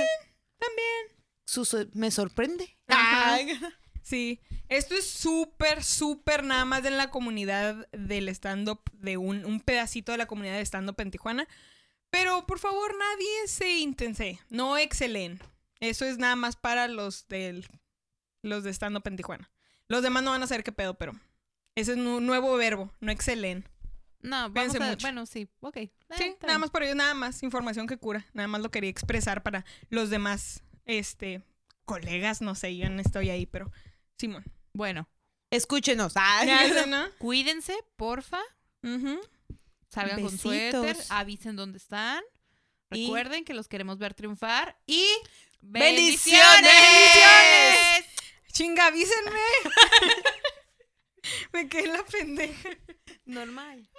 Su- 1.46 1.90
me 1.94 2.12
sorprende. 2.12 2.78
Ajá. 2.88 3.38
Sí. 4.04 4.40
Esto 4.70 4.96
es 4.96 5.06
súper, 5.10 5.84
súper 5.84 6.46
nada 6.46 6.64
más 6.64 6.86
en 6.86 6.96
la 6.96 7.10
comunidad 7.10 7.90
del 7.92 8.30
stand-up, 8.30 8.80
de 8.94 9.18
un, 9.18 9.44
un 9.44 9.60
pedacito 9.60 10.14
de 10.14 10.18
la 10.18 10.28
comunidad 10.28 10.56
de 10.56 10.62
stand-up 10.66 10.96
en 11.02 11.12
Tijuana. 11.12 11.46
Pero 12.10 12.46
por 12.46 12.60
favor, 12.60 12.96
nadie 12.98 13.48
se 13.48 13.78
intense. 13.80 14.40
No 14.50 14.78
excelen. 14.78 15.40
Eso 15.80 16.06
es 16.06 16.18
nada 16.18 16.36
más 16.36 16.56
para 16.56 16.88
los 16.88 17.28
del 17.28 17.68
los 18.42 18.64
de 18.64 18.72
stand-up 18.72 19.08
en 19.08 19.18
Tijuana. 19.18 19.52
Los 19.88 20.04
demás 20.04 20.24
no 20.24 20.32
van 20.32 20.44
a 20.44 20.48
saber 20.48 20.64
qué 20.64 20.72
pedo, 20.72 20.96
pero 20.96 21.14
ese 21.76 21.92
es 21.92 21.98
un 21.98 22.26
nuevo 22.26 22.56
verbo, 22.56 22.92
no 23.00 23.12
excelen. 23.12 23.66
No, 24.22 24.50
vamos 24.50 24.76
a... 24.76 24.80
mucho. 24.80 25.06
Bueno, 25.06 25.26
sí, 25.26 25.48
ok. 25.60 25.78
Eh, 25.78 25.92
Sí, 26.18 26.36
nada 26.42 26.58
más 26.58 26.70
por 26.72 26.84
ello, 26.84 26.96
nada 26.96 27.14
más 27.14 27.44
información 27.44 27.88
que 27.88 27.98
cura. 27.98 28.26
Nada 28.34 28.48
más 28.48 28.62
lo 28.62 28.72
quería 28.72 28.90
expresar 28.90 29.44
para 29.44 29.66
los 29.90 30.10
demás, 30.10 30.64
este, 30.86 31.44
colegas, 31.86 32.42
no 32.42 32.56
sé, 32.56 32.76
yo 32.76 32.90
no 32.90 33.02
estoy 33.02 33.30
ahí, 33.30 33.46
pero 33.46 33.72
Simón. 34.18 34.44
Bueno, 34.74 35.08
Escúchenos. 35.50 36.14
Sé, 36.44 36.88
¿no? 36.88 37.06
cuídense, 37.20 37.74
porfa. 37.96 38.42
Ujú. 38.84 39.20
Salgan 39.90 40.22
con 40.22 40.38
suéter, 40.38 40.98
avisen 41.10 41.56
dónde 41.56 41.78
están. 41.78 42.24
Y- 42.92 43.06
Recuerden 43.06 43.44
que 43.46 43.54
los 43.54 43.68
queremos 43.68 43.98
ver 43.98 44.14
triunfar. 44.14 44.78
Y... 44.86 45.06
¡Bendiciones! 45.62 46.62
¡Bendiciones! 46.62 48.06
Chinga, 48.54 48.88
avísenme. 48.88 49.40
Me 51.54 51.68
quedé 51.68 51.86
en 51.86 51.94
la 51.94 52.06
pendeja. 52.06 52.70
Normal. 53.26 53.90